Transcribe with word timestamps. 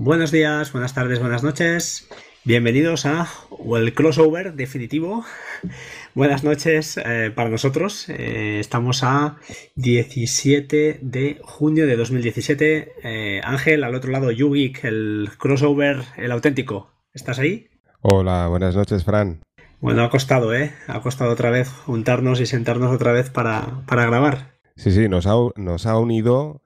Buenos 0.00 0.30
días, 0.30 0.70
buenas 0.70 0.94
tardes, 0.94 1.18
buenas 1.18 1.42
noches. 1.42 2.08
Bienvenidos 2.44 3.04
a 3.04 3.28
el 3.76 3.94
crossover 3.94 4.54
definitivo. 4.54 5.24
Buenas 6.14 6.44
noches 6.44 7.00
eh, 7.04 7.32
para 7.34 7.50
nosotros. 7.50 8.08
Eh, 8.08 8.60
estamos 8.60 9.02
a 9.02 9.38
17 9.74 11.00
de 11.02 11.40
junio 11.42 11.88
de 11.88 11.96
2017. 11.96 12.92
Eh, 13.02 13.40
Ángel, 13.42 13.82
al 13.82 13.96
otro 13.96 14.12
lado, 14.12 14.30
YouGeek, 14.30 14.84
el 14.84 15.30
crossover, 15.36 16.04
el 16.16 16.30
auténtico. 16.30 16.92
¿Estás 17.12 17.40
ahí? 17.40 17.66
Hola, 18.00 18.46
buenas 18.46 18.76
noches, 18.76 19.02
Fran. 19.02 19.40
Bueno, 19.80 20.04
ha 20.04 20.10
costado, 20.10 20.54
¿eh? 20.54 20.74
Ha 20.86 21.00
costado 21.00 21.32
otra 21.32 21.50
vez 21.50 21.70
juntarnos 21.70 22.40
y 22.40 22.46
sentarnos 22.46 22.94
otra 22.94 23.10
vez 23.10 23.30
para, 23.30 23.82
para 23.88 24.06
grabar. 24.06 24.60
Sí, 24.76 24.92
sí, 24.92 25.08
nos 25.08 25.26
ha, 25.26 25.34
nos 25.56 25.86
ha 25.86 25.98
unido 25.98 26.62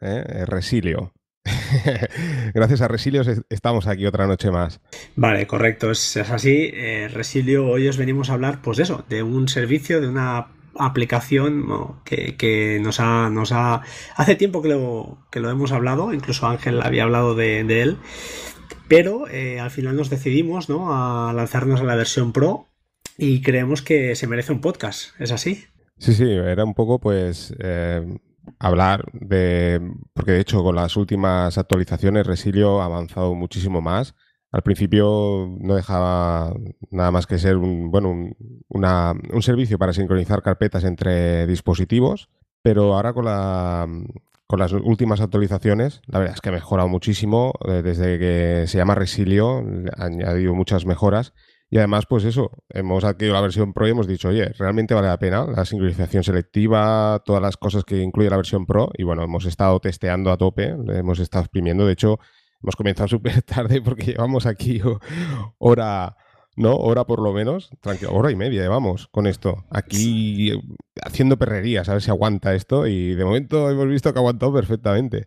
Resilio. 0.46 1.14
Gracias 2.54 2.80
a 2.80 2.88
Resilio 2.88 3.22
estamos 3.48 3.86
aquí 3.86 4.06
otra 4.06 4.26
noche 4.26 4.50
más. 4.50 4.80
Vale, 5.16 5.46
correcto, 5.46 5.90
es, 5.90 6.16
así. 6.16 6.70
Eh, 6.72 7.08
Resilio, 7.12 7.66
hoy 7.66 7.88
os 7.88 7.96
venimos 7.96 8.30
a 8.30 8.34
hablar, 8.34 8.60
pues 8.62 8.78
eso, 8.78 9.04
de 9.08 9.22
un 9.22 9.48
servicio, 9.48 10.00
de 10.00 10.08
una 10.08 10.48
aplicación 10.74 12.00
que, 12.04 12.80
nos, 12.82 13.00
ha, 13.00 13.28
nos 13.30 13.52
ha... 13.52 13.82
Hace 14.16 14.36
tiempo 14.36 14.62
que 14.62 14.68
lo, 14.68 15.18
que 15.30 15.40
lo 15.40 15.50
hemos 15.50 15.72
hablado, 15.72 16.12
incluso 16.12 16.46
Ángel 16.46 16.80
había 16.82 17.02
hablado 17.02 17.34
de, 17.34 17.60
él, 17.60 17.98
pero 18.88 19.28
eh, 19.28 19.60
al 19.60 19.70
final 19.70 19.96
nos 19.96 20.10
decidimos 20.10 20.68
¿no? 20.68 20.94
a 20.94 21.32
lanzarnos 21.32 21.80
a 21.80 21.84
la 21.84 21.96
versión 21.96 22.32
Pro 22.32 22.68
y 23.18 23.42
creemos 23.42 23.82
que 23.82 24.16
se 24.16 24.26
merece 24.26 24.52
un 24.52 24.60
podcast, 24.60 25.20
¿es 25.20 25.32
así? 25.32 25.64
Sí, 25.98 26.14
sí, 26.14 26.30
era 26.30 26.64
un 26.64 26.74
poco 26.74 27.00
pues... 27.00 27.54
Eh, 27.58 28.18
hablar 28.58 29.04
de, 29.12 29.80
porque 30.14 30.32
de 30.32 30.40
hecho 30.40 30.62
con 30.62 30.76
las 30.76 30.96
últimas 30.96 31.58
actualizaciones 31.58 32.26
Resilio 32.26 32.80
ha 32.82 32.86
avanzado 32.86 33.34
muchísimo 33.34 33.80
más. 33.80 34.14
Al 34.50 34.62
principio 34.62 35.48
no 35.60 35.74
dejaba 35.74 36.54
nada 36.90 37.10
más 37.10 37.26
que 37.26 37.38
ser 37.38 37.56
un, 37.56 37.90
bueno, 37.90 38.10
un, 38.10 38.36
un 38.68 39.42
servicio 39.42 39.78
para 39.78 39.94
sincronizar 39.94 40.42
carpetas 40.42 40.84
entre 40.84 41.46
dispositivos, 41.46 42.28
pero 42.60 42.94
ahora 42.94 43.14
con, 43.14 43.24
la, 43.24 43.88
con 44.46 44.58
las 44.58 44.72
últimas 44.72 45.22
actualizaciones, 45.22 46.02
la 46.06 46.18
verdad 46.18 46.34
es 46.34 46.42
que 46.42 46.50
ha 46.50 46.52
mejorado 46.52 46.88
muchísimo. 46.88 47.54
Eh, 47.66 47.80
desde 47.82 48.18
que 48.18 48.66
se 48.66 48.76
llama 48.76 48.94
Resilio, 48.94 49.64
ha 49.96 50.04
añadido 50.04 50.54
muchas 50.54 50.84
mejoras 50.84 51.32
y 51.72 51.78
además, 51.78 52.04
pues 52.04 52.24
eso, 52.24 52.50
hemos 52.68 53.02
adquirido 53.02 53.32
la 53.32 53.40
versión 53.40 53.72
Pro 53.72 53.88
y 53.88 53.92
hemos 53.92 54.06
dicho, 54.06 54.28
oye, 54.28 54.50
realmente 54.58 54.92
vale 54.92 55.08
la 55.08 55.18
pena 55.18 55.46
la 55.46 55.64
sincronización 55.64 56.22
selectiva, 56.22 57.22
todas 57.24 57.40
las 57.40 57.56
cosas 57.56 57.82
que 57.82 58.02
incluye 58.02 58.28
la 58.28 58.36
versión 58.36 58.66
Pro. 58.66 58.90
Y 58.92 59.04
bueno, 59.04 59.22
hemos 59.22 59.46
estado 59.46 59.80
testeando 59.80 60.30
a 60.30 60.36
tope, 60.36 60.66
hemos 60.66 61.18
estado 61.18 61.44
exprimiendo. 61.44 61.86
De 61.86 61.94
hecho, 61.94 62.18
hemos 62.62 62.76
comenzado 62.76 63.08
súper 63.08 63.40
tarde 63.40 63.80
porque 63.80 64.12
llevamos 64.12 64.44
aquí 64.44 64.82
hora, 65.58 66.14
¿no? 66.56 66.76
Hora 66.76 67.06
por 67.06 67.22
lo 67.22 67.32
menos, 67.32 67.70
tranquilo, 67.80 68.12
hora 68.12 68.30
y 68.30 68.36
media 68.36 68.60
llevamos 68.60 69.08
con 69.08 69.26
esto. 69.26 69.64
Aquí 69.70 70.52
haciendo 71.02 71.38
perrerías, 71.38 71.88
a 71.88 71.94
ver 71.94 72.02
si 72.02 72.10
aguanta 72.10 72.54
esto. 72.54 72.86
Y 72.86 73.14
de 73.14 73.24
momento 73.24 73.70
hemos 73.70 73.88
visto 73.88 74.12
que 74.12 74.18
ha 74.18 74.20
aguantado 74.20 74.52
perfectamente. 74.52 75.26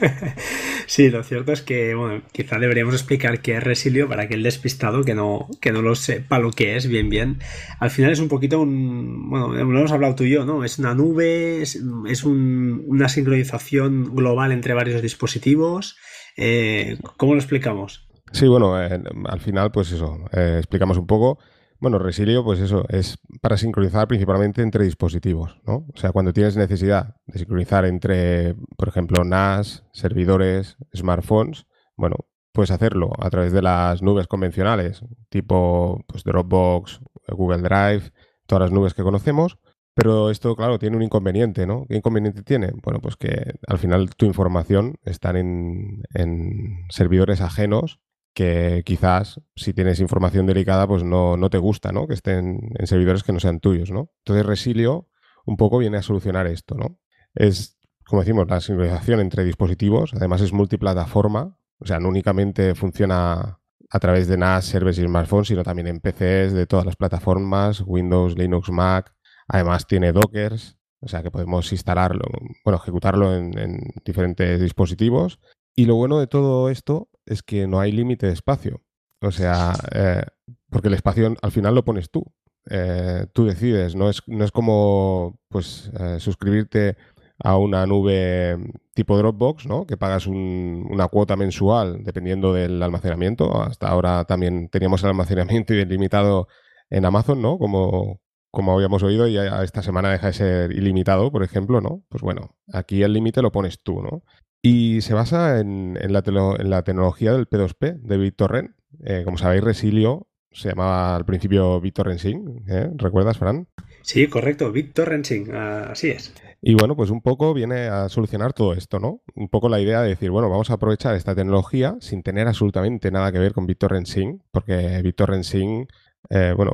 sí, 0.86 1.10
lo 1.10 1.22
cierto 1.22 1.52
es 1.52 1.62
que, 1.62 1.94
bueno, 1.94 2.22
quizá 2.32 2.58
deberíamos 2.58 2.94
explicar 2.94 3.40
qué 3.40 3.56
es 3.56 3.62
Resilio 3.62 4.08
para 4.08 4.24
aquel 4.24 4.42
despistado 4.42 5.04
que 5.04 5.14
no, 5.14 5.48
que 5.60 5.72
no 5.72 5.82
lo 5.82 5.94
sepa 5.94 6.38
lo 6.38 6.50
que 6.50 6.76
es 6.76 6.86
bien, 6.86 7.08
bien. 7.08 7.38
Al 7.78 7.90
final 7.90 8.12
es 8.12 8.20
un 8.20 8.28
poquito 8.28 8.60
un, 8.60 9.30
bueno, 9.30 9.52
lo 9.52 9.78
hemos 9.78 9.92
hablado 9.92 10.14
tú 10.14 10.24
y 10.24 10.30
yo, 10.30 10.44
¿no? 10.44 10.64
Es 10.64 10.78
una 10.78 10.94
nube, 10.94 11.62
es, 11.62 11.76
una 12.24 13.08
sincronización 13.08 14.14
global 14.14 14.52
entre 14.52 14.74
varios 14.74 15.02
dispositivos. 15.02 15.96
Eh, 16.36 16.98
¿Cómo 17.16 17.34
lo 17.34 17.40
explicamos? 17.40 18.06
Sí, 18.32 18.46
bueno, 18.48 18.80
eh, 18.82 19.00
al 19.26 19.40
final, 19.40 19.70
pues 19.70 19.92
eso, 19.92 20.18
eh, 20.32 20.56
explicamos 20.58 20.98
un 20.98 21.06
poco. 21.06 21.38
Bueno, 21.78 21.98
Resilio, 21.98 22.42
pues 22.42 22.60
eso, 22.60 22.84
es 22.88 23.18
para 23.42 23.56
sincronizar 23.58 24.08
principalmente 24.08 24.62
entre 24.62 24.84
dispositivos, 24.84 25.60
¿no? 25.66 25.86
O 25.92 25.96
sea, 25.96 26.10
cuando 26.10 26.32
tienes 26.32 26.56
necesidad 26.56 27.16
de 27.26 27.38
sincronizar 27.38 27.84
entre, 27.84 28.54
por 28.76 28.88
ejemplo, 28.88 29.24
NAS, 29.24 29.84
servidores, 29.92 30.76
smartphones, 30.94 31.66
bueno, 31.96 32.16
puedes 32.52 32.70
hacerlo 32.70 33.12
a 33.18 33.28
través 33.28 33.52
de 33.52 33.60
las 33.60 34.02
nubes 34.02 34.26
convencionales, 34.26 35.02
tipo 35.28 36.02
pues, 36.06 36.24
Dropbox, 36.24 37.00
Google 37.28 37.62
Drive, 37.62 38.12
todas 38.46 38.62
las 38.62 38.72
nubes 38.72 38.94
que 38.94 39.02
conocemos. 39.02 39.58
Pero 39.94 40.30
esto, 40.30 40.54
claro, 40.56 40.78
tiene 40.78 40.96
un 40.96 41.02
inconveniente, 41.02 41.66
¿no? 41.66 41.86
¿Qué 41.88 41.96
inconveniente 41.96 42.42
tiene? 42.42 42.70
Bueno, 42.82 43.00
pues 43.00 43.16
que 43.16 43.54
al 43.66 43.78
final 43.78 44.14
tu 44.14 44.26
información 44.26 44.96
está 45.04 45.30
en, 45.30 46.02
en 46.12 46.84
servidores 46.90 47.40
ajenos 47.40 47.98
que 48.36 48.82
quizás 48.84 49.40
si 49.56 49.72
tienes 49.72 49.98
información 49.98 50.44
delicada 50.44 50.86
pues 50.86 51.02
no, 51.02 51.38
no 51.38 51.48
te 51.48 51.56
gusta, 51.56 51.90
¿no? 51.90 52.06
Que 52.06 52.12
estén 52.12 52.70
en 52.78 52.86
servidores 52.86 53.22
que 53.22 53.32
no 53.32 53.40
sean 53.40 53.60
tuyos, 53.60 53.90
¿no? 53.90 54.12
Entonces 54.18 54.44
Resilio 54.44 55.08
un 55.46 55.56
poco 55.56 55.78
viene 55.78 55.96
a 55.96 56.02
solucionar 56.02 56.46
esto, 56.46 56.74
¿no? 56.74 56.98
Es, 57.34 57.78
como 58.04 58.20
decimos, 58.20 58.46
la 58.46 58.60
sincronización 58.60 59.20
entre 59.20 59.42
dispositivos, 59.42 60.12
además 60.12 60.42
es 60.42 60.52
multiplataforma, 60.52 61.56
o 61.78 61.86
sea, 61.86 61.98
no 61.98 62.10
únicamente 62.10 62.74
funciona 62.74 63.58
a 63.88 63.98
través 64.00 64.28
de 64.28 64.36
NAS, 64.36 64.66
servers 64.66 64.98
y 64.98 65.04
smartphones, 65.04 65.48
sino 65.48 65.62
también 65.62 65.88
en 65.88 66.00
PCs 66.00 66.52
de 66.52 66.66
todas 66.66 66.84
las 66.84 66.96
plataformas, 66.96 67.82
Windows, 67.86 68.36
Linux, 68.36 68.68
Mac, 68.68 69.14
además 69.48 69.86
tiene 69.86 70.12
Dockers, 70.12 70.76
o 71.00 71.08
sea 71.08 71.22
que 71.22 71.30
podemos 71.30 71.72
instalarlo, 71.72 72.26
bueno, 72.66 72.78
ejecutarlo 72.82 73.34
en, 73.34 73.58
en 73.58 73.78
diferentes 74.04 74.60
dispositivos. 74.60 75.40
Y 75.74 75.86
lo 75.86 75.94
bueno 75.94 76.18
de 76.18 76.26
todo 76.26 76.68
esto 76.68 77.08
es 77.26 77.42
que 77.42 77.66
no 77.66 77.80
hay 77.80 77.92
límite 77.92 78.26
de 78.26 78.32
espacio. 78.32 78.82
O 79.20 79.30
sea, 79.30 79.72
eh, 79.92 80.24
porque 80.70 80.88
el 80.88 80.94
espacio 80.94 81.34
al 81.40 81.52
final 81.52 81.74
lo 81.74 81.84
pones 81.84 82.10
tú. 82.10 82.24
Eh, 82.68 83.26
tú 83.32 83.44
decides, 83.44 83.94
no 83.94 84.10
es, 84.10 84.22
no 84.26 84.44
es 84.44 84.50
como 84.50 85.38
pues 85.48 85.90
eh, 85.98 86.18
suscribirte 86.18 86.96
a 87.38 87.56
una 87.58 87.86
nube 87.86 88.56
tipo 88.94 89.16
Dropbox, 89.16 89.66
¿no? 89.66 89.86
Que 89.86 89.96
pagas 89.96 90.26
una 90.26 91.08
cuota 91.08 91.36
mensual 91.36 92.02
dependiendo 92.02 92.52
del 92.52 92.82
almacenamiento. 92.82 93.62
Hasta 93.62 93.88
ahora 93.88 94.24
también 94.24 94.68
teníamos 94.68 95.02
el 95.02 95.10
almacenamiento 95.10 95.74
ilimitado 95.74 96.48
en 96.90 97.04
Amazon, 97.04 97.42
¿no? 97.42 97.58
Como, 97.58 98.20
como 98.50 98.74
habíamos 98.74 99.02
oído, 99.02 99.28
y 99.28 99.36
esta 99.36 99.82
semana 99.82 100.10
deja 100.10 100.28
de 100.28 100.32
ser 100.32 100.72
ilimitado, 100.72 101.30
por 101.30 101.42
ejemplo, 101.42 101.80
¿no? 101.80 102.02
Pues 102.08 102.22
bueno, 102.22 102.56
aquí 102.72 103.02
el 103.02 103.12
límite 103.12 103.42
lo 103.42 103.52
pones 103.52 103.82
tú, 103.82 104.02
¿no? 104.02 104.22
Y 104.68 105.00
se 105.00 105.14
basa 105.14 105.60
en, 105.60 105.96
la, 106.08 106.22
tecnología 106.22 107.32
del 107.32 107.48
P2P 107.48 108.00
de 108.00 108.16
BitTorrent. 108.16 108.72
Eh, 109.04 109.22
como 109.24 109.38
sabéis, 109.38 109.62
Resilio 109.62 110.26
se 110.50 110.70
llamaba 110.70 111.14
al 111.14 111.24
principio 111.24 111.80
BitTorrent 111.80 112.18
Sync. 112.18 112.68
¿eh? 112.68 112.90
¿Recuerdas, 112.96 113.38
Fran? 113.38 113.68
Sí, 114.02 114.26
correcto, 114.26 114.72
BitTorrent 114.72 115.24
Sync, 115.24 115.50
así 115.50 116.08
es. 116.08 116.34
Y 116.60 116.74
bueno, 116.74 116.96
pues 116.96 117.10
un 117.10 117.22
poco 117.22 117.54
viene 117.54 117.86
a 117.86 118.08
solucionar 118.08 118.54
todo 118.54 118.72
esto, 118.72 118.98
¿no? 118.98 119.22
Un 119.36 119.48
poco 119.48 119.68
la 119.68 119.78
idea 119.78 120.02
de 120.02 120.08
decir, 120.08 120.32
bueno, 120.32 120.50
vamos 120.50 120.68
a 120.70 120.74
aprovechar 120.74 121.14
esta 121.14 121.36
tecnología 121.36 121.96
sin 122.00 122.24
tener 122.24 122.48
absolutamente 122.48 123.12
nada 123.12 123.30
que 123.30 123.38
ver 123.38 123.52
con 123.52 123.66
BitTorrent 123.66 124.08
Sync, 124.08 124.42
porque 124.50 125.00
BitTorrent 125.00 125.44
Sync, 125.44 125.88
eh, 126.28 126.54
bueno, 126.56 126.72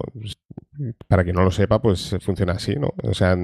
para 1.09 1.25
quien 1.25 1.37
no 1.37 1.43
lo 1.43 1.51
sepa, 1.51 1.83
pues 1.83 2.17
funciona 2.23 2.55
así, 2.55 2.75
¿no? 2.77 2.95
O 3.03 3.13
sea, 3.13 3.37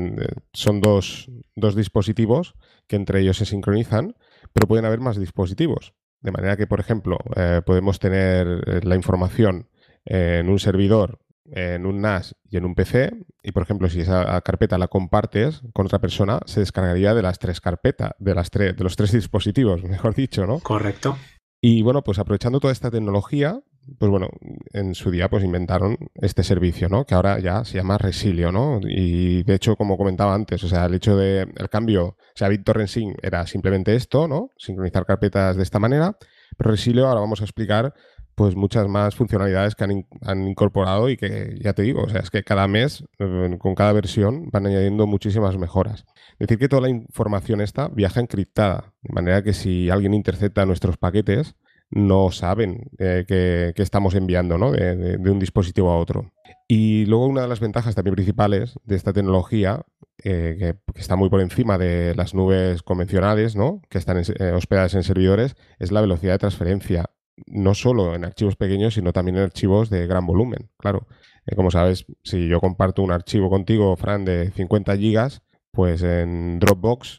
son 0.54 0.80
dos, 0.80 1.30
dos 1.54 1.76
dispositivos 1.76 2.54
que 2.86 2.96
entre 2.96 3.20
ellos 3.20 3.36
se 3.36 3.44
sincronizan 3.44 4.14
pero 4.52 4.66
pueden 4.66 4.84
haber 4.84 5.00
más 5.00 5.18
dispositivos. 5.18 5.94
De 6.20 6.32
manera 6.32 6.56
que, 6.56 6.66
por 6.66 6.80
ejemplo, 6.80 7.18
eh, 7.36 7.62
podemos 7.64 7.98
tener 7.98 8.46
eh, 8.66 8.80
la 8.82 8.96
información 8.96 9.68
en 10.04 10.48
un 10.48 10.58
servidor, 10.58 11.20
en 11.50 11.86
un 11.86 12.00
NAS 12.00 12.34
y 12.44 12.56
en 12.56 12.64
un 12.64 12.74
PC. 12.74 13.12
Y, 13.42 13.52
por 13.52 13.62
ejemplo, 13.62 13.88
si 13.88 14.00
esa 14.00 14.40
carpeta 14.40 14.78
la 14.78 14.88
compartes 14.88 15.62
con 15.72 15.86
otra 15.86 16.00
persona, 16.00 16.40
se 16.46 16.60
descargaría 16.60 17.14
de 17.14 17.22
las 17.22 17.38
tres 17.38 17.60
carpetas, 17.60 18.12
de, 18.18 18.34
las 18.34 18.50
de 18.50 18.74
los 18.78 18.96
tres 18.96 19.12
dispositivos, 19.12 19.82
mejor 19.84 20.14
dicho, 20.14 20.46
¿no? 20.46 20.58
Correcto. 20.60 21.16
Y 21.60 21.82
bueno, 21.82 22.02
pues 22.02 22.18
aprovechando 22.18 22.60
toda 22.60 22.72
esta 22.72 22.90
tecnología, 22.90 23.60
pues 23.98 24.10
bueno, 24.10 24.28
en 24.72 24.94
su 24.94 25.10
día 25.10 25.28
pues 25.28 25.44
inventaron 25.44 25.96
este 26.14 26.42
servicio, 26.42 26.88
¿no? 26.88 27.04
Que 27.04 27.14
ahora 27.14 27.38
ya 27.38 27.64
se 27.64 27.76
llama 27.76 27.98
Resilio, 27.98 28.52
¿no? 28.52 28.80
Y 28.82 29.42
de 29.44 29.54
hecho, 29.54 29.76
como 29.76 29.96
comentaba 29.96 30.34
antes, 30.34 30.62
o 30.64 30.68
sea, 30.68 30.86
el 30.86 30.94
hecho 30.94 31.16
de 31.16 31.42
el 31.42 31.68
cambio, 31.70 32.04
o 32.06 32.16
sea, 32.34 32.48
BitTorrent 32.48 32.90
era 33.22 33.46
simplemente 33.46 33.94
esto, 33.94 34.28
¿no? 34.28 34.50
Sincronizar 34.56 35.06
carpetas 35.06 35.56
de 35.56 35.62
esta 35.62 35.78
manera, 35.78 36.16
pero 36.56 36.70
Resilio 36.70 37.06
ahora 37.06 37.20
vamos 37.20 37.40
a 37.40 37.44
explicar 37.44 37.94
pues 38.38 38.54
muchas 38.54 38.86
más 38.86 39.16
funcionalidades 39.16 39.74
que 39.74 39.82
han, 39.82 40.06
han, 40.22 40.46
incorporado 40.46 41.08
y 41.08 41.16
que 41.16 41.58
ya 41.60 41.72
te 41.72 41.82
digo, 41.82 42.04
o 42.04 42.08
sea, 42.08 42.20
es 42.20 42.30
que 42.30 42.44
cada 42.44 42.68
mes, 42.68 43.04
eh, 43.18 43.56
con 43.58 43.74
cada 43.74 43.92
versión, 43.92 44.48
van 44.52 44.66
añadiendo 44.66 45.08
muchísimas 45.08 45.58
mejoras. 45.58 46.06
Decir 46.38 46.56
que 46.56 46.68
toda 46.68 46.82
la 46.82 46.88
información 46.88 47.60
esta 47.60 47.88
viaja 47.88 48.20
encriptada, 48.20 48.94
de 49.02 49.12
manera 49.12 49.42
que 49.42 49.52
si 49.52 49.90
alguien 49.90 50.14
intercepta 50.14 50.64
nuestros 50.66 50.96
paquetes, 50.98 51.56
no 51.90 52.30
saben 52.30 52.90
eh, 52.98 53.24
que, 53.26 53.82
estamos 53.82 54.14
enviando 54.14 54.58
¿no? 54.58 54.72
de, 54.72 55.16
un 55.30 55.38
dispositivo 55.38 55.90
a 55.90 55.98
otro. 55.98 56.30
Y 56.66 57.06
luego 57.06 57.26
una 57.26 57.42
de 57.42 57.48
las 57.48 57.60
ventajas 57.60 57.94
también 57.94 58.14
principales 58.14 58.78
de 58.84 58.96
esta 58.96 59.12
tecnología, 59.12 59.86
eh, 60.22 60.56
que, 60.58 61.00
está 61.00 61.16
muy 61.16 61.30
por 61.30 61.40
encima 61.40 61.78
de 61.78 62.14
las 62.14 62.34
nubes 62.34 62.82
convencionales, 62.82 63.56
¿no? 63.56 63.80
que 63.88 63.98
están 63.98 64.18
eh, 64.18 64.52
hospedadas 64.52 64.94
en 64.94 65.02
servidores, 65.02 65.56
es 65.78 65.92
la 65.92 66.00
velocidad 66.00 66.34
de 66.34 66.38
transferencia. 66.38 67.06
no 67.46 67.74
solo 67.74 68.14
en 68.16 68.24
archivos 68.24 68.56
pequeños, 68.56 68.94
sino 68.94 69.12
también 69.12 69.36
en 69.36 69.44
archivos 69.44 69.90
de 69.90 70.06
gran 70.06 70.26
volumen. 70.26 70.70
Claro, 70.76 71.06
eh, 71.46 71.54
como 71.54 71.70
sabes, 71.70 72.04
si 72.24 72.48
yo 72.48 72.60
comparto 72.60 73.02
un 73.02 73.12
archivo 73.12 73.48
contigo, 73.48 73.96
Fran, 73.96 74.24
de 74.24 74.50
50 74.50 74.96
gigas, 74.96 75.42
pues 75.70 76.02
en 76.02 76.58
Dropbox 76.58 77.18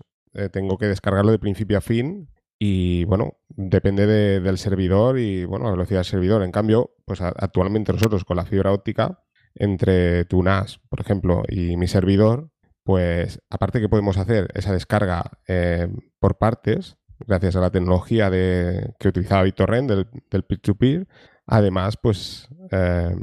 tengo 0.52 0.78
que 0.78 0.86
descargarlo 0.86 1.32
de 1.32 1.40
principio 1.40 1.78
a 1.78 1.82
fin 1.82 2.30
y 2.60 3.06
bueno, 3.06 3.38
depende 3.48 4.06
del 4.06 4.58
servidor 4.58 5.18
y 5.18 5.46
bueno, 5.46 5.66
la 5.66 5.72
velocidad 5.72 6.00
del 6.00 6.06
servidor. 6.06 6.44
En 6.44 6.52
cambio, 6.52 6.92
pues 7.06 7.22
actualmente 7.22 7.94
nosotros 7.94 8.26
con 8.26 8.36
la 8.36 8.46
fibra 8.46 8.74
óptica, 8.74 9.24
entre 9.56 10.26
tu 10.26 10.44
NAS, 10.44 10.80
por 10.90 11.00
ejemplo, 11.00 11.44
y 11.48 11.78
mi 11.78 11.88
servidor, 11.88 12.52
pues 12.84 13.42
aparte 13.50 13.80
que 13.80 13.88
podemos 13.88 14.18
hacer 14.18 14.50
esa 14.54 14.74
descarga 14.74 15.40
eh, 15.48 15.88
por 16.20 16.38
partes, 16.38 16.98
gracias 17.20 17.56
a 17.56 17.62
la 17.62 17.72
tecnología 17.72 18.30
de, 18.30 18.94
que 19.00 19.08
utilizaba 19.08 19.44
BitTorrent 19.44 19.90
del, 19.90 20.08
del 20.30 20.44
peer-to-peer, 20.44 21.08
además, 21.46 21.98
pues 22.02 22.50
eh, 22.72 23.16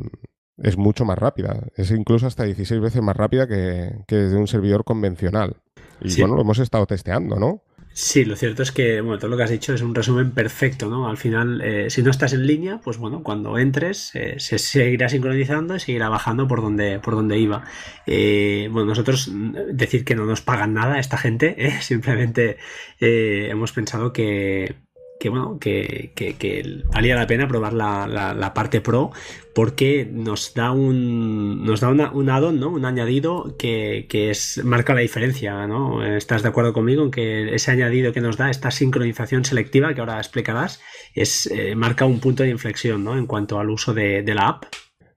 es 0.58 0.78
mucho 0.78 1.04
más 1.04 1.18
rápida. 1.18 1.66
Es 1.76 1.90
incluso 1.90 2.26
hasta 2.26 2.44
16 2.44 2.80
veces 2.80 3.02
más 3.02 3.16
rápida 3.16 3.46
que, 3.46 4.04
que 4.06 4.16
desde 4.16 4.36
un 4.36 4.46
servidor 4.46 4.84
convencional. 4.84 5.56
Y 6.00 6.20
bueno, 6.20 6.36
lo 6.36 6.42
hemos 6.42 6.58
estado 6.58 6.86
testeando, 6.86 7.36
¿no? 7.36 7.62
Sí, 7.98 8.26
lo 8.26 8.36
cierto 8.36 8.62
es 8.62 8.72
que 8.72 9.00
bueno, 9.00 9.18
todo 9.18 9.30
lo 9.30 9.38
que 9.38 9.44
has 9.44 9.50
dicho 9.50 9.72
es 9.72 9.80
un 9.80 9.94
resumen 9.94 10.32
perfecto, 10.32 10.90
¿no? 10.90 11.08
Al 11.08 11.16
final, 11.16 11.62
eh, 11.62 11.88
si 11.88 12.02
no 12.02 12.10
estás 12.10 12.34
en 12.34 12.46
línea, 12.46 12.78
pues 12.84 12.98
bueno, 12.98 13.22
cuando 13.22 13.56
entres 13.56 14.14
eh, 14.14 14.38
se 14.38 14.58
seguirá 14.58 15.08
sincronizando 15.08 15.74
y 15.76 15.80
seguirá 15.80 16.10
bajando 16.10 16.46
por 16.46 16.60
donde, 16.60 16.98
por 16.98 17.14
donde 17.14 17.38
iba. 17.38 17.64
Eh, 18.06 18.68
bueno, 18.70 18.88
nosotros 18.88 19.30
decir 19.72 20.04
que 20.04 20.14
no 20.14 20.26
nos 20.26 20.42
pagan 20.42 20.74
nada 20.74 20.98
esta 20.98 21.16
gente, 21.16 21.56
simplemente 21.80 22.58
hemos 23.00 23.72
pensado 23.72 24.12
que, 24.12 24.76
que 25.18 25.28
bueno, 25.28 25.58
que, 25.58 26.12
que, 26.14 26.82
valía 26.92 27.16
la 27.16 27.26
pena 27.26 27.48
probar 27.48 27.72
la, 27.72 28.06
la, 28.06 28.54
parte 28.54 28.80
pro 28.80 29.10
porque 29.54 30.08
nos 30.10 30.54
da 30.54 30.70
un 30.70 31.64
nos 31.64 31.80
da 31.80 31.88
una, 31.88 32.10
un 32.12 32.28
add 32.30 32.52
¿no? 32.52 32.70
Un 32.70 32.84
añadido 32.84 33.56
que, 33.58 34.06
es 34.10 34.62
marca 34.64 34.94
la 34.94 35.00
diferencia, 35.00 35.66
¿no? 35.66 36.04
¿Estás 36.04 36.42
de 36.42 36.48
acuerdo 36.48 36.72
conmigo 36.72 37.02
en 37.02 37.10
que 37.10 37.54
ese 37.54 37.70
añadido 37.70 38.12
que 38.12 38.20
nos 38.20 38.36
da 38.36 38.50
esta 38.50 38.70
sincronización 38.70 39.44
selectiva 39.44 39.94
que 39.94 40.00
ahora 40.00 40.18
explicarás 40.18 40.80
es 41.14 41.46
eh, 41.46 41.74
marca 41.74 42.04
un 42.04 42.20
punto 42.20 42.42
de 42.42 42.50
inflexión, 42.50 43.04
¿no? 43.04 43.16
En 43.16 43.26
cuanto 43.26 43.58
al 43.58 43.70
uso 43.70 43.94
de, 43.94 44.22
de 44.22 44.34
la 44.34 44.48
app. 44.48 44.64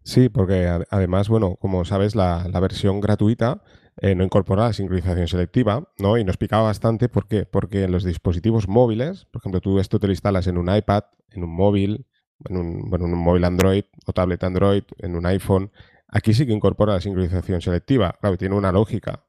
Sí, 0.03 0.29
porque 0.29 0.67
además, 0.89 1.29
bueno, 1.29 1.55
como 1.59 1.85
sabes, 1.85 2.15
la, 2.15 2.47
la 2.51 2.59
versión 2.59 2.99
gratuita 2.99 3.61
eh, 4.01 4.15
no 4.15 4.23
incorpora 4.23 4.65
la 4.65 4.73
sincronización 4.73 5.27
selectiva, 5.27 5.89
¿no? 5.97 6.17
Y 6.17 6.23
nos 6.23 6.37
picaba 6.37 6.63
bastante, 6.63 7.09
¿por 7.09 7.27
qué? 7.27 7.45
Porque 7.45 7.83
en 7.83 7.91
los 7.91 8.03
dispositivos 8.03 8.67
móviles, 8.67 9.25
por 9.25 9.41
ejemplo, 9.41 9.59
tú 9.59 9.79
esto 9.79 9.99
te 9.99 10.07
lo 10.07 10.13
instalas 10.13 10.47
en 10.47 10.57
un 10.57 10.73
iPad, 10.73 11.03
en 11.31 11.43
un 11.43 11.53
móvil, 11.53 12.05
en 12.47 12.57
un, 12.57 12.89
bueno, 12.89 13.05
en 13.05 13.13
un 13.13 13.19
móvil 13.19 13.43
Android 13.43 13.83
o 14.05 14.13
tablet 14.13 14.43
Android, 14.43 14.83
en 14.99 15.15
un 15.15 15.25
iPhone, 15.25 15.71
aquí 16.07 16.33
sí 16.33 16.45
que 16.45 16.53
incorpora 16.53 16.93
la 16.93 17.01
sincronización 17.01 17.61
selectiva. 17.61 18.15
Claro, 18.21 18.37
tiene 18.37 18.55
una 18.55 18.71
lógica. 18.71 19.25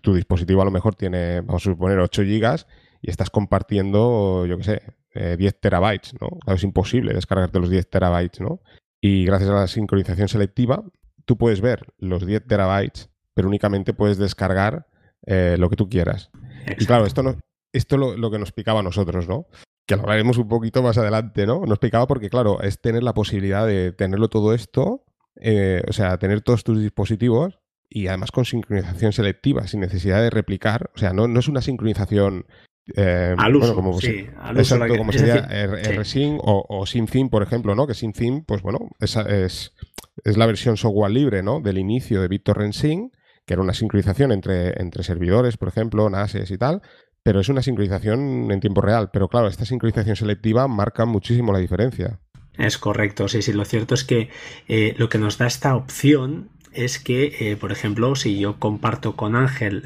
tu 0.00 0.14
dispositivo 0.14 0.62
a 0.62 0.64
lo 0.64 0.70
mejor 0.70 0.94
tiene, 0.94 1.42
vamos 1.42 1.66
a 1.66 1.70
suponer, 1.70 1.98
8 1.98 2.22
gigas 2.22 2.66
y 3.02 3.10
estás 3.10 3.28
compartiendo, 3.28 4.46
yo 4.46 4.56
qué 4.56 4.64
sé, 4.64 4.82
10 5.36 5.52
eh, 5.52 5.56
terabytes, 5.60 6.14
¿no? 6.20 6.28
Claro, 6.40 6.56
es 6.56 6.64
imposible 6.64 7.12
descargarte 7.12 7.58
los 7.60 7.68
10 7.68 7.90
terabytes, 7.90 8.40
¿no? 8.40 8.62
Y 9.00 9.24
gracias 9.26 9.50
a 9.50 9.54
la 9.54 9.66
sincronización 9.66 10.28
selectiva, 10.28 10.82
tú 11.24 11.36
puedes 11.36 11.60
ver 11.60 11.92
los 11.98 12.26
10 12.26 12.46
terabytes 12.46 13.10
pero 13.38 13.46
únicamente 13.46 13.94
puedes 13.94 14.18
descargar 14.18 14.88
eh, 15.24 15.54
lo 15.60 15.70
que 15.70 15.76
tú 15.76 15.88
quieras. 15.88 16.28
Y 16.76 16.86
claro, 16.86 17.06
esto, 17.06 17.22
no, 17.22 17.36
esto 17.72 17.96
lo, 17.96 18.16
lo 18.16 18.32
que 18.32 18.38
nos 18.40 18.50
picaba 18.50 18.80
a 18.80 18.82
nosotros, 18.82 19.28
¿no? 19.28 19.46
Que 19.86 19.94
lo 19.94 20.02
hablaremos 20.02 20.38
un 20.38 20.48
poquito 20.48 20.82
más 20.82 20.98
adelante, 20.98 21.46
¿no? 21.46 21.64
Nos 21.64 21.78
picaba 21.78 22.08
porque, 22.08 22.30
claro, 22.30 22.60
es 22.62 22.80
tener 22.80 23.04
la 23.04 23.14
posibilidad 23.14 23.64
de 23.64 23.92
tenerlo 23.92 24.26
todo 24.26 24.54
esto, 24.54 25.04
eh, 25.40 25.84
o 25.86 25.92
sea, 25.92 26.18
tener 26.18 26.40
todos 26.40 26.64
tus 26.64 26.80
dispositivos 26.80 27.60
y 27.88 28.08
además 28.08 28.32
con 28.32 28.44
sincronización 28.44 29.12
selectiva, 29.12 29.68
sin 29.68 29.78
necesidad 29.78 30.20
de 30.20 30.30
replicar. 30.30 30.90
O 30.96 30.98
sea, 30.98 31.12
no, 31.12 31.28
no 31.28 31.38
es 31.38 31.46
una 31.46 31.62
sincronización 31.62 32.44
eh, 32.96 33.36
al 33.38 33.54
uso, 33.54 33.76
como, 33.76 34.00
sí, 34.00 34.26
al 34.36 34.58
uso 34.58 34.74
exacto, 34.74 34.98
como 34.98 35.12
sería 35.12 35.46
RSync 35.46 36.40
o, 36.42 36.66
o 36.68 36.86
SyncTheme, 36.86 37.30
por 37.30 37.44
ejemplo, 37.44 37.76
¿no? 37.76 37.86
Que 37.86 37.94
SyncTheme, 37.94 38.42
pues 38.44 38.62
bueno, 38.62 38.90
es, 38.98 39.14
es, 39.14 39.74
es, 40.24 40.36
la 40.36 40.46
versión 40.46 40.76
software 40.76 41.12
libre, 41.12 41.44
¿no? 41.44 41.60
Del 41.60 41.78
inicio 41.78 42.20
de 42.20 42.26
BitTorrent 42.26 42.74
Sync 42.74 43.12
que 43.48 43.54
era 43.54 43.62
una 43.62 43.72
sincronización 43.72 44.30
entre, 44.30 44.80
entre 44.80 45.02
servidores, 45.02 45.56
por 45.56 45.68
ejemplo, 45.68 46.08
NASes 46.10 46.50
y 46.50 46.58
tal, 46.58 46.82
pero 47.22 47.40
es 47.40 47.48
una 47.48 47.62
sincronización 47.62 48.52
en 48.52 48.60
tiempo 48.60 48.82
real. 48.82 49.08
Pero 49.10 49.28
claro, 49.28 49.48
esta 49.48 49.64
sincronización 49.64 50.16
selectiva 50.16 50.68
marca 50.68 51.06
muchísimo 51.06 51.50
la 51.50 51.58
diferencia. 51.58 52.20
Es 52.58 52.76
correcto, 52.76 53.26
sí, 53.26 53.40
sí. 53.40 53.54
Lo 53.54 53.64
cierto 53.64 53.94
es 53.94 54.04
que 54.04 54.28
eh, 54.68 54.94
lo 54.98 55.08
que 55.08 55.16
nos 55.16 55.38
da 55.38 55.46
esta 55.46 55.74
opción 55.76 56.50
es 56.74 56.98
que, 56.98 57.36
eh, 57.40 57.56
por 57.56 57.72
ejemplo, 57.72 58.14
si 58.14 58.38
yo 58.38 58.58
comparto 58.58 59.16
con 59.16 59.34
Ángel 59.34 59.82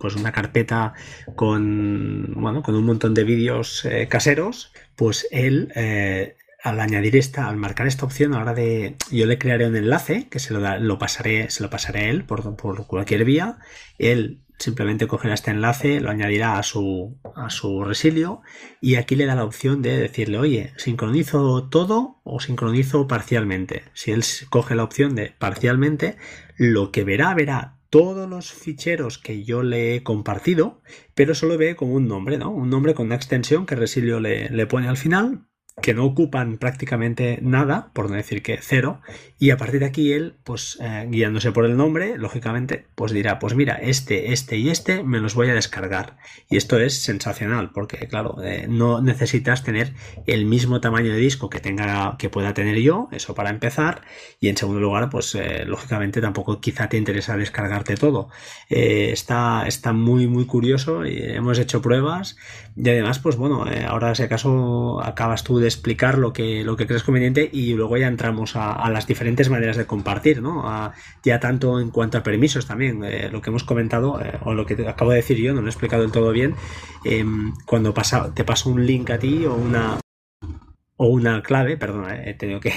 pues 0.00 0.16
una 0.16 0.32
carpeta 0.32 0.94
con, 1.36 2.34
bueno, 2.34 2.62
con 2.62 2.74
un 2.74 2.84
montón 2.84 3.14
de 3.14 3.22
vídeos 3.22 3.84
eh, 3.84 4.08
caseros, 4.08 4.72
pues 4.96 5.28
él 5.30 5.72
al 6.62 6.80
añadir 6.80 7.16
esta, 7.16 7.48
al 7.48 7.56
marcar 7.56 7.86
esta 7.86 8.06
opción, 8.06 8.32
a 8.32 8.36
la 8.36 8.42
hora 8.42 8.54
de. 8.54 8.96
Yo 9.10 9.26
le 9.26 9.38
crearé 9.38 9.66
un 9.66 9.76
enlace 9.76 10.28
que 10.28 10.38
se 10.38 10.54
lo, 10.54 10.78
lo 10.78 10.98
pasaré, 10.98 11.50
se 11.50 11.62
lo 11.62 11.70
pasaré 11.70 12.00
a 12.00 12.10
él 12.10 12.24
por, 12.24 12.56
por, 12.56 12.86
cualquier 12.86 13.24
vía. 13.24 13.58
Él 13.98 14.42
simplemente 14.58 15.08
cogerá 15.08 15.34
este 15.34 15.50
enlace, 15.50 16.00
lo 16.00 16.10
añadirá 16.10 16.56
a 16.56 16.62
su, 16.62 17.18
a 17.34 17.50
su 17.50 17.82
resilio 17.82 18.42
y 18.80 18.94
aquí 18.94 19.16
le 19.16 19.26
da 19.26 19.34
la 19.34 19.44
opción 19.44 19.82
de 19.82 19.98
decirle, 19.98 20.38
oye, 20.38 20.72
sincronizo 20.76 21.68
todo 21.68 22.20
o 22.22 22.38
sincronizo 22.38 23.08
parcialmente. 23.08 23.82
Si 23.92 24.12
él 24.12 24.22
coge 24.50 24.76
la 24.76 24.84
opción 24.84 25.16
de 25.16 25.34
parcialmente, 25.36 26.16
lo 26.56 26.92
que 26.92 27.02
verá, 27.02 27.34
verá 27.34 27.78
todos 27.90 28.28
los 28.30 28.52
ficheros 28.52 29.18
que 29.18 29.42
yo 29.42 29.64
le 29.64 29.96
he 29.96 30.02
compartido, 30.04 30.80
pero 31.14 31.34
solo 31.34 31.58
ve 31.58 31.74
como 31.74 31.94
un 31.94 32.06
nombre, 32.06 32.38
¿no? 32.38 32.50
Un 32.50 32.70
nombre 32.70 32.94
con 32.94 33.06
una 33.06 33.16
extensión 33.16 33.66
que 33.66 33.74
Resilio 33.74 34.20
le, 34.20 34.48
le 34.48 34.66
pone 34.66 34.88
al 34.88 34.96
final 34.96 35.48
que 35.82 35.92
no 35.92 36.04
ocupan 36.04 36.56
prácticamente 36.56 37.38
nada, 37.42 37.90
por 37.92 38.08
no 38.08 38.16
decir 38.16 38.42
que 38.42 38.58
cero, 38.62 39.00
y 39.38 39.50
a 39.50 39.56
partir 39.56 39.80
de 39.80 39.86
aquí 39.86 40.12
él, 40.12 40.36
pues 40.44 40.78
eh, 40.80 41.06
guiándose 41.10 41.50
por 41.50 41.64
el 41.64 41.76
nombre, 41.76 42.16
lógicamente, 42.16 42.86
pues 42.94 43.10
dirá, 43.10 43.40
pues 43.40 43.56
mira, 43.56 43.74
este, 43.74 44.32
este 44.32 44.56
y 44.56 44.70
este 44.70 45.02
me 45.02 45.18
los 45.18 45.34
voy 45.34 45.50
a 45.50 45.54
descargar. 45.54 46.16
Y 46.48 46.56
esto 46.56 46.78
es 46.78 47.02
sensacional, 47.02 47.70
porque 47.74 48.06
claro, 48.06 48.36
eh, 48.42 48.66
no 48.68 49.02
necesitas 49.02 49.64
tener 49.64 49.94
el 50.26 50.46
mismo 50.46 50.80
tamaño 50.80 51.12
de 51.12 51.18
disco 51.18 51.50
que 51.50 51.58
tenga, 51.58 52.16
que 52.18 52.30
pueda 52.30 52.54
tener 52.54 52.78
yo, 52.78 53.08
eso 53.10 53.34
para 53.34 53.50
empezar, 53.50 54.02
y 54.38 54.48
en 54.48 54.56
segundo 54.56 54.80
lugar, 54.80 55.10
pues 55.10 55.34
eh, 55.34 55.64
lógicamente 55.66 56.20
tampoco 56.20 56.60
quizá 56.60 56.88
te 56.88 56.96
interesa 56.96 57.36
descargarte 57.36 57.96
todo. 57.96 58.30
está, 58.68 59.64
está 59.66 59.92
muy, 59.92 60.28
muy 60.28 60.46
curioso, 60.46 61.04
y 61.04 61.18
hemos 61.20 61.58
hecho 61.58 61.82
pruebas, 61.82 62.36
y 62.76 62.88
además, 62.88 63.18
pues 63.18 63.36
bueno, 63.36 63.64
ahora 63.88 64.14
si 64.14 64.22
acaso 64.22 65.02
acabas 65.02 65.42
tú 65.42 65.58
de 65.58 65.71
explicar 65.72 66.18
lo 66.18 66.32
que, 66.32 66.64
lo 66.64 66.76
que 66.76 66.86
crees 66.86 67.02
conveniente 67.02 67.48
y 67.52 67.74
luego 67.74 67.96
ya 67.96 68.06
entramos 68.06 68.56
a, 68.56 68.88
las 68.90 69.06
diferentes 69.06 69.48
maneras 69.48 69.76
de 69.76 69.86
compartir, 69.86 70.42
¿no? 70.42 70.64
ya 71.24 71.40
tanto 71.40 71.80
en 71.80 71.90
cuanto 71.90 72.18
a 72.18 72.22
permisos 72.22 72.66
también, 72.66 73.04
eh, 73.04 73.28
lo 73.30 73.40
que 73.40 73.50
hemos 73.50 73.64
comentado, 73.64 74.20
eh, 74.20 74.38
o 74.44 74.54
lo 74.54 74.66
que 74.66 74.74
acabo 74.86 75.10
de 75.10 75.16
decir 75.16 75.38
yo, 75.38 75.54
no 75.54 75.60
lo 75.60 75.66
he 75.66 75.70
explicado 75.70 76.02
del 76.02 76.12
todo 76.12 76.32
bien, 76.32 76.54
em, 77.04 77.54
cuando 77.66 77.94
pasa, 77.94 78.32
te 78.34 78.44
paso 78.44 78.70
un 78.70 78.86
link 78.86 79.10
a 79.10 79.18
ti 79.18 79.44
o 79.46 79.54
una, 79.54 79.98
o 80.96 81.06
una 81.06 81.42
clave, 81.42 81.76
perdona, 81.76 82.16
eh, 82.16 82.30
he 82.30 82.34
tenido 82.34 82.60
que, 82.60 82.72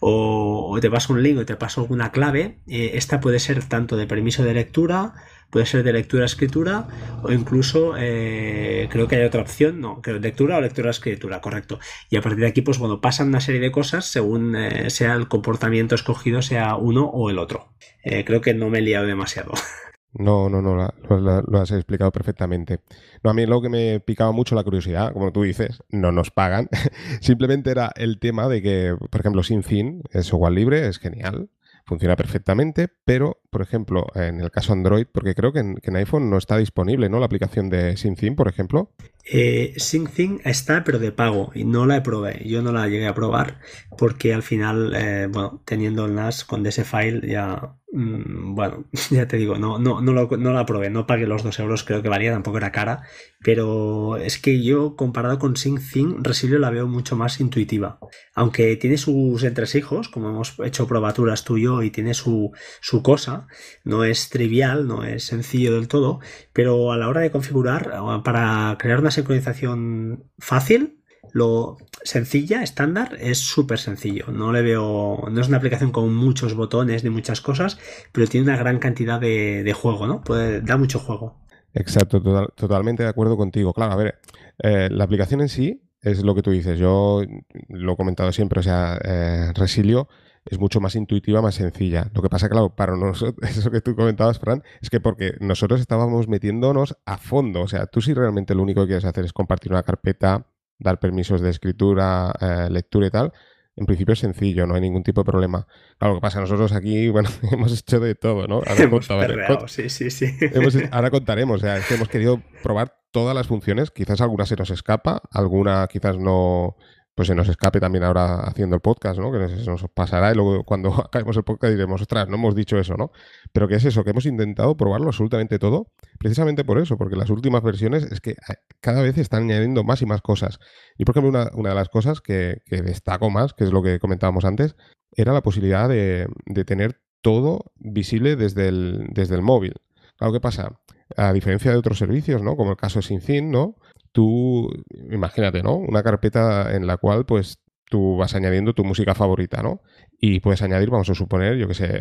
o, 0.00 0.78
te 0.80 0.90
paso 0.90 1.12
un 1.12 1.22
link 1.22 1.38
o 1.38 1.46
te 1.46 1.56
paso 1.56 1.86
una 1.88 2.10
clave, 2.12 2.58
esta 2.66 3.20
puede 3.20 3.38
ser 3.40 3.64
tanto 3.64 3.96
de 3.96 4.06
permiso 4.06 4.42
de 4.44 4.54
lectura, 4.54 5.14
puede 5.50 5.66
ser 5.66 5.82
de 5.82 5.92
lectura-escritura 5.92 6.86
o 7.22 7.32
incluso 7.32 7.94
eh, 7.98 8.88
creo 8.90 9.08
que 9.08 9.16
hay 9.16 9.24
otra 9.24 9.42
opción, 9.42 9.80
no, 9.80 10.00
creo 10.02 10.18
lectura 10.18 10.58
o 10.58 10.60
lectura-escritura, 10.60 11.40
correcto. 11.40 11.78
Y 12.10 12.16
a 12.16 12.22
partir 12.22 12.40
de 12.40 12.48
aquí, 12.48 12.62
pues 12.62 12.78
bueno, 12.78 13.00
pasan 13.00 13.28
una 13.28 13.40
serie 13.40 13.60
de 13.60 13.72
cosas 13.72 14.06
según 14.06 14.56
eh, 14.56 14.90
sea 14.90 15.14
el 15.14 15.28
comportamiento 15.28 15.94
escogido, 15.94 16.42
sea 16.42 16.76
uno 16.76 17.06
o 17.06 17.30
el 17.30 17.38
otro. 17.38 17.72
Eh, 18.02 18.24
creo 18.24 18.40
que 18.40 18.54
no 18.54 18.70
me 18.70 18.78
he 18.78 18.82
liado 18.82 19.06
demasiado. 19.06 19.52
No, 20.14 20.48
no, 20.48 20.62
no, 20.62 20.74
lo, 20.74 21.58
has 21.60 21.70
explicado 21.70 22.10
perfectamente. 22.10 22.80
No, 23.22 23.30
a 23.30 23.34
mí 23.34 23.44
lo 23.44 23.60
que 23.60 23.68
me 23.68 24.00
picaba 24.00 24.32
mucho 24.32 24.54
la 24.54 24.64
curiosidad, 24.64 25.12
como 25.12 25.32
tú 25.32 25.42
dices, 25.42 25.82
no 25.90 26.12
nos 26.12 26.30
pagan. 26.30 26.68
Simplemente 27.20 27.70
era 27.70 27.92
el 27.94 28.18
tema 28.18 28.48
de 28.48 28.62
que, 28.62 28.96
por 29.10 29.20
ejemplo, 29.20 29.42
sin 29.42 29.62
fin 29.62 30.02
es 30.10 30.26
software 30.26 30.54
libre, 30.54 30.88
es 30.88 30.98
genial, 30.98 31.50
funciona 31.84 32.16
perfectamente, 32.16 32.88
pero 33.04 33.40
por 33.50 33.62
ejemplo, 33.62 34.06
en 34.14 34.40
el 34.40 34.50
caso 34.50 34.72
Android, 34.72 35.06
porque 35.10 35.34
creo 35.34 35.52
que 35.52 35.60
en, 35.60 35.96
iPhone 35.96 36.30
no 36.30 36.38
está 36.38 36.56
disponible, 36.56 37.08
¿no? 37.08 37.18
La 37.18 37.26
aplicación 37.26 37.70
de 37.70 37.96
SyncTheme, 37.96 38.36
por 38.36 38.48
ejemplo. 38.48 38.92
Eh, 39.24 39.74
SyncTheme 39.76 40.40
está, 40.44 40.84
pero 40.84 40.98
de 40.98 41.12
pago, 41.12 41.50
y 41.54 41.64
no 41.64 41.86
la 41.86 41.96
he 41.96 42.00
probado. 42.00 42.38
Yo 42.44 42.62
no 42.62 42.72
la 42.72 42.88
llegué 42.88 43.06
a 43.06 43.14
probar, 43.14 43.60
porque 43.96 44.34
al 44.34 44.42
final, 44.42 44.92
eh, 44.94 45.28
bueno, 45.30 45.62
teniendo 45.64 46.06
el 46.06 46.14
NAS 46.14 46.44
con 46.44 46.66
ese 46.66 46.84
file 46.84 47.26
ya 47.26 47.78
Mm, 47.90 48.54
bueno, 48.54 48.84
ya 49.10 49.26
te 49.26 49.38
digo, 49.38 49.56
no, 49.56 49.78
no, 49.78 50.00
no, 50.02 50.12
lo, 50.12 50.28
no 50.36 50.52
la 50.52 50.66
probé, 50.66 50.90
no 50.90 51.06
pagué 51.06 51.26
los 51.26 51.42
dos 51.42 51.58
euros, 51.58 51.84
creo 51.84 52.02
que 52.02 52.10
valía, 52.10 52.32
tampoco 52.32 52.58
era 52.58 52.70
cara, 52.70 53.02
pero 53.42 54.18
es 54.18 54.38
que 54.38 54.62
yo 54.62 54.94
comparado 54.94 55.38
con 55.38 55.56
SyncThing, 55.56 56.22
Resilio 56.22 56.58
la 56.58 56.70
veo 56.70 56.86
mucho 56.86 57.16
más 57.16 57.40
intuitiva. 57.40 57.98
Aunque 58.34 58.76
tiene 58.76 58.98
sus 58.98 59.42
entresijos, 59.42 60.10
como 60.10 60.28
hemos 60.28 60.54
hecho 60.64 60.86
probaturas 60.86 61.44
tú 61.44 61.56
y 61.56 61.62
yo, 61.62 61.82
y 61.82 61.90
tiene 61.90 62.12
su, 62.12 62.52
su 62.80 63.02
cosa, 63.02 63.37
no 63.84 64.04
es 64.04 64.28
trivial, 64.30 64.86
no 64.86 65.04
es 65.04 65.24
sencillo 65.24 65.74
del 65.74 65.88
todo, 65.88 66.20
pero 66.52 66.92
a 66.92 66.96
la 66.96 67.08
hora 67.08 67.20
de 67.20 67.30
configurar, 67.30 67.92
para 68.24 68.76
crear 68.78 69.00
una 69.00 69.10
sincronización 69.10 70.24
fácil, 70.38 70.98
lo 71.32 71.76
sencilla, 72.02 72.62
estándar, 72.62 73.16
es 73.20 73.38
súper 73.38 73.78
sencillo. 73.78 74.26
No 74.28 74.52
le 74.52 74.62
veo. 74.62 75.28
No 75.30 75.40
es 75.40 75.48
una 75.48 75.58
aplicación 75.58 75.92
con 75.92 76.14
muchos 76.14 76.54
botones 76.54 77.04
ni 77.04 77.10
muchas 77.10 77.40
cosas, 77.40 77.78
pero 78.12 78.26
tiene 78.26 78.48
una 78.48 78.56
gran 78.56 78.78
cantidad 78.78 79.20
de, 79.20 79.72
juego, 79.74 80.06
¿no? 80.06 80.22
Puede, 80.22 80.60
da 80.60 80.76
mucho 80.76 80.98
juego. 80.98 81.40
Exacto, 81.74 82.22
totalmente 82.54 83.02
de 83.02 83.08
acuerdo 83.08 83.36
contigo. 83.36 83.72
Claro, 83.72 83.92
a 83.92 83.96
ver, 83.96 84.18
eh, 84.62 84.88
la 84.90 85.04
aplicación 85.04 85.40
en 85.42 85.48
sí 85.48 85.82
es 86.00 86.22
lo 86.22 86.34
que 86.34 86.42
tú 86.42 86.50
dices. 86.50 86.78
Yo 86.78 87.22
lo 87.68 87.92
he 87.92 87.96
comentado 87.96 88.32
siempre, 88.32 88.60
o 88.60 88.62
sea, 88.62 88.98
eh, 89.04 89.52
Resilio 89.54 90.08
es 90.50 90.58
mucho 90.58 90.80
más 90.80 90.94
intuitiva, 90.94 91.42
más 91.42 91.54
sencilla. 91.54 92.10
Lo 92.14 92.22
que 92.22 92.28
pasa, 92.28 92.48
claro, 92.48 92.74
para 92.74 92.96
nosotros, 92.96 93.36
eso 93.56 93.70
que 93.70 93.80
tú 93.80 93.94
comentabas, 93.94 94.38
Fran, 94.38 94.62
es 94.80 94.90
que 94.90 95.00
porque 95.00 95.34
nosotros 95.40 95.80
estábamos 95.80 96.28
metiéndonos 96.28 96.96
a 97.04 97.18
fondo. 97.18 97.62
O 97.62 97.68
sea, 97.68 97.86
tú 97.86 98.00
si 98.00 98.14
realmente 98.14 98.54
lo 98.54 98.62
único 98.62 98.82
que 98.82 98.88
quieres 98.88 99.04
hacer 99.04 99.24
es 99.24 99.32
compartir 99.32 99.72
una 99.72 99.82
carpeta, 99.82 100.46
dar 100.78 100.98
permisos 100.98 101.40
de 101.40 101.50
escritura, 101.50 102.32
eh, 102.40 102.68
lectura 102.70 103.06
y 103.06 103.10
tal, 103.10 103.32
en 103.78 103.86
principio 103.86 104.12
es 104.12 104.18
sencillo, 104.18 104.66
no 104.66 104.74
hay 104.74 104.80
ningún 104.80 105.04
tipo 105.04 105.20
de 105.20 105.24
problema. 105.24 105.66
Claro, 105.98 106.14
lo 106.14 106.20
que 106.20 106.22
pasa, 106.22 106.40
nosotros 106.40 106.72
aquí, 106.72 107.08
bueno, 107.10 107.28
hemos 107.52 107.78
hecho 107.78 108.00
de 108.00 108.14
todo, 108.14 108.46
¿no? 108.46 108.56
Ahora, 108.56 108.82
hemos 108.82 109.06
perreado, 109.06 109.68
sí, 109.68 109.88
sí, 109.88 110.10
sí. 110.10 110.26
ahora 110.90 111.10
contaremos, 111.10 111.58
o 111.58 111.60
sea, 111.60 111.76
es 111.76 111.86
que 111.86 111.94
hemos 111.94 112.08
querido 112.08 112.42
probar 112.62 112.96
todas 113.10 113.34
las 113.34 113.46
funciones, 113.46 113.90
quizás 113.90 114.20
alguna 114.20 114.46
se 114.46 114.56
nos 114.56 114.70
escapa, 114.70 115.22
alguna 115.30 115.86
quizás 115.86 116.18
no, 116.18 116.76
pues 117.18 117.26
se 117.26 117.34
nos 117.34 117.48
escape 117.48 117.80
también 117.80 118.04
ahora 118.04 118.42
haciendo 118.42 118.76
el 118.76 118.80
podcast, 118.80 119.18
¿no? 119.18 119.32
Que 119.32 119.48
se 119.48 119.68
nos 119.68 119.84
pasará 119.92 120.30
y 120.30 120.36
luego 120.36 120.62
cuando 120.62 120.94
acabemos 121.04 121.36
el 121.36 121.42
podcast 121.42 121.72
diremos, 121.72 122.00
ostras, 122.00 122.28
no 122.28 122.36
hemos 122.36 122.54
dicho 122.54 122.78
eso, 122.78 122.96
¿no? 122.96 123.10
Pero 123.52 123.66
que 123.66 123.74
es 123.74 123.84
eso, 123.84 124.04
que 124.04 124.10
hemos 124.10 124.24
intentado 124.24 124.76
probarlo 124.76 125.08
absolutamente 125.08 125.58
todo, 125.58 125.88
precisamente 126.20 126.62
por 126.62 126.78
eso, 126.78 126.96
porque 126.96 127.16
las 127.16 127.28
últimas 127.30 127.64
versiones 127.64 128.04
es 128.04 128.20
que 128.20 128.30
eh, 128.30 128.54
cada 128.80 129.02
vez 129.02 129.18
están 129.18 129.42
añadiendo 129.42 129.82
más 129.82 130.00
y 130.00 130.06
más 130.06 130.22
cosas. 130.22 130.60
Y 130.96 131.04
por 131.04 131.16
ejemplo, 131.16 131.50
una, 131.54 131.70
de 131.70 131.74
las 131.74 131.88
cosas 131.88 132.20
que, 132.20 132.62
destaco 132.70 133.30
más, 133.30 133.52
que 133.52 133.64
es 133.64 133.72
lo 133.72 133.82
que 133.82 133.98
comentábamos 133.98 134.44
antes, 134.44 134.76
era 135.10 135.32
la 135.32 135.42
posibilidad 135.42 135.88
de, 135.88 136.28
tener 136.66 137.00
todo 137.20 137.72
visible 137.80 138.36
desde 138.36 138.68
el, 138.68 139.08
desde 139.10 139.34
el 139.34 139.42
móvil. 139.42 139.74
Claro, 140.18 140.32
¿qué 140.32 140.40
pasa? 140.40 140.78
A 141.16 141.32
diferencia 141.32 141.72
de 141.72 141.78
otros 141.78 141.98
servicios, 141.98 142.44
¿no? 142.44 142.54
Como 142.54 142.70
el 142.70 142.76
caso 142.76 143.00
de 143.00 143.06
SynthIn, 143.06 143.50
¿no? 143.50 143.74
Tú, 144.12 144.70
imagínate, 145.10 145.62
¿no? 145.62 145.76
Una 145.76 146.02
carpeta 146.02 146.74
en 146.74 146.86
la 146.86 146.96
cual, 146.96 147.26
pues, 147.26 147.58
tú 147.88 148.16
vas 148.16 148.34
añadiendo 148.34 148.74
tu 148.74 148.84
música 148.84 149.14
favorita, 149.14 149.62
¿no? 149.62 149.80
Y 150.20 150.40
puedes 150.40 150.62
añadir, 150.62 150.90
vamos 150.90 151.08
a 151.10 151.14
suponer, 151.14 151.56
yo 151.56 151.68
que 151.68 151.74
sé, 151.74 152.00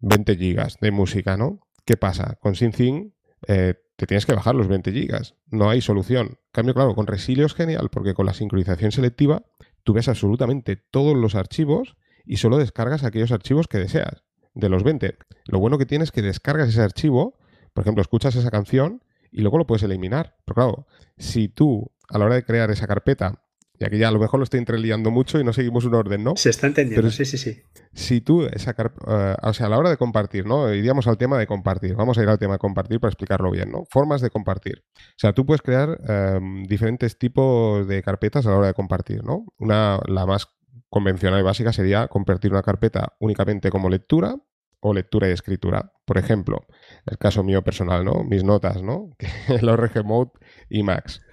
20 0.00 0.32
eh, 0.32 0.36
gigas 0.36 0.78
de 0.80 0.90
música, 0.90 1.36
¿no? 1.36 1.60
¿Qué 1.84 1.96
pasa? 1.96 2.36
Con 2.40 2.54
SyncThing 2.54 3.14
eh, 3.46 3.74
te 3.96 4.06
tienes 4.06 4.26
que 4.26 4.34
bajar 4.34 4.54
los 4.54 4.68
20 4.68 4.92
gigas. 4.92 5.34
No 5.50 5.70
hay 5.70 5.80
solución. 5.80 6.38
Cambio, 6.52 6.74
claro, 6.74 6.94
con 6.94 7.06
Resilio 7.06 7.46
es 7.46 7.54
genial 7.54 7.88
porque 7.90 8.14
con 8.14 8.26
la 8.26 8.34
sincronización 8.34 8.92
selectiva 8.92 9.42
tú 9.82 9.92
ves 9.92 10.08
absolutamente 10.08 10.76
todos 10.76 11.16
los 11.16 11.34
archivos 11.34 11.96
y 12.24 12.36
solo 12.36 12.58
descargas 12.58 13.04
aquellos 13.04 13.32
archivos 13.32 13.66
que 13.66 13.78
deseas 13.78 14.24
de 14.54 14.68
los 14.68 14.84
20. 14.84 15.16
Lo 15.46 15.58
bueno 15.58 15.78
que 15.78 15.86
tienes 15.86 16.08
es 16.08 16.12
que 16.12 16.22
descargas 16.22 16.68
ese 16.68 16.82
archivo, 16.82 17.38
por 17.72 17.82
ejemplo, 17.82 18.02
escuchas 18.02 18.34
esa 18.36 18.50
canción 18.50 19.02
y 19.32 19.40
luego 19.42 19.58
lo 19.58 19.66
puedes 19.66 19.82
eliminar. 19.82 20.36
Pero 20.44 20.54
claro, 20.54 20.86
si 21.18 21.48
tú 21.48 21.90
a 22.08 22.18
la 22.18 22.24
hora 22.26 22.34
de 22.34 22.44
crear 22.44 22.70
esa 22.70 22.86
carpeta, 22.86 23.42
y 23.80 23.84
aquí 23.86 23.96
ya 23.96 24.08
a 24.08 24.10
lo 24.10 24.18
mejor 24.18 24.38
lo 24.38 24.44
estoy 24.44 24.58
entreliando 24.58 25.10
mucho 25.10 25.40
y 25.40 25.44
no 25.44 25.54
seguimos 25.54 25.86
un 25.86 25.94
orden, 25.94 26.22
¿no? 26.22 26.36
Se 26.36 26.50
está 26.50 26.66
entendiendo, 26.66 27.10
sí, 27.10 27.24
sí, 27.24 27.38
sí. 27.38 27.62
Si 27.94 28.20
tú 28.20 28.42
esa 28.44 28.74
carpeta, 28.74 29.32
eh, 29.32 29.36
o 29.42 29.54
sea, 29.54 29.66
a 29.66 29.68
la 29.70 29.78
hora 29.78 29.88
de 29.88 29.96
compartir, 29.96 30.44
¿no? 30.44 30.72
Iríamos 30.72 31.06
al 31.06 31.16
tema 31.16 31.38
de 31.38 31.46
compartir. 31.46 31.94
Vamos 31.94 32.18
a 32.18 32.22
ir 32.22 32.28
al 32.28 32.38
tema 32.38 32.54
de 32.54 32.58
compartir 32.58 33.00
para 33.00 33.08
explicarlo 33.08 33.50
bien, 33.50 33.70
¿no? 33.72 33.84
Formas 33.90 34.20
de 34.20 34.28
compartir. 34.28 34.84
O 34.94 35.16
sea, 35.16 35.32
tú 35.32 35.46
puedes 35.46 35.62
crear 35.62 35.98
em, 36.06 36.64
diferentes 36.64 37.16
tipos 37.18 37.88
de 37.88 38.02
carpetas 38.02 38.44
a 38.44 38.50
la 38.50 38.58
hora 38.58 38.66
de 38.66 38.74
compartir, 38.74 39.24
¿no? 39.24 39.46
Una, 39.58 39.98
la 40.06 40.26
más 40.26 40.48
convencional 40.90 41.40
y 41.40 41.42
básica 41.42 41.72
sería 41.72 42.06
compartir 42.08 42.52
una 42.52 42.62
carpeta 42.62 43.14
únicamente 43.18 43.70
como 43.70 43.88
lectura 43.88 44.36
o 44.80 44.94
lectura 44.94 45.28
y 45.28 45.32
escritura. 45.32 45.92
Por 46.04 46.18
ejemplo, 46.18 46.66
el 47.06 47.18
caso 47.18 47.44
mío 47.44 47.62
personal, 47.62 48.04
¿no? 48.04 48.24
Mis 48.24 48.42
notas, 48.44 48.82
¿no? 48.82 49.10
el 49.48 49.68
ORG 49.68 50.04
Mode 50.04 50.30
y 50.68 50.82
Max. 50.82 51.22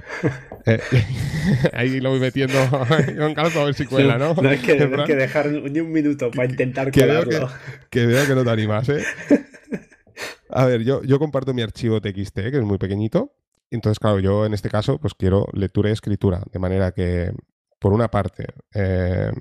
Eh, 0.66 0.82
ahí 1.74 2.02
lo 2.02 2.10
voy 2.10 2.20
metiendo 2.20 2.58
con 3.18 3.34
calco 3.34 3.62
a 3.62 3.66
ver 3.66 3.74
si 3.74 3.86
cuela, 3.86 4.18
¿no? 4.18 4.34
No 4.34 4.50
hay 4.50 4.58
que, 4.58 4.76
dejar 4.76 5.50
ni 5.50 5.80
un 5.80 5.94
minuto 5.94 6.30
para 6.30 6.50
intentar 6.50 6.92
que 6.92 7.00
colarlo. 7.00 7.50
que, 7.90 8.06
veo 8.06 8.28
que 8.28 8.36
no 8.36 8.44
te 8.44 8.50
animas, 8.50 8.90
¿eh? 8.90 9.02
A 10.50 10.66
ver, 10.66 10.84
yo, 10.84 11.04
yo 11.04 11.20
comparto 11.20 11.54
mi 11.54 11.62
archivo 11.62 12.02
TXT, 12.02 12.36
que 12.36 12.58
es 12.58 12.64
muy 12.64 12.78
pequeñito. 12.78 13.34
Entonces, 13.72 14.00
claro, 14.00 14.20
yo 14.20 14.46
en 14.46 14.54
este 14.54 14.70
caso, 14.70 15.00
pues 15.00 15.14
quiero 15.14 15.48
lectura 15.54 15.90
y 15.90 15.94
escritura. 15.94 16.42
De 16.52 16.60
manera 16.60 16.92
que, 16.92 17.32
por 17.80 17.94
una 17.94 18.10
parte, 18.10 18.48
eh, 18.74 19.32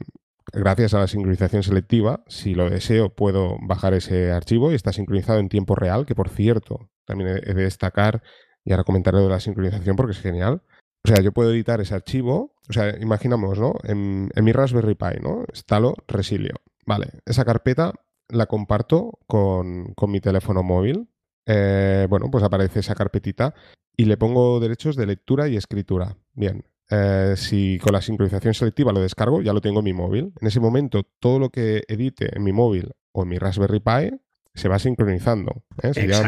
gracias 0.52 0.94
a 0.94 1.00
la 1.00 1.06
sincronización 1.06 1.62
selectiva, 1.62 2.22
si 2.28 2.54
lo 2.54 2.70
deseo, 2.70 3.14
puedo 3.14 3.56
bajar 3.60 3.94
ese 3.94 4.32
archivo 4.32 4.72
y 4.72 4.74
está 4.74 4.92
sincronizado 4.92 5.38
en 5.38 5.48
tiempo 5.48 5.74
real, 5.74 6.06
que 6.06 6.14
por 6.14 6.28
cierto, 6.28 6.90
también 7.04 7.30
he 7.30 7.54
de 7.54 7.62
destacar, 7.62 8.22
y 8.64 8.72
ahora 8.72 8.84
comentaré 8.84 9.18
de 9.18 9.28
la 9.28 9.40
sincronización 9.40 9.96
porque 9.96 10.12
es 10.12 10.20
genial. 10.20 10.62
O 11.04 11.08
sea, 11.08 11.22
yo 11.22 11.30
puedo 11.30 11.52
editar 11.52 11.80
ese 11.80 11.94
archivo, 11.94 12.56
o 12.68 12.72
sea, 12.72 12.98
imaginamos, 13.00 13.60
¿no? 13.60 13.74
En, 13.84 14.28
mi 14.42 14.52
Raspberry 14.52 14.96
Pi, 14.96 15.20
¿no? 15.22 15.44
Instalo 15.54 15.94
Resilio. 16.08 16.56
Vale, 16.84 17.20
esa 17.24 17.44
carpeta 17.44 17.92
la 18.28 18.46
comparto 18.46 19.20
con, 19.28 19.94
mi 20.08 20.20
teléfono 20.20 20.64
móvil. 20.64 21.08
Eh, 21.46 22.08
bueno, 22.10 22.28
pues 22.28 22.42
aparece 22.42 22.80
esa 22.80 22.96
carpetita 22.96 23.54
y 23.96 24.06
le 24.06 24.16
pongo 24.16 24.58
derechos 24.58 24.96
de 24.96 25.06
lectura 25.06 25.46
y 25.46 25.56
escritura. 25.56 26.16
Bien, 26.32 26.64
eh, 26.90 27.34
si 27.36 27.78
con 27.78 27.92
la 27.92 28.00
sincronización 28.00 28.54
selectiva 28.54 28.92
lo 28.92 29.00
descargo, 29.00 29.42
ya 29.42 29.52
lo 29.52 29.60
tengo 29.60 29.80
en 29.80 29.84
mi 29.84 29.92
móvil. 29.92 30.32
En 30.40 30.46
ese 30.46 30.60
momento, 30.60 31.02
todo 31.18 31.38
lo 31.38 31.50
que 31.50 31.82
edite 31.88 32.36
en 32.36 32.44
mi 32.44 32.52
móvil 32.52 32.92
o 33.12 33.22
en 33.22 33.28
mi 33.28 33.38
Raspberry 33.38 33.80
Pi 33.80 34.16
se 34.54 34.68
va 34.68 34.78
sincronizando. 34.78 35.64
¿eh? 35.82 35.92
Sería, 35.92 36.22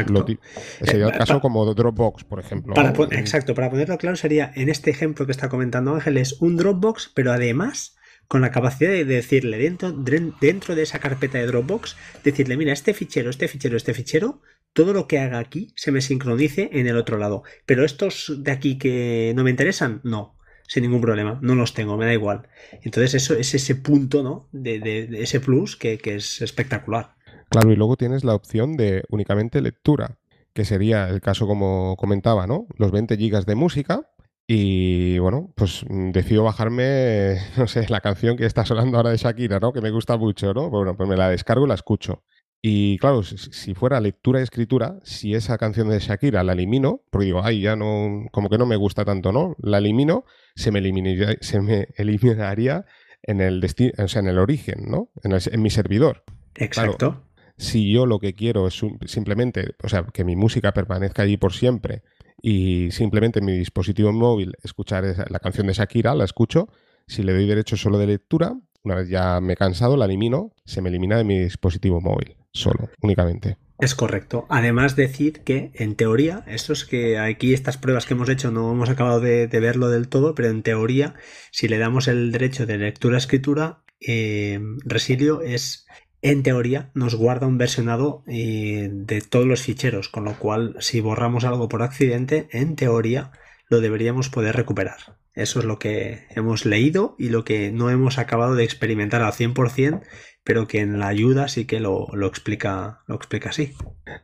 sería 0.83 1.07
el 1.07 1.13
eh, 1.13 1.17
caso 1.17 1.41
como 1.41 1.65
Dropbox, 1.73 2.25
por 2.25 2.39
ejemplo. 2.39 2.75
exacto, 3.11 3.55
para 3.55 3.69
ponerlo 3.69 3.97
claro, 3.97 4.15
sería 4.15 4.51
en 4.55 4.69
este 4.69 4.91
ejemplo 4.91 5.25
que 5.25 5.31
está 5.31 5.49
comentando 5.49 5.95
Ángel, 5.95 6.17
es 6.17 6.39
un 6.41 6.55
Dropbox, 6.55 7.11
pero 7.15 7.31
además 7.31 7.95
con 8.27 8.41
la 8.41 8.51
capacidad 8.51 8.91
de 8.91 9.05
decirle 9.05 9.57
dentro, 9.57 9.91
dentro 9.91 10.75
de 10.75 10.83
esa 10.83 10.99
carpeta 10.99 11.39
de 11.39 11.47
Dropbox, 11.47 11.97
decirle, 12.23 12.57
mira, 12.57 12.73
este 12.73 12.93
fichero, 12.93 13.31
este 13.31 13.47
fichero, 13.47 13.75
este 13.75 13.95
fichero, 13.95 14.41
todo 14.73 14.93
lo 14.93 15.07
que 15.07 15.17
haga 15.17 15.39
aquí 15.39 15.73
se 15.75 15.91
me 15.91 16.01
sincronice 16.01 16.69
en 16.71 16.85
el 16.85 16.97
otro 16.97 17.17
lado. 17.17 17.41
Pero 17.65 17.83
estos 17.83 18.31
de 18.37 18.51
aquí 18.51 18.77
que 18.77 19.33
no 19.35 19.43
me 19.43 19.49
interesan, 19.49 20.01
no 20.03 20.38
sin 20.69 20.83
ningún 20.83 21.01
problema. 21.01 21.39
No 21.41 21.55
los 21.55 21.73
tengo, 21.73 21.97
me 21.97 22.05
da 22.05 22.13
igual. 22.13 22.47
Entonces, 22.83 23.15
eso 23.15 23.33
es 23.33 23.53
ese 23.55 23.75
punto, 23.75 24.21
¿no? 24.21 24.47
De, 24.51 25.09
ese 25.19 25.39
plus 25.39 25.75
que, 25.75 25.99
es 26.03 26.41
espectacular. 26.41 27.15
Claro, 27.49 27.71
y 27.71 27.75
luego 27.75 27.97
tienes 27.97 28.23
la 28.23 28.35
opción 28.35 28.77
de 28.77 29.03
únicamente 29.09 29.61
lectura, 29.61 30.19
que 30.53 30.65
sería 30.65 31.09
el 31.09 31.21
caso 31.21 31.47
como 31.47 31.95
comentaba, 31.97 32.45
¿no? 32.45 32.67
Los 32.77 32.91
20 32.91 33.17
gigas 33.17 33.47
de 33.47 33.55
música. 33.55 34.11
Y 34.45 35.17
bueno, 35.17 35.51
pues 35.55 35.83
mm, 35.89 36.11
decido 36.11 36.43
bajarme, 36.43 37.37
no 37.57 37.67
sé, 37.67 37.87
la 37.89 38.01
canción 38.01 38.37
que 38.37 38.45
está 38.45 38.63
sonando 38.63 38.97
ahora 38.97 39.09
de 39.09 39.17
Shakira, 39.17 39.59
¿no? 39.59 39.73
Que 39.73 39.81
me 39.81 39.89
gusta 39.89 40.17
mucho, 40.17 40.53
¿no? 40.53 40.69
Bueno, 40.69 40.95
pues 40.95 41.09
me 41.09 41.17
la 41.17 41.29
descargo 41.29 41.65
y 41.65 41.69
la 41.69 41.75
escucho. 41.75 42.23
Y 42.61 42.97
claro, 42.97 43.23
si 43.23 43.73
fuera 43.73 44.01
lectura 44.01 44.39
y 44.39 44.43
escritura, 44.43 44.99
si 45.03 45.33
esa 45.33 45.57
canción 45.57 45.87
de 45.87 45.99
Shakira 45.99 46.43
la 46.43 46.53
elimino, 46.53 47.01
porque 47.09 47.27
digo, 47.27 47.41
ay, 47.41 47.61
ya 47.61 47.77
no, 47.77 48.25
como 48.31 48.49
que 48.49 48.57
no 48.57 48.65
me 48.65 48.75
gusta 48.75 49.05
tanto, 49.05 49.31
¿no? 49.31 49.55
La 49.61 49.77
elimino, 49.77 50.25
se 50.55 50.71
me 50.71 50.79
eliminaría, 50.79 51.37
se 51.39 51.61
me 51.61 51.87
eliminaría 51.95 52.85
en 53.23 53.39
el 53.39 53.61
destino, 53.61 53.93
o 53.97 54.07
sea, 54.09 54.21
en 54.21 54.27
el 54.27 54.39
origen, 54.39 54.89
¿no? 54.89 55.09
En, 55.23 55.61
mi 55.61 55.69
servidor. 55.69 56.23
Exacto. 56.55 57.23
si 57.57 57.91
yo 57.91 58.05
lo 58.05 58.19
que 58.19 58.33
quiero 58.33 58.67
es 58.67 58.81
simplemente, 59.05 59.75
o 59.81 59.87
sea, 59.87 60.03
que 60.03 60.25
mi 60.25 60.35
música 60.35 60.73
permanezca 60.73 61.23
allí 61.23 61.37
por 61.37 61.53
siempre 61.53 62.03
y 62.41 62.91
simplemente 62.91 63.39
en 63.39 63.45
mi 63.45 63.57
dispositivo 63.57 64.11
móvil 64.11 64.53
escuchar 64.63 65.05
la 65.29 65.39
canción 65.39 65.67
de 65.67 65.73
Shakira, 65.73 66.13
la 66.13 66.25
escucho, 66.25 66.67
si 67.07 67.23
le 67.23 67.33
doy 67.33 67.47
derecho 67.47 67.77
solo 67.77 67.97
de 67.97 68.07
lectura, 68.07 68.53
una 68.83 68.95
vez 68.95 69.09
ya 69.09 69.39
me 69.39 69.53
he 69.53 69.55
cansado, 69.55 69.95
la 69.95 70.05
elimino, 70.05 70.53
se 70.65 70.81
me 70.81 70.89
elimina 70.89 71.17
de 71.17 71.23
mi 71.23 71.39
dispositivo 71.39 72.01
móvil. 72.01 72.38
Solo, 72.53 72.89
únicamente. 73.01 73.57
Es 73.79 73.95
correcto. 73.95 74.45
Además, 74.49 74.97
decir 74.97 75.41
que 75.41 75.71
en 75.73 75.95
teoría, 75.95 76.43
esto 76.47 76.73
es 76.73 76.83
que 76.83 77.17
aquí 77.17 77.53
estas 77.53 77.77
pruebas 77.77 78.05
que 78.05 78.13
hemos 78.13 78.27
hecho 78.27 78.51
no 78.51 78.71
hemos 78.71 78.89
acabado 78.89 79.21
de, 79.21 79.47
verlo 79.47 79.87
del 79.89 80.09
todo, 80.09 80.35
pero 80.35 80.49
en 80.49 80.63
teoría, 80.63 81.15
si 81.51 81.69
le 81.69 81.77
damos 81.77 82.09
el 82.09 82.33
derecho 82.33 82.65
de 82.65 82.77
lectura-escritura, 82.77 83.83
eh, 84.05 84.59
Resilio 84.83 85.41
es, 85.41 85.87
en 86.21 86.43
teoría, 86.43 86.91
nos 86.93 87.15
guarda 87.15 87.47
un 87.47 87.57
versionado 87.57 88.23
eh, 88.27 88.89
de 88.91 89.21
todos 89.21 89.45
los 89.45 89.61
ficheros, 89.61 90.09
con 90.09 90.25
lo 90.25 90.37
cual, 90.37 90.75
si 90.79 90.99
borramos 90.99 91.45
algo 91.45 91.69
por 91.69 91.81
accidente, 91.81 92.49
en 92.51 92.75
teoría, 92.75 93.31
lo 93.69 93.81
deberíamos 93.81 94.29
poder 94.29 94.55
recuperar. 94.55 95.19
Eso 95.33 95.59
es 95.59 95.65
lo 95.65 95.79
que 95.79 96.25
hemos 96.31 96.65
leído 96.65 97.15
y 97.17 97.29
lo 97.29 97.45
que 97.45 97.71
no 97.71 97.89
hemos 97.89 98.17
acabado 98.17 98.55
de 98.55 98.63
experimentar 98.63 99.21
al 99.21 99.31
100%, 99.31 100.01
pero 100.43 100.67
que 100.67 100.79
en 100.79 100.99
la 100.99 101.07
ayuda 101.07 101.47
sí 101.47 101.65
que 101.65 101.79
lo, 101.79 102.09
explica, 102.25 103.03
lo 103.07 103.15
explica 103.15 103.49
así. 103.49 103.73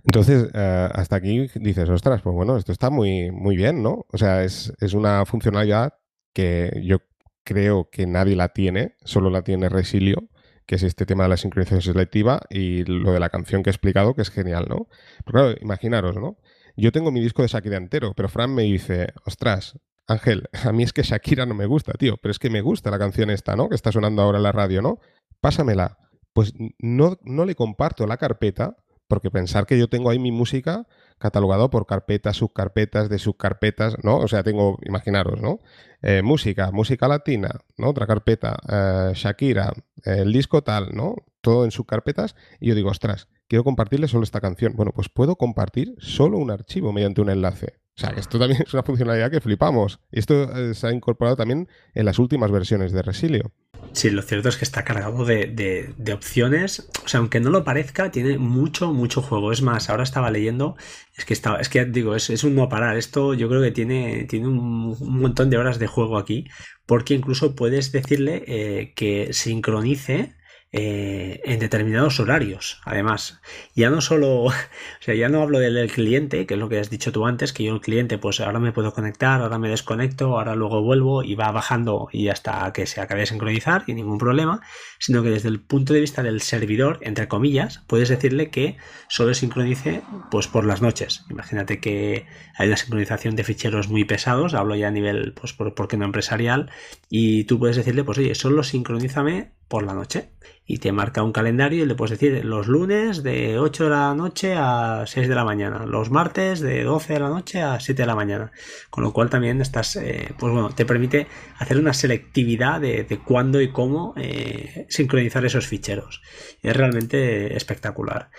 Entonces, 0.03 0.49
eh, 0.53 0.89
hasta 0.91 1.15
aquí 1.15 1.47
dices, 1.55 1.87
ostras, 1.89 2.21
pues 2.21 2.35
bueno, 2.35 2.57
esto 2.57 2.71
está 2.71 2.89
muy, 2.89 3.31
muy 3.31 3.55
bien, 3.55 3.83
¿no? 3.83 4.05
O 4.11 4.17
sea, 4.17 4.43
es, 4.43 4.73
una 4.93 5.25
funcionalidad 5.25 5.93
que 6.33 6.81
yo 6.83 6.97
creo 7.43 7.89
que 7.91 8.07
nadie 8.07 8.35
la 8.35 8.49
tiene, 8.49 8.95
solo 9.03 9.29
la 9.29 9.43
tiene 9.43 9.69
Resilio, 9.69 10.27
que 10.65 10.75
es 10.75 10.83
este 10.83 11.05
tema 11.05 11.23
de 11.23 11.29
la 11.29 11.37
sincronización 11.37 11.93
selectiva 11.93 12.41
y 12.49 12.83
lo 12.85 13.13
de 13.13 13.19
la 13.19 13.29
canción 13.29 13.61
que 13.61 13.69
he 13.69 13.71
explicado, 13.71 14.15
que 14.15 14.23
es 14.23 14.31
genial, 14.31 14.65
¿no? 14.67 14.87
Claro, 15.25 15.55
imaginaros, 15.61 16.15
¿no? 16.15 16.37
Yo 16.75 16.91
tengo 16.91 17.12
mi 17.12 17.22
disco 17.22 17.41
de 17.41 17.48
Shakira 17.48 17.77
entero, 17.77 18.13
pero 18.15 18.29
Fran 18.29 18.53
me 18.53 18.63
dice, 18.63 19.13
ostras, 19.25 19.79
Ángel, 20.08 20.50
a 20.63 20.72
mí 20.72 20.84
es 20.84 20.94
que 20.94 21.03
Shakira 21.03 21.46
no 21.46 21.55
me 21.55 21.65
gusta, 21.65 21.94
tío, 21.94 22.17
pero 22.17 22.32
es 22.32 22.39
que 22.39 22.50
me 22.50 22.62
gusta 22.62 22.91
la 22.91 23.00
canción 23.00 23.29
esta, 23.29 23.55
¿no? 23.55 23.70
Que 23.70 23.75
está 23.75 23.91
sonando 23.91 24.22
ahora 24.22 24.38
en 24.38 24.44
la 24.44 24.51
radio, 24.51 24.82
¿no? 24.82 25.00
Pásamela. 25.41 25.98
Pues 26.34 26.53
no, 26.79 27.17
no 27.24 27.46
le 27.46 27.55
comparto 27.55 28.05
la 28.08 28.17
carpeta, 28.17 28.75
porque 29.08 29.32
pensar 29.32 29.65
que 29.65 29.77
yo 29.77 29.88
tengo 29.88 30.10
ahí 30.10 30.20
mi 30.20 30.32
música 30.32 30.88
catalogado 31.17 31.70
por 31.70 31.86
carpetas, 31.86 32.38
subcarpetas, 32.38 33.08
de 33.10 33.20
subcarpetas, 33.20 33.96
¿no? 34.03 34.17
O 34.17 34.27
sea, 34.27 34.44
tengo, 34.44 34.77
imaginaros, 34.84 35.39
¿no? 35.41 35.60
Eh, 36.01 36.22
música, 36.24 36.72
música 36.72 37.08
latina, 37.08 37.51
¿no? 37.77 37.89
Otra 37.89 38.08
carpeta, 38.08 38.58
eh, 38.67 39.12
Shakira, 39.13 39.74
el 40.03 40.34
disco 40.34 40.63
tal, 40.63 40.96
¿no? 40.96 41.15
Todo 41.45 41.63
en 41.63 41.69
subcarpetas. 41.69 42.35
Y 42.59 42.69
yo 42.69 42.73
digo, 42.73 42.89
ostras, 42.89 43.27
quiero 43.47 43.63
compartirle 43.63 44.07
solo 44.07 44.23
esta 44.23 44.41
canción. 44.41 44.73
Bueno, 44.75 44.93
pues 44.93 45.09
puedo 45.09 45.35
compartir 45.35 45.93
solo 45.99 46.39
un 46.39 46.49
archivo 46.49 46.91
mediante 46.91 47.21
un 47.21 47.29
enlace. 47.29 47.75
O 47.95 48.01
sea, 48.01 48.09
esto 48.17 48.39
también 48.39 48.63
es 48.65 48.73
una 48.73 48.81
funcionalidad 48.81 49.29
que 49.29 49.41
flipamos. 49.41 49.99
Y 50.11 50.17
esto 50.17 50.51
eh, 50.57 50.73
se 50.73 50.87
ha 50.87 50.91
incorporado 50.91 51.35
también 51.35 51.69
en 51.93 52.05
las 52.05 52.17
últimas 52.17 52.49
versiones 52.49 52.93
de 52.93 53.03
Resilio. 53.03 53.51
Sí, 53.91 54.09
lo 54.09 54.23
cierto 54.23 54.49
es 54.49 54.57
que 54.57 54.65
está 54.65 54.83
cargado 54.83 55.23
de, 55.23 55.93
opciones. 56.11 56.89
O 57.05 57.07
sea, 57.07 57.19
aunque 57.19 57.39
no 57.39 57.51
lo 57.51 57.63
parezca, 57.63 58.09
tiene 58.09 58.39
mucho, 58.39 58.91
mucho 58.91 59.21
juego. 59.21 59.51
Es 59.51 59.61
más, 59.61 59.91
ahora 59.91 60.01
estaba 60.01 60.31
leyendo, 60.31 60.75
es 61.15 61.25
que 61.25 61.35
estaba, 61.35 61.59
es 61.59 61.69
que 61.69 61.85
digo, 61.85 62.15
es, 62.15 62.43
un 62.43 62.55
no 62.55 62.69
parar. 62.69 62.97
Esto 62.97 63.35
yo 63.35 63.47
creo 63.49 63.61
que 63.61 63.69
tiene, 63.69 64.23
tiene 64.23 64.47
un, 64.47 64.97
montón 64.99 65.51
de 65.51 65.59
horas 65.59 65.77
de 65.77 65.85
juego 65.85 66.17
aquí. 66.17 66.45
Porque 66.87 67.13
incluso 67.13 67.53
puedes 67.53 67.91
decirle 67.91 68.43
eh, 68.47 68.93
que 68.95 69.31
sincronice 69.31 70.35
eh, 70.77 71.39
en 71.46 71.60
determinados 71.60 72.20
horarios. 72.20 72.82
Además, 72.84 73.39
ya 73.75 73.89
no 73.89 74.01
solo, 74.01 74.44
o 74.44 74.53
sea, 75.00 75.15
ya 75.15 75.29
no 75.29 75.41
hablo 75.41 75.60
del, 75.60 75.89
cliente, 75.89 76.46
que 76.46 76.55
es 76.55 76.60
lo 76.60 76.67
que 76.67 76.79
has 76.79 76.89
dicho 76.89 77.13
tú 77.13 77.25
antes, 77.25 77.53
que 77.53 77.63
yo 77.63 77.74
el 77.74 77.79
cliente, 77.79 78.17
pues 78.17 78.41
ahora 78.41 78.60
me 78.60 78.74
puedo 78.74 78.91
conectar, 78.91 79.41
ahora 79.41 79.58
me 79.58 79.70
desconecto, 79.70 80.38
ahora 80.38 80.53
luego 80.53 80.82
vuelvo 80.82 81.24
y 81.24 81.36
va 81.36 81.50
bajando 81.51 82.10
y 82.12 82.27
hasta 82.27 82.74
que 82.74 82.88
se 82.88 83.00
acabe 83.00 83.22
de 83.22 83.27
sincronizar 83.27 83.86
y 83.88 83.94
ningún 83.94 84.17
problema, 84.17 84.60
sino 85.00 85.24
que 85.24 85.29
desde 85.29 85.48
el 85.48 85.62
punto 85.62 85.94
de 85.94 86.01
vista 86.01 86.24
del 86.24 86.41
servidor, 86.41 87.00
entre 87.03 87.29
comillas, 87.29 87.82
puedes 87.88 88.10
decirle 88.10 88.50
que 88.50 88.75
solo 89.08 89.34
sincronice 89.34 90.01
pues 90.29 90.50
por 90.50 90.65
las 90.65 90.82
noches. 90.82 91.24
Imagínate 91.29 91.79
que 91.79 92.25
hay 92.58 92.67
una 92.67 92.75
sincronización 92.75 93.38
de 93.38 93.46
ficheros 93.46 93.88
muy 93.88 94.03
pesados, 94.03 94.53
hablo 94.53 94.75
ya 94.75 94.89
a 94.89 94.91
nivel, 94.91 95.34
pues 95.39 95.53
por, 95.53 95.88
qué 95.88 95.96
no 95.96 96.03
empresarial, 96.03 96.70
y 97.10 97.46
tú 97.46 97.60
puedes 97.60 97.77
decirle, 97.77 98.03
pues 98.03 98.17
oye, 98.17 98.36
solo 98.36 98.62
sincronízame 98.62 99.51
por 99.67 99.84
la 99.84 99.93
noche 99.93 100.31
y 100.67 100.79
te 100.79 100.91
marca 100.91 101.22
un 101.22 101.31
calendario 101.31 101.84
y 101.84 101.88
le 101.88 101.93
puedes 101.95 102.19
decir 102.19 102.43
los 102.43 102.67
lunes 102.67 103.22
de 103.22 103.60
8 103.60 103.84
de 103.84 103.89
la 103.89 104.15
noche 104.15 104.55
a 104.57 105.03
6 105.05 105.27
de 105.27 105.36
la 105.36 105.43
mañana, 105.43 105.86
los 105.86 106.10
martes 106.10 106.60
de 106.60 106.84
12 106.84 107.13
de 107.13 107.19
la 107.19 107.29
noche 107.29 107.62
a 107.62 107.79
7 107.79 108.01
de 108.01 108.07
la 108.07 108.15
mañana, 108.15 108.51
con 108.89 109.03
lo 109.03 109.13
cual 109.13 109.29
también 109.29 109.61
estás, 109.61 109.96
eh, 109.96 110.33
pues 110.39 110.51
bueno, 110.51 110.70
te 110.70 110.85
permite 110.85 111.27
hacer 111.59 111.77
una 111.77 111.94
selectividad 111.94 112.81
de, 112.81 113.05
cuándo 113.24 113.61
y 113.61 113.72
cómo 113.72 114.13
eh, 114.18 114.87
sincronizar 114.89 115.46
esos 115.46 115.68
ficheros. 115.68 116.22
Es 116.63 116.75
realmente 116.75 117.55
espectacular. 117.55 118.31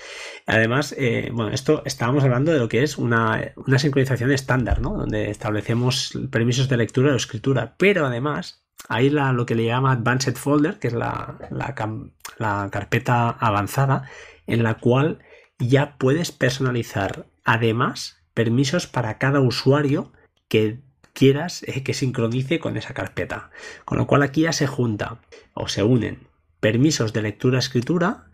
Además, 0.46 0.94
eh, 0.98 1.30
bueno, 1.32 1.52
esto 1.52 1.82
estábamos 1.84 2.24
hablando 2.24 2.52
de 2.52 2.58
lo 2.58 2.68
que 2.68 2.82
es 2.82 2.98
una, 2.98 3.52
una 3.56 3.78
sincronización 3.78 4.32
estándar, 4.32 4.80
¿no? 4.80 4.94
Donde 4.94 5.30
establecemos 5.30 6.18
permisos 6.30 6.68
de 6.68 6.76
lectura 6.76 7.12
o 7.12 7.16
escritura, 7.16 7.76
pero 7.78 8.06
además 8.06 8.65
Ahí 8.88 9.10
la, 9.10 9.32
lo 9.32 9.46
que 9.46 9.54
le 9.54 9.64
llama 9.64 9.92
Advanced 9.92 10.36
Folder, 10.36 10.78
que 10.78 10.88
es 10.88 10.94
la, 10.94 11.38
la, 11.50 12.68
carpeta 12.70 13.30
avanzada, 13.30 14.08
en 14.46 14.62
la 14.62 14.74
cual 14.74 15.18
ya 15.58 15.96
puedes 15.98 16.30
personalizar 16.32 17.26
además 17.44 18.22
permisos 18.34 18.86
para 18.86 19.18
cada 19.18 19.40
usuario 19.40 20.12
que 20.48 20.80
quieras 21.14 21.62
eh, 21.64 21.82
que 21.82 21.94
sincronice 21.94 22.60
con 22.60 22.76
esa 22.76 22.94
carpeta. 22.94 23.50
Con 23.84 23.98
lo 23.98 24.06
cual 24.06 24.22
aquí 24.22 24.42
ya 24.42 24.52
se 24.52 24.66
junta 24.66 25.18
o 25.54 25.68
se 25.68 25.82
unen 25.82 26.28
permisos 26.60 27.12
de 27.12 27.22
lectura-escritura 27.22 28.26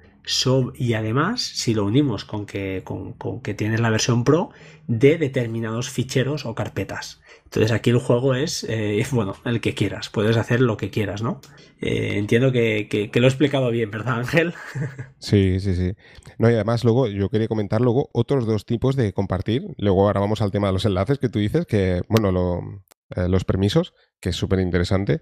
y 0.76 0.94
además, 0.94 1.40
si 1.40 1.74
lo 1.74 1.84
unimos 1.84 2.24
con 2.24 2.46
que, 2.46 2.82
con, 2.84 3.14
que 3.42 3.54
tienes 3.54 3.80
la 3.80 3.90
versión 3.90 4.24
Pro, 4.24 4.50
de 4.86 5.18
determinados 5.18 5.90
ficheros 5.90 6.46
o 6.46 6.54
carpetas. 6.54 7.20
Entonces 7.44 7.72
aquí 7.72 7.90
el 7.90 7.98
juego 7.98 8.34
es, 8.34 8.64
eh, 8.68 9.04
bueno, 9.12 9.34
el 9.44 9.60
que 9.60 9.74
quieras, 9.74 10.10
puedes 10.10 10.36
hacer 10.36 10.60
lo 10.60 10.76
que 10.76 10.90
quieras, 10.90 11.22
¿no? 11.22 11.40
Eh, 11.80 12.18
entiendo 12.18 12.52
que, 12.52 13.10
lo 13.14 13.24
he 13.24 13.28
explicado 13.28 13.70
bien, 13.70 13.90
¿verdad, 13.90 14.20
Ángel? 14.20 14.54
Sí, 15.18 15.60
sí, 15.60 15.74
sí. 15.74 15.92
No, 16.38 16.50
y 16.50 16.54
además 16.54 16.84
luego 16.84 17.06
yo 17.08 17.28
quería 17.28 17.48
comentar 17.48 17.80
luego 17.80 18.08
otros 18.12 18.46
dos 18.46 18.66
tipos 18.66 18.96
de 18.96 19.12
compartir. 19.12 19.66
Luego 19.78 20.06
ahora 20.06 20.20
vamos 20.20 20.42
al 20.42 20.50
tema 20.50 20.68
de 20.68 20.72
los 20.72 20.84
enlaces 20.84 21.18
que 21.18 21.28
tú 21.28 21.38
dices, 21.38 21.66
que, 21.66 22.02
bueno, 22.08 22.82
eh, 23.16 23.28
los 23.28 23.44
permisos, 23.44 23.94
que 24.22 24.30
es 24.30 24.36
súper 24.36 24.60
interesante. 24.60 25.20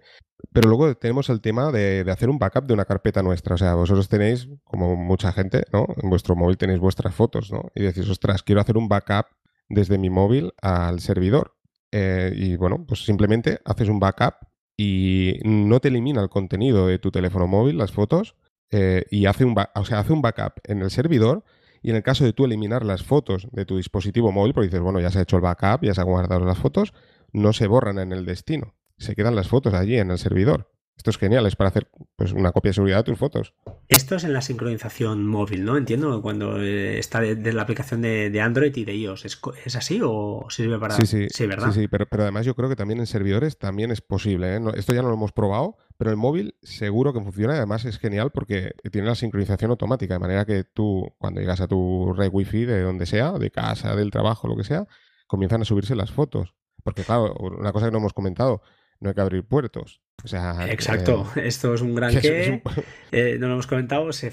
Pero 0.53 0.69
luego 0.69 0.95
tenemos 0.95 1.29
el 1.31 1.41
tema 1.41 1.73
de, 1.73 2.05
hacer 2.09 2.29
un 2.31 2.39
backup 2.39 2.67
de 2.67 2.75
una 2.75 2.85
carpeta 2.85 3.23
nuestra. 3.23 3.55
O 3.55 3.59
sea, 3.59 3.75
vosotros 3.75 4.09
tenéis, 4.09 4.49
como 4.63 4.95
mucha 4.95 5.33
gente, 5.33 5.65
¿no? 5.73 5.87
En 6.01 6.11
vuestro 6.11 6.37
móvil 6.37 6.57
tenéis 6.57 6.79
vuestras 6.79 7.15
fotos, 7.15 7.51
¿no? 7.51 7.71
Y 7.75 7.83
decís, 7.83 8.09
ostras, 8.09 8.43
quiero 8.43 8.61
hacer 8.61 8.77
un 8.77 8.89
backup 8.89 9.27
desde 9.69 9.99
mi 9.99 10.11
móvil 10.11 10.53
al 10.63 11.01
servidor. 11.01 11.57
Eh, 11.93 12.33
y 12.37 12.57
bueno, 12.57 12.85
pues 12.87 13.05
simplemente 13.05 13.61
haces 13.65 13.89
un 13.89 13.99
backup 13.99 14.35
y 14.77 15.41
no 15.45 15.81
te 15.81 15.89
elimina 15.89 16.23
el 16.23 16.29
contenido 16.29 16.87
de 16.87 16.99
tu 16.99 17.11
teléfono 17.11 17.47
móvil, 17.47 17.79
las 17.79 17.91
fotos, 17.91 18.37
eh, 18.71 19.05
y 19.11 19.27
hace 19.27 19.45
un, 19.45 19.57
o 19.75 19.85
sea, 19.85 19.99
hace 19.99 20.13
un 20.13 20.23
backup 20.23 20.61
en 20.65 20.83
el 20.83 20.91
servidor. 20.91 21.45
Y 21.83 21.91
en 21.91 21.97
el 21.97 22.03
caso 22.03 22.25
de 22.25 22.35
tú 22.35 22.45
eliminar 22.45 22.85
las 22.85 23.03
fotos 23.03 23.49
de 23.53 23.65
tu 23.65 23.79
dispositivo 23.79 24.31
móvil, 24.33 24.53
porque 24.53 24.69
dices, 24.69 24.81
bueno, 24.83 25.01
ya 25.01 25.11
se 25.11 25.19
ha 25.19 25.23
hecho 25.23 25.37
el 25.37 25.43
backup, 25.43 25.83
ya 25.83 25.95
se 25.95 26.03
han 26.03 26.09
guardado 26.09 26.45
las 26.45 26.59
fotos, 26.59 26.93
no 27.33 27.55
se 27.55 27.67
borran 27.67 27.99
en 27.99 28.13
el 28.13 28.27
destino. 28.27 28.75
Se 29.01 29.17
quedan 29.17 29.35
las 29.35 29.49
fotos 29.49 29.75
allí 29.75 29.99
en 29.99 30.11
el 30.11 30.19
servidor. 30.19 30.71
Esto 31.01 31.09
es 31.09 31.17
genial, 31.17 31.47
es 31.47 31.57
para 31.57 31.69
hacer 31.69 31.89
pues, 32.15 32.33
una 32.33 32.53
copia 32.53 32.69
de 32.69 32.75
seguridad 32.75 32.99
de 32.99 33.05
tus 33.05 33.19
fotos. 33.19 33.55
Esto 33.89 34.17
es 34.17 34.25
en 34.25 34.35
la 34.35 34.43
sincronización 34.43 35.27
móvil, 35.27 35.65
¿no? 35.65 35.79
Entiendo 35.79 36.21
cuando 36.21 36.61
eh, 36.61 36.99
está 36.99 37.23
de, 37.23 37.53
la 37.55 37.63
aplicación 37.63 38.03
de, 38.03 38.39
Android 38.43 38.77
y 38.77 38.85
de 38.85 38.95
iOS. 38.95 39.25
¿Es, 39.25 39.77
así 39.77 40.03
o 40.05 40.45
sirve 40.51 40.79
para...? 40.79 40.97
Sí, 40.97 41.07
sí, 41.07 41.29
sí, 41.31 41.47
¿verdad? 41.47 41.73
sí, 41.73 41.81
sí 41.81 41.89
pero, 41.89 42.07
además 42.11 42.45
yo 42.45 42.55
creo 42.55 42.69
que 42.69 42.77
también 42.77 43.01
en 43.01 43.07
servidores 43.07 43.57
también 43.57 43.91
es 43.91 44.03
posible. 44.03 44.55
¿eh? 44.55 44.61
esto 44.75 44.93
ya 44.93 45.01
no 45.01 45.09
lo 45.09 45.15
hemos 45.15 45.33
probado, 45.33 45.79
pero 45.97 46.11
el 46.11 46.19
móvil 46.19 46.55
seguro 46.61 47.15
que 47.15 47.23
funciona 47.23 47.55
y 47.55 47.57
además 47.57 47.87
es 47.87 47.99
genial 47.99 48.31
porque 48.31 48.73
tiene 48.93 49.09
la 49.09 49.15
sincronización 49.15 49.71
automática, 49.71 50.13
de 50.13 50.21
manera 50.21 50.45
que 50.45 50.65
tú 50.65 51.15
cuando 51.17 51.41
llegas 51.41 51.63
a 51.63 51.67
tu 51.67 52.13
red 52.13 52.29
wifi 52.31 52.67
de 52.67 52.83
donde 52.83 53.07
sea, 53.07 53.33
de 53.33 53.51
casa, 53.51 53.97
del 53.97 54.11
trabajo, 54.11 54.49
lo 54.49 54.57
que 54.57 54.65
sea, 54.65 54.87
comienzan 55.27 55.63
a 55.63 55.65
subirse 55.65 55.97
las 55.97 56.11
fotos. 56.11 56.55
Porque 56.85 57.05
claro, 57.05 57.33
una 57.41 57.73
cosa 57.73 57.87
que 57.87 57.93
no 57.93 57.99
hemos 57.99 58.13
comentado, 58.13 58.61
no 59.01 59.09
hay 59.09 59.15
que 59.15 59.21
abrir 59.21 59.45
puertos. 59.45 60.03
O 60.23 60.29
sea, 60.29 60.71
Exacto, 60.71 61.27
eh, 61.35 61.47
esto 61.47 61.73
es 61.73 61.81
un 61.81 61.95
gran 61.95 62.15
que, 62.21 62.63
eh, 63.11 63.37
no 63.41 63.47
lo 63.47 63.55
hemos 63.55 63.67
comentado, 63.67 64.13
se 64.13 64.33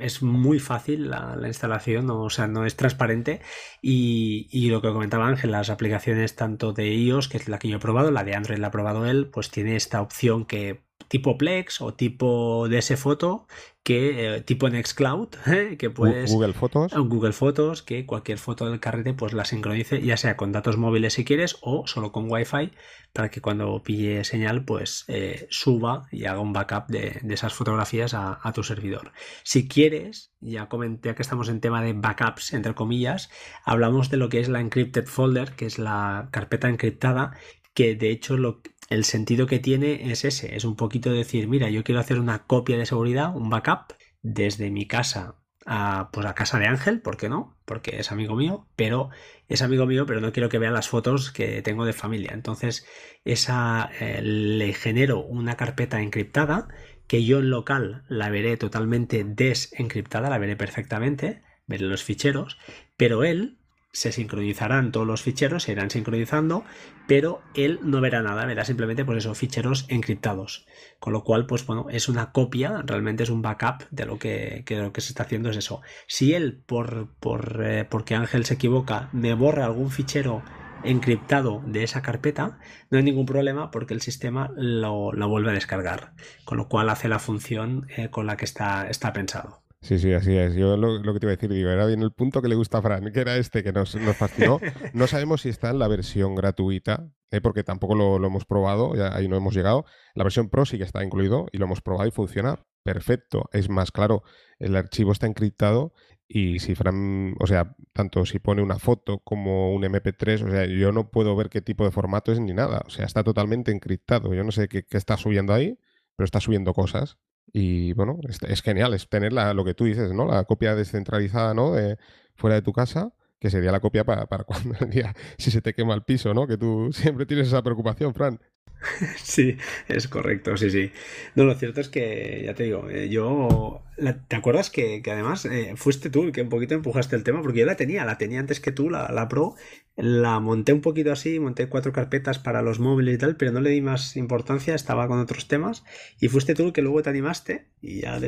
es 0.00 0.22
muy 0.22 0.58
fácil 0.58 1.10
la, 1.10 1.38
instalación, 1.46 2.10
o 2.10 2.28
sea, 2.28 2.46
no 2.46 2.66
es 2.66 2.76
transparente 2.76 3.40
y, 3.80 4.48
y, 4.50 4.68
lo 4.68 4.82
que 4.82 4.92
comentaba 4.92 5.26
Ángel, 5.26 5.52
las 5.52 5.70
aplicaciones 5.70 6.36
tanto 6.36 6.72
de 6.72 6.94
iOS, 6.94 7.28
que 7.28 7.38
es 7.38 7.48
la 7.48 7.58
que 7.58 7.68
yo 7.68 7.76
he 7.76 7.80
probado, 7.80 8.10
la 8.10 8.24
de 8.24 8.34
Android 8.34 8.58
la 8.58 8.66
ha 8.66 8.70
probado 8.70 9.06
él, 9.06 9.30
pues 9.32 9.50
tiene 9.50 9.76
esta 9.76 10.02
opción 10.02 10.44
que 10.44 10.83
tipo 11.08 11.38
Plex 11.38 11.80
o 11.80 11.94
tipo 11.94 12.68
DS 12.68 12.96
Foto 12.96 13.46
que 13.84 14.36
eh, 14.36 14.40
tipo 14.40 14.68
Nextcloud, 14.68 15.28
¿eh? 15.46 15.76
que 15.78 15.90
puedes 15.90 16.32
Google 16.32 16.54
Fotos, 16.54 16.92
Google 16.94 17.32
Fotos, 17.32 17.82
que 17.82 18.06
cualquier 18.06 18.38
foto 18.38 18.68
del 18.68 18.80
carrete 18.80 19.12
pues 19.12 19.34
la 19.34 19.44
sincronice, 19.44 20.00
ya 20.00 20.16
sea 20.16 20.36
con 20.36 20.52
datos 20.52 20.78
móviles 20.78 21.12
si 21.12 21.24
quieres 21.24 21.58
o 21.60 21.86
solo 21.86 22.10
con 22.10 22.30
Wi-Fi, 22.30 22.72
para 23.12 23.30
que 23.30 23.42
cuando 23.42 23.82
pille 23.82 24.24
señal 24.24 24.64
pues 24.64 25.04
eh, 25.08 25.46
suba 25.50 26.08
y 26.10 26.24
haga 26.24 26.40
un 26.40 26.54
backup 26.54 26.86
de, 26.88 27.20
esas 27.28 27.52
fotografías 27.52 28.14
a, 28.14 28.52
tu 28.54 28.62
servidor. 28.62 29.12
Si 29.42 29.68
quieres, 29.68 30.32
ya 30.40 30.68
comenté 30.68 31.14
que 31.14 31.22
estamos 31.22 31.50
en 31.50 31.60
tema 31.60 31.82
de 31.82 31.92
backups 31.92 32.54
entre 32.54 32.74
comillas, 32.74 33.30
hablamos 33.64 34.08
de 34.08 34.16
lo 34.16 34.30
que 34.30 34.40
es 34.40 34.48
la 34.48 34.60
encrypted 34.60 35.06
folder, 35.06 35.52
que 35.52 35.66
es 35.66 35.78
la 35.78 36.28
carpeta 36.30 36.70
encriptada, 36.70 37.32
que 37.74 37.96
de 37.96 38.10
hecho 38.10 38.38
lo, 38.38 38.62
el 38.88 39.04
sentido 39.04 39.46
que 39.46 39.58
tiene 39.58 40.10
es 40.10 40.24
ese, 40.24 40.56
es 40.56 40.64
un 40.64 40.76
poquito 40.76 41.10
decir, 41.12 41.48
mira, 41.48 41.70
yo 41.70 41.84
quiero 41.84 42.00
hacer 42.00 42.18
una 42.18 42.44
copia 42.44 42.76
de 42.76 42.86
seguridad, 42.86 43.34
un 43.34 43.50
backup, 43.50 43.94
desde 44.22 44.70
mi 44.70 44.86
casa 44.86 45.36
a, 45.66 46.10
pues 46.12 46.26
a 46.26 46.34
casa 46.34 46.58
de 46.58 46.66
Ángel, 46.66 47.00
¿por 47.00 47.16
qué 47.16 47.28
no? 47.28 47.56
Porque 47.64 47.98
es 47.98 48.12
amigo 48.12 48.34
mío, 48.34 48.66
pero 48.76 49.10
es 49.48 49.62
amigo 49.62 49.86
mío, 49.86 50.06
pero 50.06 50.20
no 50.20 50.32
quiero 50.32 50.48
que 50.48 50.58
vea 50.58 50.70
las 50.70 50.88
fotos 50.88 51.30
que 51.30 51.62
tengo 51.62 51.84
de 51.84 51.92
familia. 51.92 52.32
Entonces, 52.32 52.86
esa 53.24 53.90
eh, 54.00 54.20
le 54.22 54.72
genero 54.72 55.20
una 55.20 55.56
carpeta 55.56 56.00
encriptada 56.00 56.68
que 57.06 57.24
yo 57.24 57.38
en 57.38 57.50
local 57.50 58.04
la 58.08 58.30
veré 58.30 58.56
totalmente 58.56 59.24
desencriptada, 59.24 60.30
la 60.30 60.38
veré 60.38 60.56
perfectamente, 60.56 61.42
veré 61.66 61.84
los 61.84 62.02
ficheros, 62.02 62.58
pero 62.96 63.24
él 63.24 63.58
se 63.94 64.10
sincronizarán 64.10 64.90
todos 64.90 65.06
los 65.06 65.22
ficheros, 65.22 65.62
se 65.62 65.72
irán 65.72 65.88
sincronizando, 65.88 66.64
pero 67.06 67.40
él 67.54 67.78
no 67.82 68.00
verá 68.00 68.22
nada, 68.22 68.44
verá 68.44 68.64
simplemente 68.64 69.04
por 69.04 69.14
pues 69.14 69.24
eso, 69.24 69.34
ficheros 69.34 69.86
encriptados. 69.88 70.66
Con 70.98 71.12
lo 71.12 71.22
cual, 71.22 71.46
pues 71.46 71.64
bueno, 71.64 71.86
es 71.90 72.08
una 72.08 72.32
copia, 72.32 72.82
realmente 72.84 73.22
es 73.22 73.30
un 73.30 73.40
backup 73.40 73.84
de 73.90 74.04
lo 74.04 74.18
que, 74.18 74.64
lo 74.68 74.92
que 74.92 75.00
se 75.00 75.10
está 75.10 75.22
haciendo 75.22 75.48
es 75.48 75.56
eso. 75.56 75.80
Si 76.08 76.34
él, 76.34 76.60
por, 76.66 77.14
por 77.20 77.64
eh, 77.64 77.84
porque 77.84 78.16
Ángel 78.16 78.44
se 78.44 78.54
equivoca, 78.54 79.10
me 79.12 79.32
borra 79.34 79.64
algún 79.64 79.90
fichero 79.90 80.42
encriptado 80.82 81.62
de 81.64 81.84
esa 81.84 82.02
carpeta, 82.02 82.58
no 82.90 82.98
hay 82.98 83.04
ningún 83.04 83.26
problema 83.26 83.70
porque 83.70 83.94
el 83.94 84.02
sistema 84.02 84.50
lo, 84.56 85.12
vuelve 85.28 85.50
a 85.50 85.54
descargar, 85.54 86.14
con 86.44 86.58
lo 86.58 86.68
cual 86.68 86.90
hace 86.90 87.08
la 87.08 87.20
función 87.20 87.86
eh, 87.96 88.10
con 88.10 88.26
la 88.26 88.36
que 88.36 88.44
está, 88.44 88.88
está 88.88 89.12
pensado. 89.12 89.63
Sí, 89.84 89.98
sí, 89.98 90.14
así 90.14 90.34
es. 90.34 90.54
Yo 90.54 90.78
lo, 90.78 91.12
que 91.12 91.20
te 91.20 91.26
iba 91.26 91.32
a 91.32 91.36
decir, 91.36 91.52
digo, 91.52 91.68
era 91.68 91.84
bien 91.84 92.00
el 92.00 92.10
punto 92.10 92.40
que 92.40 92.48
le 92.48 92.54
gusta 92.54 92.78
a 92.78 92.82
Fran, 92.82 93.12
que 93.12 93.20
era 93.20 93.36
este 93.36 93.62
que 93.62 93.70
nos, 93.70 93.94
nos 93.96 94.16
fascinó. 94.16 94.58
No 94.94 95.06
sabemos 95.06 95.42
si 95.42 95.50
está 95.50 95.68
en 95.68 95.78
la 95.78 95.88
versión 95.88 96.34
gratuita, 96.34 97.10
¿eh? 97.30 97.42
porque 97.42 97.64
tampoco 97.64 97.94
lo, 97.94 98.16
hemos 98.16 98.46
probado, 98.46 98.94
ya 98.96 99.14
ahí 99.14 99.28
no 99.28 99.36
hemos 99.36 99.54
llegado. 99.54 99.84
La 100.14 100.24
versión 100.24 100.48
Pro 100.48 100.64
sí 100.64 100.78
que 100.78 100.84
está 100.84 101.04
incluido 101.04 101.48
y 101.52 101.58
lo 101.58 101.66
hemos 101.66 101.82
probado 101.82 102.08
y 102.08 102.12
funciona 102.12 102.64
perfecto. 102.82 103.50
Es 103.52 103.68
más, 103.68 103.92
claro, 103.92 104.22
el 104.58 104.74
archivo 104.74 105.12
está 105.12 105.26
encriptado 105.26 105.92
y 106.26 106.60
si 106.60 106.74
Fran, 106.74 107.34
o 107.38 107.46
sea, 107.46 107.76
tanto 107.92 108.24
si 108.24 108.38
pone 108.38 108.62
una 108.62 108.78
foto 108.78 109.18
como 109.18 109.74
un 109.74 109.82
MP3, 109.82 110.46
o 110.46 110.50
sea, 110.50 110.64
yo 110.64 110.92
no 110.92 111.10
puedo 111.10 111.36
ver 111.36 111.50
qué 111.50 111.60
tipo 111.60 111.84
de 111.84 111.90
formato 111.90 112.32
es 112.32 112.40
ni 112.40 112.54
nada. 112.54 112.82
O 112.86 112.90
sea, 112.90 113.04
está 113.04 113.22
totalmente 113.22 113.70
encriptado. 113.70 114.32
Yo 114.32 114.44
no 114.44 114.50
sé 114.50 114.66
qué, 114.66 114.84
qué 114.86 114.96
está 114.96 115.18
subiendo 115.18 115.52
ahí, 115.52 115.78
pero 116.16 116.24
está 116.24 116.40
subiendo 116.40 116.72
cosas. 116.72 117.18
Y 117.56 117.92
bueno, 117.92 118.18
es, 118.48 118.62
genial, 118.62 118.94
es 118.94 119.08
tener 119.08 119.32
lo 119.32 119.64
que 119.64 119.74
tú 119.74 119.84
dices, 119.84 120.12
¿no? 120.12 120.26
La 120.26 120.42
copia 120.42 120.74
descentralizada, 120.74 121.54
¿no? 121.54 121.72
De, 121.72 121.98
fuera 122.34 122.56
de 122.56 122.62
tu 122.62 122.72
casa, 122.72 123.12
que 123.38 123.48
sería 123.48 123.70
la 123.70 123.78
copia 123.78 124.02
para, 124.02 124.26
para 124.26 124.42
cuando 124.44 124.74
el 124.80 124.90
día, 124.90 125.14
si 125.38 125.52
se 125.52 125.62
te 125.62 125.72
quema 125.72 125.94
el 125.94 126.02
piso, 126.02 126.34
¿no? 126.34 126.48
Que 126.48 126.56
tú 126.56 126.90
siempre 126.92 127.26
tienes 127.26 127.46
esa 127.46 127.62
preocupación, 127.62 128.12
Fran. 128.12 128.40
Sí, 129.16 129.56
es 129.86 130.08
correcto, 130.08 130.56
sí, 130.56 130.68
sí. 130.68 130.90
No, 131.36 131.44
lo 131.44 131.54
cierto 131.54 131.80
es 131.80 131.88
que, 131.88 132.42
ya 132.44 132.54
te 132.54 132.64
digo, 132.64 132.90
eh, 132.90 133.08
yo... 133.08 133.82
¿Te 134.26 134.34
acuerdas 134.34 134.70
que, 134.70 135.00
además 135.06 135.44
eh, 135.44 135.74
fuiste 135.76 136.10
tú 136.10 136.24
el 136.24 136.32
que 136.32 136.42
un 136.42 136.48
poquito 136.48 136.74
empujaste 136.74 137.14
el 137.14 137.22
tema? 137.22 137.40
Porque 137.40 137.60
yo 137.60 137.66
la 137.66 137.76
tenía, 137.76 138.04
la 138.04 138.18
tenía 138.18 138.40
antes 138.40 138.58
que 138.58 138.72
tú, 138.72 138.90
la, 138.90 139.12
la 139.12 139.28
Pro, 139.28 139.54
la 139.96 140.40
monté 140.40 140.72
un 140.72 140.80
poquito 140.80 141.12
así, 141.12 141.38
monté 141.38 141.68
cuatro 141.68 141.92
carpetas 141.92 142.38
para 142.38 142.62
los 142.62 142.80
móviles 142.80 143.14
y 143.14 143.18
tal, 143.18 143.36
pero 143.36 143.52
no 143.52 143.60
le 143.60 143.70
di 143.70 143.80
más 143.80 144.16
importancia, 144.16 144.74
estaba 144.74 145.06
con 145.06 145.20
otros 145.20 145.46
temas 145.46 145.84
y 146.20 146.28
fuiste 146.28 146.54
tú 146.54 146.72
que 146.72 146.82
luego 146.82 147.02
te 147.02 147.10
animaste 147.10 147.68
y 147.80 148.00
ya, 148.00 148.18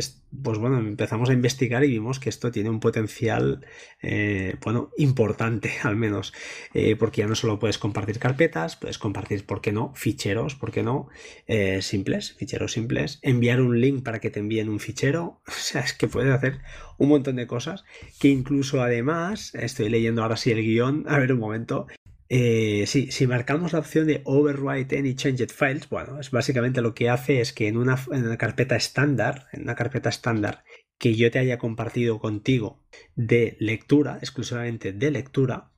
pues 0.43 0.59
bueno, 0.59 0.79
empezamos 0.79 1.31
a 1.31 1.33
investigar 1.33 1.83
y 1.83 1.89
vimos 1.89 2.21
que 2.21 2.29
esto 2.29 2.53
tiene 2.53 2.71
un 2.71 2.79
potencial, 2.79 3.67
eh, 4.03 4.55
bueno, 4.63 4.91
importante 4.97 5.73
al 5.83 5.97
menos, 5.97 6.33
eh, 6.73 6.95
porque 6.95 7.23
ya 7.23 7.27
no 7.27 7.35
solo 7.35 7.59
puedes 7.59 7.79
compartir 7.79 8.19
carpetas, 8.19 8.77
puedes 8.77 8.99
compartir, 8.99 9.45
¿por 9.45 9.61
qué 9.61 9.73
no? 9.73 9.93
Ficheros, 9.95 10.55
¿por 10.55 10.71
qué 10.71 10.83
no? 10.83 11.09
Eh, 11.47 11.83
simples, 11.83 12.35
ficheros 12.35 12.73
simples, 12.73 13.19
enviar 13.23 13.61
un 13.61 13.81
link 13.81 14.05
para 14.05 14.21
que 14.21 14.31
te 14.31 14.41
envíen 14.41 14.69
un 14.69 14.79
fichero, 14.79 15.41
o 15.47 15.51
sea, 15.51 15.81
es 15.81 15.95
que 15.95 16.07
puedes 16.07 16.33
hacer 16.33 16.61
un 16.99 17.09
montón 17.09 17.37
de 17.37 17.47
cosas 17.47 17.85
que 18.19 18.29
incluso 18.29 18.83
además, 18.83 19.55
estoy 19.55 19.89
leyendo 19.89 20.23
ahora 20.23 20.37
sí 20.37 20.51
el 20.51 20.63
guion, 20.63 21.05
a 21.09 21.19
ver 21.19 21.33
un 21.33 21.41
momento, 21.41 21.87
eh, 22.29 22.87
si 22.87 23.27
marcamos 23.27 23.73
la 23.73 23.79
opción 23.79 24.07
de 24.07 24.23
Overwrite 24.25 24.99
Any 24.99 25.15
Changed 25.15 25.51
Files, 25.51 25.89
bueno, 25.89 26.19
es 26.19 26.31
básicamente 26.31 26.83
lo 26.83 26.95
que 26.95 27.09
hace 27.09 27.41
es 27.41 27.53
que 27.53 27.69
en 27.69 27.77
una, 27.77 27.99
en 28.11 28.25
una 28.25 28.37
carpeta 28.37 28.75
estándar, 28.75 29.47
en 29.53 29.63
una 29.63 29.77
carpeta 29.77 30.09
estándar 30.09 30.65
que 30.99 31.15
yo 31.15 31.31
te 31.31 31.39
haya 31.39 31.59
compartido 31.59 32.19
contigo 32.19 32.83
de 33.15 33.57
lectura, 33.61 34.19
exclusivamente 34.21 34.93
de 34.93 35.11
lectura, 35.11 35.71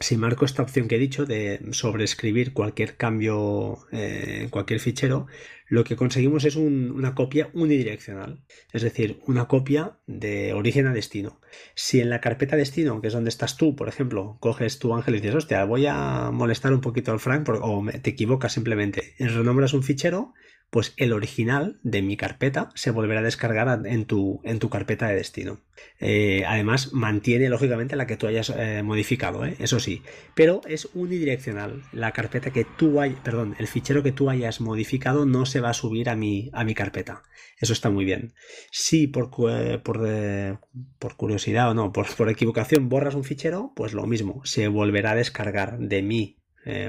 si 0.00 0.16
marco 0.16 0.44
esta 0.44 0.62
opción 0.62 0.88
que 0.88 0.96
he 0.96 0.98
dicho 0.98 1.24
de 1.24 1.60
sobreescribir 1.72 2.52
cualquier 2.52 2.96
cambio 2.96 3.78
en 3.92 4.44
eh, 4.44 4.48
cualquier 4.50 4.80
fichero, 4.80 5.26
lo 5.68 5.84
que 5.84 5.96
conseguimos 5.96 6.44
es 6.44 6.56
una 6.56 7.14
copia 7.14 7.50
unidireccional, 7.52 8.44
es 8.72 8.82
decir, 8.82 9.20
una 9.26 9.48
copia 9.48 9.98
de 10.06 10.52
origen 10.52 10.86
a 10.86 10.92
destino. 10.92 11.40
Si 11.74 12.00
en 12.00 12.10
la 12.10 12.20
carpeta 12.20 12.56
destino, 12.56 13.00
que 13.00 13.08
es 13.08 13.12
donde 13.12 13.30
estás 13.30 13.56
tú, 13.56 13.74
por 13.74 13.88
ejemplo, 13.88 14.36
coges 14.38 14.78
tu 14.78 14.94
ángel 14.94 15.16
y 15.16 15.20
dices, 15.20 15.34
hostia, 15.34 15.64
voy 15.64 15.86
a 15.86 16.30
molestar 16.32 16.72
un 16.72 16.80
poquito 16.80 17.10
al 17.10 17.18
Frank, 17.18 17.48
o 17.48 17.84
te 18.00 18.10
equivocas 18.10 18.52
simplemente, 18.52 19.14
renombras 19.18 19.72
un 19.72 19.82
fichero, 19.82 20.34
pues 20.70 20.94
el 20.96 21.12
original 21.12 21.78
de 21.82 22.02
mi 22.02 22.16
carpeta 22.16 22.70
se 22.74 22.90
volverá 22.90 23.20
a 23.20 23.24
descargar 23.24 23.86
en 23.86 24.04
tu, 24.04 24.40
en 24.44 24.58
tu 24.58 24.68
carpeta 24.68 25.08
de 25.08 25.14
destino. 25.14 25.60
Eh, 26.00 26.44
además, 26.46 26.92
mantiene 26.92 27.48
lógicamente 27.48 27.96
la 27.96 28.06
que 28.06 28.16
tú 28.16 28.26
hayas 28.26 28.50
eh, 28.50 28.82
modificado, 28.82 29.44
¿eh? 29.46 29.56
eso 29.58 29.78
sí, 29.80 30.02
pero 30.34 30.60
es 30.66 30.88
unidireccional. 30.94 31.84
La 31.92 32.12
carpeta 32.12 32.50
que 32.50 32.64
tú 32.64 33.00
hay, 33.00 33.16
perdón, 33.22 33.54
el 33.58 33.68
fichero 33.68 34.02
que 34.02 34.12
tú 34.12 34.28
hayas 34.28 34.60
modificado 34.60 35.24
no 35.24 35.46
se 35.46 35.60
va 35.60 35.70
a 35.70 35.74
subir 35.74 36.08
a 36.08 36.16
mi, 36.16 36.50
a 36.52 36.64
mi 36.64 36.74
carpeta. 36.74 37.22
Eso 37.58 37.72
está 37.72 37.88
muy 37.88 38.04
bien. 38.04 38.34
Si 38.70 39.06
por, 39.06 39.30
por, 39.30 40.60
por 40.98 41.16
curiosidad 41.16 41.70
o 41.70 41.74
no, 41.74 41.92
por, 41.92 42.14
por 42.16 42.28
equivocación 42.28 42.88
borras 42.88 43.14
un 43.14 43.24
fichero, 43.24 43.72
pues 43.74 43.94
lo 43.94 44.06
mismo, 44.06 44.42
se 44.44 44.68
volverá 44.68 45.12
a 45.12 45.16
descargar 45.16 45.78
de 45.78 46.02
mi 46.02 46.36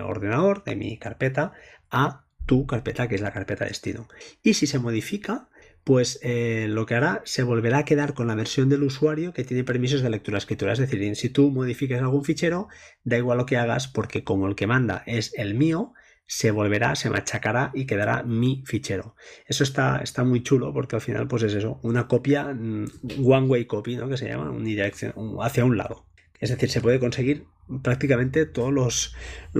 ordenador, 0.04 0.64
de 0.64 0.76
mi 0.76 0.98
carpeta, 0.98 1.54
a 1.92 2.27
tu 2.48 2.66
carpeta, 2.66 3.08
que 3.08 3.14
es 3.14 3.22
la 3.22 3.32
carpeta 3.32 3.66
destino. 3.66 4.08
Y 4.42 4.56
si 4.56 4.66
se 4.66 4.80
modifica, 4.80 5.50
pues 5.84 6.20
eh, 6.24 6.66
lo 6.68 6.86
que 6.86 6.96
hará 6.96 7.22
se 7.24 7.44
volverá 7.44 7.80
a 7.80 7.86
quedar 7.86 8.14
con 8.16 8.28
la 8.28 8.36
versión 8.36 8.68
del 8.68 8.84
usuario 8.84 9.32
que 9.32 9.44
tiene 9.44 9.64
permisos 9.64 10.02
de 10.02 10.10
lectura-escritura. 10.10 10.74
Es 10.74 10.80
decir, 10.80 11.16
si 11.16 11.30
tú 11.30 11.52
modificas 11.52 12.02
algún 12.02 12.26
fichero, 12.26 12.68
da 13.04 13.18
igual 13.18 13.38
lo 13.38 13.46
que 13.46 13.58
hagas, 13.58 13.88
porque 13.88 14.24
como 14.24 14.48
el 14.48 14.56
que 14.56 14.68
manda 14.68 15.04
es 15.06 15.32
el 15.38 15.54
mío, 15.54 15.94
se 16.26 16.52
volverá, 16.52 16.96
se 16.96 17.10
machacará 17.10 17.72
y 17.74 17.86
quedará 17.86 18.24
mi 18.24 18.64
fichero. 18.66 19.16
Eso 19.46 19.64
está, 19.64 20.00
está 20.00 20.24
muy 20.24 20.44
chulo 20.44 20.74
porque 20.74 20.98
al 20.98 21.02
final, 21.02 21.28
pues 21.28 21.44
es 21.44 21.54
eso, 21.54 21.80
una 21.84 22.08
copia, 22.08 22.54
mm, 22.54 22.86
one 23.24 23.48
way 23.48 23.66
copy, 23.66 23.96
¿no? 23.96 24.10
Que 24.10 24.18
se 24.18 24.28
llama, 24.28 24.52
unidirección, 24.52 25.14
hacia 25.42 25.64
un 25.64 25.78
lado. 25.78 26.06
Es 26.40 26.50
decir, 26.50 26.70
se 26.70 26.82
puede 26.82 27.00
conseguir 27.00 27.46
prácticamente 27.82 28.46
todos 28.46 28.74
los, 28.74 29.16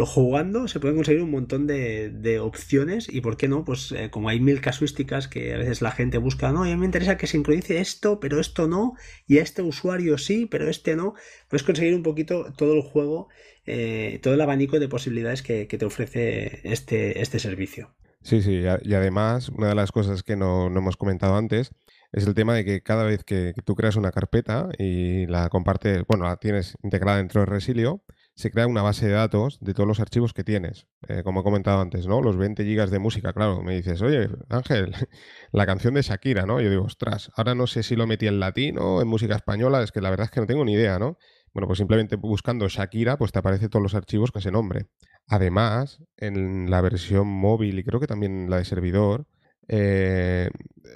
jugando, 0.06 0.68
se 0.68 0.80
pueden 0.80 0.96
conseguir 0.96 1.22
un 1.22 1.32
montón 1.32 1.68
de, 1.68 2.40
opciones 2.42 3.08
y 3.12 3.22
por 3.22 3.38
qué 3.38 3.48
no, 3.48 3.66
pues 3.66 3.92
eh, 3.92 4.10
como 4.10 4.30
hay 4.30 4.40
mil 4.40 4.62
casuísticas 4.62 5.28
que 5.28 5.54
a 5.54 5.58
veces 5.58 5.82
la 5.82 5.92
gente 5.92 6.18
busca, 6.18 6.52
no, 6.52 6.64
a 6.64 6.66
mí 6.66 6.76
me 6.76 6.86
interesa 6.86 7.18
que 7.18 7.28
sincronice 7.28 7.80
esto, 7.80 8.20
pero 8.20 8.40
esto 8.40 8.68
no, 8.68 8.94
y 9.26 9.38
este 9.38 9.62
usuario 9.62 10.18
sí, 10.18 10.46
pero 10.46 10.70
este 10.70 10.96
no, 10.96 11.16
puedes 11.50 11.64
conseguir 11.64 11.96
un 11.96 12.04
poquito 12.04 12.54
todo 12.56 12.74
el 12.74 12.82
juego, 12.82 13.28
eh, 13.66 14.20
todo 14.22 14.34
el 14.34 14.42
abanico 14.42 14.80
de 14.80 14.88
posibilidades 14.88 15.42
que, 15.42 15.66
te 15.66 15.86
ofrece 15.86 16.62
este, 16.64 17.22
este 17.22 17.40
servicio. 17.40 17.94
Sí, 18.22 18.42
sí, 18.42 18.62
y 18.82 18.94
además, 18.94 19.50
una 19.50 19.70
de 19.70 19.76
las 19.76 19.92
cosas 19.92 20.24
que 20.24 20.36
no, 20.36 20.70
no 20.70 20.80
hemos 20.80 20.98
comentado 20.98 21.36
antes 21.36 21.72
es 22.12 22.26
el 22.26 22.34
tema 22.34 22.54
de 22.54 22.66
que 22.66 22.82
cada 22.82 23.04
vez 23.04 23.24
que, 23.24 23.54
tú 23.66 23.76
creas 23.76 23.96
una 23.96 24.12
carpeta 24.12 24.70
y 24.78 25.26
la 25.28 25.50
compartes, 25.50 26.04
bueno, 26.08 26.26
la 26.26 26.38
tienes 26.38 26.78
integrada 26.84 27.18
dentro 27.18 27.42
de 27.42 27.46
Resilio, 27.46 28.04
se 28.36 28.52
crea 28.52 28.68
una 28.68 28.84
base 28.84 29.08
de 29.08 29.14
datos 29.14 29.58
de 29.62 29.74
todos 29.74 29.88
los 29.88 30.00
archivos 30.00 30.32
que 30.34 30.44
tienes. 30.44 30.86
Eh, 31.08 31.24
como 31.24 31.42
he 31.42 31.44
comentado 31.44 31.82
antes, 31.82 32.06
¿no? 32.06 32.22
Los 32.22 32.38
20 32.38 32.64
gigas 32.64 32.92
de 32.92 33.00
música, 33.00 33.34
claro. 33.34 33.64
Me 33.64 33.76
dices, 33.76 34.02
oye, 34.04 34.30
Ángel, 34.50 34.94
la 35.52 35.66
canción 35.66 35.96
de 35.96 36.04
Shakira, 36.04 36.46
¿no? 36.46 36.62
Yo 36.62 36.70
digo, 36.70 36.84
ostras, 36.84 37.32
ahora 37.36 37.56
no 37.56 37.66
sé 37.66 37.82
si 37.82 37.96
lo 37.96 38.06
metí 38.06 38.28
en 38.28 38.40
latín 38.40 38.78
o 38.78 39.02
en 39.02 39.08
música 39.08 39.36
española, 39.36 39.82
es 39.82 39.92
que 39.92 40.02
la 40.02 40.12
verdad 40.12 40.26
es 40.26 40.32
que 40.32 40.40
no 40.40 40.46
tengo 40.46 40.64
ni 40.64 40.74
idea, 40.74 41.00
¿no? 41.00 41.18
Bueno, 41.54 41.68
pues 41.68 41.80
simplemente 41.80 42.16
buscando 42.16 42.68
Shakira, 42.68 43.18
pues 43.18 43.32
te 43.32 43.40
aparecen 43.40 43.70
todos 43.70 43.82
los 43.82 43.96
archivos 43.96 44.32
con 44.32 44.40
ese 44.42 44.52
nombre. 44.52 44.86
Además, 45.26 46.04
en 46.18 46.70
la 46.70 46.82
versión 46.82 47.28
móvil 47.28 47.80
y 47.80 47.84
creo 47.84 48.00
que 48.00 48.08
también 48.08 48.50
la 48.50 48.58
de 48.58 48.66
servidor, 48.66 49.26
eh, 49.68 50.50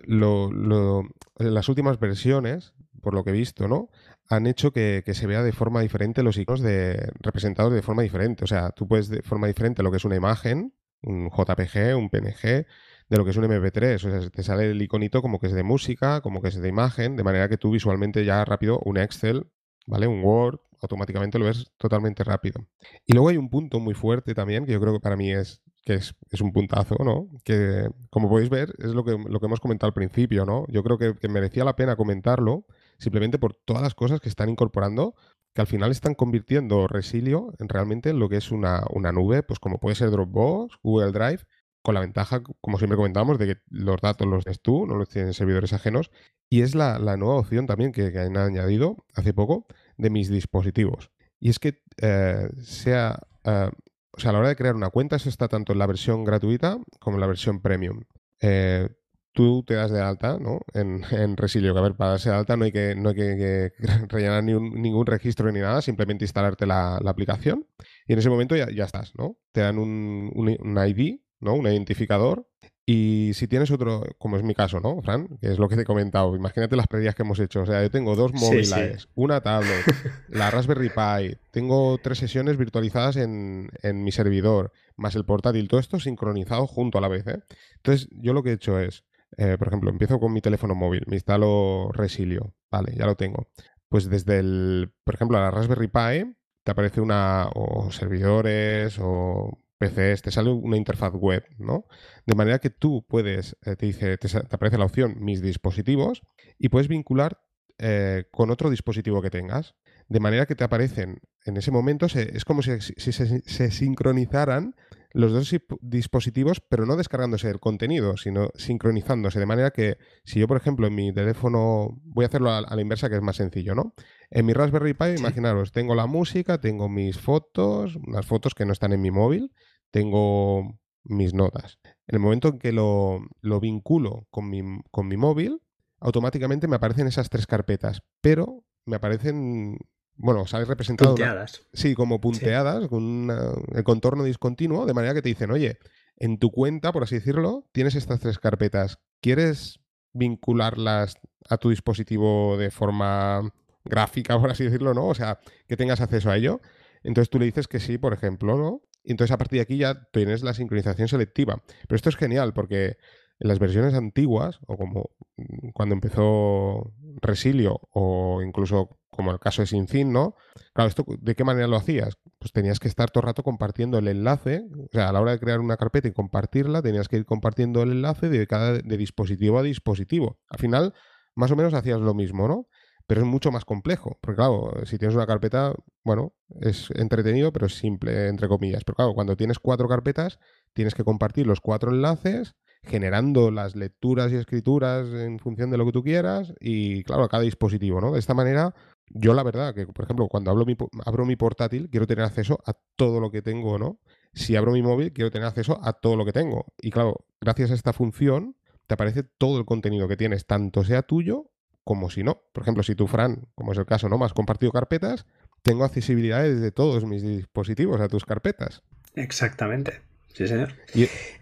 las 0.07 1.69
últimas 1.69 1.99
versiones, 1.99 2.73
por 3.01 3.13
lo 3.13 3.23
que 3.23 3.31
he 3.31 3.34
visto, 3.34 3.67
¿no? 3.67 3.89
Han 4.29 4.47
hecho 4.47 4.71
que, 4.71 5.03
se 5.13 5.27
vea 5.27 5.43
de 5.43 5.51
forma 5.51 5.81
diferente 5.81 6.23
los 6.23 6.38
iconos 6.38 6.62
de, 6.62 7.12
representados 7.19 7.73
de 7.73 7.81
forma 7.81 8.03
diferente. 8.03 8.43
O 8.43 8.47
sea, 8.47 8.71
tú 8.71 8.88
puedes 8.88 9.10
de 9.10 9.21
forma 9.23 9.47
diferente 9.47 9.84
lo 9.84 9.91
que 9.91 9.97
es 9.97 10.05
una 10.05 10.15
imagen, 10.15 10.73
un 11.01 11.29
JPG, 11.29 11.97
un 11.97 12.10
PNG, 12.10 12.65
de 13.10 13.17
lo 13.17 13.25
que 13.25 13.31
es 13.31 13.38
un 13.38 13.43
MP3. 13.43 13.95
O 13.95 13.99
sea, 13.99 14.29
te 14.29 14.43
sale 14.43 14.71
el 14.71 14.81
iconito 14.81 15.21
como 15.21 15.39
que 15.39 15.47
es 15.47 15.53
de 15.53 15.63
música, 15.63 16.21
como 16.21 16.41
que 16.41 16.47
es 16.47 16.55
de 16.55 16.69
imagen, 16.69 17.17
de 17.17 17.23
manera 17.23 17.49
que 17.49 17.57
tú 17.57 17.71
visualmente 17.71 18.23
ya 18.23 18.45
rápido 18.45 18.79
un 18.86 18.97
Excel, 18.97 19.47
¿vale? 19.86 20.07
Un 20.07 20.23
Word, 20.23 20.60
automáticamente 20.81 21.38
lo 21.38 21.45
ves 21.45 21.71
totalmente 21.77 22.23
rápido. 22.23 22.65
Y 23.05 23.13
luego 23.13 23.29
hay 23.29 23.38
un 23.38 23.49
punto 23.49 23.79
muy 23.79 23.95
fuerte 23.95 24.34
también, 24.34 24.65
que 24.65 24.71
yo 24.71 24.79
creo 24.79 24.93
que 24.93 25.01
para 25.01 25.17
mí 25.17 25.31
es 25.31 25.62
que 25.83 25.95
es, 25.95 26.13
un 26.41 26.53
puntazo, 26.53 26.95
¿no? 27.03 27.27
Que, 27.43 27.89
como 28.09 28.29
podéis 28.29 28.49
ver, 28.49 28.73
es 28.79 28.91
lo 28.91 29.03
que, 29.03 29.17
lo 29.17 29.39
que 29.39 29.45
hemos 29.45 29.59
comentado 29.59 29.87
al 29.87 29.93
principio, 29.93 30.45
¿no? 30.45 30.65
Yo 30.67 30.83
creo 30.83 30.97
que, 30.97 31.27
merecía 31.27 31.63
la 31.63 31.75
pena 31.75 31.95
comentarlo 31.95 32.65
simplemente 32.99 33.39
por 33.39 33.55
todas 33.55 33.81
las 33.81 33.95
cosas 33.95 34.19
que 34.19 34.29
están 34.29 34.49
incorporando, 34.49 35.15
que 35.53 35.61
al 35.61 35.67
final 35.67 35.91
están 35.91 36.13
convirtiendo 36.13 36.87
Resilio 36.87 37.53
en 37.59 37.67
realmente 37.67 38.11
en 38.11 38.19
lo 38.19 38.29
que 38.29 38.37
es 38.37 38.51
una, 38.51 38.83
una 38.91 39.11
nube, 39.11 39.43
pues 39.43 39.59
como 39.59 39.79
puede 39.79 39.95
ser 39.95 40.11
Dropbox, 40.11 40.77
Google 40.83 41.11
Drive, 41.11 41.45
con 41.81 41.95
la 41.95 42.01
ventaja, 42.01 42.43
como 42.61 42.77
siempre 42.77 42.95
comentamos, 42.95 43.39
de 43.39 43.47
que 43.47 43.61
los 43.69 43.99
datos 44.01 44.27
los 44.27 44.43
tienes 44.43 44.61
tú, 44.61 44.85
no 44.85 44.95
los 44.95 45.09
tienen 45.09 45.33
servidores 45.33 45.73
ajenos, 45.73 46.11
y 46.49 46.61
es 46.61 46.75
la, 46.75 46.99
nueva 47.17 47.35
opción 47.35 47.65
también 47.65 47.91
que, 47.91 48.17
han 48.19 48.37
añadido 48.37 48.97
hace 49.15 49.33
poco 49.33 49.65
de 49.97 50.09
mis 50.09 50.29
dispositivos. 50.29 51.11
Y 51.39 51.49
es 51.49 51.57
que 51.57 51.81
eh, 52.01 52.49
sea, 52.61 53.19
eh, 53.43 53.71
o 54.13 54.19
sea, 54.19 54.32
a 54.32 54.34
la 54.34 54.39
hora 54.39 54.50
de 54.50 54.56
crear 54.56 54.76
una 54.76 54.89
cuenta, 54.89 55.15
eso 55.15 55.30
está 55.30 55.47
tanto 55.47 55.74
en 55.74 55.80
la 55.80 55.88
versión 55.88 56.24
gratuita 56.24 56.78
como 57.00 57.17
en 57.17 57.21
la 57.21 57.28
versión 57.28 57.62
premium. 57.62 58.02
Eh, 58.41 58.89
tú 59.34 59.63
te 59.63 59.76
das 59.76 59.91
de 59.91 60.02
alta 60.02 60.38
¿no? 60.39 60.62
en, 60.74 61.02
Resilio, 61.38 61.74
que 61.74 61.80
a 61.80 61.84
ver, 61.84 61.95
para 61.95 62.12
darse 62.12 62.30
de 62.30 62.36
alta 62.36 62.58
no 62.58 62.65
hay 62.65 62.71
que, 62.71 62.95
no 62.95 63.10
hay 63.10 63.15
que, 63.15 63.71
rellenar 64.10 64.43
ni 64.43 64.54
ningún 64.54 65.06
registro 65.06 65.52
ni 65.52 65.60
nada, 65.60 65.82
simplemente 65.82 66.26
instalarte 66.26 66.65
la, 66.65 66.97
aplicación 66.97 67.65
y 68.08 68.13
en 68.13 68.19
ese 68.19 68.30
momento 68.30 68.56
ya, 68.56 68.67
ya 68.69 68.86
estás, 68.86 69.13
¿no? 69.17 69.38
Te 69.52 69.62
dan 69.62 69.78
un, 69.78 70.32
un, 70.34 70.58
un 70.60 70.88
ID, 70.88 71.19
¿no? 71.39 71.54
Un 71.54 71.67
identificador 71.67 72.47
y 72.93 73.34
si 73.36 73.47
tienes 73.47 73.71
otro, 73.71 74.04
como 74.17 74.36
es 74.36 74.43
mi 74.43 74.54
caso, 74.54 74.82
¿no, 74.82 75.01
Fran? 75.01 75.30
Que 75.39 75.47
es 75.47 75.60
lo 75.60 75.69
que 75.69 75.77
te 75.77 75.84
he 75.84 75.86
comentado. 75.86 76.36
Imagínate 76.36 76.75
las 76.75 76.88
previas 76.88 77.15
que 77.15 77.21
hemos 77.21 77.39
hecho. 77.39 77.62
O 77.62 77.65
sea, 77.65 77.82
yo 77.82 77.89
tengo 77.89 78.17
dos 78.17 78.34
móviles, 78.34 79.08
una 79.15 79.39
tablet, 79.39 79.86
la 80.27 80.51
Raspberry 80.51 80.89
Pi, 80.89 81.38
tengo 81.51 81.97
tres 82.04 82.17
sesiones 82.17 82.58
virtualizadas 82.58 83.15
en, 83.15 83.69
mi 84.04 84.12
servidor, 84.12 84.73
más 84.97 85.15
el 85.15 85.23
portátil, 85.23 85.69
todo 85.69 85.80
esto 85.80 86.01
sincronizado 86.01 86.67
junto 86.67 86.97
a 86.97 87.01
la 87.01 87.08
vez. 87.08 87.25
¿eh? 87.27 87.39
Entonces, 87.77 88.10
yo 88.12 88.34
lo 88.34 88.43
que 88.43 88.49
he 88.49 88.54
hecho 88.54 88.77
es, 88.77 89.06
eh, 89.38 89.56
por 89.58 89.69
ejemplo, 89.69 89.89
empiezo 89.89 90.19
con 90.19 90.34
mi 90.34 90.41
teléfono 90.41 90.75
móvil, 90.75 91.06
me 91.08 91.15
instalo 91.15 91.91
Resilio, 91.93 92.54
vale, 92.69 92.93
ya 92.97 93.06
lo 93.06 93.15
tengo. 93.15 93.47
Pues 93.88 94.10
desde 94.10 94.39
el, 94.39 94.91
por 95.06 95.15
ejemplo, 95.15 95.38
a 95.38 95.41
la 95.41 95.51
Raspberry 95.51 95.88
Pi 95.88 96.36
te 96.65 96.71
aparece 96.71 96.99
una, 96.99 97.47
o 97.56 97.89
servidores, 97.89 98.97
o 98.99 99.61
PCs, 99.81 100.21
te 100.21 100.31
sale 100.31 100.51
una 100.51 100.77
interfaz 100.77 101.13
web, 101.13 101.43
¿no? 101.57 101.85
De 102.25 102.35
manera 102.35 102.59
que 102.59 102.69
tú 102.69 103.05
puedes, 103.07 103.57
eh, 103.65 103.75
te 103.75 103.87
dice, 103.87 104.17
te, 104.17 104.27
aparece 104.37 104.77
la 104.77 104.85
opción 104.85 105.15
mis 105.19 105.41
dispositivos 105.41 106.21
y 106.59 106.69
puedes 106.69 106.87
vincular 106.87 107.41
eh, 107.83 108.25
con 108.31 108.51
otro 108.51 108.69
dispositivo 108.69 109.23
que 109.23 109.31
tengas. 109.31 109.73
De 110.07 110.19
manera 110.19 110.45
que 110.45 110.55
te 110.55 110.63
aparecen 110.63 111.19
en 111.45 111.57
ese 111.57 111.71
momento, 111.71 112.05
es 112.05 112.45
como 112.45 112.61
si, 112.61 112.79
se, 112.79 113.71
sincronizaran 113.71 114.75
los 115.13 115.31
dos 115.31 115.49
dispositivos, 115.81 116.61
pero 116.61 116.85
no 116.85 116.95
descargándose 116.95 117.49
el 117.49 117.59
contenido, 117.59 118.17
sino 118.17 118.49
sincronizándose. 118.55 119.39
De 119.39 119.45
manera 119.45 119.71
que 119.71 119.97
si 120.23 120.39
yo, 120.39 120.47
por 120.47 120.57
ejemplo, 120.57 120.85
en 120.85 120.93
mi 120.93 121.11
teléfono, 121.11 121.99
voy 122.03 122.25
a 122.25 122.27
hacerlo 122.27 122.51
a, 122.51 122.61
la 122.61 122.81
inversa, 122.81 123.09
que 123.09 123.15
es 123.15 123.21
más 123.21 123.37
sencillo, 123.37 123.73
¿no? 123.73 123.95
En 124.29 124.45
mi 124.45 124.53
Raspberry 124.53 124.93
Pi, 124.93 125.15
imaginaros, 125.17 125.71
tengo 125.71 125.95
la 125.95 126.05
música, 126.05 126.61
tengo 126.61 126.87
mis 126.87 127.17
fotos, 127.17 127.97
las 128.07 128.25
fotos 128.25 128.53
que 128.53 128.65
no 128.65 128.73
están 128.73 128.93
en 128.93 129.01
mi 129.01 129.09
móvil, 129.09 129.51
tengo 129.91 130.80
mis 131.04 131.34
notas. 131.34 131.80
En 132.08 132.15
el 132.15 132.19
momento 132.19 132.49
en 132.49 132.60
que 132.60 132.71
lo, 132.71 133.21
vinculo 133.62 134.27
con 134.30 134.49
mi, 134.49 134.62
con 134.91 135.08
mi 135.08 135.17
móvil, 135.17 135.62
automáticamente 135.99 136.67
me 136.67 136.75
aparecen 136.77 137.08
esas 137.08 137.30
tres 137.30 137.47
carpetas, 137.47 138.04
pero 138.21 138.63
me 138.86 138.95
aparecen, 138.95 139.77
bueno, 140.15 140.47
sale 140.47 140.65
representado. 140.65 141.12
Punteadas. 141.12 141.67
sí, 141.73 141.95
como 141.95 142.19
punteadas, 142.19 142.88
con 142.88 143.30
el 143.73 143.84
contorno 143.84 144.23
discontinuo, 144.23 144.86
de 144.86 144.93
manera 144.93 145.13
que 145.13 145.21
te 145.21 145.30
dicen, 145.30 145.51
oye, 145.51 145.77
en 146.17 146.38
tu 146.38 146.51
cuenta, 146.51 146.91
por 146.91 147.04
así 147.04 147.15
decirlo, 147.15 147.67
tienes 147.71 147.95
estas 147.95 148.19
tres 148.19 148.39
carpetas. 148.39 148.99
¿Quieres 149.21 149.80
vincularlas 150.13 151.15
a 151.49 151.58
tu 151.58 151.69
dispositivo 151.69 152.58
de 152.58 152.71
forma 152.71 153.54
gráfica, 153.84 154.39
por 154.39 154.51
así 154.51 154.63
decirlo, 154.63 154.93
¿no? 154.93 155.08
O 155.08 155.15
sea, 155.15 155.39
que 155.67 155.77
tengas 155.77 156.01
acceso 156.01 156.30
a 156.30 156.38
ello. 156.38 156.62
Entonces 157.04 157.30
tú 157.30 157.39
le 157.39 157.45
dices 157.45 157.67
que 157.67 157.80
sí, 157.80 157.97
por 157.97 158.13
ejemplo, 158.13 158.58
¿no? 158.58 158.82
Entonces 159.03 159.33
a 159.33 159.37
partir 159.37 159.57
de 159.57 159.63
aquí 159.63 159.77
ya 159.77 160.07
tienes 160.11 160.43
la 160.43 160.53
sincronización 160.53 161.07
selectiva. 161.07 161.63
Pero 161.87 161.95
esto 161.95 162.09
es 162.09 162.15
genial 162.15 162.53
porque 162.53 162.97
en 163.41 163.47
las 163.47 163.59
versiones 163.59 163.95
antiguas, 163.95 164.59
o 164.67 164.77
como 164.77 165.09
mm, 165.37 165.69
cuando 165.73 165.95
empezó 165.95 166.93
Resilio, 167.21 167.81
o 167.91 168.41
incluso 168.43 168.99
como 169.09 169.31
el 169.31 169.39
caso 169.39 169.61
de 169.61 169.67
Sinfin, 169.67 170.13
¿no? 170.13 170.35
Claro, 170.73 170.87
¿esto 170.89 171.03
de 171.19 171.35
qué 171.35 171.43
manera 171.43 171.67
lo 171.67 171.75
hacías? 171.75 172.17
Pues 172.39 172.53
tenías 172.53 172.79
que 172.79 172.87
estar 172.87 173.09
todo 173.09 173.21
el 173.21 173.27
rato 173.27 173.43
compartiendo 173.43 173.97
el 173.97 174.07
enlace, 174.07 174.63
o 174.77 174.87
sea, 174.91 175.09
a 175.09 175.11
la 175.11 175.21
hora 175.21 175.31
de 175.31 175.39
crear 175.39 175.59
una 175.59 175.75
carpeta 175.75 176.07
y 176.07 176.13
compartirla, 176.13 176.81
tenías 176.81 177.07
que 177.07 177.17
ir 177.17 177.25
compartiendo 177.25 177.81
el 177.81 177.91
enlace 177.91 178.29
de 178.29 178.47
cada 178.47 178.73
de 178.73 178.97
dispositivo 178.97 179.59
a 179.59 179.63
dispositivo. 179.63 180.39
Al 180.47 180.59
final, 180.59 180.93
más 181.35 181.51
o 181.51 181.55
menos 181.55 181.73
hacías 181.73 181.99
lo 181.99 182.13
mismo, 182.13 182.47
¿no? 182.47 182.67
Pero 183.12 183.24
es 183.24 183.28
mucho 183.28 183.52
más 183.52 183.65
complejo. 183.65 184.17
Porque 184.21 184.38
claro, 184.38 184.71
si 184.86 184.97
tienes 184.97 185.17
una 185.17 185.28
carpeta, 185.28 185.76
bueno, 186.06 186.34
es 186.62 186.88
entretenido, 186.91 187.52
pero 187.52 187.65
es 187.65 187.76
simple, 187.76 188.30
entre 188.30 188.47
comillas. 188.47 188.86
Pero 188.86 188.95
claro, 188.95 189.13
cuando 189.13 189.36
tienes 189.36 189.60
cuatro 189.60 189.89
carpetas, 189.89 190.39
tienes 190.71 190.95
que 190.95 191.04
compartir 191.04 191.45
los 191.45 191.60
cuatro 191.60 191.91
enlaces, 191.91 192.56
generando 192.84 193.52
las 193.52 193.76
lecturas 193.76 194.32
y 194.32 194.38
escrituras 194.38 195.10
en 195.10 195.39
función 195.39 195.71
de 195.71 195.78
lo 195.78 195.86
que 195.88 195.91
tú 195.91 196.04
quieras, 196.06 196.54
y 196.62 197.04
claro, 197.04 197.24
a 197.24 197.28
cada 197.28 197.43
dispositivo, 197.43 198.00
¿no? 198.00 198.13
De 198.13 198.19
esta 198.19 198.34
manera, 198.34 198.74
yo 199.10 199.34
la 199.34 199.43
verdad 199.43 199.76
que, 199.76 199.88
por 199.88 200.06
ejemplo, 200.06 200.30
cuando 200.30 200.56
mi, 200.65 200.78
abro 201.06 201.26
mi 201.26 201.36
portátil, 201.36 201.89
quiero 201.89 202.08
tener 202.08 202.24
acceso 202.24 202.60
a 202.65 202.76
todo 202.95 203.19
lo 203.19 203.30
que 203.30 203.41
tengo, 203.41 203.78
¿no? 203.78 204.00
Si 204.34 204.56
abro 204.56 204.71
mi 204.71 204.84
móvil, 204.84 205.12
quiero 205.12 205.32
tener 205.32 205.50
acceso 205.50 205.82
a 205.84 205.91
todo 205.91 206.15
lo 206.15 206.24
que 206.24 206.32
tengo. 206.32 206.67
Y 206.82 206.91
claro, 206.91 207.26
gracias 207.41 207.71
a 207.71 207.74
esta 207.74 207.91
función, 207.91 208.56
te 208.88 208.93
aparece 208.93 209.24
todo 209.24 209.60
el 209.60 209.65
contenido 209.65 210.08
que 210.08 210.15
tienes, 210.15 210.45
tanto 210.45 210.86
sea 210.86 211.02
tuyo 211.02 211.50
como 211.83 212.09
si 212.09 212.23
no. 212.23 212.43
Por 212.53 212.63
ejemplo, 212.63 212.83
si 212.83 212.95
tú, 212.95 213.07
Fran, 213.07 213.47
como 213.55 213.71
es 213.71 213.77
el 213.77 213.85
caso, 213.85 214.09
no 214.09 214.17
me 214.17 214.25
has 214.25 214.33
compartido 214.33 214.71
carpetas, 214.71 215.25
tengo 215.61 215.83
accesibilidad 215.83 216.43
desde 216.43 216.71
todos 216.71 217.05
mis 217.05 217.23
dispositivos 217.23 218.01
a 218.01 218.07
tus 218.07 218.25
carpetas. 218.25 218.83
Exactamente. 219.15 220.01
Sí, 220.33 220.47
señor. 220.47 220.73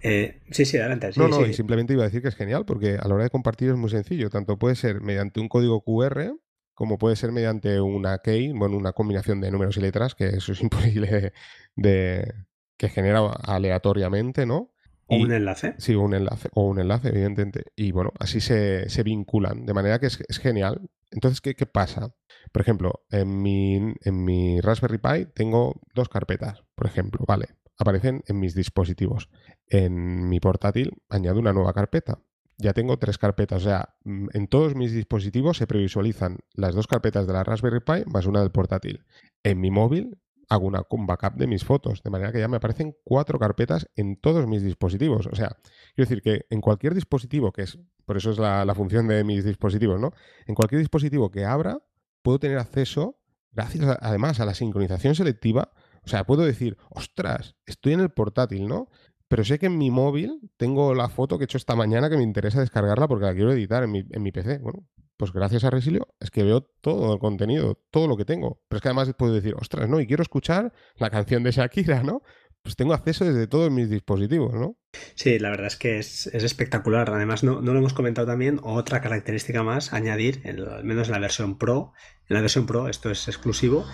Eh, 0.02 0.40
sí, 0.50 0.66
sí, 0.66 0.78
adelante. 0.78 1.12
no, 1.16 1.28
no, 1.28 1.46
y 1.46 1.54
simplemente 1.54 1.94
iba 1.94 2.02
a 2.04 2.08
decir 2.08 2.24
que 2.24 2.30
es 2.30 2.36
genial 2.36 2.66
porque 2.66 2.98
a 3.00 3.08
la 3.08 3.14
hora 3.14 3.24
de 3.26 3.30
compartir 3.30 3.70
es 3.70 3.76
muy 3.76 3.90
sencillo. 3.92 4.30
Tanto 4.32 4.58
puede 4.58 4.76
ser 4.76 5.00
mediante 5.02 5.40
un 5.40 5.48
código 5.48 5.82
QR 5.82 6.34
como 6.80 6.98
puede 6.98 7.18
ser 7.18 7.34
mediante 7.34 7.82
una 7.82 8.20
key, 8.20 8.54
bueno, 8.54 8.78
una 8.78 8.94
combinación 8.94 9.42
de 9.42 9.52
números 9.52 9.76
y 9.76 9.82
letras, 9.82 10.16
que 10.16 10.30
eso 10.30 10.54
es 10.54 10.62
imposible 10.64 11.34
de 11.76 12.34
que 12.78 12.88
genera 12.88 13.20
aleatoriamente, 13.44 14.46
¿no? 14.46 14.72
O 15.10 15.16
un 15.18 15.32
enlace. 15.32 15.76
Sí, 15.78 15.96
un 15.96 16.14
enlace, 16.14 16.50
o 16.54 16.68
un 16.68 16.80
enlace, 16.80 17.10
evidentemente. 17.10 17.66
Y 17.76 17.92
bueno, 17.92 18.12
así 18.20 18.40
se, 18.40 18.86
vinculan, 19.04 19.66
de 19.66 19.74
manera 19.74 20.00
que 20.00 20.06
es, 20.06 20.40
genial. 20.40 20.90
Entonces, 21.12 21.42
¿qué, 21.42 21.66
pasa? 21.66 22.14
Por 22.52 22.62
ejemplo, 22.62 23.06
en 23.10 23.42
mi, 23.42 23.96
en 24.04 24.24
mi 24.24 24.62
Raspberry 24.62 25.00
Pi 25.00 25.32
tengo 25.34 25.82
dos 25.96 26.10
carpetas, 26.10 26.64
por 26.76 26.86
ejemplo, 26.86 27.26
¿vale? 27.28 27.48
Aparecen 27.80 28.24
en 28.28 28.40
mis 28.40 28.54
dispositivos. 28.54 29.30
En 29.68 30.30
mi 30.30 30.40
portátil 30.40 30.92
añado 31.10 31.40
una 31.40 31.54
nueva 31.54 31.74
carpeta. 31.74 32.20
Ya 32.58 32.74
tengo 32.74 33.00
tres 33.00 33.18
carpetas, 33.18 33.62
o 33.62 33.66
sea, 33.66 33.96
mm, 34.04 34.28
en 34.34 34.48
todos 34.48 34.76
mis 34.76 34.92
dispositivos 34.92 35.58
se 35.58 35.66
previsualizan 35.66 36.40
las 36.54 36.76
dos 36.76 36.88
carpetas 36.88 37.26
de 37.26 37.34
la 37.34 37.44
Raspberry 37.44 37.80
Pi 37.80 38.04
más 38.06 38.26
una 38.26 38.42
del 38.42 38.52
portátil. 38.52 39.06
En 39.44 39.62
mi 39.62 39.72
móvil 39.72 40.20
hago 40.50 40.66
una, 40.66 40.84
un 40.90 41.06
backup 41.06 41.36
de 41.36 41.48
mis 41.48 41.64
fotos, 41.64 42.02
de 42.04 42.10
manera 42.10 42.32
que 42.32 42.40
ya 42.40 42.48
me 42.48 42.58
aparecen 42.58 42.98
cuatro 43.04 43.38
carpetas 43.40 43.88
en 43.96 44.18
todos 44.18 44.48
mis 44.48 44.64
dispositivos. 44.64 45.28
O 45.28 45.36
sea, 45.36 45.58
quiero 45.96 46.10
decir 46.10 46.22
que 46.22 46.46
en 46.50 46.60
cualquier 46.60 46.96
dispositivo, 46.96 47.52
que 47.52 47.62
es, 47.62 47.78
por 48.06 48.18
eso 48.18 48.32
es 48.32 48.40
la, 48.40 48.74
función 48.76 49.08
de 49.08 49.24
mis 49.24 49.46
dispositivos, 49.46 50.00
¿no? 50.00 50.12
En 50.48 50.56
cualquier 50.56 50.80
dispositivo 50.80 51.30
que 51.30 51.46
abra, 51.46 51.80
puedo 52.24 52.40
tener 52.40 52.58
acceso, 52.58 53.20
gracias 53.52 53.98
además 54.02 54.40
a 54.40 54.46
la 54.46 54.56
sincronización 54.56 55.14
selectiva, 55.14 55.72
o 56.04 56.08
sea, 56.08 56.26
puedo 56.26 56.44
decir, 56.44 56.78
ostras, 56.90 57.56
estoy 57.66 57.94
en 57.94 58.00
el 58.00 58.10
portátil, 58.10 58.68
¿no? 58.68 58.90
Pero 59.28 59.44
sé 59.44 59.60
que 59.60 59.68
en 59.68 59.78
mi 59.78 59.92
móvil 59.92 60.40
tengo 60.58 60.96
la 60.96 61.10
foto 61.10 61.38
que 61.38 61.44
he 61.44 61.46
hecho 61.46 61.58
esta 61.58 61.76
mañana 61.76 62.10
que 62.10 62.18
me 62.18 62.24
interesa 62.24 62.60
descargarla 62.60 63.08
porque 63.08 63.26
la 63.26 63.34
quiero 63.36 63.52
editar 63.52 63.84
en 63.84 63.92
mi, 63.92 64.04
en 64.10 64.24
mi 64.24 64.32
PC. 64.32 64.58
Bueno, 64.58 64.88
pues 65.20 65.34
gracias 65.34 65.66
a 65.66 65.70
Resilio 65.70 66.08
es 66.22 66.32
que 66.32 66.44
veo 66.44 66.62
todo 66.62 67.14
el 67.14 67.20
contenido, 67.20 67.78
todo 67.92 68.08
lo 68.08 68.16
que 68.16 68.24
tengo. 68.24 68.62
Pero 68.70 68.78
es 68.78 68.82
que 68.82 68.88
además 68.88 69.14
puedo 69.18 69.34
decir, 69.34 69.54
ostras, 69.60 69.90
no, 69.90 70.00
y 70.00 70.08
quiero 70.08 70.24
escuchar 70.24 70.72
la 70.96 71.10
canción 71.10 71.44
de 71.44 71.52
Shakira, 71.52 72.04
¿no? 72.04 72.22
pues 72.62 72.76
tengo 72.76 72.94
acceso 72.94 73.26
desde 73.26 73.48
todos 73.48 73.72
mis 73.72 73.90
dispositivos, 73.90 74.54
¿no? 74.54 74.78
Sí, 75.16 75.40
la 75.40 75.50
verdad 75.50 75.68
es 75.68 75.76
que 75.78 75.98
es, 75.98 76.28
espectacular. 76.28 77.10
Además, 77.10 77.44
no, 77.44 77.62
lo 77.62 77.78
hemos 77.78 77.94
comentado 77.94 78.28
también, 78.28 78.60
otra 78.64 79.02
característica 79.02 79.64
más, 79.64 79.94
añadir, 79.94 80.42
al 80.46 80.84
menos 80.84 81.08
en 81.08 81.14
la 81.14 81.20
versión 81.20 81.58
Pro, 81.58 81.94
en 82.28 82.36
la 82.36 82.42
versión 82.42 82.66
Pro, 82.66 82.88
esto 82.88 83.10
es 83.10 83.28
exclusivo, 83.28 83.86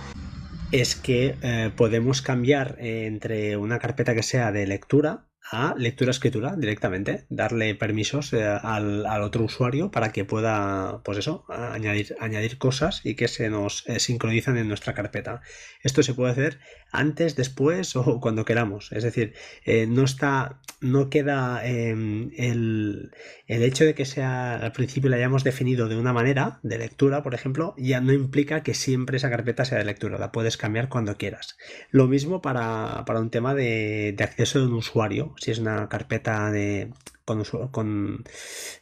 es 0.71 0.95
que 0.95 1.37
eh, 1.41 1.71
podemos 1.75 2.21
cambiar 2.21 2.77
entre 2.79 3.57
una 3.57 3.79
carpeta 3.79 4.15
que 4.15 4.23
sea 4.23 4.51
de 4.51 4.67
lectura 4.67 5.27
a 5.51 5.75
lectura-escritura 5.77 6.55
directamente, 6.57 7.25
darle 7.29 7.75
permisos 7.75 8.33
eh, 8.33 8.43
al, 8.43 9.05
otro 9.21 9.43
usuario 9.43 9.91
para 9.91 10.11
que 10.11 10.25
pueda, 10.25 11.01
pues 11.03 11.19
eso, 11.19 11.45
añadir, 11.49 12.15
añadir 12.19 12.57
cosas 12.57 13.01
y 13.03 13.15
que 13.15 13.27
se 13.27 13.49
nos 13.49 13.87
eh, 13.87 13.99
sincronizan 13.99 14.57
en 14.57 14.67
nuestra 14.67 14.93
carpeta. 14.93 15.41
Esto 15.83 16.01
se 16.01 16.15
puede 16.15 16.31
hacer 16.31 16.59
antes, 16.91 17.35
después 17.35 17.95
o 17.95 18.19
cuando 18.21 18.43
queramos. 18.43 18.91
Es 18.91 19.03
decir, 19.03 19.33
eh, 19.65 19.85
no 19.87 20.03
está, 20.03 20.61
no 20.81 21.09
queda 21.09 21.65
em, 21.65 22.31
el, 22.37 23.11
el, 23.47 23.63
hecho 23.63 23.85
de 23.85 23.93
que 23.93 24.05
sea 24.05 24.55
al 24.55 24.71
principio 24.71 25.09
la 25.09 25.17
hayamos 25.17 25.43
definido 25.43 25.87
de 25.87 25.97
una 25.97 26.13
manera 26.13 26.59
de 26.63 26.79
lectura, 26.79 27.21
por 27.21 27.35
ejemplo, 27.35 27.75
ya 27.77 28.01
no 28.01 28.13
implica 28.13 28.63
que 28.63 28.73
siempre 28.73 29.17
esa 29.17 29.29
carpeta 29.29 29.63
sea 29.63 29.77
de 29.77 29.85
lectura. 29.85 30.17
La 30.17 30.31
puedes 30.31 30.57
cambiar 30.57 30.89
cuando 30.89 31.17
quieras. 31.17 31.57
Lo 31.91 32.07
mismo 32.07 32.41
para, 32.41 33.03
para 33.05 33.19
un 33.19 33.29
tema 33.29 33.53
de, 33.53 34.13
de 34.17 34.23
acceso 34.23 34.59
de 34.59 34.65
un 34.65 34.73
usuario 34.73 35.34
si 35.37 35.51
es 35.51 35.59
una 35.59 35.89
carpeta 35.89 36.51
de 36.51 36.91
con, 37.25 37.43
con, 37.71 38.23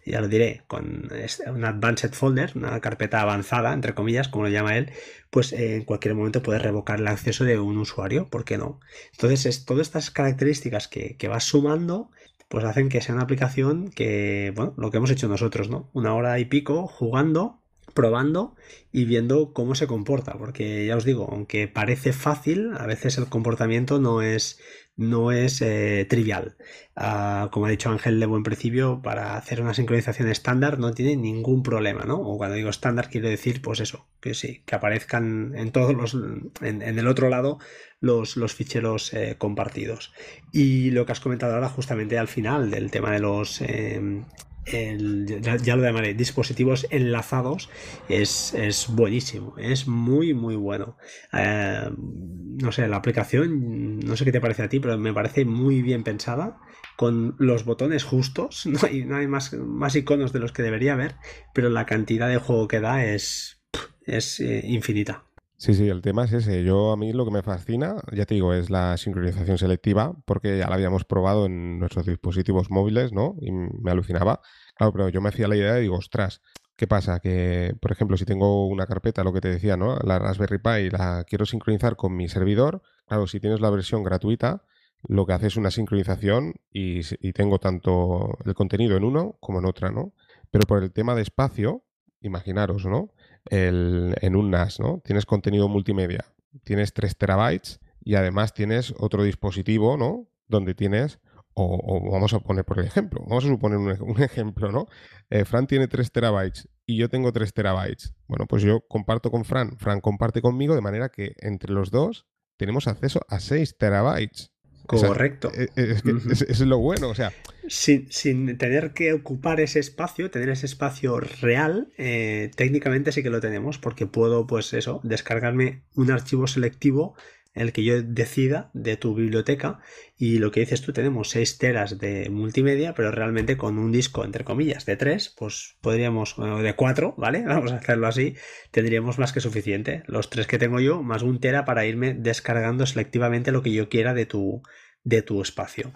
ya 0.06 0.22
lo 0.22 0.28
diré, 0.28 0.64
con 0.68 1.10
un 1.48 1.66
advanced 1.66 2.14
folder, 2.14 2.52
una 2.56 2.80
carpeta 2.82 3.22
avanzada, 3.22 3.74
entre 3.74 3.96
comillas, 3.96 4.28
como 4.28 4.44
lo 4.44 4.50
llama 4.50 4.78
él, 4.78 4.92
pues 5.30 5.54
eh, 5.54 5.76
en 5.78 5.86
cualquier 5.86 6.14
momento 6.14 6.44
puedes 6.44 6.62
revocar 6.62 7.00
el 7.00 7.08
acceso 7.08 7.46
de 7.46 7.58
un 7.58 7.78
usuario, 7.78 8.28
¿por 8.28 8.44
qué 8.44 8.58
no? 8.58 8.80
Entonces, 9.14 9.46
es, 9.46 9.66
todas 9.66 9.88
estas 9.88 10.12
características 10.12 10.88
que, 10.90 11.16
que 11.16 11.30
vas 11.30 11.46
sumando, 11.46 12.12
pues 12.50 12.66
hacen 12.66 12.90
que 12.90 13.02
sea 13.02 13.16
una 13.16 13.24
aplicación 13.24 13.90
que, 13.90 14.52
bueno, 14.56 14.74
lo 14.78 14.92
que 14.92 14.98
hemos 14.98 15.10
hecho 15.10 15.30
nosotros, 15.30 15.70
¿no? 15.70 15.90
Una 15.94 16.14
hora 16.14 16.38
y 16.40 16.46
pico 16.46 16.86
jugando 16.88 17.64
probando 17.94 18.56
y 18.92 19.06
viendo 19.06 19.54
cómo 19.54 19.76
se 19.76 19.88
comporta, 19.88 20.38
porque 20.38 20.86
ya 20.86 20.98
os 20.98 21.06
digo, 21.06 21.28
aunque 21.32 21.68
parece 21.68 22.14
fácil, 22.14 22.72
a 22.78 22.86
veces 22.86 23.18
el 23.18 23.28
comportamiento 23.28 24.00
no 24.00 24.22
es, 24.22 24.60
no 24.96 25.32
es 25.32 25.62
eh, 25.62 26.06
trivial. 26.10 26.56
Ah, 26.96 27.50
como 27.52 27.66
ha 27.66 27.70
dicho 27.70 27.90
Ángel 27.90 28.20
de 28.20 28.26
buen 28.26 28.44
principio, 28.44 29.02
para 29.02 29.36
hacer 29.38 29.62
una 29.62 29.74
sincronización 29.74 30.30
estándar 30.30 30.80
no 30.80 30.94
tiene 30.94 31.16
ningún 31.16 31.64
problema, 31.64 32.04
¿no? 32.06 32.18
O 32.18 32.38
cuando 32.38 32.56
digo 32.56 32.70
estándar 32.70 33.10
quiero 33.10 33.30
decir, 33.30 33.62
pues 33.62 33.80
eso, 33.80 34.08
que 34.22 34.34
sí, 34.34 34.64
que 34.66 34.76
aparezcan 34.76 35.54
en 35.56 35.72
todos 35.72 35.96
los, 35.96 36.16
en, 36.62 36.82
el 36.82 37.08
otro 37.08 37.30
lado 37.30 37.60
los, 38.00 38.38
los 38.38 38.54
ficheros 38.54 39.14
eh, 39.14 39.36
compartidos. 39.38 40.14
Y 40.52 40.92
lo 40.92 41.06
que 41.06 41.14
has 41.14 41.20
comentado 41.20 41.56
ahora 41.56 41.70
justamente 41.70 42.18
al 42.18 42.28
final 42.28 42.70
del 42.70 42.92
tema 42.92 43.12
de 43.12 43.20
los... 43.20 43.62
Eh, 43.62 44.24
ya, 44.66 45.76
lo 45.76 45.84
llamaré, 45.84 46.14
dispositivos 46.14 46.88
enlazados, 46.90 47.70
es, 48.10 48.88
buenísimo, 48.90 49.56
es 49.58 49.88
muy, 49.88 50.34
muy 50.34 50.56
bueno. 50.56 50.98
Eh, 51.34 51.90
no 51.98 52.72
sé, 52.72 52.88
la 52.88 52.98
aplicación, 52.98 54.00
no 54.00 54.16
sé 54.16 54.26
qué 54.26 54.32
te 54.32 54.42
parece 54.42 54.64
a 54.64 54.70
ti, 54.70 54.80
pero 54.80 54.98
me 54.98 55.14
parece 55.14 55.46
muy 55.46 55.82
bien 55.82 56.04
pensada, 56.04 56.60
con 56.96 57.36
los 57.40 57.66
botones 57.66 58.04
justos, 58.04 58.66
no 58.68 58.80
hay, 58.84 59.04
no 59.06 59.18
hay 59.18 59.28
más, 59.28 59.54
más 59.54 59.96
iconos 59.96 60.34
de 60.34 60.40
los 60.40 60.52
que 60.52 60.64
debería 60.64 60.94
haber, 60.94 61.16
pero 61.54 61.70
la 61.70 61.86
cantidad 61.86 62.30
de 62.30 62.38
juego 62.38 62.68
que 62.68 62.80
da 62.80 63.06
es, 63.06 63.62
es 64.06 64.40
eh, 64.40 64.62
infinita. 64.66 65.26
Sí, 65.64 65.74
sí, 65.76 65.88
el 65.88 66.02
tema 66.02 66.26
es 66.26 66.34
ese. 66.34 66.62
Yo 66.66 66.92
a 66.92 66.98
mí 66.98 67.14
lo 67.14 67.24
que 67.24 67.32
me 67.32 67.42
fascina, 67.42 67.96
ya 68.12 68.26
te 68.26 68.34
digo, 68.34 68.54
es 68.54 68.70
la 68.70 68.98
sincronización 68.98 69.58
selectiva, 69.58 70.14
porque 70.26 70.58
ya 70.58 70.68
la 70.68 70.76
habíamos 70.76 71.06
probado 71.06 71.46
en 71.46 71.80
nuestros 71.80 72.06
dispositivos 72.06 72.70
móviles, 72.70 73.14
¿no? 73.14 73.38
Y 73.40 73.54
me 73.54 73.92
alucinaba. 73.92 74.42
Claro, 74.76 74.92
pero 74.92 75.08
yo 75.08 75.22
me 75.22 75.30
hacía 75.30 75.48
la 75.48 75.56
idea 75.56 75.80
y 75.80 75.84
digo, 75.84 75.96
ostras, 75.96 76.42
¿qué 76.76 76.86
pasa? 76.86 77.22
Que, 77.22 77.78
por 77.80 77.94
ejemplo, 77.94 78.18
si 78.18 78.26
tengo 78.26 78.68
una 78.68 78.86
carpeta, 78.88 79.24
lo 79.24 79.32
que 79.32 79.40
te 79.40 79.48
decía, 79.48 79.78
¿no? 79.78 79.96
La 80.04 80.20
Raspberry 80.20 80.58
Pi, 80.58 80.90
la 80.90 81.24
quiero 81.26 81.46
sincronizar 81.46 81.96
con 81.96 82.14
mi 82.14 82.28
servidor. 82.28 82.82
Claro, 83.08 83.26
si 83.26 83.40
tienes 83.40 83.62
la 83.62 83.70
versión 83.70 84.04
gratuita, 84.04 84.66
lo 85.08 85.26
que 85.26 85.32
hace 85.32 85.48
es 85.48 85.56
una 85.56 85.72
sincronización 85.72 86.56
y, 86.74 87.00
y 87.26 87.32
tengo 87.32 87.60
tanto 87.60 88.38
el 88.44 88.54
contenido 88.54 88.98
en 88.98 89.06
uno 89.06 89.38
como 89.40 89.60
en 89.60 89.66
otra, 89.66 89.92
¿no? 89.92 90.12
Pero 90.52 90.68
por 90.68 90.84
el 90.84 90.92
tema 90.92 91.16
de 91.16 91.22
espacio, 91.22 91.86
imaginaros, 92.20 92.86
¿no? 92.86 93.12
En 93.50 94.36
un 94.36 94.52
NAS, 94.52 94.80
¿no? 94.80 95.02
Tienes 95.04 95.26
contenido 95.26 95.68
multimedia, 95.68 96.26
tienes 96.64 96.94
3 96.94 97.18
terabytes 97.18 97.80
y 98.04 98.16
además 98.16 98.54
tienes 98.54 98.94
otro 98.98 99.24
dispositivo, 99.24 99.98
¿no? 99.98 100.28
Donde 100.48 100.76
tienes, 100.76 101.20
o, 101.54 102.12
vamos 102.12 102.34
a 102.34 102.40
poner 102.40 102.66
por 102.66 102.80
el 102.80 102.86
ejemplo, 102.86 103.22
vamos 103.28 103.46
a 103.46 103.48
suponer 103.48 103.78
un, 104.02 104.22
ejemplo, 104.22 104.72
¿no? 104.72 104.88
Eh, 105.30 105.46
Fran 105.46 105.68
tiene 105.68 105.88
3 105.88 106.12
terabytes 106.12 106.70
y 106.86 106.98
yo 106.98 107.10
tengo 107.10 107.32
3 107.32 107.54
terabytes. 107.54 108.14
Bueno, 108.28 108.46
pues 108.48 108.64
yo 108.64 108.82
comparto 108.88 109.32
con 109.32 109.46
Fran, 109.46 109.78
Fran 109.78 110.02
comparte 110.02 110.42
conmigo, 110.42 110.76
de 110.76 110.82
manera 110.82 111.10
que 111.10 111.36
entre 111.40 111.74
los 111.74 111.92
dos 111.92 112.28
tenemos 112.58 112.88
acceso 112.88 113.22
a 113.30 113.40
6 113.40 113.78
terabytes. 113.78 114.53
Correcto. 114.86 115.52
E, 115.54 115.70
e, 115.76 115.92
es, 115.92 116.02
que 116.02 116.12
es, 116.52 116.60
lo 116.62 116.78
bueno, 116.78 117.10
o 117.10 117.16
sea. 117.16 117.32
Sin, 117.68 118.12
sin, 118.12 118.58
tener 118.58 118.92
que 118.94 119.14
ocupar 119.14 119.62
ese 119.62 119.80
espacio, 119.80 120.30
tener 120.30 120.50
ese 120.50 120.66
espacio 120.66 121.20
real, 121.20 121.88
eh, 121.98 122.52
técnicamente 122.56 123.12
sí 123.12 123.24
que 123.24 123.30
lo 123.30 123.40
tenemos, 123.40 123.78
porque 123.78 124.06
puedo, 124.06 124.46
pues 124.46 124.74
eso, 124.74 125.00
descargarme 125.04 125.84
un 125.96 126.12
archivo 126.12 126.48
selectivo 126.48 127.16
el 127.54 127.72
que 127.72 127.84
yo 127.84 128.02
decida 128.02 128.72
de 128.74 128.98
tu 128.98 129.16
biblioteca 129.16 129.80
y 130.18 130.40
lo 130.40 130.52
que 130.52 130.62
dices 130.62 130.82
tú 130.82 130.94
tenemos 130.94 131.30
6 131.30 131.58
teras 131.58 132.00
de 132.00 132.30
multimedia 132.30 132.94
pero 132.94 133.12
realmente 133.12 133.58
con 133.58 133.78
un 133.78 133.92
disco 133.92 134.26
entre 134.26 134.44
comillas 134.44 134.86
de 134.86 134.98
3 134.98 135.36
pues 135.38 135.78
podríamos 135.82 136.36
de 136.38 136.76
4 136.76 137.16
vale 137.18 137.44
vamos 137.48 137.72
a 137.72 137.78
hacerlo 137.78 138.08
así 138.08 138.36
tendríamos 138.72 139.20
más 139.20 139.34
que 139.34 139.40
suficiente. 139.40 140.04
Los 140.08 140.30
3 140.30 140.48
que 140.48 140.58
tengo 140.58 140.80
yo 140.80 141.04
más 141.04 141.22
un 141.22 141.40
tera 141.40 141.66
para 141.66 141.86
irme 141.86 142.14
descargando 142.14 142.86
selectivamente 142.86 143.52
lo 143.52 143.62
que 143.62 143.72
yo 143.72 143.90
quiera 143.90 144.14
de 144.14 144.26
tu 144.26 144.62
de 145.04 145.22
tu 145.22 145.42
espacio. 145.42 145.92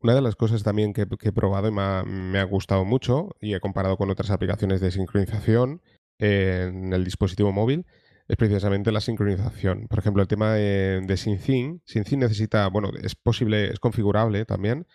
Una 0.00 0.14
de 0.14 0.22
las 0.22 0.36
cosas 0.36 0.62
también 0.62 0.92
que, 0.92 1.02
he 1.02 1.32
probado 1.32 1.68
y 1.68 1.72
me 1.72 2.38
ha, 2.38 2.44
gustado 2.44 2.84
mucho 2.84 3.30
y 3.40 3.54
he 3.54 3.60
comparado 3.60 3.96
con 3.96 4.10
otras 4.10 4.30
aplicaciones 4.30 4.80
de 4.80 4.90
sincronización 4.90 5.82
en 6.18 6.92
el 6.92 7.04
dispositivo 7.04 7.50
móvil 7.50 7.86
es 8.28 8.36
precisamente 8.36 8.92
la 8.92 9.00
sincronización. 9.00 9.86
Por 9.88 9.98
ejemplo, 9.98 10.22
el 10.22 10.28
tema 10.28 10.52
de, 10.52 11.00
de 11.02 11.16
SyncIn. 11.16 11.82
SyncIn 11.84 12.20
necesita, 12.20 12.68
bueno, 12.68 12.90
es 13.02 13.14
posible, 13.14 13.70
es 13.72 13.80
configurable 13.80 14.44
también. 14.44 14.86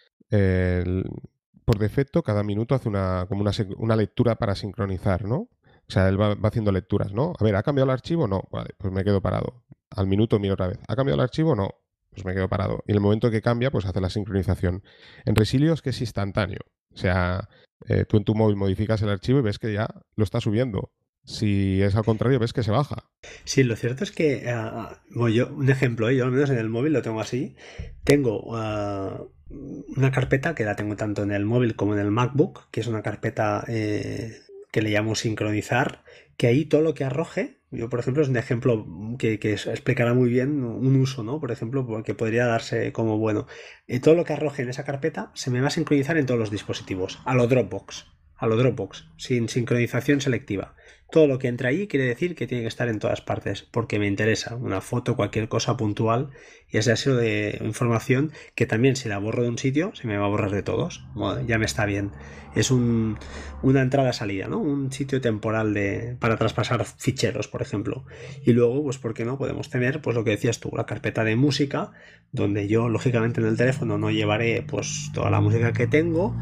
por 1.66 1.80
defecto, 1.80 2.24
cada 2.24 2.44
minuto 2.44 2.76
hace 2.76 2.90
una, 2.90 3.26
como 3.30 3.46
una, 3.78 3.96
lectura 3.96 4.36
para 4.36 4.56
sincronizar, 4.56 5.26
¿no? 5.26 5.38
O 5.38 5.94
sea, 5.94 6.10
él 6.10 6.20
va, 6.20 6.38
haciendo 6.44 6.72
lecturas, 6.72 7.14
¿no? 7.14 7.34
A 7.40 7.44
ver, 7.44 7.56
¿ha 7.56 7.64
cambiado 7.64 7.86
el 7.86 7.94
archivo? 7.94 8.28
No. 8.28 8.44
Vale, 8.52 8.72
pues 8.78 8.94
me 8.94 9.04
quedo 9.04 9.22
parado. 9.22 9.64
Al 9.90 10.08
minuto 10.08 10.40
miro 10.40 10.54
otra 10.54 10.68
vez. 10.68 10.80
¿Ha 10.88 10.96
cambiado 10.96 11.16
el 11.16 11.24
archivo? 11.24 11.56
No. 11.56 11.70
Pues 12.12 12.26
me 12.26 12.34
quedo 12.34 12.50
parado. 12.50 12.84
Y 12.88 12.92
en 12.92 12.98
el 12.98 13.02
momento 13.02 13.32
que 13.32 13.42
cambia, 13.42 13.72
pues 13.72 13.86
hace 13.86 14.02
la 14.02 14.10
sincronización. 14.10 14.84
En 15.26 15.36
Resilio 15.36 15.74
es 15.74 15.82
que 15.82 15.92
es 15.92 16.02
instantáneo. 16.02 16.60
O 16.94 16.98
sea, 16.98 17.48
eh, 17.88 18.06
tú 18.06 18.18
en 18.18 18.24
tu 18.26 18.36
móvil 18.36 18.58
modificas 18.58 19.02
el 19.02 19.10
archivo 19.10 19.40
y 19.40 19.44
ves 19.44 19.60
que 19.60 19.74
ya 19.74 19.88
lo 20.16 20.24
está 20.24 20.42
subiendo. 20.42 20.92
Si 21.24 21.82
es 21.82 21.96
al 21.96 22.04
contrario, 22.04 22.40
ves 22.40 22.54
que 22.54 22.64
se 22.64 22.72
baja. 22.72 23.10
Sí, 23.44 23.64
lo 23.64 23.76
cierto 23.76 24.04
es 24.04 24.12
que, 24.12 24.52
uh, 25.16 25.28
yo, 25.28 25.54
un 25.54 25.70
ejemplo, 25.70 26.10
¿eh? 26.10 26.16
yo 26.16 26.26
al 26.26 26.32
menos 26.32 26.50
en 26.50 26.58
el 26.58 26.70
móvil 26.70 26.94
lo 26.94 27.02
tengo 27.02 27.22
así. 27.22 27.56
Tengo 28.04 28.56
ah, 28.56 29.24
una 29.50 30.12
carpeta 30.12 30.56
que 30.56 30.66
la 30.66 30.76
tengo 30.76 30.96
tanto 30.96 31.24
en 31.24 31.32
el 31.32 31.46
móvil 31.46 31.76
como 31.76 31.94
en 31.94 32.00
el 32.00 32.12
MacBook, 32.12 32.70
que 32.72 32.80
es 32.80 32.88
una 32.88 33.04
carpeta 33.04 33.64
eh, 33.68 34.40
que 34.72 34.82
le 34.82 34.90
llamo 34.90 35.16
sincronizar, 35.16 36.04
que 36.38 36.48
ahí 36.48 36.66
todo 36.66 36.82
lo 36.82 36.96
que 36.96 37.04
arroje, 37.04 37.60
yo 37.70 37.90
por 37.90 38.00
ejemplo 38.00 38.24
es 38.24 38.30
un 38.30 38.38
ejemplo 38.38 38.86
que, 39.20 39.34
explicará 39.44 40.14
muy 40.14 40.30
bien 40.30 40.64
un 40.64 41.00
uso, 41.00 41.24
¿no? 41.24 41.40
Por 41.40 41.52
ejemplo, 41.52 42.04
que 42.04 42.16
podría 42.16 42.46
darse 42.48 42.92
como 42.92 43.18
bueno. 43.18 43.48
todo 44.02 44.16
lo 44.16 44.26
que 44.26 44.34
arroje 44.34 44.64
en 44.64 44.70
esa 44.70 44.84
carpeta 44.84 45.32
se 45.36 45.52
me 45.52 45.62
va 45.62 45.68
a 45.68 45.72
sincronizar 45.72 46.18
en 46.18 46.26
todos 46.26 46.40
los 46.40 46.52
dispositivos, 46.52 47.20
a 47.26 47.36
lo 47.36 47.48
Dropbox 47.48 48.08
a 48.42 48.48
lo 48.48 48.58
Dropbox, 48.58 49.06
sin 49.18 49.48
sincronización 49.48 50.20
selectiva. 50.20 50.74
Todo 51.12 51.28
lo 51.28 51.38
que 51.38 51.48
entra 51.48 51.70
ahí 51.70 51.88
quiere 51.88 52.08
decir 52.08 52.36
que 52.36 52.48
tiene 52.48 52.64
que 52.64 52.70
estar 52.70 52.88
en 52.88 52.98
todas 52.98 53.22
partes, 53.22 53.62
porque 53.62 54.00
me 54.00 54.08
interesa 54.08 54.56
una 54.56 54.82
foto, 54.82 55.16
cualquier 55.16 55.48
cosa 55.48 55.78
puntual, 55.78 56.30
y 56.68 56.78
ese 56.78 56.96
sido 56.96 57.18
de 57.18 57.60
información 57.64 58.32
que 58.56 58.66
también 58.66 58.96
si 58.96 59.10
la 59.10 59.20
borro 59.20 59.44
de 59.44 59.50
un 59.50 59.60
sitio, 59.60 59.92
se 59.94 60.08
me 60.08 60.18
va 60.18 60.26
a 60.26 60.30
borrar 60.30 60.50
de 60.50 60.64
todos. 60.64 61.06
ya 61.46 61.60
me 61.60 61.66
está 61.66 61.86
bien. 61.86 62.12
Es 62.56 62.72
un, 62.72 63.20
una 63.62 63.82
entrada-salida, 63.82 64.48
¿no? 64.48 64.58
Un 64.58 64.92
sitio 64.92 65.22
temporal 65.22 65.76
de, 65.76 66.18
para 66.20 66.38
traspasar 66.38 66.84
ficheros, 66.86 67.48
por 67.48 67.62
ejemplo. 67.62 68.06
Y 68.44 68.54
luego, 68.54 68.82
pues, 68.84 68.98
¿por 68.98 69.14
qué 69.14 69.24
no? 69.24 69.38
Podemos 69.38 69.70
tener, 69.70 70.02
pues, 70.02 70.16
lo 70.16 70.24
que 70.24 70.32
decías 70.32 70.60
tú, 70.60 70.72
la 70.76 70.88
carpeta 70.88 71.24
de 71.24 71.36
música, 71.36 71.92
donde 72.32 72.68
yo, 72.68 72.90
lógicamente, 72.90 73.40
en 73.40 73.48
el 73.48 73.58
teléfono 73.58 74.00
no 74.00 74.10
llevaré, 74.10 74.64
pues, 74.68 75.12
toda 75.14 75.30
la 75.30 75.42
música 75.42 75.74
que 75.74 75.88
tengo, 75.88 76.36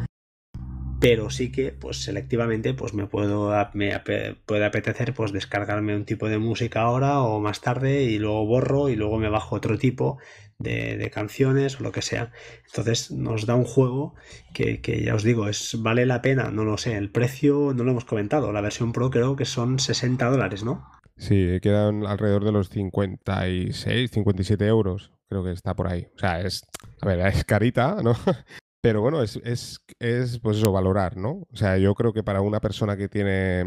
pero 0.99 1.29
sí 1.29 1.51
que 1.51 1.71
pues 1.71 2.03
selectivamente 2.03 2.73
pues 2.73 2.93
me 2.93 3.07
puedo 3.07 3.51
me 3.73 3.99
puede 4.45 4.65
apetecer 4.65 5.13
pues 5.13 5.31
descargarme 5.31 5.95
un 5.95 6.05
tipo 6.05 6.27
de 6.27 6.37
música 6.37 6.81
ahora 6.81 7.21
o 7.21 7.39
más 7.39 7.61
tarde 7.61 8.03
y 8.03 8.19
luego 8.19 8.45
borro 8.45 8.89
y 8.89 8.95
luego 8.95 9.17
me 9.17 9.29
bajo 9.29 9.55
otro 9.55 9.77
tipo 9.77 10.17
de, 10.57 11.09
canciones 11.13 11.79
o 11.79 11.83
lo 11.83 11.91
que 11.91 12.01
sea 12.01 12.31
entonces 12.67 13.11
nos 13.11 13.45
da 13.45 13.55
un 13.55 13.63
juego 13.63 14.13
que, 14.53 14.81
que, 14.81 15.03
ya 15.03 15.15
os 15.15 15.23
digo 15.23 15.47
es 15.47 15.77
vale 15.79 16.05
la 16.05 16.21
pena 16.21 16.51
no 16.51 16.65
lo 16.65 16.77
sé 16.77 16.97
el 16.97 17.09
precio 17.09 17.73
no 17.73 17.83
lo 17.83 17.91
hemos 17.91 18.05
comentado 18.05 18.51
la 18.51 18.61
versión 18.61 18.91
pro 18.91 19.09
creo 19.09 19.35
que 19.35 19.45
son 19.45 19.79
60 19.79 20.29
dólares 20.29 20.63
no 20.63 20.85
Sí, 21.19 21.59
quedan 21.61 22.05
alrededor 22.05 22.45
de 22.45 22.53
los 22.53 22.69
56, 22.69 24.09
57 24.09 24.65
euros, 24.65 25.11
creo 25.27 25.43
que 25.43 25.51
está 25.51 25.75
por 25.75 25.89
ahí. 25.89 26.07
O 26.15 26.17
sea, 26.17 26.39
es, 26.39 26.63
a 27.01 27.05
ver, 27.05 27.19
es 27.19 27.43
carita, 27.43 27.97
¿no? 28.01 28.13
Pero 28.81 29.01
bueno, 29.01 29.21
es, 29.21 29.35
es, 29.43 29.81
es, 29.99 30.39
pues 30.39 30.57
eso, 30.57 30.71
valorar, 30.71 31.17
¿no? 31.17 31.47
O 31.51 31.55
sea, 31.55 31.77
yo 31.77 31.93
creo 31.95 32.13
que 32.13 32.23
para 32.23 32.41
una 32.41 32.61
persona 32.61 32.95
que 32.95 33.09
tiene 33.09 33.61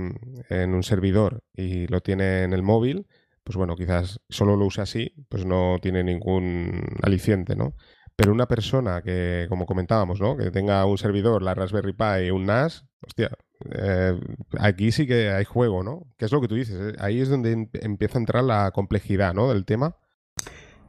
en 0.48 0.74
un 0.74 0.82
servidor 0.82 1.42
y 1.54 1.86
lo 1.88 2.00
tiene 2.00 2.44
en 2.44 2.54
el 2.54 2.62
móvil, 2.62 3.06
pues 3.44 3.56
bueno, 3.56 3.76
quizás 3.76 4.20
solo 4.30 4.56
lo 4.56 4.66
use 4.66 4.80
así, 4.80 5.14
pues 5.28 5.44
no 5.44 5.78
tiene 5.82 6.02
ningún 6.02 6.82
aliciente, 7.02 7.56
¿no? 7.56 7.74
Pero 8.16 8.32
una 8.32 8.46
persona 8.46 9.02
que, 9.02 9.46
como 9.48 9.66
comentábamos, 9.66 10.20
¿no? 10.20 10.36
Que 10.36 10.50
tenga 10.50 10.84
un 10.86 10.98
servidor, 10.98 11.42
la 11.42 11.54
Raspberry 11.54 11.92
Pi 11.92 12.30
un 12.30 12.46
NAS, 12.46 12.86
hostia, 13.00 13.30
eh, 13.70 14.18
aquí 14.58 14.92
sí 14.92 15.06
que 15.06 15.30
hay 15.30 15.44
juego, 15.44 15.82
¿no? 15.82 16.06
Que 16.16 16.24
es 16.26 16.32
lo 16.32 16.40
que 16.40 16.48
tú 16.48 16.54
dices, 16.54 16.94
eh, 16.94 16.96
ahí 17.00 17.20
es 17.20 17.28
donde 17.28 17.52
em, 17.52 17.68
empieza 17.74 18.18
a 18.18 18.20
entrar 18.20 18.44
la 18.44 18.70
complejidad, 18.72 19.34
¿no? 19.34 19.48
Del 19.52 19.64
tema. 19.64 19.96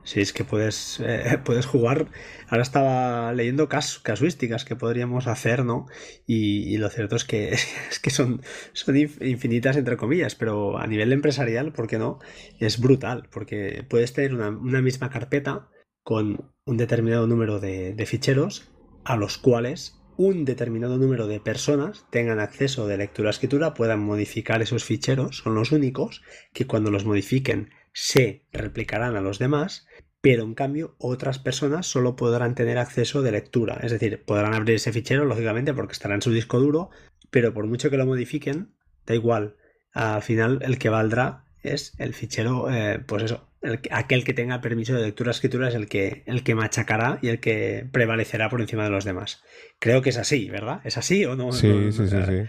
Sí, 0.04 0.20
es 0.20 0.34
que 0.34 0.44
puedes, 0.44 1.00
eh, 1.00 1.40
puedes 1.46 1.66
jugar. 1.66 2.08
Ahora 2.48 2.64
estaba 2.64 3.34
leyendo 3.34 3.70
casuísticas 3.70 4.66
que 4.66 4.76
podríamos 4.76 5.28
hacer, 5.28 5.64
¿no? 5.66 5.88
Y, 6.28 6.78
lo 6.78 6.90
cierto 6.90 7.16
es 7.16 7.24
que, 7.24 7.50
es 7.90 8.00
que 8.02 8.10
son, 8.10 8.42
son 8.74 8.98
infinitas, 8.98 9.78
entre 9.78 9.98
comillas, 9.98 10.36
pero 10.36 10.78
a 10.78 10.88
nivel 10.88 11.14
empresarial, 11.14 11.72
¿por 11.72 11.88
qué 11.88 11.98
no? 11.98 12.20
Es 12.60 12.80
brutal, 12.80 13.30
porque 13.32 13.86
puedes 13.90 14.14
tener 14.14 14.34
una, 14.34 14.82
misma 14.82 15.10
carpeta 15.10 15.70
con 16.04 16.52
un 16.66 16.78
determinado 16.78 17.28
número 17.28 17.60
de, 17.60 17.94
de 17.94 18.06
ficheros 18.06 18.72
a 19.06 19.16
los 19.16 19.38
cuales 19.38 20.00
un 20.18 20.46
determinado 20.46 20.98
número 20.98 21.28
de 21.28 21.40
personas 21.40 22.06
tengan 22.12 22.40
acceso 22.40 22.88
de 22.88 22.98
lectura-escritura, 22.98 23.74
puedan 23.74 24.00
modificar 24.00 24.62
esos 24.62 24.84
ficheros, 24.84 25.38
son 25.38 25.56
los 25.56 25.72
únicos 25.72 26.22
que 26.54 26.68
cuando 26.68 26.92
los 26.92 27.06
modifiquen 27.06 27.72
se 27.94 28.46
replicarán 28.52 29.16
a 29.16 29.22
los 29.22 29.40
demás, 29.40 29.88
pero 30.22 30.44
en 30.44 30.56
cambio 30.56 30.96
otras 31.00 31.40
personas 31.40 31.86
solo 31.86 32.16
podrán 32.16 32.56
tener 32.56 32.78
acceso 32.78 33.22
de 33.22 33.32
lectura, 33.32 33.80
es 33.84 33.92
decir, 33.92 34.24
podrán 34.24 34.54
abrir 34.54 34.76
ese 34.76 34.92
fichero, 34.92 35.26
lógicamente, 35.26 35.74
porque 35.74 35.94
estará 35.94 36.16
en 36.16 36.22
su 36.22 36.32
disco 36.32 36.60
duro, 36.60 36.90
pero 37.30 37.54
por 37.54 37.68
mucho 37.68 37.90
que 37.90 37.98
lo 37.98 38.06
modifiquen, 38.06 38.74
da 39.06 39.16
igual, 39.16 39.58
al 39.94 40.22
final 40.22 40.60
el 40.64 40.80
que 40.80 40.90
valdrá 40.90 41.46
es 41.62 41.94
el 41.98 42.14
fichero, 42.14 42.70
eh, 42.72 43.00
pues 43.06 43.24
eso, 43.24 43.50
aquel 43.92 44.24
que 44.24 44.34
tenga 44.34 44.62
permiso 44.62 44.94
de 44.96 45.04
lectura 45.04 45.32
escritura 45.32 45.70
es 45.70 45.76
el 45.76 45.88
que, 45.88 46.24
el 46.26 46.44
que 46.44 46.56
machacará 46.56 47.20
y 47.22 47.30
el 47.30 47.40
que 47.40 47.88
prevalecerá 47.92 48.50
por 48.50 48.62
encima 48.62 48.84
de 48.84 48.90
los 48.90 49.06
demás. 49.06 49.44
Creo 49.80 50.02
que 50.02 50.10
es 50.10 50.18
así, 50.18 50.50
¿verdad? 50.50 50.82
¿Es 50.84 50.98
así 50.98 51.26
o 51.26 51.36
no? 51.36 51.52
Sí, 51.52 51.92
sí, 51.92 52.08
sí, 52.08 52.18
sí. 52.26 52.44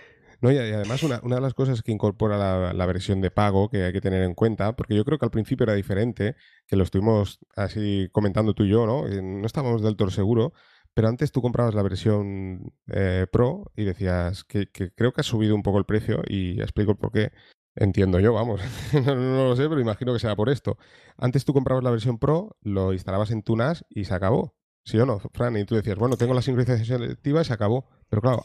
No, 0.45 0.53
y 0.53 0.59
además 0.59 1.03
una, 1.03 1.21
de 1.21 1.41
las 1.41 1.55
cosas 1.55 1.83
que 1.83 1.91
incorpora 1.91 2.75
la, 2.75 2.87
versión 2.87 3.23
de 3.23 3.31
pago 3.31 3.71
que 3.71 3.85
hay 3.85 3.95
que 3.95 4.03
tener 4.03 4.23
en 4.23 4.35
cuenta, 4.35 4.77
porque 4.77 4.95
yo 4.95 5.03
creo 5.03 5.19
que 5.19 5.25
al 5.25 5.31
principio 5.31 5.65
era 5.65 5.73
diferente, 5.73 6.37
que 6.67 6.77
lo 6.77 6.85
estuvimos 6.85 7.39
así 7.57 8.11
comentando 8.13 8.53
tú 8.53 8.65
y 8.65 8.69
yo, 8.69 8.85
¿no? 8.85 9.09
No 9.09 9.47
estábamos 9.47 9.81
del 9.81 9.97
todo 9.97 10.11
seguro, 10.11 10.53
pero 10.93 11.09
antes 11.09 11.33
tú 11.33 11.41
comprabas 11.41 11.75
la 11.75 11.83
versión 11.83 12.75
eh, 12.89 13.27
Pro 13.33 13.73
y 13.75 13.85
decías 13.85 14.45
que, 14.45 14.69
creo 14.71 15.15
que 15.15 15.23
ha 15.23 15.25
subido 15.25 15.55
un 15.55 15.63
poco 15.63 15.79
el 15.79 15.87
precio 15.87 16.23
y 16.29 16.61
explico 16.61 16.95
por 16.95 17.11
qué. 17.11 17.33
Entiendo 17.75 18.21
yo, 18.21 18.35
vamos. 18.35 18.61
no, 18.93 19.15
lo 19.49 19.57
sé, 19.57 19.67
pero 19.67 19.81
imagino 19.81 20.13
que 20.13 20.19
sea 20.19 20.37
por 20.37 20.51
esto. 20.51 20.77
Antes 21.17 21.47
tú 21.47 21.55
comprabas 21.55 21.83
la 21.83 21.91
versión 21.91 22.19
Pro, 22.19 22.55
lo 22.61 22.93
instalabas 22.93 23.31
en 23.31 23.43
tu 23.43 23.57
NAS 23.57 23.87
y 23.89 24.05
se 24.05 24.13
acabó. 24.13 24.55
¿Sí 24.85 24.99
o 24.99 25.07
no, 25.07 25.21
Fran? 25.33 25.57
Y 25.57 25.65
tú 25.65 25.75
decías, 25.75 25.97
bueno, 25.97 26.19
tengo 26.19 26.35
la 26.35 26.43
sincronización 26.43 26.85
selectiva 26.85 27.41
y 27.41 27.45
se 27.47 27.55
acabó. 27.55 27.89
Pero 28.11 28.21
claro. 28.21 28.45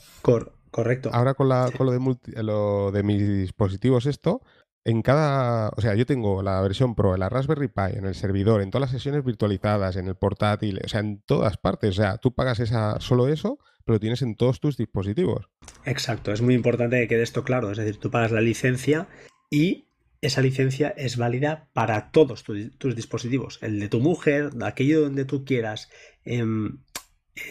Correcto. 0.71 1.09
Ahora 1.13 1.33
con, 1.33 1.49
la, 1.49 1.71
con 1.75 1.85
lo, 1.85 1.91
de 1.91 2.43
lo 2.43 2.91
de 2.91 3.03
mis 3.03 3.27
dispositivos, 3.27 4.05
esto, 4.05 4.41
en 4.85 5.01
cada. 5.01 5.69
O 5.69 5.81
sea, 5.81 5.95
yo 5.95 6.05
tengo 6.05 6.41
la 6.41 6.61
versión 6.61 6.95
Pro 6.95 7.13
en 7.13 7.19
la 7.19 7.29
Raspberry 7.29 7.67
Pi, 7.67 7.97
en 7.97 8.05
el 8.05 8.15
servidor, 8.15 8.61
en 8.61 8.71
todas 8.71 8.89
las 8.89 8.91
sesiones 8.91 9.23
virtualizadas, 9.23 9.95
en 9.95 10.07
el 10.07 10.15
portátil, 10.15 10.79
o 10.83 10.87
sea, 10.87 11.01
en 11.01 11.21
todas 11.21 11.57
partes. 11.57 11.91
O 11.91 12.01
sea, 12.01 12.17
tú 12.17 12.33
pagas 12.33 12.59
esa, 12.59 12.99
solo 12.99 13.27
eso 13.27 13.59
pero 13.89 13.95
lo 13.95 13.99
tienes 14.01 14.21
en 14.21 14.35
todos 14.35 14.59
tus 14.59 14.77
dispositivos. 14.77 15.49
Exacto, 15.83 16.31
es 16.31 16.43
muy 16.43 16.53
importante 16.53 16.99
que 16.99 17.07
quede 17.07 17.23
esto 17.23 17.43
claro. 17.43 17.71
Es 17.71 17.77
decir, 17.79 17.97
tú 17.97 18.11
pagas 18.11 18.31
la 18.31 18.39
licencia 18.39 19.07
y 19.49 19.87
esa 20.21 20.41
licencia 20.41 20.89
es 20.89 21.17
válida 21.17 21.69
para 21.73 22.11
todos 22.11 22.43
tus 22.43 22.95
dispositivos. 22.95 23.57
El 23.63 23.79
de 23.79 23.89
tu 23.89 23.99
mujer, 23.99 24.51
aquello 24.61 25.01
donde 25.01 25.25
tú 25.25 25.43
quieras, 25.43 25.89
em, 26.23 26.83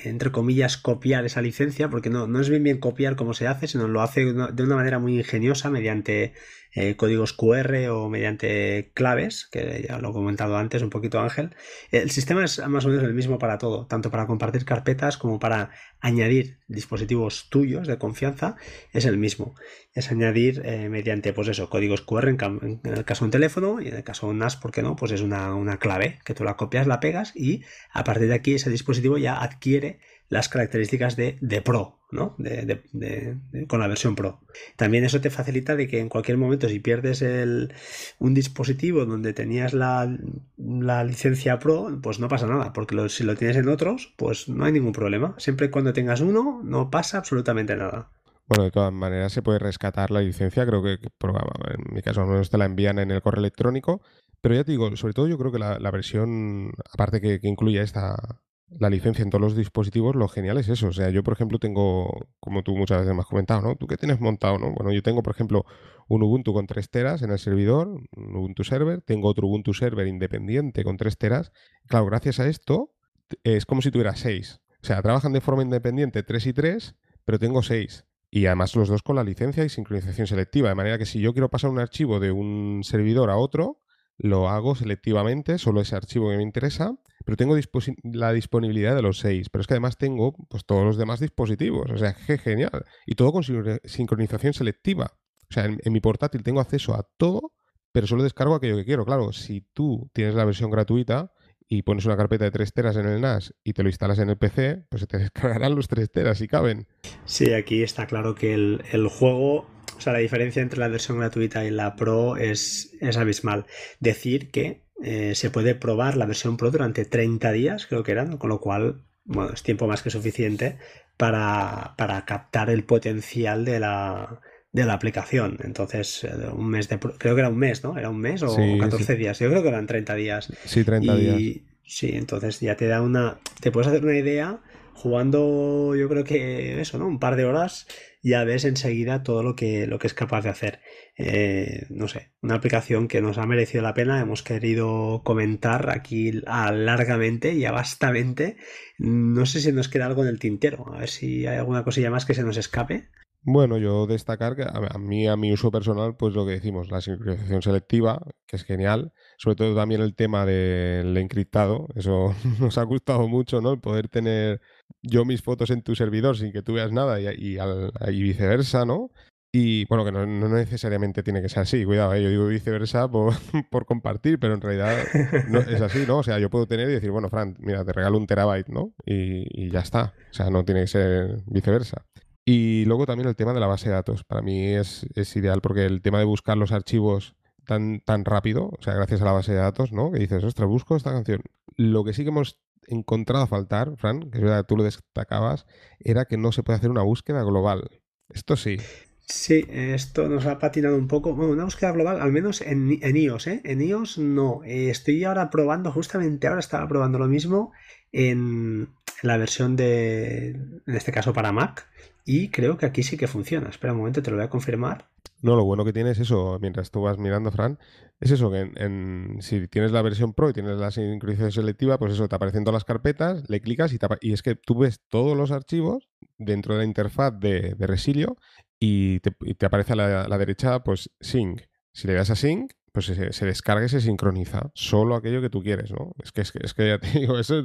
entre 0.04 0.30
comillas, 0.30 0.76
copiar 0.76 1.24
esa 1.24 1.42
licencia, 1.42 1.88
porque 1.88 2.10
no, 2.10 2.26
no 2.26 2.40
es 2.40 2.48
bien 2.48 2.62
bien 2.62 2.78
copiar 2.78 3.16
como 3.16 3.34
se 3.34 3.46
hace, 3.46 3.66
sino 3.66 3.88
lo 3.88 4.02
hace 4.02 4.24
de 4.24 4.62
una 4.62 4.76
manera 4.76 4.98
muy 4.98 5.18
ingeniosa 5.18 5.70
mediante 5.70 6.34
eh, 6.74 6.96
códigos 6.96 7.32
QR 7.32 7.88
o 7.90 8.08
mediante 8.08 8.90
claves, 8.94 9.48
que 9.50 9.86
ya 9.88 9.98
lo 9.98 10.10
he 10.10 10.12
comentado 10.12 10.56
antes 10.56 10.82
un 10.82 10.90
poquito 10.90 11.20
Ángel. 11.20 11.54
El 11.90 12.10
sistema 12.10 12.44
es 12.44 12.58
más 12.66 12.84
o 12.84 12.88
menos 12.88 13.04
el 13.04 13.14
mismo 13.14 13.38
para 13.38 13.58
todo, 13.58 13.86
tanto 13.86 14.10
para 14.10 14.26
compartir 14.26 14.64
carpetas 14.64 15.16
como 15.16 15.38
para 15.38 15.70
añadir 16.00 16.58
dispositivos 16.68 17.48
tuyos 17.50 17.86
de 17.86 17.98
confianza, 17.98 18.56
es 18.92 19.04
el 19.04 19.18
mismo. 19.18 19.54
Es 19.94 20.10
añadir 20.10 20.62
eh, 20.64 20.88
mediante, 20.88 21.32
pues 21.32 21.48
eso, 21.48 21.70
códigos 21.70 22.02
QR 22.02 22.28
en, 22.28 22.80
el 22.84 23.04
caso 23.04 23.24
de 23.24 23.26
un 23.26 23.30
teléfono 23.30 23.80
y 23.80 23.88
en 23.88 23.94
el 23.94 24.04
caso 24.04 24.26
de 24.26 24.32
un 24.32 24.38
NAS, 24.38 24.56
¿por 24.56 24.70
qué 24.70 24.82
no? 24.82 24.96
Pues 24.96 25.12
es 25.12 25.22
una, 25.22 25.54
una 25.54 25.78
clave 25.78 26.18
que 26.24 26.34
tú 26.34 26.44
la 26.44 26.56
copias, 26.56 26.86
la 26.86 27.00
pegas 27.00 27.32
y 27.34 27.64
a 27.92 28.04
partir 28.04 28.28
de 28.28 28.34
aquí 28.34 28.54
ese 28.54 28.70
dispositivo 28.70 29.18
ya 29.18 29.42
adquiere 29.42 30.00
las 30.28 30.48
características 30.48 31.16
de, 31.16 31.38
de 31.40 31.62
Pro, 31.62 31.98
¿no? 32.10 32.34
De, 32.38 33.36
con 33.66 33.80
la 33.80 33.88
versión 33.88 34.14
Pro. 34.14 34.40
También 34.76 35.04
eso 35.04 35.20
te 35.20 35.30
facilita 35.30 35.76
de 35.76 35.88
que 35.88 36.00
en 36.00 36.08
cualquier 36.08 36.36
momento, 36.36 36.68
si 36.68 36.80
pierdes 36.80 37.22
el, 37.22 37.72
un 38.18 38.34
dispositivo 38.34 39.06
donde 39.06 39.32
tenías 39.32 39.72
la, 39.72 40.16
la, 40.56 41.04
licencia 41.04 41.58
Pro, 41.58 41.98
pues 42.02 42.18
no 42.20 42.28
pasa 42.28 42.46
nada, 42.46 42.72
porque 42.72 43.08
si 43.08 43.24
lo 43.24 43.36
tienes 43.36 43.56
en 43.56 43.68
otros, 43.68 44.14
pues 44.16 44.48
no 44.48 44.64
hay 44.64 44.72
ningún 44.72 44.92
problema. 44.92 45.34
Siempre 45.38 45.66
y 45.66 45.70
cuando 45.70 45.92
tengas 45.92 46.20
uno, 46.20 46.60
no 46.62 46.90
pasa 46.90 47.18
absolutamente 47.18 47.76
nada. 47.76 48.10
Bueno, 48.48 48.64
de 48.64 48.70
todas 48.70 48.92
maneras 48.92 49.32
se 49.32 49.42
puede 49.42 49.58
rescatar 49.58 50.10
la 50.10 50.22
licencia, 50.22 50.66
creo 50.66 50.82
que, 50.82 50.92
en 50.94 51.94
mi 51.94 52.00
caso 52.00 52.22
al 52.22 52.28
menos 52.28 52.48
te 52.48 52.56
la 52.56 52.64
envían 52.64 52.98
en 52.98 53.10
el 53.10 53.20
correo 53.20 53.40
electrónico, 53.40 54.00
pero 54.40 54.54
ya 54.54 54.64
te 54.64 54.72
digo, 54.72 54.94
sobre 54.96 55.12
todo 55.12 55.28
yo 55.28 55.36
creo 55.36 55.52
que 55.52 55.58
la, 55.58 55.90
versión, 55.90 56.72
aparte 56.90 57.20
que, 57.20 57.40
que 57.40 57.82
esta, 57.82 58.40
la 58.70 58.90
licencia 58.90 59.22
en 59.22 59.30
todos 59.30 59.42
los 59.42 59.56
dispositivos, 59.56 60.14
lo 60.14 60.28
genial 60.28 60.58
es 60.58 60.68
eso. 60.68 60.88
O 60.88 60.92
sea, 60.92 61.10
yo, 61.10 61.22
por 61.22 61.32
ejemplo, 61.32 61.58
tengo, 61.58 62.26
como 62.40 62.62
tú 62.62 62.76
muchas 62.76 63.00
veces 63.00 63.14
me 63.14 63.20
has 63.20 63.26
comentado, 63.26 63.62
¿no? 63.62 63.76
¿Tú 63.76 63.86
qué 63.86 63.96
tienes 63.96 64.20
montado, 64.20 64.58
no? 64.58 64.72
Bueno, 64.72 64.92
yo 64.92 65.02
tengo, 65.02 65.22
por 65.22 65.34
ejemplo, 65.34 65.64
un 66.08 66.22
Ubuntu 66.22 66.52
con 66.52 66.66
3 66.66 66.90
teras 66.90 67.22
en 67.22 67.30
el 67.30 67.38
servidor, 67.38 67.88
un 67.88 68.36
Ubuntu 68.36 68.64
Server, 68.64 69.00
tengo 69.02 69.28
otro 69.28 69.46
Ubuntu 69.46 69.74
Server 69.74 70.06
independiente 70.06 70.84
con 70.84 70.96
3 70.96 71.16
teras. 71.16 71.52
Claro, 71.86 72.06
gracias 72.06 72.40
a 72.40 72.48
esto, 72.48 72.94
es 73.42 73.66
como 73.66 73.82
si 73.82 73.90
tuviera 73.90 74.14
6. 74.14 74.60
O 74.82 74.86
sea, 74.86 75.02
trabajan 75.02 75.32
de 75.32 75.40
forma 75.40 75.62
independiente 75.62 76.22
3 76.22 76.46
y 76.46 76.52
3, 76.52 76.96
pero 77.24 77.38
tengo 77.38 77.62
6. 77.62 78.04
Y 78.30 78.46
además 78.46 78.76
los 78.76 78.88
dos 78.88 79.02
con 79.02 79.16
la 79.16 79.24
licencia 79.24 79.64
y 79.64 79.68
sincronización 79.70 80.26
selectiva, 80.26 80.68
de 80.68 80.74
manera 80.74 80.98
que 80.98 81.06
si 81.06 81.20
yo 81.20 81.32
quiero 81.32 81.48
pasar 81.48 81.70
un 81.70 81.78
archivo 81.78 82.20
de 82.20 82.30
un 82.30 82.82
servidor 82.84 83.30
a 83.30 83.36
otro, 83.36 83.80
lo 84.18 84.48
hago 84.48 84.74
selectivamente, 84.74 85.58
solo 85.58 85.80
ese 85.80 85.96
archivo 85.96 86.30
que 86.30 86.36
me 86.36 86.42
interesa, 86.42 86.98
pero 87.24 87.36
tengo 87.36 87.56
la 88.02 88.32
disponibilidad 88.32 88.96
de 88.96 89.02
los 89.02 89.18
seis. 89.18 89.48
Pero 89.48 89.60
es 89.60 89.66
que 89.66 89.74
además 89.74 89.96
tengo 89.96 90.34
pues, 90.48 90.64
todos 90.64 90.84
los 90.84 90.96
demás 90.96 91.20
dispositivos. 91.20 91.90
O 91.90 91.96
sea, 91.96 92.14
qué 92.26 92.38
genial. 92.38 92.84
Y 93.06 93.14
todo 93.14 93.32
con 93.32 93.44
sincronización 93.84 94.52
selectiva. 94.54 95.12
O 95.50 95.52
sea, 95.52 95.66
en, 95.66 95.92
mi 95.92 96.00
portátil 96.00 96.42
tengo 96.42 96.60
acceso 96.60 96.94
a 96.94 97.06
todo, 97.16 97.52
pero 97.92 98.06
solo 98.06 98.22
descargo 98.22 98.54
aquello 98.54 98.76
que 98.76 98.84
quiero. 98.84 99.04
Claro, 99.04 99.32
si 99.32 99.60
tú 99.72 100.10
tienes 100.12 100.34
la 100.34 100.44
versión 100.44 100.70
gratuita 100.70 101.32
y 101.68 101.82
pones 101.82 102.06
una 102.06 102.16
carpeta 102.16 102.44
de 102.44 102.50
3 102.50 102.72
teras 102.72 102.96
en 102.96 103.06
el 103.06 103.20
NAS 103.20 103.54
y 103.62 103.72
te 103.72 103.82
lo 103.82 103.88
instalas 103.88 104.18
en 104.18 104.30
el 104.30 104.38
PC, 104.38 104.86
pues 104.88 105.00
se 105.00 105.06
te 105.06 105.18
descargarán 105.18 105.74
los 105.74 105.86
3 105.86 106.10
teras 106.10 106.38
si 106.38 106.48
caben. 106.48 106.88
Sí, 107.24 107.52
aquí 107.52 107.82
está 107.82 108.06
claro 108.06 108.34
que 108.34 108.54
el, 108.54 108.82
el 108.90 109.06
juego 109.08 109.66
o 109.98 110.00
sea, 110.00 110.12
la 110.12 110.20
diferencia 110.20 110.62
entre 110.62 110.78
la 110.78 110.88
versión 110.88 111.18
gratuita 111.18 111.64
y 111.64 111.70
la 111.70 111.96
Pro 111.96 112.36
es, 112.36 112.96
es 113.00 113.16
abismal. 113.16 113.66
Decir 113.98 114.50
que 114.50 114.84
eh, 115.02 115.34
se 115.34 115.50
puede 115.50 115.74
probar 115.74 116.16
la 116.16 116.26
versión 116.26 116.56
Pro 116.56 116.70
durante 116.70 117.04
30 117.04 117.50
días, 117.52 117.86
creo 117.86 118.04
que 118.04 118.12
eran, 118.12 118.38
con 118.38 118.48
lo 118.48 118.60
cual, 118.60 119.02
bueno, 119.24 119.52
es 119.52 119.62
tiempo 119.64 119.88
más 119.88 120.02
que 120.02 120.10
suficiente 120.10 120.78
para, 121.16 121.94
captar 122.26 122.70
el 122.70 122.84
potencial 122.84 123.64
de 123.64 123.80
la, 123.80 124.40
de 124.70 124.84
la 124.84 124.94
aplicación. 124.94 125.58
Entonces, 125.64 126.22
eh, 126.22 126.30
un 126.52 126.68
mes 126.68 126.88
de. 126.88 127.00
Creo 127.00 127.34
que 127.34 127.40
era 127.40 127.48
un 127.48 127.58
mes, 127.58 127.82
¿no? 127.82 127.98
¿Era 127.98 128.08
un 128.08 128.20
mes 128.20 128.42
o 128.44 128.56
14 128.80 129.16
días? 129.16 129.40
Yo 129.40 129.50
creo 129.50 129.62
que 129.62 129.68
eran 129.68 129.88
30 129.88 130.14
días. 130.14 130.52
Sí, 130.64 130.84
30 130.84 131.16
días. 131.16 131.42
Sí, 131.84 132.10
entonces 132.14 132.60
ya 132.60 132.76
te 132.76 132.86
da 132.86 133.02
una. 133.02 133.38
Te 133.60 133.72
puedes 133.72 133.88
hacer 133.88 134.04
una 134.04 134.16
idea 134.16 134.60
jugando 134.98 135.94
yo 135.94 136.08
creo 136.08 136.24
que 136.24 136.80
eso, 136.80 136.98
¿no? 136.98 137.06
Un 137.06 137.18
par 137.18 137.36
de 137.36 137.44
horas 137.44 137.86
ya 138.22 138.44
ves 138.44 138.64
enseguida 138.64 139.22
todo 139.22 139.42
lo 139.42 139.54
que, 139.54 139.86
lo 139.86 139.98
que 139.98 140.06
es 140.08 140.14
capaz 140.14 140.42
de 140.42 140.50
hacer. 140.50 140.80
Eh, 141.16 141.86
no 141.88 142.08
sé, 142.08 142.32
una 142.42 142.56
aplicación 142.56 143.08
que 143.08 143.20
nos 143.20 143.38
ha 143.38 143.46
merecido 143.46 143.82
la 143.82 143.94
pena, 143.94 144.20
hemos 144.20 144.42
querido 144.42 145.22
comentar 145.24 145.90
aquí 145.90 146.32
largamente 146.32 147.54
y 147.54 147.64
a. 147.64 148.56
No 148.98 149.46
sé 149.46 149.60
si 149.60 149.72
nos 149.72 149.88
queda 149.88 150.06
algo 150.06 150.22
en 150.22 150.28
el 150.28 150.38
tintero, 150.38 150.92
a 150.92 150.98
ver 150.98 151.08
si 151.08 151.46
hay 151.46 151.56
alguna 151.56 151.84
cosilla 151.84 152.10
más 152.10 152.26
que 152.26 152.34
se 152.34 152.42
nos 152.42 152.56
escape. 152.56 153.08
Bueno, 153.42 153.78
yo 153.78 154.06
destacar 154.06 154.56
que 154.56 154.64
a 154.64 154.98
mí, 154.98 155.26
a 155.28 155.36
mi 155.36 155.52
uso 155.52 155.70
personal, 155.70 156.16
pues 156.16 156.34
lo 156.34 156.44
que 156.44 156.52
decimos, 156.52 156.90
la 156.90 157.00
sincronización 157.00 157.62
selectiva, 157.62 158.20
que 158.46 158.56
es 158.56 158.64
genial, 158.64 159.12
sobre 159.38 159.56
todo 159.56 159.76
también 159.76 160.00
el 160.00 160.14
tema 160.14 160.44
del 160.44 161.16
encriptado, 161.16 161.86
eso 161.94 162.34
nos 162.60 162.76
ha 162.78 162.82
gustado 162.82 163.28
mucho, 163.28 163.60
¿no? 163.60 163.72
El 163.72 163.80
poder 163.80 164.08
tener 164.08 164.60
yo 165.02 165.24
mis 165.24 165.42
fotos 165.42 165.70
en 165.70 165.82
tu 165.82 165.94
servidor 165.94 166.36
sin 166.36 166.52
que 166.52 166.62
tú 166.62 166.74
veas 166.74 166.92
nada 166.92 167.20
y, 167.20 167.58
y, 167.58 168.22
viceversa, 168.22 168.84
¿no? 168.84 169.10
Y 169.50 169.86
bueno, 169.86 170.04
que 170.04 170.12
no, 170.12 170.26
necesariamente 170.26 171.22
tiene 171.22 171.40
que 171.40 171.48
ser 171.48 171.60
así, 171.60 171.84
cuidado, 171.84 172.12
¿eh? 172.14 172.22
yo 172.22 172.28
digo 172.28 172.46
viceversa 172.48 173.08
por, 173.10 173.34
por, 173.70 173.86
compartir, 173.86 174.38
pero 174.38 174.54
en 174.54 174.60
realidad 174.60 175.04
no, 175.48 175.60
es 175.60 175.80
así, 175.80 176.04
¿no? 176.06 176.18
O 176.18 176.22
sea, 176.22 176.38
yo 176.38 176.50
puedo 176.50 176.66
tener 176.66 176.88
y 176.90 176.92
decir, 176.92 177.10
bueno, 177.10 177.28
Fran, 177.28 177.56
mira, 177.58 177.84
te 177.84 177.92
regalo 177.92 178.18
un 178.18 178.26
terabyte, 178.26 178.68
¿no? 178.68 178.92
Y, 179.06 179.70
ya 179.70 179.80
está. 179.80 180.14
O 180.30 180.34
sea, 180.34 180.50
no 180.50 180.64
tiene 180.64 180.82
que 180.82 180.86
ser 180.88 181.42
viceversa. 181.46 182.04
Y 182.44 182.84
luego 182.86 183.06
también 183.06 183.28
el 183.28 183.36
tema 183.36 183.52
de 183.52 183.60
la 183.60 183.66
base 183.66 183.88
de 183.88 183.94
datos. 183.94 184.24
Para 184.24 184.42
mí 184.42 184.74
es, 184.74 185.06
ideal 185.36 185.60
porque 185.60 185.84
el 185.84 186.02
tema 186.02 186.18
de 186.18 186.24
buscar 186.24 186.56
los 186.56 186.72
archivos 186.72 187.34
tan, 187.66 188.00
tan 188.00 188.24
rápido, 188.24 188.70
o 188.78 188.82
sea, 188.82 188.94
gracias 188.94 189.20
a 189.20 189.26
la 189.26 189.32
base 189.32 189.52
de 189.52 189.58
datos, 189.58 189.92
¿no? 189.92 190.10
Que 190.10 190.18
dices, 190.18 190.42
ostras, 190.44 190.68
busco 190.68 190.96
esta 190.96 191.12
canción. 191.12 191.42
Lo 191.76 192.04
que 192.04 192.14
sí 192.14 192.22
que 192.22 192.30
hemos 192.30 192.58
encontrado 192.88 193.44
a 193.44 193.48
faltar, 193.48 193.96
Fran, 193.96 194.30
que 194.30 194.38
es 194.38 194.44
verdad, 194.44 194.66
tú 194.66 194.76
lo 194.76 194.84
destacabas, 194.84 195.66
era 196.00 196.24
que 196.24 196.36
no 196.36 196.52
se 196.52 196.62
puede 196.62 196.78
hacer 196.78 196.90
una 196.90 197.02
búsqueda 197.02 197.42
global. 197.42 197.88
Esto 198.28 198.56
sí. 198.56 198.78
Sí, 199.26 199.66
esto 199.68 200.26
nos 200.28 200.46
ha 200.46 200.58
patinado 200.58 200.96
un 200.96 201.06
poco. 201.06 201.34
Bueno, 201.34 201.52
una 201.52 201.64
búsqueda 201.64 201.92
global, 201.92 202.20
al 202.20 202.32
menos 202.32 202.62
en, 202.62 202.98
en 203.02 203.16
iOS, 203.16 203.46
¿eh? 203.48 203.60
En 203.64 203.82
iOS 203.82 204.18
no. 204.18 204.62
Eh, 204.64 204.88
estoy 204.88 205.22
ahora 205.24 205.50
probando, 205.50 205.92
justamente 205.92 206.46
ahora 206.46 206.60
estaba 206.60 206.88
probando 206.88 207.18
lo 207.18 207.28
mismo 207.28 207.72
en 208.10 208.88
la 209.22 209.36
versión 209.36 209.76
de, 209.76 210.48
en 210.50 210.82
este 210.94 211.12
caso 211.12 211.34
para 211.34 211.52
Mac, 211.52 211.86
y 212.28 212.50
creo 212.50 212.76
que 212.76 212.84
aquí 212.84 213.02
sí 213.02 213.16
que 213.16 213.26
funciona. 213.26 213.70
Espera 213.70 213.94
un 213.94 214.00
momento, 214.00 214.22
te 214.22 214.30
lo 214.30 214.36
voy 214.36 214.44
a 214.44 214.50
confirmar. 214.50 215.08
No, 215.40 215.56
lo 215.56 215.64
bueno 215.64 215.86
que 215.86 215.94
tiene 215.94 216.10
es 216.10 216.18
eso, 216.18 216.58
mientras 216.60 216.90
tú 216.90 217.00
vas 217.00 217.16
mirando, 217.16 217.50
Fran, 217.50 217.78
es 218.20 218.32
eso, 218.32 218.50
que 218.50 218.70
en, 218.76 219.38
si 219.40 219.66
tienes 219.66 219.92
la 219.92 220.02
versión 220.02 220.34
Pro 220.34 220.50
y 220.50 220.52
tienes 220.52 220.76
la 220.76 220.90
sincronización 220.90 221.52
selectiva, 221.52 221.98
pues 221.98 222.12
eso, 222.12 222.28
te 222.28 222.36
aparecen 222.36 222.64
todas 222.64 222.74
las 222.74 222.84
carpetas, 222.84 223.48
le 223.48 223.62
clicas 223.62 223.94
y, 223.94 223.98
y 224.20 224.34
es 224.34 224.42
que 224.42 224.56
tú 224.56 224.76
ves 224.76 225.00
todos 225.08 225.38
los 225.38 225.52
archivos 225.52 226.10
dentro 226.36 226.74
de 226.74 226.80
la 226.80 226.84
interfaz 226.84 227.32
de, 227.40 227.74
Resilio 227.78 228.36
y 228.78 229.20
te, 229.20 229.64
aparece 229.64 229.94
a 229.94 229.96
la, 229.96 230.38
derecha, 230.38 230.84
pues, 230.84 231.10
Sync. 231.22 231.62
Si 231.92 232.08
le 232.08 232.12
das 232.12 232.28
a 232.28 232.36
Sync, 232.36 232.72
pues 232.92 233.06
se, 233.06 233.46
descarga 233.46 233.86
y 233.86 233.88
se 233.88 234.02
sincroniza. 234.02 234.70
Solo 234.74 235.14
aquello 235.14 235.40
que 235.40 235.48
tú 235.48 235.62
quieres, 235.62 235.92
¿no? 235.92 236.12
Es 236.22 236.32
que, 236.32 236.42
es 236.42 236.52
que, 236.52 236.58
es 236.62 236.74
que 236.74 236.88
ya 236.88 236.98
te 236.98 237.08
digo, 237.20 237.38
eso 237.38 237.60
es, 237.60 237.64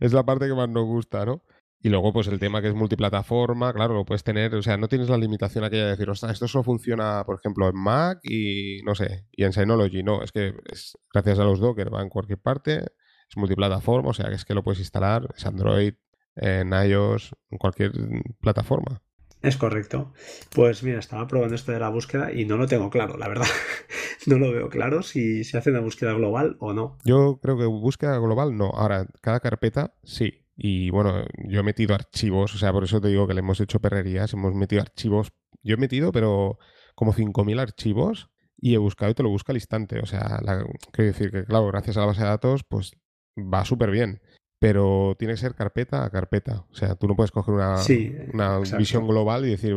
es 0.00 0.14
la 0.14 0.24
parte 0.24 0.46
que 0.46 0.54
más 0.54 0.70
nos 0.70 0.86
gusta, 0.86 1.26
¿no? 1.26 1.42
Y 1.80 1.90
luego, 1.90 2.12
pues 2.12 2.26
el 2.26 2.40
tema 2.40 2.60
que 2.60 2.68
es 2.68 2.74
multiplataforma, 2.74 3.72
claro, 3.72 3.94
lo 3.94 4.04
puedes 4.04 4.24
tener, 4.24 4.54
o 4.54 4.62
sea, 4.62 4.76
no 4.76 4.88
tienes 4.88 5.08
la 5.08 5.16
limitación 5.16 5.62
aquella 5.62 5.84
de 5.84 5.90
decir, 5.90 6.10
ostras, 6.10 6.32
esto 6.32 6.48
solo 6.48 6.64
funciona, 6.64 7.22
por 7.24 7.36
ejemplo, 7.36 7.68
en 7.68 7.76
Mac 7.76 8.18
y, 8.24 8.80
no 8.84 8.96
sé, 8.96 9.26
y 9.30 9.44
en 9.44 9.52
Synology. 9.52 10.02
No, 10.02 10.22
es 10.22 10.32
que 10.32 10.54
es, 10.72 10.98
gracias 11.12 11.38
a 11.38 11.44
los 11.44 11.60
Docker 11.60 11.94
va 11.94 12.02
en 12.02 12.08
cualquier 12.08 12.40
parte, 12.40 12.84
es 13.28 13.36
multiplataforma, 13.36 14.10
o 14.10 14.14
sea, 14.14 14.28
que 14.28 14.34
es 14.34 14.44
que 14.44 14.54
lo 14.54 14.64
puedes 14.64 14.80
instalar, 14.80 15.28
es 15.36 15.46
Android, 15.46 15.94
en 16.34 16.72
iOS, 16.72 17.34
en 17.50 17.58
cualquier 17.58 17.92
plataforma. 18.40 19.02
Es 19.40 19.56
correcto. 19.56 20.12
Pues 20.52 20.82
mira, 20.82 20.98
estaba 20.98 21.28
probando 21.28 21.54
esto 21.54 21.70
de 21.70 21.78
la 21.78 21.90
búsqueda 21.90 22.32
y 22.32 22.44
no 22.44 22.56
lo 22.56 22.66
tengo 22.66 22.90
claro, 22.90 23.16
la 23.16 23.28
verdad. 23.28 23.46
no 24.26 24.36
lo 24.38 24.52
veo 24.52 24.68
claro 24.68 25.02
si 25.02 25.44
se 25.44 25.58
hace 25.58 25.70
una 25.70 25.80
búsqueda 25.80 26.12
global 26.12 26.56
o 26.58 26.72
no. 26.72 26.98
Yo 27.04 27.38
creo 27.40 27.56
que 27.56 27.66
búsqueda 27.66 28.18
global 28.18 28.56
no. 28.56 28.70
Ahora, 28.70 29.06
cada 29.20 29.38
carpeta 29.38 29.94
sí. 30.02 30.44
Y 30.60 30.90
bueno, 30.90 31.24
yo 31.44 31.60
he 31.60 31.62
metido 31.62 31.94
archivos, 31.94 32.52
o 32.52 32.58
sea, 32.58 32.72
por 32.72 32.82
eso 32.82 33.00
te 33.00 33.06
digo 33.06 33.28
que 33.28 33.34
le 33.34 33.40
hemos 33.40 33.60
hecho 33.60 33.80
perrerías, 33.80 34.32
hemos 34.32 34.54
metido 34.54 34.82
archivos. 34.82 35.28
Yo 35.62 35.74
he 35.74 35.78
metido, 35.78 36.10
pero 36.10 36.58
como 36.96 37.12
5.000 37.12 37.60
archivos 37.60 38.28
y 38.60 38.74
he 38.74 38.78
buscado 38.78 39.12
y 39.12 39.14
te 39.14 39.22
lo 39.22 39.28
busca 39.28 39.52
al 39.52 39.56
instante. 39.58 40.00
O 40.00 40.06
sea, 40.06 40.40
quiero 40.90 41.12
decir 41.12 41.30
que, 41.30 41.44
claro, 41.44 41.68
gracias 41.68 41.96
a 41.96 42.00
la 42.00 42.06
base 42.06 42.22
de 42.22 42.26
datos, 42.26 42.64
pues 42.64 42.90
va 43.36 43.64
súper 43.64 43.92
bien. 43.92 44.20
Pero 44.58 45.14
tiene 45.16 45.34
que 45.34 45.40
ser 45.40 45.54
carpeta 45.54 46.04
a 46.04 46.10
carpeta. 46.10 46.66
O 46.72 46.74
sea, 46.74 46.96
tú 46.96 47.06
no 47.06 47.14
puedes 47.14 47.30
coger 47.30 47.54
una, 47.54 47.76
una 48.32 48.58
visión 48.76 49.06
global 49.06 49.46
y 49.46 49.50
decir, 49.50 49.76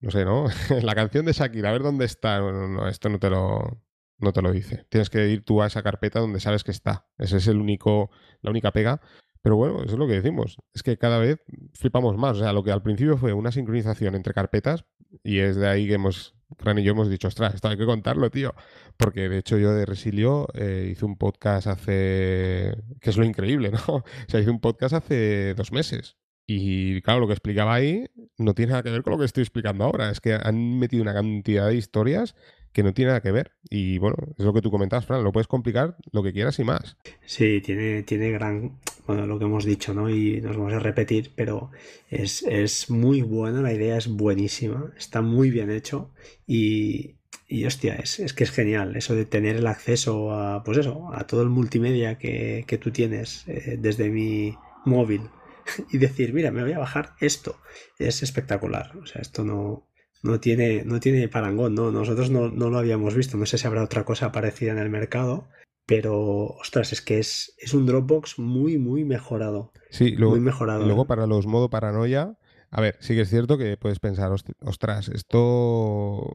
no 0.00 0.10
sé, 0.10 0.24
¿no? 0.24 0.46
la 0.82 0.94
canción 0.94 1.26
de 1.26 1.32
Shakira, 1.32 1.68
a 1.68 1.72
ver 1.72 1.82
dónde 1.82 2.06
está. 2.06 2.38
No, 2.38 2.68
no, 2.68 2.88
esto 2.88 3.10
no 3.10 3.18
te 3.18 3.28
lo, 3.28 3.82
no 4.18 4.32
te 4.32 4.40
lo 4.40 4.50
dice. 4.50 4.86
Tienes 4.88 5.10
que 5.10 5.28
ir 5.28 5.44
tú 5.44 5.60
a 5.60 5.66
esa 5.66 5.82
carpeta 5.82 6.20
donde 6.20 6.40
sabes 6.40 6.64
que 6.64 6.70
está. 6.70 7.06
Ese 7.18 7.36
es 7.36 7.48
el 7.48 7.58
único, 7.58 8.10
la 8.40 8.50
única 8.50 8.72
pega. 8.72 9.02
Pero 9.46 9.54
bueno, 9.54 9.76
eso 9.84 9.92
es 9.92 9.98
lo 10.00 10.08
que 10.08 10.14
decimos. 10.14 10.56
Es 10.74 10.82
que 10.82 10.98
cada 10.98 11.18
vez 11.18 11.38
flipamos 11.72 12.16
más. 12.16 12.38
O 12.38 12.40
sea, 12.40 12.52
lo 12.52 12.64
que 12.64 12.72
al 12.72 12.82
principio 12.82 13.16
fue 13.16 13.32
una 13.32 13.52
sincronización 13.52 14.16
entre 14.16 14.34
carpetas, 14.34 14.86
y 15.22 15.38
es 15.38 15.54
de 15.54 15.68
ahí 15.68 15.86
que 15.86 15.94
hemos, 15.94 16.34
Fran 16.58 16.80
y 16.80 16.82
yo 16.82 16.90
hemos 16.90 17.08
dicho, 17.08 17.28
ostras, 17.28 17.54
esto 17.54 17.68
hay 17.68 17.76
que 17.76 17.86
contarlo, 17.86 18.28
tío. 18.28 18.56
Porque 18.96 19.28
de 19.28 19.38
hecho 19.38 19.56
yo 19.56 19.72
de 19.72 19.86
Resilio 19.86 20.48
eh, 20.54 20.88
hice 20.90 21.04
un 21.04 21.16
podcast 21.16 21.68
hace. 21.68 22.76
que 23.00 23.10
es 23.10 23.16
lo 23.16 23.24
increíble, 23.24 23.70
¿no? 23.86 23.98
O 23.98 24.04
sea, 24.26 24.40
hice 24.40 24.50
un 24.50 24.58
podcast 24.58 24.94
hace 24.94 25.54
dos 25.54 25.70
meses. 25.70 26.16
Y 26.48 27.00
claro, 27.02 27.20
lo 27.20 27.28
que 27.28 27.34
explicaba 27.34 27.72
ahí 27.72 28.08
no 28.38 28.52
tiene 28.52 28.70
nada 28.70 28.82
que 28.82 28.90
ver 28.90 29.04
con 29.04 29.12
lo 29.12 29.18
que 29.20 29.26
estoy 29.26 29.42
explicando 29.42 29.84
ahora. 29.84 30.10
Es 30.10 30.20
que 30.20 30.34
han 30.34 30.80
metido 30.80 31.04
una 31.04 31.14
cantidad 31.14 31.68
de 31.68 31.76
historias 31.76 32.34
que 32.76 32.82
no 32.82 32.92
tiene 32.92 33.08
nada 33.08 33.22
que 33.22 33.32
ver. 33.32 33.52
Y 33.70 33.96
bueno, 33.96 34.16
es 34.36 34.44
lo 34.44 34.52
que 34.52 34.60
tú 34.60 34.70
comentas, 34.70 35.06
Fran, 35.06 35.24
lo 35.24 35.32
puedes 35.32 35.46
complicar 35.46 35.96
lo 36.12 36.22
que 36.22 36.34
quieras 36.34 36.58
y 36.58 36.64
más. 36.64 36.98
Sí, 37.24 37.62
tiene, 37.62 38.02
tiene 38.02 38.30
gran, 38.30 38.78
bueno, 39.06 39.24
lo 39.24 39.38
que 39.38 39.46
hemos 39.46 39.64
dicho, 39.64 39.94
¿no? 39.94 40.10
Y 40.10 40.42
nos 40.42 40.58
vamos 40.58 40.74
a 40.74 40.78
repetir, 40.78 41.32
pero 41.34 41.70
es, 42.10 42.42
es 42.42 42.90
muy 42.90 43.22
bueno, 43.22 43.62
la 43.62 43.72
idea 43.72 43.96
es 43.96 44.08
buenísima, 44.08 44.92
está 44.98 45.22
muy 45.22 45.50
bien 45.50 45.70
hecho 45.70 46.10
y, 46.46 47.14
y 47.48 47.64
hostia, 47.64 47.94
es, 47.94 48.20
es, 48.20 48.34
que 48.34 48.44
es 48.44 48.50
genial 48.50 48.94
eso 48.94 49.14
de 49.14 49.24
tener 49.24 49.56
el 49.56 49.68
acceso 49.68 50.32
a, 50.32 50.62
pues 50.62 50.76
eso, 50.76 51.08
a 51.14 51.26
todo 51.26 51.40
el 51.40 51.48
multimedia 51.48 52.18
que, 52.18 52.64
que 52.66 52.76
tú 52.76 52.90
tienes 52.90 53.48
eh, 53.48 53.78
desde 53.80 54.10
mi 54.10 54.54
móvil 54.84 55.22
y 55.90 55.96
decir, 55.96 56.34
mira, 56.34 56.50
me 56.50 56.62
voy 56.62 56.74
a 56.74 56.78
bajar 56.78 57.14
esto. 57.20 57.58
Es 57.98 58.22
espectacular. 58.22 58.94
O 58.98 59.06
sea, 59.06 59.22
esto 59.22 59.44
no, 59.44 59.86
no 60.22 60.40
tiene, 60.40 60.84
no 60.84 61.00
tiene 61.00 61.28
parangón, 61.28 61.74
¿no? 61.74 61.90
Nosotros 61.90 62.30
no, 62.30 62.48
lo 62.48 62.78
habíamos 62.78 63.14
visto, 63.14 63.36
no 63.36 63.46
sé 63.46 63.58
si 63.58 63.66
habrá 63.66 63.82
otra 63.82 64.04
cosa 64.04 64.32
parecida 64.32 64.72
en 64.72 64.78
el 64.78 64.90
mercado, 64.90 65.48
pero, 65.86 66.46
ostras, 66.60 66.92
es 66.92 67.00
que 67.00 67.18
es, 67.18 67.54
es 67.58 67.72
un 67.74 67.86
Dropbox 67.86 68.38
muy, 68.38 68.76
muy 68.78 69.04
mejorado. 69.04 69.72
Sí, 69.90 70.10
luego, 70.10 70.32
muy 70.32 70.40
mejorado. 70.40 70.84
Luego 70.84 71.04
¿eh? 71.04 71.06
para 71.06 71.26
los 71.26 71.46
modo 71.46 71.70
paranoia, 71.70 72.36
a 72.70 72.80
ver, 72.80 72.96
sí 73.00 73.14
que 73.14 73.22
es 73.22 73.30
cierto 73.30 73.56
que 73.56 73.76
puedes 73.76 74.00
pensar, 74.00 74.32
ostras, 74.60 75.08
esto... 75.08 76.34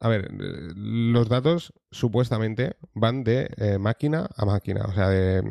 A 0.00 0.08
ver, 0.08 0.30
los 0.34 1.30
datos 1.30 1.72
supuestamente 1.90 2.76
van 2.92 3.24
de 3.24 3.48
eh, 3.56 3.78
máquina 3.78 4.28
a 4.36 4.44
máquina, 4.44 4.84
o 4.86 4.92
sea, 4.92 5.08
de, 5.08 5.42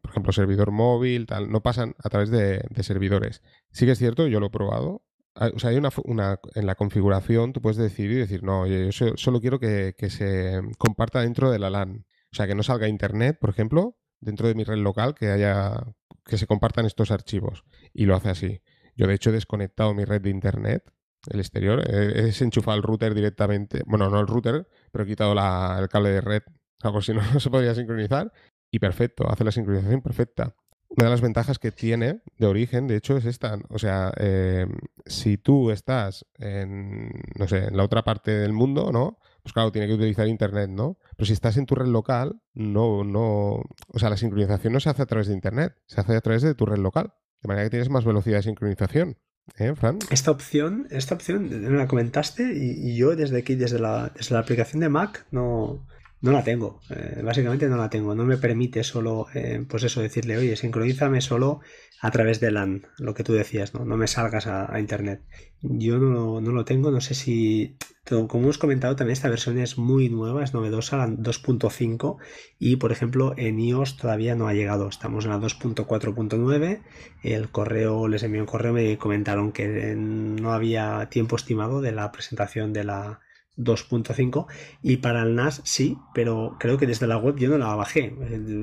por 0.00 0.10
ejemplo, 0.12 0.32
servidor 0.32 0.70
móvil, 0.70 1.26
tal, 1.26 1.50
no 1.50 1.60
pasan 1.60 1.96
a 1.98 2.08
través 2.08 2.30
de, 2.30 2.62
de 2.70 2.82
servidores. 2.84 3.42
Sí 3.72 3.84
que 3.84 3.92
es 3.92 3.98
cierto, 3.98 4.28
yo 4.28 4.38
lo 4.38 4.46
he 4.46 4.50
probado, 4.50 5.02
o 5.38 5.58
sea, 5.58 5.70
hay 5.70 5.76
una, 5.76 6.40
en 6.54 6.66
la 6.66 6.74
configuración, 6.74 7.52
tú 7.52 7.60
puedes 7.60 7.76
decidir 7.76 8.12
y 8.12 8.20
decir, 8.20 8.42
no, 8.42 8.66
yo 8.66 8.90
solo 9.16 9.40
quiero 9.40 9.58
que, 9.58 9.94
se 10.08 10.60
comparta 10.78 11.20
dentro 11.20 11.50
de 11.50 11.58
la 11.58 11.70
LAN. 11.70 12.06
O 12.32 12.36
sea, 12.36 12.46
que 12.46 12.54
no 12.54 12.62
salga 12.62 12.88
internet, 12.88 13.38
por 13.40 13.50
ejemplo, 13.50 13.96
dentro 14.20 14.48
de 14.48 14.54
mi 14.54 14.64
red 14.64 14.78
local, 14.78 15.14
que 15.14 15.30
haya 15.30 15.74
que 16.24 16.38
se 16.38 16.46
compartan 16.46 16.86
estos 16.86 17.10
archivos. 17.10 17.64
Y 17.92 18.06
lo 18.06 18.16
hace 18.16 18.30
así. 18.30 18.62
Yo, 18.96 19.06
de 19.06 19.14
hecho, 19.14 19.30
he 19.30 19.32
desconectado 19.34 19.94
mi 19.94 20.04
red 20.04 20.22
de 20.22 20.30
internet, 20.30 20.84
el 21.30 21.40
exterior, 21.40 21.84
he, 21.88 22.22
desenchufado 22.22 22.76
el 22.76 22.82
router 22.82 23.14
directamente. 23.14 23.82
Bueno, 23.86 24.08
no 24.10 24.20
el 24.20 24.26
router, 24.26 24.68
pero 24.90 25.04
he 25.04 25.06
quitado 25.06 25.32
el 25.32 25.88
cable 25.88 26.10
de 26.10 26.20
red. 26.20 26.42
Algo 26.82 27.00
si 27.02 27.12
no, 27.12 27.20
no 27.32 27.40
se 27.40 27.50
podría 27.50 27.74
sincronizar. 27.74 28.32
Y 28.70 28.78
perfecto, 28.78 29.28
hace 29.30 29.44
la 29.44 29.52
sincronización 29.52 30.02
perfecta. 30.02 30.54
Una 30.96 31.06
de 31.06 31.10
las 31.10 31.20
ventajas 31.20 31.58
que 31.58 31.72
tiene 31.72 32.22
de 32.38 32.46
origen, 32.46 32.86
de 32.86 32.96
hecho, 32.96 33.18
es 33.18 33.26
esta. 33.26 33.58
O 33.68 33.78
sea, 33.78 34.12
eh, 34.16 34.66
si 35.04 35.36
tú 35.36 35.70
estás 35.70 36.24
en, 36.38 37.10
no 37.38 37.46
sé, 37.46 37.66
en 37.66 37.76
la 37.76 37.84
otra 37.84 38.02
parte 38.02 38.30
del 38.30 38.54
mundo, 38.54 38.90
¿no? 38.92 39.18
Pues 39.42 39.52
claro, 39.52 39.70
tiene 39.70 39.88
que 39.88 39.94
utilizar 39.94 40.26
Internet, 40.26 40.70
¿no? 40.70 40.96
Pero 41.16 41.26
si 41.26 41.34
estás 41.34 41.58
en 41.58 41.66
tu 41.66 41.74
red 41.74 41.86
local, 41.86 42.40
no, 42.54 43.04
no, 43.04 43.62
o 43.92 43.98
sea, 43.98 44.08
la 44.08 44.16
sincronización 44.16 44.72
no 44.72 44.80
se 44.80 44.88
hace 44.88 45.02
a 45.02 45.06
través 45.06 45.28
de 45.28 45.34
Internet, 45.34 45.74
se 45.86 46.00
hace 46.00 46.16
a 46.16 46.20
través 46.22 46.40
de 46.40 46.54
tu 46.54 46.64
red 46.64 46.78
local. 46.78 47.12
De 47.42 47.48
manera 47.48 47.66
que 47.66 47.70
tienes 47.70 47.90
más 47.90 48.06
velocidad 48.06 48.38
de 48.38 48.44
sincronización. 48.44 49.18
¿Eh, 49.58 49.74
Fran? 49.76 49.98
Esta 50.10 50.30
opción, 50.30 50.88
esta 50.90 51.14
opción 51.14 51.48
me 51.48 51.76
la 51.76 51.86
comentaste 51.86 52.54
y, 52.56 52.96
yo 52.96 53.14
desde 53.14 53.38
aquí, 53.38 53.54
desde 53.54 53.78
la, 53.78 54.12
desde 54.16 54.34
la 54.34 54.40
aplicación 54.40 54.80
de 54.80 54.88
Mac, 54.88 55.26
no, 55.30 55.86
No 56.22 56.32
la 56.32 56.42
tengo, 56.42 56.80
eh, 56.88 57.20
básicamente 57.22 57.68
no 57.68 57.76
la 57.76 57.90
tengo. 57.90 58.14
No 58.14 58.24
me 58.24 58.38
permite 58.38 58.82
solo, 58.84 59.26
eh, 59.34 59.64
pues 59.68 59.84
eso, 59.84 60.00
decirle, 60.00 60.38
oye, 60.38 60.56
sincronízame 60.56 61.20
solo 61.20 61.60
a 62.00 62.10
través 62.10 62.40
de 62.40 62.50
LAN, 62.50 62.86
lo 62.98 63.14
que 63.14 63.22
tú 63.22 63.34
decías, 63.34 63.74
¿no? 63.74 63.84
No 63.84 63.96
me 63.96 64.06
salgas 64.06 64.46
a, 64.46 64.78
Internet. 64.80 65.22
Yo 65.60 65.98
no, 65.98 66.40
no, 66.40 66.52
lo 66.52 66.64
tengo, 66.64 66.90
no 66.90 67.00
sé 67.00 67.14
si, 67.14 67.76
como 68.04 68.44
hemos 68.44 68.58
comentado, 68.58 68.96
también 68.96 69.12
esta 69.12 69.28
versión 69.28 69.58
es 69.58 69.78
muy 69.78 70.08
nueva, 70.08 70.42
es 70.42 70.54
novedosa, 70.54 70.96
la 70.96 71.08
2.5, 71.08 72.16
y 72.58 72.76
por 72.76 72.92
ejemplo 72.92 73.34
en 73.36 73.58
iOS 73.58 73.96
todavía 73.96 74.34
no 74.34 74.48
ha 74.48 74.54
llegado. 74.54 74.88
Estamos 74.88 75.24
en 75.24 75.30
la 75.30 75.38
2.4.9, 75.38 76.82
el 77.22 77.50
correo, 77.50 78.08
les 78.08 78.22
envió 78.22 78.40
un 78.42 78.46
correo, 78.46 78.72
me 78.72 78.98
comentaron 78.98 79.52
que 79.52 79.94
no 79.96 80.52
había 80.52 81.08
tiempo 81.10 81.36
estimado 81.36 81.80
de 81.80 81.92
la 81.92 82.12
presentación 82.12 82.72
de 82.72 82.84
la 82.84 83.20
2.5 83.56 84.46
y 84.82 84.98
para 84.98 85.22
el 85.22 85.34
NAS 85.34 85.60
sí, 85.64 85.98
pero 86.14 86.56
creo 86.58 86.78
que 86.78 86.86
desde 86.86 87.06
la 87.06 87.18
web 87.18 87.36
yo 87.36 87.48
no 87.48 87.58
la 87.58 87.74
bajé. 87.74 88.14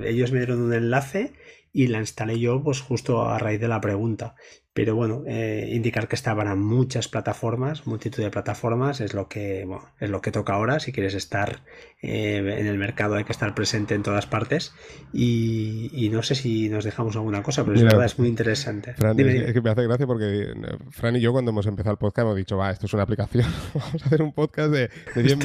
Ellos 0.05 0.31
me 0.31 0.39
dieron 0.39 0.61
un 0.61 0.73
enlace 0.73 1.33
y 1.71 1.87
la 1.87 1.99
instalé 1.99 2.39
yo 2.39 2.61
pues 2.63 2.81
justo 2.81 3.27
a 3.27 3.39
raíz 3.39 3.59
de 3.59 3.67
la 3.67 3.81
pregunta. 3.81 4.35
Pero 4.73 4.95
bueno, 4.95 5.21
eh, 5.27 5.69
indicar 5.71 6.07
que 6.07 6.15
está 6.15 6.35
para 6.35 6.55
muchas 6.55 7.07
plataformas, 7.07 7.85
multitud 7.85 8.23
de 8.23 8.31
plataformas, 8.31 9.01
es 9.01 9.13
lo 9.13 9.27
que, 9.27 9.67
es 9.99 10.09
lo 10.09 10.19
que 10.19 10.31
toca 10.31 10.53
ahora. 10.53 10.79
Si 10.79 10.91
quieres 10.91 11.13
estar 11.13 11.61
eh, 12.01 12.37
en 12.37 12.65
el 12.65 12.79
mercado 12.79 13.13
hay 13.13 13.23
que 13.23 13.31
estar 13.31 13.53
presente 13.53 13.93
en 13.93 14.01
todas 14.01 14.25
partes. 14.25 14.73
Y, 15.13 16.09
no 16.11 16.23
sé 16.23 16.33
si 16.33 16.69
nos 16.69 16.85
dejamos 16.85 17.15
alguna 17.15 17.43
cosa, 17.43 17.63
pero 17.63 17.75
es 17.75 17.83
verdad, 17.83 18.05
es 18.05 18.17
muy 18.17 18.27
interesante. 18.27 18.95
Fran, 18.95 19.19
es, 19.19 19.53
que 19.53 19.61
me 19.61 19.69
hace 19.69 19.83
gracia 19.83 20.07
porque 20.07 20.41
eh, 20.41 20.55
Fran 20.89 21.15
y 21.15 21.21
yo 21.21 21.31
cuando 21.31 21.51
hemos 21.51 21.67
empezado 21.67 21.91
el 21.91 21.99
podcast 21.99 22.25
hemos 22.25 22.35
dicho, 22.35 22.57
va, 22.57 22.71
esto 22.71 22.87
es 22.87 22.93
una 22.93 23.03
aplicación, 23.03 23.45
vamos 23.75 24.01
a 24.01 24.05
hacer 24.07 24.23
un 24.23 24.33
podcast 24.33 24.71
de, 24.71 24.89
10, 25.15 25.37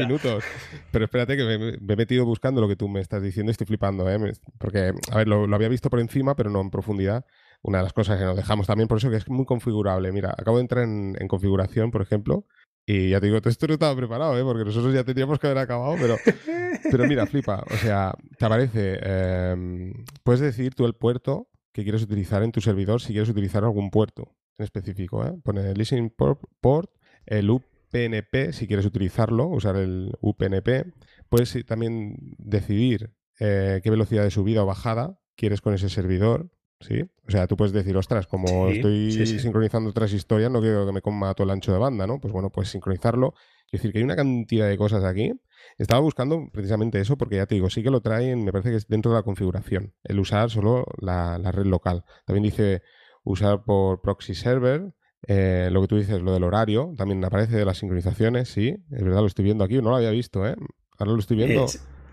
minutos. 0.00 0.42
Pero 0.90 1.04
espérate 1.04 1.36
que 1.36 1.78
me, 1.80 1.92
he 1.92 1.96
metido 1.96 2.24
buscando 2.24 2.60
lo 2.60 2.66
que 2.66 2.76
tú 2.76 2.88
me 2.88 3.00
estás 3.00 3.22
diciendo 3.22 3.50
y 3.50 3.52
estoy 3.52 3.68
flipando, 3.68 4.10
¿eh? 4.10 4.32
porque, 4.58 4.92
a 5.12 5.16
ver, 5.18 5.28
lo 5.28 5.54
había 5.54 5.68
visto 5.68 5.88
por 5.88 6.00
encima, 6.00 6.34
pero 6.34 6.50
no 6.50 6.60
en 6.60 6.70
profundidad 6.70 7.24
una 7.62 7.78
de 7.78 7.84
las 7.84 7.92
cosas 7.92 8.18
que 8.18 8.24
nos 8.24 8.36
dejamos 8.36 8.66
también, 8.66 8.88
por 8.88 8.98
eso 8.98 9.10
que 9.10 9.16
es 9.16 9.28
muy 9.28 9.44
configurable. 9.44 10.12
Mira, 10.12 10.30
acabo 10.36 10.58
de 10.58 10.62
entrar 10.62 10.84
en, 10.84 11.14
configuración, 11.28 11.90
por 11.90 12.02
ejemplo, 12.02 12.46
y 12.86 13.10
ya 13.10 13.20
te 13.20 13.26
digo, 13.26 13.38
esto 13.44 13.66
no 13.66 13.74
estaba 13.74 13.96
preparado, 13.96 14.38
¿eh? 14.38 14.42
porque 14.42 14.64
nosotros 14.64 14.94
ya 14.94 15.04
tendríamos 15.04 15.38
que 15.38 15.48
haber 15.48 15.58
acabado, 15.58 15.96
pero, 16.00 16.16
pero 16.90 17.06
mira, 17.06 17.26
flipa. 17.26 17.64
O 17.70 17.76
sea, 17.76 18.14
te 18.38 18.44
aparece, 18.44 18.98
em, 19.02 19.92
puedes 20.22 20.40
decir 20.40 20.74
tú 20.74 20.86
el 20.86 20.94
puerto 20.94 21.48
que 21.72 21.82
quieres 21.82 22.02
utilizar 22.02 22.42
en 22.42 22.52
tu 22.52 22.60
servidor 22.60 23.00
si 23.00 23.12
quieres 23.12 23.28
utilizar 23.28 23.64
algún 23.64 23.90
puerto 23.90 24.36
en 24.56 24.64
específico. 24.64 25.26
¿eh? 25.26 25.34
Pone 25.42 25.68
el 25.68 25.76
listening 25.76 26.10
port, 26.10 26.90
el 27.26 27.50
UPnP 27.50 28.52
si 28.52 28.66
quieres 28.66 28.86
utilizarlo, 28.86 29.46
usar 29.46 29.76
el 29.76 30.12
UPnP. 30.20 30.92
Puedes 31.28 31.66
también 31.66 32.16
decidir 32.38 33.12
eh, 33.38 33.80
qué 33.82 33.90
velocidad 33.90 34.22
de 34.22 34.30
subida 34.30 34.62
o 34.62 34.66
bajada 34.66 35.18
quieres 35.36 35.60
con 35.60 35.74
ese 35.74 35.88
servidor. 35.88 36.50
¿Sí? 36.80 37.02
O 37.26 37.30
sea, 37.30 37.46
tú 37.46 37.56
puedes 37.56 37.72
decir, 37.72 37.96
ostras, 37.96 38.26
como 38.26 38.68
estoy 38.68 39.26
sincronizando 39.26 39.90
otras 39.90 40.12
historias, 40.12 40.50
no 40.50 40.60
quiero 40.60 40.86
que 40.86 40.92
me 40.92 41.02
coma 41.02 41.34
todo 41.34 41.44
el 41.44 41.50
ancho 41.50 41.72
de 41.72 41.78
banda, 41.78 42.06
¿no? 42.06 42.20
Pues 42.20 42.32
bueno, 42.32 42.50
puedes 42.50 42.70
sincronizarlo. 42.70 43.34
Es 43.66 43.80
decir, 43.80 43.92
que 43.92 43.98
hay 43.98 44.04
una 44.04 44.16
cantidad 44.16 44.68
de 44.68 44.76
cosas 44.78 45.02
aquí. 45.04 45.32
Estaba 45.78 46.00
buscando 46.00 46.48
precisamente 46.52 47.00
eso 47.00 47.16
porque 47.16 47.36
ya 47.36 47.46
te 47.46 47.56
digo, 47.56 47.68
sí 47.68 47.82
que 47.82 47.90
lo 47.90 48.00
traen, 48.00 48.44
me 48.44 48.52
parece 48.52 48.70
que 48.70 48.76
es 48.76 48.86
dentro 48.86 49.10
de 49.10 49.18
la 49.18 49.22
configuración, 49.22 49.94
el 50.04 50.20
usar 50.20 50.50
solo 50.50 50.84
la, 51.00 51.38
red 51.50 51.66
local. 51.66 52.04
También 52.24 52.44
dice 52.44 52.82
usar 53.24 53.64
por 53.64 54.00
proxy 54.00 54.34
server, 54.34 54.94
eh, 55.26 55.68
lo 55.72 55.80
que 55.80 55.88
tú 55.88 55.96
dices, 55.96 56.20
lo 56.22 56.32
del 56.32 56.44
horario, 56.44 56.94
también 56.96 57.24
aparece 57.24 57.56
de 57.56 57.64
las 57.64 57.78
sincronizaciones, 57.78 58.48
sí, 58.48 58.76
es 58.90 59.02
verdad, 59.02 59.20
lo 59.20 59.26
estoy 59.26 59.44
viendo 59.44 59.64
aquí, 59.64 59.76
no 59.76 59.90
lo 59.90 59.96
había 59.96 60.10
visto, 60.10 60.46
¿eh? 60.46 60.54
Ahora 60.98 61.12
lo 61.12 61.18
estoy 61.18 61.36
viendo. 61.36 61.66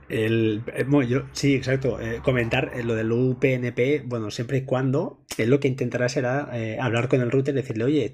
El, 0.10 0.64
eh, 0.74 0.86
yo, 1.08 1.24
sí, 1.32 1.56
exacto. 1.56 2.00
Eh, 2.00 2.20
comentar 2.24 2.72
eh, 2.76 2.84
lo 2.84 2.96
del 2.96 3.12
UPnP, 3.12 4.04
bueno, 4.06 4.32
siempre 4.32 4.58
y 4.58 4.62
cuando 4.64 5.24
él 5.38 5.50
lo 5.50 5.60
que 5.60 5.68
intentará 5.68 6.10
será 6.10 6.52
hablar 6.80 7.08
con 7.08 7.22
el 7.22 7.32
router 7.32 7.56
y 7.56 7.58
decirle, 7.58 7.86
oye, 7.86 8.14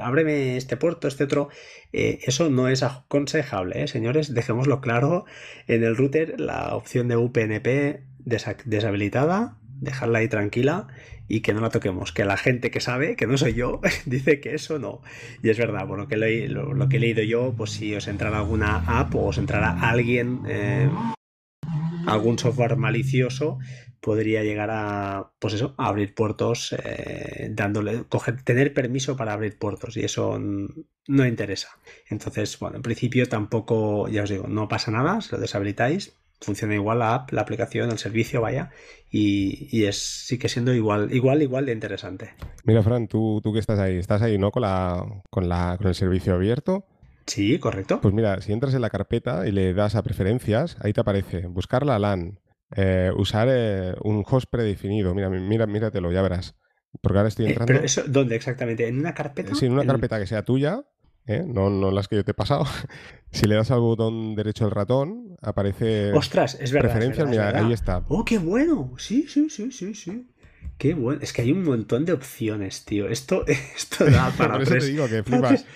ábreme 0.00 0.56
este 0.56 0.76
puerto, 0.76 1.06
este 1.06 1.24
otro. 1.24 1.50
eso 1.92 2.50
no 2.50 2.68
es 2.68 2.82
aconsejable, 2.82 3.86
señores. 3.86 4.34
Dejémoslo 4.34 4.80
claro. 4.80 5.24
En 5.68 5.84
el 5.84 5.96
router, 5.96 6.40
la 6.40 6.74
opción 6.74 7.06
de 7.08 7.16
UPnP 7.16 8.00
deshabilitada, 8.64 9.56
dejarla 9.80 10.18
ahí 10.18 10.28
tranquila 10.28 10.88
y 11.28 11.40
que 11.40 11.52
no 11.52 11.60
la 11.60 11.70
toquemos. 11.70 12.12
Que 12.12 12.24
la 12.24 12.36
gente 12.36 12.70
que 12.70 12.80
sabe, 12.80 13.14
que 13.14 13.26
no 13.26 13.38
soy 13.38 13.54
yo, 13.54 13.80
dice 14.06 14.40
que 14.40 14.54
eso 14.54 14.78
no. 14.78 15.02
Y 15.42 15.50
es 15.50 15.58
verdad, 15.58 15.86
bueno, 15.86 16.08
que 16.08 16.16
lo, 16.16 16.74
lo, 16.74 16.88
que 16.88 16.96
he 16.96 17.00
leído 17.00 17.22
yo, 17.22 17.54
pues 17.56 17.70
si 17.70 17.94
os 17.94 18.08
entrará 18.08 18.38
alguna 18.38 18.78
app 18.98 19.14
o 19.14 19.26
os 19.26 19.38
entrará 19.38 19.78
alguien 19.88 20.40
algún 22.12 22.38
software 22.38 22.76
malicioso 22.76 23.58
podría 24.00 24.42
llegar 24.42 24.70
a, 24.70 25.32
pues 25.38 25.54
eso, 25.54 25.74
a 25.76 25.88
abrir 25.88 26.14
puertos, 26.14 26.74
eh, 26.84 27.48
dándole, 27.50 28.04
coger, 28.08 28.42
tener 28.42 28.72
permiso 28.72 29.16
para 29.16 29.32
abrir 29.32 29.58
puertos 29.58 29.96
y 29.96 30.00
eso 30.00 30.38
no 30.38 31.26
interesa. 31.26 31.70
Entonces, 32.08 32.58
bueno, 32.58 32.76
en 32.76 32.82
principio 32.82 33.28
tampoco, 33.28 34.08
ya 34.08 34.22
os 34.22 34.30
digo, 34.30 34.46
no 34.46 34.68
pasa 34.68 34.90
nada, 34.90 35.20
si 35.20 35.32
lo 35.32 35.40
deshabilitáis, 35.40 36.16
funciona 36.40 36.74
igual 36.74 37.00
la 37.00 37.14
app, 37.14 37.32
la 37.32 37.42
aplicación, 37.42 37.90
el 37.90 37.98
servicio, 37.98 38.40
vaya, 38.40 38.70
y, 39.10 39.84
es, 39.84 39.96
sigue 39.98 40.48
siendo 40.48 40.72
igual, 40.72 41.12
igual, 41.12 41.42
igual 41.42 41.66
de 41.66 41.72
interesante. 41.72 42.34
Mira, 42.64 42.82
Fran, 42.82 43.08
tú, 43.08 43.40
tú 43.42 43.52
que 43.52 43.58
estás 43.58 43.78
ahí, 43.78 43.96
estás 43.96 44.22
ahí, 44.22 44.38
¿no? 44.38 44.50
Con 44.50 44.62
la, 44.62 45.04
con 45.30 45.48
la, 45.48 45.76
con 45.78 45.88
el 45.88 45.94
servicio 45.94 46.34
abierto. 46.34 46.84
Sí, 47.28 47.58
correcto. 47.58 48.00
Pues 48.00 48.14
mira, 48.14 48.40
si 48.40 48.52
entras 48.52 48.74
en 48.74 48.80
la 48.80 48.90
carpeta 48.90 49.46
y 49.46 49.52
le 49.52 49.74
das 49.74 49.94
a 49.94 50.02
preferencias, 50.02 50.76
ahí 50.80 50.92
te 50.92 51.00
aparece 51.00 51.46
buscar 51.46 51.84
la 51.84 51.98
LAN, 51.98 52.40
eh, 52.74 53.12
usar 53.16 53.48
eh, 53.50 53.94
un 54.02 54.24
host 54.26 54.50
predefinido. 54.50 55.14
Mira, 55.14 55.28
mira, 55.28 55.66
míratelo, 55.66 56.10
ya 56.10 56.22
verás. 56.22 56.56
Porque 57.02 57.18
ahora 57.18 57.28
estoy 57.28 57.46
eh, 57.46 57.48
entrando. 57.50 57.72
¿Pero 57.72 57.84
eso 57.84 58.02
dónde 58.06 58.34
exactamente? 58.34 58.88
¿En 58.88 58.98
una 58.98 59.14
carpeta? 59.14 59.54
Sí, 59.54 59.66
en 59.66 59.72
una 59.72 59.84
carpeta 59.84 60.18
que 60.18 60.26
sea 60.26 60.42
tuya, 60.42 60.84
no, 61.46 61.68
no 61.68 61.90
las 61.90 62.08
que 62.08 62.16
yo 62.16 62.24
te 62.24 62.30
he 62.30 62.34
pasado. 62.34 62.64
si 63.30 63.46
le 63.46 63.56
das 63.56 63.70
al 63.70 63.80
botón 63.80 64.34
derecho 64.34 64.64
del 64.64 64.72
ratón, 64.72 65.36
aparece. 65.42 66.12
Ostras, 66.12 66.56
es 66.58 66.72
verdad. 66.72 66.92
Preferencias, 66.92 67.28
mira, 67.28 67.50
ahí 67.50 67.72
está. 67.72 68.02
Oh, 68.08 68.24
qué 68.24 68.38
bueno. 68.38 68.94
Sí, 68.96 69.26
sí, 69.28 69.50
sí, 69.50 69.70
sí, 69.70 69.94
sí. 69.94 70.26
Qué 70.78 70.94
bueno. 70.94 71.20
Es 71.22 71.32
que 71.32 71.42
hay 71.42 71.52
un 71.52 71.64
montón 71.64 72.04
de 72.04 72.12
opciones, 72.12 72.84
tío. 72.86 73.08
Esto, 73.08 73.44
esto 73.46 74.06
da 74.06 74.30
para. 74.38 74.54
Por 74.54 74.62
eso 74.62 74.78
te 74.78 74.86
digo 74.86 75.06
que 75.08 75.22
flipas. 75.22 75.66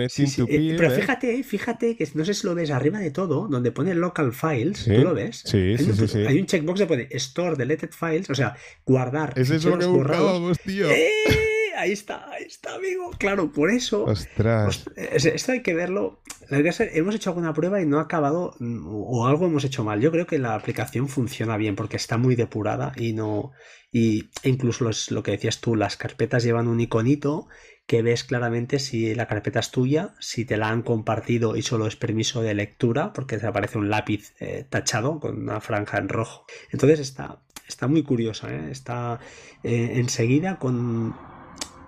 Eh, 0.00 0.74
pero 0.76 0.90
fíjate, 0.90 1.42
fíjate 1.42 1.96
que 1.96 2.08
no 2.14 2.24
sé 2.24 2.34
si 2.34 2.46
lo 2.46 2.54
ves 2.54 2.70
arriba 2.70 2.98
de 2.98 3.10
todo, 3.10 3.48
donde 3.48 3.72
pone 3.72 3.94
local 3.94 4.32
files, 4.32 4.84
¿tú 4.84 4.92
lo 4.92 5.14
ves? 5.14 5.42
Sí, 5.44 5.76
sí, 5.78 6.08
sí, 6.08 6.18
Hay 6.26 6.40
un 6.40 6.46
checkbox 6.46 6.80
que 6.80 6.86
pone 6.86 7.08
store 7.10 7.56
deleted 7.56 7.90
files, 7.90 8.30
o 8.30 8.34
sea, 8.34 8.56
guardar. 8.84 9.34
Es 9.36 9.50
eso 9.50 9.78
que 9.78 9.86
buscábamos, 9.86 10.58
tío. 10.60 10.90
¡Eh! 10.90 11.08
Ahí 11.76 11.92
está, 11.92 12.30
ahí 12.30 12.44
está, 12.44 12.74
amigo. 12.74 13.10
Claro, 13.18 13.50
por 13.50 13.70
eso. 13.70 14.04
Ostras. 14.04 14.84
Esto 14.94 15.52
hay 15.52 15.62
que 15.62 15.74
verlo. 15.74 16.20
Hemos 16.48 17.14
hecho 17.14 17.30
alguna 17.30 17.52
prueba 17.52 17.80
y 17.80 17.86
no 17.86 17.98
ha 17.98 18.02
acabado, 18.02 18.54
o 18.60 19.26
algo 19.26 19.46
hemos 19.46 19.64
hecho 19.64 19.82
mal. 19.82 20.00
Yo 20.00 20.12
creo 20.12 20.26
que 20.26 20.38
la 20.38 20.54
aplicación 20.54 21.08
funciona 21.08 21.56
bien 21.56 21.74
porque 21.74 21.96
está 21.96 22.18
muy 22.18 22.36
depurada 22.36 22.92
y 22.96 23.14
no. 23.14 23.52
Y 23.90 24.28
incluso 24.44 24.88
lo 25.10 25.22
que 25.22 25.32
decías 25.32 25.60
tú, 25.60 25.74
las 25.74 25.96
carpetas 25.96 26.44
llevan 26.44 26.68
un 26.68 26.80
iconito 26.80 27.48
que 27.86 28.02
ves 28.02 28.24
claramente 28.24 28.78
si 28.78 29.14
la 29.14 29.26
carpeta 29.26 29.60
es 29.60 29.70
tuya, 29.70 30.14
si 30.18 30.44
te 30.44 30.56
la 30.56 30.68
han 30.68 30.82
compartido 30.82 31.56
y 31.56 31.62
solo 31.62 31.86
es 31.86 31.96
permiso 31.96 32.42
de 32.42 32.54
lectura, 32.54 33.12
porque 33.12 33.38
te 33.38 33.46
aparece 33.46 33.78
un 33.78 33.90
lápiz 33.90 34.34
eh, 34.40 34.64
tachado 34.68 35.20
con 35.20 35.42
una 35.42 35.60
franja 35.60 35.98
en 35.98 36.08
rojo. 36.08 36.46
Entonces 36.70 37.00
está, 37.00 37.42
está 37.68 37.88
muy 37.88 38.02
curiosa, 38.02 38.52
¿eh? 38.52 38.70
está 38.70 39.20
eh, 39.62 39.92
enseguida 39.96 40.58
con... 40.58 41.14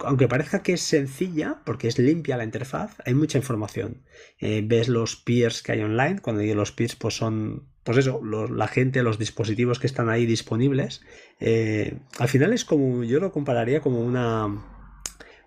Aunque 0.01 0.29
parezca 0.29 0.63
que 0.63 0.75
es 0.75 0.83
sencilla, 0.83 1.63
porque 1.65 1.89
es 1.89 1.99
limpia 1.99 2.37
la 2.37 2.45
interfaz, 2.45 2.97
hay 3.07 3.15
mucha 3.15 3.39
información. 3.39 4.03
ves 4.41 4.89
los 4.89 5.17
peers 5.17 5.63
que 5.63 5.73
hay 5.73 5.81
online, 5.81 6.19
cuando 6.21 6.43
digo 6.43 6.57
los 6.57 6.73
peers, 6.73 6.97
pues 6.97 7.15
son 7.15 7.69
pues 7.85 7.99
eso, 7.99 8.21
la 8.23 8.69
gente, 8.69 9.03
los 9.03 9.19
dispositivos 9.19 9.79
que 9.79 9.87
están 9.87 10.11
ahí 10.11 10.27
disponibles. 10.27 11.03
al 11.41 12.29
final 12.29 12.53
es 12.53 12.67
como, 12.67 13.05
yo 13.05 13.21
lo 13.21 13.33
compararía 13.33 13.81
como 13.81 14.01
una, 14.01 14.74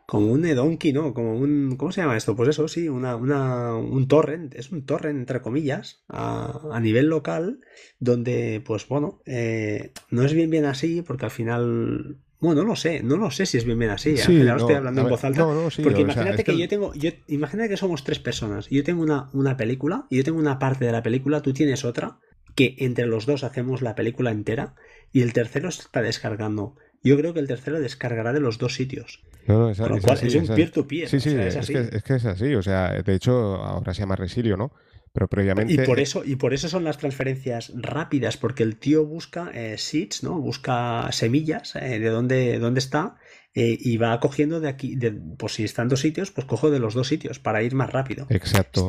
como 0.07 0.31
un 0.31 0.45
edonki, 0.45 0.93
¿no? 0.93 1.13
Como 1.13 1.37
un, 1.37 1.75
¿cómo 1.75 1.91
se 1.91 1.99
llama 1.99 2.15
esto? 2.15 2.33
Pues 2.33 2.47
eso, 2.47 2.69
sí, 2.69 2.87
una, 2.87 3.17
una, 3.17 3.75
un 3.75 4.07
torrent, 4.07 4.55
es 4.55 4.71
un 4.71 4.85
torrent 4.85 5.19
entre 5.19 5.41
comillas, 5.41 6.01
a, 6.07 6.61
a 6.71 6.79
nivel 6.79 7.07
local, 7.07 7.59
donde, 7.99 8.63
pues 8.65 8.87
bueno, 8.87 9.21
eh, 9.25 9.91
no 10.09 10.23
es 10.23 10.33
bien 10.33 10.49
bien 10.49 10.63
así, 10.63 11.01
porque 11.01 11.25
al 11.25 11.31
final, 11.31 12.15
bueno, 12.39 12.61
no 12.61 12.69
lo 12.69 12.77
sé, 12.77 13.03
no 13.03 13.17
lo 13.17 13.31
sé 13.31 13.45
si 13.45 13.57
es 13.57 13.65
bien 13.65 13.79
bien 13.79 13.91
así, 13.91 14.15
sí, 14.15 14.39
al 14.47 14.57
estoy 14.57 14.75
hablando 14.75 15.01
en 15.01 15.09
voz 15.09 15.25
alta, 15.25 15.45
porque 15.83 16.01
imagínate 16.01 16.45
que, 16.45 16.57
yo 16.57 16.69
tengo, 16.69 16.93
yo, 16.93 17.09
imagínate 17.27 17.67
que 17.67 17.77
somos 17.77 18.05
tres 18.05 18.19
personas, 18.19 18.69
yo 18.69 18.85
tengo 18.85 19.03
una, 19.03 19.29
una 19.33 19.57
película, 19.57 20.07
y 20.09 20.15
yo 20.15 20.23
tengo 20.23 20.39
una 20.39 20.57
parte 20.57 20.85
de 20.85 20.93
la 20.93 21.03
película, 21.03 21.41
tú 21.41 21.51
tienes 21.51 21.83
otra, 21.83 22.19
que 22.55 22.75
entre 22.79 23.07
los 23.07 23.25
dos 23.25 23.43
hacemos 23.43 23.81
la 23.81 23.93
película 23.93 24.31
entera, 24.31 24.73
y 25.11 25.21
el 25.21 25.33
tercero 25.33 25.67
está 25.67 26.01
descargando. 26.01 26.75
Yo 27.03 27.17
creo 27.17 27.33
que 27.33 27.39
el 27.39 27.47
tercero 27.47 27.79
descargará 27.79 28.33
de 28.33 28.39
los 28.39 28.57
dos 28.57 28.75
sitios. 28.75 29.23
No, 29.47 29.59
no, 29.59 29.69
es, 29.69 29.79
es, 29.79 30.35
un 30.35 30.47
peer-to-peer. 30.47 31.07
Sí, 31.07 31.19
sí, 31.19 31.29
es, 31.29 31.67
que, 31.67 31.89
es, 31.91 32.03
que, 32.03 32.15
es 32.15 32.25
así. 32.25 32.53
O 32.55 32.61
sea, 32.61 33.01
de 33.01 33.15
hecho, 33.15 33.55
ahora 33.55 33.93
se 33.93 34.01
llama 34.01 34.17
Resilio, 34.17 34.57
¿no? 34.57 34.73
Pero 35.13 35.29
previamente. 35.29 35.73
Y 35.73 35.77
por 35.77 35.99
eso, 35.99 36.23
y 36.25 36.35
por 36.35 36.53
eso 36.53 36.67
son 36.67 36.83
las 36.83 36.97
transferencias 36.97 37.71
rápidas, 37.75 38.35
porque 38.35 38.63
el 38.63 38.77
tío 38.77 39.05
busca 39.05 39.49
eh, 39.53 39.77
seeds, 39.77 40.23
¿no? 40.23 40.39
Busca 40.41 41.09
semillas 41.11 41.75
eh, 41.75 41.99
de 41.99 42.09
dónde, 42.09 42.59
dónde 42.59 42.79
está 42.79 43.15
eh, 43.55 43.77
y 43.79 43.97
va 43.97 44.19
cogiendo 44.19 44.59
de 44.59 44.67
aquí, 44.67 44.95
de, 44.95 45.11
pues 45.11 45.53
si 45.53 45.63
están 45.63 45.87
dos 45.87 46.01
sitios, 46.01 46.29
pues 46.31 46.45
cojo 46.45 46.69
de 46.69 46.79
los 46.79 46.93
dos 46.93 47.07
sitios 47.07 47.39
para 47.39 47.63
ir 47.63 47.73
más 47.73 47.91
rápido. 47.91 48.27
Exacto. 48.29 48.87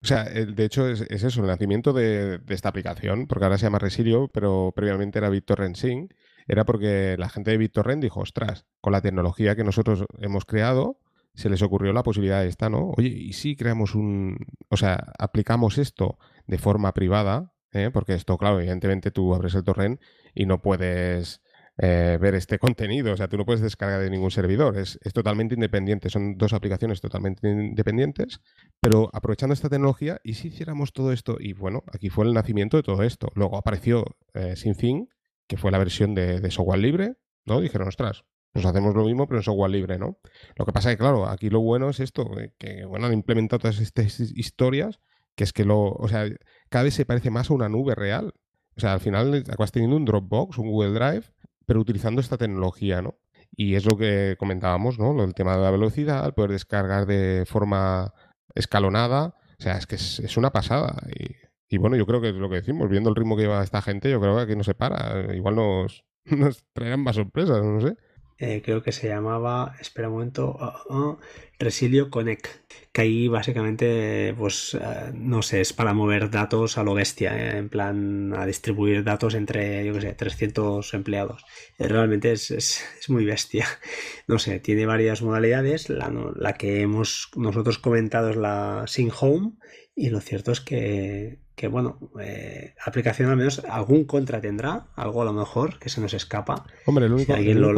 O 0.00 0.06
sea, 0.06 0.24
de 0.24 0.64
hecho 0.64 0.88
es, 0.88 1.02
eso, 1.02 1.40
el 1.40 1.48
nacimiento 1.48 1.92
de, 1.92 2.40
esta 2.48 2.68
aplicación, 2.68 3.26
porque 3.26 3.44
ahora 3.44 3.58
se 3.58 3.66
llama 3.66 3.80
Resilio, 3.80 4.30
pero 4.32 4.72
previamente 4.74 5.18
era 5.18 5.28
BitTorrent 5.28 5.76
Sync, 5.76 6.12
era 6.48 6.64
porque 6.64 7.16
la 7.18 7.28
gente 7.28 7.50
de 7.52 7.58
BitTorrent 7.58 8.02
dijo, 8.02 8.20
ostras, 8.20 8.66
con 8.80 8.92
la 8.92 9.02
tecnología 9.02 9.54
que 9.54 9.64
nosotros 9.64 10.04
hemos 10.18 10.44
creado, 10.44 10.98
se 11.34 11.48
les 11.48 11.62
ocurrió 11.62 11.92
la 11.92 12.02
posibilidad 12.02 12.40
de 12.40 12.48
esta, 12.48 12.68
¿no? 12.68 12.90
Oye, 12.96 13.08
¿y 13.08 13.34
si 13.34 13.54
creamos 13.54 13.94
un... 13.94 14.38
o 14.70 14.76
sea, 14.76 15.12
aplicamos 15.18 15.78
esto 15.78 16.18
de 16.46 16.58
forma 16.58 16.92
privada? 16.94 17.52
¿eh? 17.72 17.90
Porque 17.92 18.14
esto, 18.14 18.36
claro, 18.38 18.58
evidentemente 18.58 19.10
tú 19.10 19.34
abres 19.34 19.54
el 19.54 19.62
torrent 19.62 20.00
y 20.34 20.46
no 20.46 20.60
puedes 20.60 21.42
eh, 21.78 22.18
ver 22.20 22.34
este 22.34 22.58
contenido, 22.58 23.12
o 23.12 23.16
sea, 23.16 23.28
tú 23.28 23.36
no 23.36 23.44
puedes 23.44 23.60
descargar 23.60 24.00
de 24.00 24.10
ningún 24.10 24.30
servidor, 24.30 24.76
es, 24.78 24.98
totalmente 25.14 25.54
independiente, 25.54 26.10
son 26.10 26.36
dos 26.36 26.52
aplicaciones 26.52 27.00
totalmente 27.00 27.48
independientes, 27.48 28.40
pero 28.80 29.10
aprovechando 29.12 29.54
esta 29.54 29.68
tecnología, 29.68 30.20
¿y 30.24 30.34
si 30.34 30.48
hiciéramos 30.48 30.92
todo 30.92 31.12
esto? 31.12 31.36
Y 31.38 31.52
bueno, 31.52 31.84
aquí 31.92 32.08
fue 32.10 32.24
el 32.24 32.34
nacimiento 32.34 32.76
de 32.76 32.82
todo 32.82 33.02
esto. 33.04 33.30
Luego 33.34 33.56
apareció 33.56 34.04
eh, 34.34 34.56
SynthIn, 34.56 35.08
que 35.48 35.56
fue 35.56 35.72
la 35.72 35.78
versión 35.78 36.14
de, 36.14 36.40
de 36.40 36.50
software 36.50 36.78
libre, 36.78 37.14
¿no? 37.44 37.60
Dijeron, 37.60 37.88
ostras, 37.88 38.24
pues 38.52 38.64
hacemos 38.66 38.94
lo 38.94 39.04
mismo, 39.04 39.26
pero 39.26 39.38
en 39.38 39.44
software 39.44 39.70
libre, 39.70 39.98
¿no? 39.98 40.18
Lo 40.56 40.64
que 40.64 40.72
pasa 40.72 40.90
es 40.90 40.96
que, 40.96 41.00
claro, 41.00 41.26
aquí 41.28 41.50
lo 41.50 41.60
bueno 41.60 41.90
es 41.90 42.00
esto, 42.00 42.30
que, 42.58 42.84
bueno, 42.84 43.06
han 43.06 43.12
implementado 43.12 43.60
todas 43.60 43.78
estas 43.80 44.20
historias, 44.20 45.00
que 45.34 45.44
es 45.44 45.52
que 45.52 45.64
lo, 45.64 45.92
o 45.92 46.08
sea, 46.08 46.26
cada 46.68 46.84
vez 46.84 46.94
se 46.94 47.06
parece 47.06 47.30
más 47.30 47.50
a 47.50 47.54
una 47.54 47.68
nube 47.68 47.94
real. 47.94 48.34
O 48.76 48.80
sea, 48.80 48.92
al 48.92 49.00
final 49.00 49.44
acabas 49.48 49.72
teniendo 49.72 49.96
un 49.96 50.04
Dropbox, 50.04 50.58
un 50.58 50.70
Google 50.70 50.92
Drive, 50.92 51.32
pero 51.66 51.80
utilizando 51.80 52.20
esta 52.20 52.38
tecnología, 52.38 53.02
¿no? 53.02 53.18
Y 53.52 53.74
es 53.74 53.84
lo 53.84 53.96
que 53.96 54.36
comentábamos, 54.38 54.98
¿no? 54.98 55.14
Del 55.14 55.34
tema 55.34 55.56
de 55.56 55.62
la 55.62 55.70
velocidad, 55.70 56.24
el 56.26 56.32
poder 56.32 56.52
descargar 56.52 57.06
de 57.06 57.44
forma 57.46 58.12
escalonada. 58.54 59.34
O 59.58 59.62
sea, 59.62 59.76
es 59.78 59.86
que 59.86 59.96
es, 59.96 60.36
una 60.36 60.50
pasada. 60.50 60.96
Y, 61.08 61.34
y, 61.68 61.78
bueno, 61.78 61.96
yo 61.96 62.06
creo 62.06 62.20
que 62.20 62.30
es 62.30 62.34
lo 62.34 62.48
que 62.48 62.56
decimos, 62.56 62.88
viendo 62.88 63.10
el 63.10 63.16
ritmo 63.16 63.36
que 63.36 63.42
lleva 63.42 63.62
esta 63.62 63.82
gente, 63.82 64.10
yo 64.10 64.20
creo 64.20 64.36
que 64.36 64.42
aquí 64.42 64.56
no 64.56 64.64
se 64.64 64.74
para. 64.74 65.34
Igual 65.34 65.56
nos, 65.56 66.04
traerán 66.72 67.00
más 67.00 67.16
sorpresas, 67.16 67.64
no 67.64 67.80
sé. 67.80 67.96
Eh, 68.40 68.62
creo 68.64 68.84
que 68.84 68.92
se 68.92 69.08
llamaba, 69.08 69.74
espera 69.80 70.06
un 70.08 70.14
momento, 70.14 70.56
uh, 70.60 70.94
uh, 70.94 71.18
Resilio 71.58 72.08
Connect, 72.08 72.46
que 72.92 73.00
ahí 73.00 73.26
básicamente, 73.26 74.32
pues, 74.38 74.74
uh, 74.74 75.12
no 75.12 75.42
sé, 75.42 75.60
es 75.60 75.72
para 75.72 75.92
mover 75.92 76.30
datos 76.30 76.78
a 76.78 76.84
lo 76.84 76.94
bestia, 76.94 77.36
eh, 77.36 77.58
en 77.58 77.68
plan 77.68 78.32
a 78.36 78.46
distribuir 78.46 79.02
datos 79.02 79.34
entre, 79.34 79.84
yo 79.84 79.92
qué 79.94 80.02
sé, 80.02 80.14
300 80.14 80.94
empleados. 80.94 81.44
Eh, 81.78 81.88
realmente 81.88 82.30
es, 82.30 82.52
es, 82.52 82.84
es, 83.00 83.10
muy 83.10 83.24
bestia. 83.24 83.66
No 84.28 84.38
sé, 84.38 84.60
tiene 84.60 84.86
varias 84.86 85.22
modalidades, 85.22 85.88
la, 85.88 86.12
la 86.36 86.52
que 86.52 86.82
hemos 86.82 87.30
nosotros 87.34 87.78
comentado 87.78 88.30
es 88.30 88.36
la 88.36 88.84
Sync 88.86 89.12
Home, 89.20 89.52
y 89.96 90.10
lo 90.10 90.20
cierto 90.20 90.52
es 90.52 90.60
que 90.60 91.38
que 91.58 91.66
bueno, 91.66 91.98
eh, 92.20 92.76
aplicación 92.86 93.30
al 93.30 93.36
menos 93.36 93.64
algún 93.68 94.04
contra 94.04 94.40
tendrá, 94.40 94.86
algo 94.94 95.22
a 95.22 95.24
lo 95.24 95.32
mejor 95.32 95.80
que 95.80 95.88
se 95.88 96.00
nos 96.00 96.14
escapa. 96.14 96.64
Hombre, 96.86 97.06
el 97.06 97.12
único, 97.12 97.34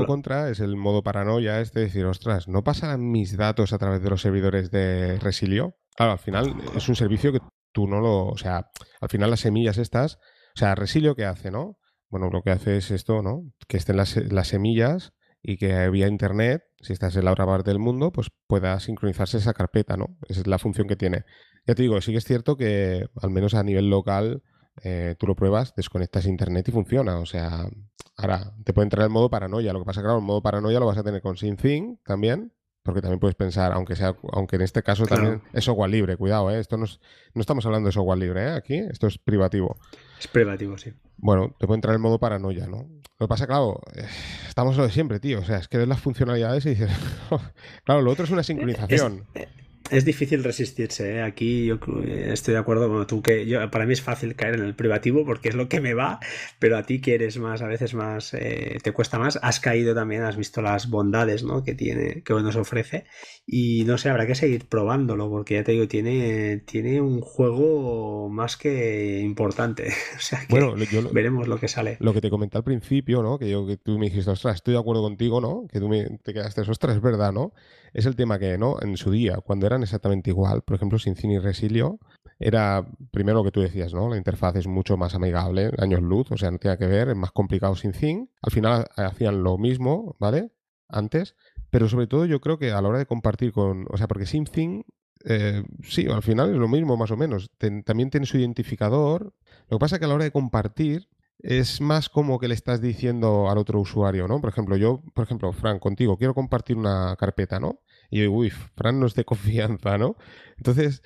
contra 0.07 0.51
es 0.51 0.61
el 0.61 0.76
modo 0.76 1.03
paranoia, 1.03 1.62
es 1.62 1.72
de 1.72 1.81
decir, 1.81 2.05
ostras, 2.05 2.47
¿no 2.47 2.62
pasarán 2.62 3.11
mis 3.11 3.39
datos 3.39 3.72
a 3.72 3.78
través 3.78 4.03
de 4.03 4.11
los 4.11 4.20
servidores 4.20 4.70
de 4.70 5.18
Resilio? 5.18 5.78
Claro, 5.97 6.12
al 6.12 6.18
final 6.18 6.55
es 6.76 6.89
un 6.91 6.95
servicio 6.95 7.33
que 7.33 7.41
tú 7.72 7.89
no 7.89 8.01
lo, 8.01 8.26
o 8.26 8.37
sea, 8.37 8.70
al 9.01 9.09
final 9.09 9.31
las 9.31 9.41
semillas 9.41 9.78
estas, 9.78 10.16
o 10.55 10.59
sea, 10.59 10.74
Resilio 10.74 11.14
qué 11.14 11.24
hace, 11.24 11.51
¿no? 11.51 11.78
Bueno, 12.11 12.28
lo 12.31 12.43
que 12.43 12.51
hace 12.51 12.76
es 12.76 12.91
esto, 12.91 13.22
¿no? 13.22 13.45
Que 13.66 13.78
estén 13.78 13.97
las, 13.97 14.14
las 14.31 14.49
semillas 14.49 15.14
y 15.43 15.57
que 15.57 15.89
vía 15.89 16.07
internet, 16.07 16.64
si 16.83 16.93
estás 16.93 17.16
en 17.16 17.24
la 17.24 17.33
otra 17.33 17.47
parte 17.47 17.70
del 17.70 17.78
mundo, 17.78 18.12
pues 18.12 18.28
pueda 18.47 18.78
sincronizarse 18.78 19.39
esa 19.39 19.55
carpeta, 19.55 19.97
¿no? 19.97 20.18
Esa 20.28 20.41
es 20.41 20.47
la 20.47 20.59
función 20.59 20.87
que 20.87 20.97
tiene. 20.97 21.24
Ya 21.66 21.74
te 21.74 21.82
digo, 21.82 22.00
sí 22.00 22.12
que 22.12 22.18
es 22.18 22.24
cierto 22.24 22.56
que 22.56 23.06
al 23.20 23.30
menos 23.30 23.54
a 23.54 23.62
nivel 23.62 23.90
local 23.90 24.42
eh, 24.82 25.14
tú 25.18 25.26
lo 25.26 25.36
pruebas, 25.36 25.74
desconectas 25.74 26.26
internet 26.26 26.68
y 26.68 26.72
funciona. 26.72 27.18
O 27.18 27.26
sea, 27.26 27.68
ahora 28.16 28.54
te 28.64 28.72
puede 28.72 28.86
entrar 28.86 29.04
el 29.04 29.11
modo 29.11 29.30
paranoia. 29.30 29.72
Lo 29.72 29.80
que 29.80 29.84
pasa, 29.86 30.00
claro, 30.00 30.18
el 30.18 30.24
modo 30.24 30.42
paranoia 30.42 30.80
lo 30.80 30.86
vas 30.86 30.98
a 30.98 31.02
tener 31.04 31.20
con 31.20 31.36
SynthIn 31.36 32.00
también, 32.04 32.52
porque 32.82 33.02
también 33.02 33.20
puedes 33.20 33.34
pensar, 33.34 33.72
aunque 33.72 33.94
sea, 33.94 34.16
aunque 34.32 34.56
en 34.56 34.62
este 34.62 34.82
caso 34.82 35.06
también 35.06 35.42
es 35.52 35.64
software 35.64 35.90
libre, 35.90 36.16
cuidado, 36.16 36.50
¿eh? 36.50 36.58
esto 36.58 36.76
no, 36.78 36.86
no 37.34 37.40
estamos 37.40 37.64
hablando 37.66 37.88
de 37.88 37.92
software 37.92 38.18
libre, 38.18 38.44
¿eh? 38.44 38.50
aquí, 38.52 38.74
esto 38.74 39.06
es 39.06 39.18
privativo. 39.18 39.78
Es 40.18 40.28
privativo, 40.28 40.78
sí. 40.78 40.92
Bueno, 41.18 41.54
te 41.58 41.66
puede 41.66 41.76
entrar 41.76 41.94
el 41.94 42.00
modo 42.00 42.18
paranoia, 42.18 42.66
¿no? 42.66 42.88
Lo 43.18 43.26
que 43.26 43.28
pasa, 43.28 43.46
claro, 43.46 43.80
eh, 43.94 44.06
estamos 44.48 44.78
lo 44.78 44.84
de 44.84 44.90
siempre, 44.90 45.20
tío. 45.20 45.40
O 45.40 45.44
sea, 45.44 45.58
es 45.58 45.68
que 45.68 45.76
ves 45.76 45.88
las 45.88 46.00
funcionalidades 46.00 46.64
y 46.64 46.70
dices, 46.70 46.90
claro, 47.84 48.00
lo 48.00 48.11
otro 48.11 48.24
es 48.24 48.30
una 48.30 48.42
sincronización. 48.42 49.26
Es, 49.34 49.46
es 49.91 50.05
difícil 50.05 50.45
resistirse. 50.45 51.16
¿eh? 51.16 51.22
Aquí 51.22 51.66
yo 51.66 51.78
estoy 52.07 52.55
de 52.55 52.61
acuerdo 52.61 52.88
con 52.88 53.07
tú 53.07 53.22
que 53.22 53.47
yo, 53.47 53.70
para 53.70 53.86
mí 53.86 53.93
es 53.93 54.03
fácil 54.03 54.34
caer 54.34 54.55
en 54.55 54.64
el 54.64 54.74
privativo 54.74 55.24
porque 55.24 55.49
es 55.49 55.55
lo 55.55 55.68
que 55.68 55.80
me 55.80 55.95
va, 55.95 56.20
pero 56.59 56.76
a 56.76 56.84
ti 56.84 57.01
que 57.01 57.14
eres 57.14 57.38
más, 57.38 57.62
a 57.62 57.66
veces 57.66 57.95
más, 57.95 58.34
eh, 58.34 58.78
te 58.82 58.93
cuesta 58.93 59.18
más. 59.18 59.38
Has 59.43 59.61
caído 59.61 59.95
también, 59.95 60.22
has 60.22 60.36
visto 60.36 60.62
las 60.62 60.88
bondades 60.88 61.45
¿no? 61.45 61.64
que 61.64 61.74
tiene, 61.74 62.22
que 62.22 62.34
nos 62.34 62.57
ofrece 62.57 63.05
y 63.47 63.84
no 63.84 63.99
sé, 63.99 64.09
habrá 64.09 64.26
que 64.26 64.34
seguir 64.34 64.66
probándolo 64.66 65.28
porque 65.28 65.55
ya 65.55 65.64
te 65.64 65.72
digo, 65.72 65.88
tiene, 65.88 66.59
tiene 66.59 67.01
un 67.01 67.20
juego 67.20 68.28
más 68.28 68.57
que 68.57 69.20
importante. 69.20 69.88
o 70.16 70.20
sea 70.20 70.41
que 70.41 70.47
bueno, 70.51 70.74
veremos 71.12 71.49
lo 71.49 71.59
que 71.59 71.68
sale. 71.68 71.97
Lo 72.01 72.12
que 72.12 72.20
te 72.20 72.30
comenté 72.30 72.59
al 72.59 72.64
principio, 72.64 73.22
¿no? 73.22 73.38
Que 73.38 73.51
yo 73.51 73.66
que 73.66 73.76
tú 73.76 73.99
me 73.99 74.07
dijiste, 74.07 74.30
ostras, 74.30 74.57
estoy 74.57 74.74
de 74.74 74.80
acuerdo 74.80 75.03
contigo, 75.03 75.41
¿no? 75.41 75.66
Que 75.70 75.80
tú 75.80 75.88
me, 75.88 76.18
te 76.22 76.32
quedaste, 76.32 76.61
ostras, 76.62 76.97
es 76.97 77.03
verdad, 77.03 77.32
¿no? 77.32 77.53
Es 77.93 78.07
el 78.07 78.16
tema 78.16 78.38
que, 78.38 78.59
¿no? 78.59 78.76
En 78.80 78.97
su 78.97 79.11
día, 79.11 79.38
cuando 79.45 79.66
eran 79.66 79.82
exactamente 79.82 80.30
igual, 80.30 80.62
por 80.62 80.76
ejemplo, 80.76 80.99
Syncini 80.99 81.34
y 81.34 81.38
Resilio, 81.38 81.99
era 82.38 82.86
primero 83.11 83.38
lo 83.38 83.45
que 83.45 83.51
tú 83.51 83.61
decías, 83.61 83.93
¿no? 83.93 84.09
La 84.09 84.16
interfaz 84.16 84.57
es 84.57 84.66
mucho 84.66 84.97
más 84.97 85.14
amigable, 85.14 85.70
años 85.78 86.01
luz, 86.01 86.30
o 86.30 86.36
sea, 86.36 86.51
no 86.51 86.59
tiene 86.59 86.78
que 86.78 86.86
ver, 86.86 87.09
es 87.09 87.16
más 87.16 87.32
complicado 87.32 87.74
Syncin. 87.74 88.30
Al 88.43 88.53
final 88.53 88.86
hacían 88.97 89.43
lo 89.43 89.59
mismo, 89.59 90.16
¿vale? 90.18 90.51
Antes, 90.88 91.36
pero 91.70 91.88
sobre 91.88 92.07
todo 92.07 92.24
yo 92.24 92.41
creo 92.41 92.59
que 92.59 92.72
a 92.72 92.80
la 92.80 92.88
hora 92.88 92.99
de 92.99 93.07
compartir 93.07 93.53
con, 93.53 93.86
o 93.91 93.97
sea, 93.97 94.09
porque 94.09 94.26
SyncThing 94.26 94.84
eh, 95.24 95.62
sí, 95.82 96.07
al 96.07 96.22
final 96.22 96.51
es 96.51 96.57
lo 96.57 96.68
mismo 96.68 96.97
más 96.97 97.11
o 97.11 97.16
menos. 97.16 97.51
también 97.84 98.11
tiene 98.11 98.26
su 98.26 98.38
identificador. 98.38 99.34
Lo 99.68 99.78
que 99.78 99.80
pasa 99.80 99.97
es 99.97 100.01
que 100.01 100.07
a 100.07 100.09
la 100.09 100.14
hora 100.14 100.24
de 100.24 100.30
compartir 100.30 101.09
es 101.43 101.80
más 101.80 102.09
como 102.09 102.38
que 102.38 102.49
le 102.49 102.55
estás 102.55 102.80
diciendo 102.80 103.51
al 103.51 103.59
otro 103.59 103.80
usuario, 103.80 104.28
¿no? 104.28 104.41
Por 104.41 104.51
ejemplo, 104.51 104.76
yo, 104.76 105.03
por 105.14 105.24
ejemplo, 105.24 105.53
Fran, 105.53 105.78
contigo, 105.78 106.16
quiero 106.16 106.34
compartir 106.34 106.76
una 106.76 107.16
carpeta, 107.16 107.59
¿no? 107.59 107.80
Y 108.11 108.22
yo 108.22 108.32
uy, 108.32 108.51
Fran 108.51 109.01
no 109.01 109.07
es 109.07 109.14
de 109.14 109.24
confianza, 109.24 109.99
¿no? 109.99 110.16
Entonces, 110.57 111.03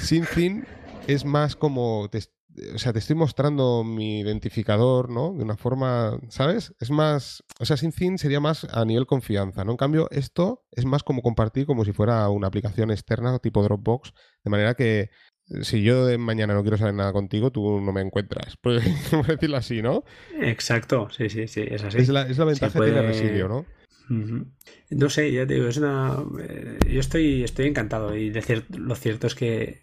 SyncThing 0.00 0.64
es 1.06 1.24
más 1.24 1.56
como, 1.56 2.08
o 2.74 2.78
sea, 2.78 2.92
te 2.92 2.98
estoy 2.98 3.16
mostrando 3.16 3.84
mi 3.84 4.20
identificador, 4.20 5.10
¿no? 5.10 5.34
De 5.34 5.42
una 5.42 5.56
forma, 5.56 6.18
¿sabes? 6.28 6.74
Es 6.80 6.90
más, 6.90 7.44
o 7.60 7.64
sea, 7.64 7.76
SyncThing 7.76 8.18
sería 8.18 8.40
más 8.40 8.64
a 8.64 8.84
nivel 8.84 9.06
confianza, 9.06 9.64
¿no? 9.64 9.72
En 9.72 9.76
cambio, 9.76 10.08
esto 10.10 10.64
es 10.72 10.84
más 10.84 11.02
como 11.02 11.22
compartir 11.22 11.66
como 11.66 11.84
si 11.84 11.92
fuera 11.92 12.28
una 12.28 12.48
aplicación 12.48 12.90
externa 12.90 13.38
tipo 13.38 13.62
Dropbox, 13.62 14.12
de 14.44 14.50
manera 14.50 14.74
que 14.74 15.10
si 15.62 15.82
yo 15.82 16.06
de 16.06 16.18
mañana 16.18 16.54
no 16.54 16.62
quiero 16.62 16.76
saber 16.76 16.94
nada 16.94 17.12
contigo, 17.12 17.50
tú 17.50 17.80
no 17.80 17.92
me 17.92 18.00
encuentras. 18.00 18.56
Por 18.56 18.80
decirlo 19.26 19.56
así, 19.56 19.82
¿no? 19.82 20.04
Exacto, 20.40 21.08
sí, 21.10 21.28
sí, 21.28 21.48
sí, 21.48 21.64
es 21.68 21.84
así. 21.84 21.98
Es 21.98 22.08
la, 22.08 22.22
es 22.22 22.38
la 22.38 22.44
ventaja 22.44 22.80
de 22.80 23.02
Resilio, 23.02 23.48
¿no? 23.48 23.66
No 24.90 25.10
sé, 25.10 25.30
ya 25.32 25.46
te 25.46 25.54
digo, 25.54 25.68
es 25.68 25.76
una. 25.76 26.16
Eh, 26.40 26.78
yo 26.90 27.00
estoy, 27.00 27.44
estoy 27.44 27.66
encantado 27.66 28.16
y 28.16 28.30
decir, 28.30 28.64
lo 28.74 28.94
cierto 28.94 29.26
es 29.26 29.34
que 29.34 29.82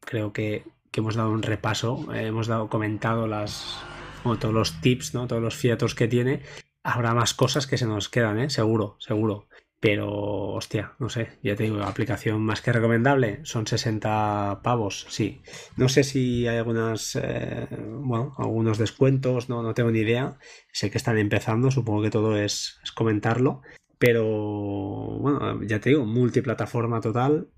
creo 0.00 0.32
que 0.32 0.64
que 0.90 1.00
hemos 1.00 1.16
dado 1.16 1.30
un 1.30 1.42
repaso, 1.42 2.12
eh, 2.14 2.26
hemos 2.26 2.46
dado 2.46 2.68
comentado 2.68 3.26
las, 3.26 3.78
todos 4.22 4.54
los 4.54 4.80
tips, 4.80 5.14
¿no? 5.14 5.26
todos 5.26 5.42
los 5.42 5.56
fiatos 5.56 5.94
que 5.94 6.08
tiene. 6.08 6.42
Habrá 6.82 7.14
más 7.14 7.34
cosas 7.34 7.66
que 7.66 7.76
se 7.76 7.86
nos 7.86 8.08
quedan, 8.08 8.38
¿eh? 8.38 8.50
seguro, 8.50 8.96
seguro. 8.98 9.48
Pero, 9.80 10.10
hostia, 10.54 10.94
no 10.98 11.08
sé, 11.08 11.38
ya 11.40 11.54
te 11.54 11.62
digo, 11.62 11.80
aplicación 11.82 12.40
más 12.42 12.60
que 12.62 12.72
recomendable, 12.72 13.40
son 13.44 13.64
60 13.64 14.60
pavos, 14.64 15.06
sí. 15.08 15.40
No 15.76 15.88
sé 15.88 16.02
si 16.02 16.48
hay 16.48 16.56
algunas, 16.56 17.14
eh, 17.14 17.68
bueno, 17.70 18.34
algunos 18.38 18.78
descuentos, 18.78 19.48
no, 19.48 19.62
no 19.62 19.74
tengo 19.74 19.92
ni 19.92 20.00
idea. 20.00 20.36
Sé 20.72 20.90
que 20.90 20.98
están 20.98 21.16
empezando, 21.16 21.70
supongo 21.70 22.02
que 22.02 22.10
todo 22.10 22.36
es, 22.36 22.80
comentarlo. 22.96 23.62
Pero, 23.98 24.24
bueno, 24.24 25.62
ya 25.62 25.78
te 25.80 25.90
digo, 25.90 26.04
multiplataforma 26.04 27.00
total, 27.00 27.48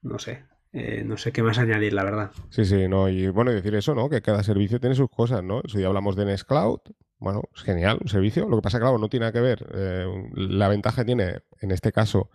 no 0.00 0.18
sé, 0.18 0.44
eh, 0.72 1.04
no 1.04 1.18
sé 1.18 1.30
qué 1.32 1.42
más 1.42 1.58
añadir, 1.58 1.92
la 1.92 2.04
verdad. 2.04 2.30
Sí, 2.48 2.64
sí, 2.64 2.88
no, 2.88 3.08
y 3.10 3.28
bueno, 3.28 3.50
decir 3.50 3.74
eso, 3.74 3.94
¿no? 3.94 4.08
Que 4.08 4.22
cada 4.22 4.42
servicio 4.42 4.80
tiene 4.80 4.94
sus 4.94 5.10
cosas, 5.10 5.42
¿no? 5.42 5.60
Si 5.66 5.84
hablamos 5.84 6.16
de 6.16 6.24
Nextcloud, 6.24 6.80
bueno, 7.18 7.42
es 7.54 7.62
genial, 7.62 7.98
un 8.00 8.08
servicio. 8.08 8.48
Lo 8.48 8.56
que 8.56 8.62
pasa, 8.62 8.78
claro, 8.78 8.98
no 8.98 9.08
tiene 9.08 9.24
nada 9.24 9.32
que 9.32 9.40
ver. 9.40 9.66
Eh, 9.74 10.06
la 10.34 10.68
ventaja 10.68 11.04
tiene, 11.04 11.40
en 11.60 11.70
este 11.70 11.92
caso, 11.92 12.30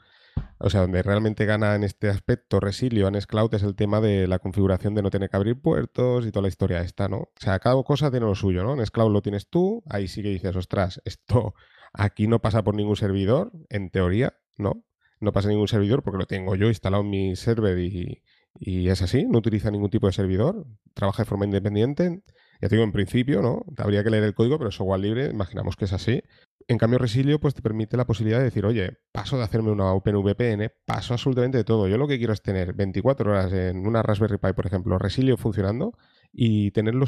o 0.60 0.70
sea, 0.70 0.82
donde 0.82 1.02
realmente 1.04 1.46
gana 1.46 1.76
en 1.76 1.84
este 1.84 2.10
aspecto 2.10 2.60
Resilio 2.60 3.08
en 3.08 3.20
Cloud 3.22 3.54
es 3.54 3.64
el 3.64 3.76
tema 3.76 4.02
de 4.02 4.28
la 4.28 4.40
configuración 4.40 4.96
de 4.96 5.02
no 5.02 5.10
tener 5.10 5.30
que 5.30 5.38
abrir 5.38 5.60
puertos 5.60 6.26
y 6.26 6.32
toda 6.32 6.44
la 6.44 6.48
historia 6.48 6.82
esta, 6.82 7.08
¿no? 7.08 7.18
O 7.18 7.32
sea, 7.38 7.60
cada 7.60 7.82
cosa 7.84 8.12
tiene 8.12 8.26
lo 8.26 8.36
suyo, 8.36 8.64
¿no? 8.64 8.74
En 8.74 8.86
Cloud 8.86 9.12
lo 9.12 9.22
tienes 9.22 9.50
tú, 9.50 9.84
ahí 9.90 10.08
sí 10.08 10.22
que 10.22 10.30
dices, 10.30 10.56
ostras, 10.56 11.02
esto 11.06 11.54
aquí 11.94 12.28
no 12.28 12.40
pasa 12.40 12.64
por 12.64 12.76
ningún 12.76 12.96
servidor, 12.96 13.52
en 13.70 13.90
teoría, 13.90 14.34
¿no? 14.58 14.84
No 15.20 15.32
pasa 15.34 15.50
ningún 15.50 15.68
servidor 15.68 16.04
porque 16.04 16.18
lo 16.20 16.26
tengo 16.26 16.56
yo 16.56 16.68
instalado 16.68 17.04
en 17.04 17.10
mi 17.10 17.36
server 17.36 17.78
y, 17.80 18.24
y 18.60 18.90
es 18.90 19.02
así, 19.02 19.26
no 19.26 19.40
utiliza 19.40 19.72
ningún 19.72 19.90
tipo 19.90 20.08
de 20.08 20.14
servidor, 20.14 20.66
trabaja 20.94 21.24
de 21.24 21.30
forma 21.30 21.46
independiente. 21.46 22.22
Ya 22.62 22.70
te 22.70 22.76
digo, 22.76 22.84
en 22.84 22.92
principio, 22.92 23.42
¿no? 23.42 23.66
Habría 23.78 24.04
que 24.04 24.12
leer 24.12 24.24
el 24.24 24.36
código, 24.36 24.58
pero 24.58 24.70
es 24.70 24.76
software 24.76 25.02
libre, 25.02 25.30
imaginamos 25.32 25.76
que 25.76 25.86
es 25.86 25.94
así. 25.94 26.22
En 26.68 26.78
cambio, 26.78 27.00
Resilio 27.00 27.40
pues 27.40 27.56
te 27.56 27.62
permite 27.62 27.98
la 27.98 28.06
posibilidad 28.06 28.38
de 28.38 28.46
decir, 28.46 28.66
oye, 28.66 29.00
paso 29.12 29.38
de 29.38 29.44
hacerme 29.44 29.72
una 29.72 29.92
OpenVPN, 29.94 30.72
paso 30.86 31.14
absolutamente 31.14 31.58
de 31.58 31.64
todo. 31.64 31.88
Yo 31.88 31.98
lo 31.98 32.08
que 32.08 32.18
quiero 32.18 32.34
es 32.34 32.42
tener 32.42 32.74
24 32.74 33.32
horas 33.32 33.52
en 33.52 33.86
una 33.88 34.04
Raspberry 34.04 34.38
Pi, 34.38 34.54
por 34.54 34.68
ejemplo, 34.68 34.98
Resilio 35.00 35.38
funcionando 35.38 35.98
y 36.32 36.72
tenerlo 36.72 37.06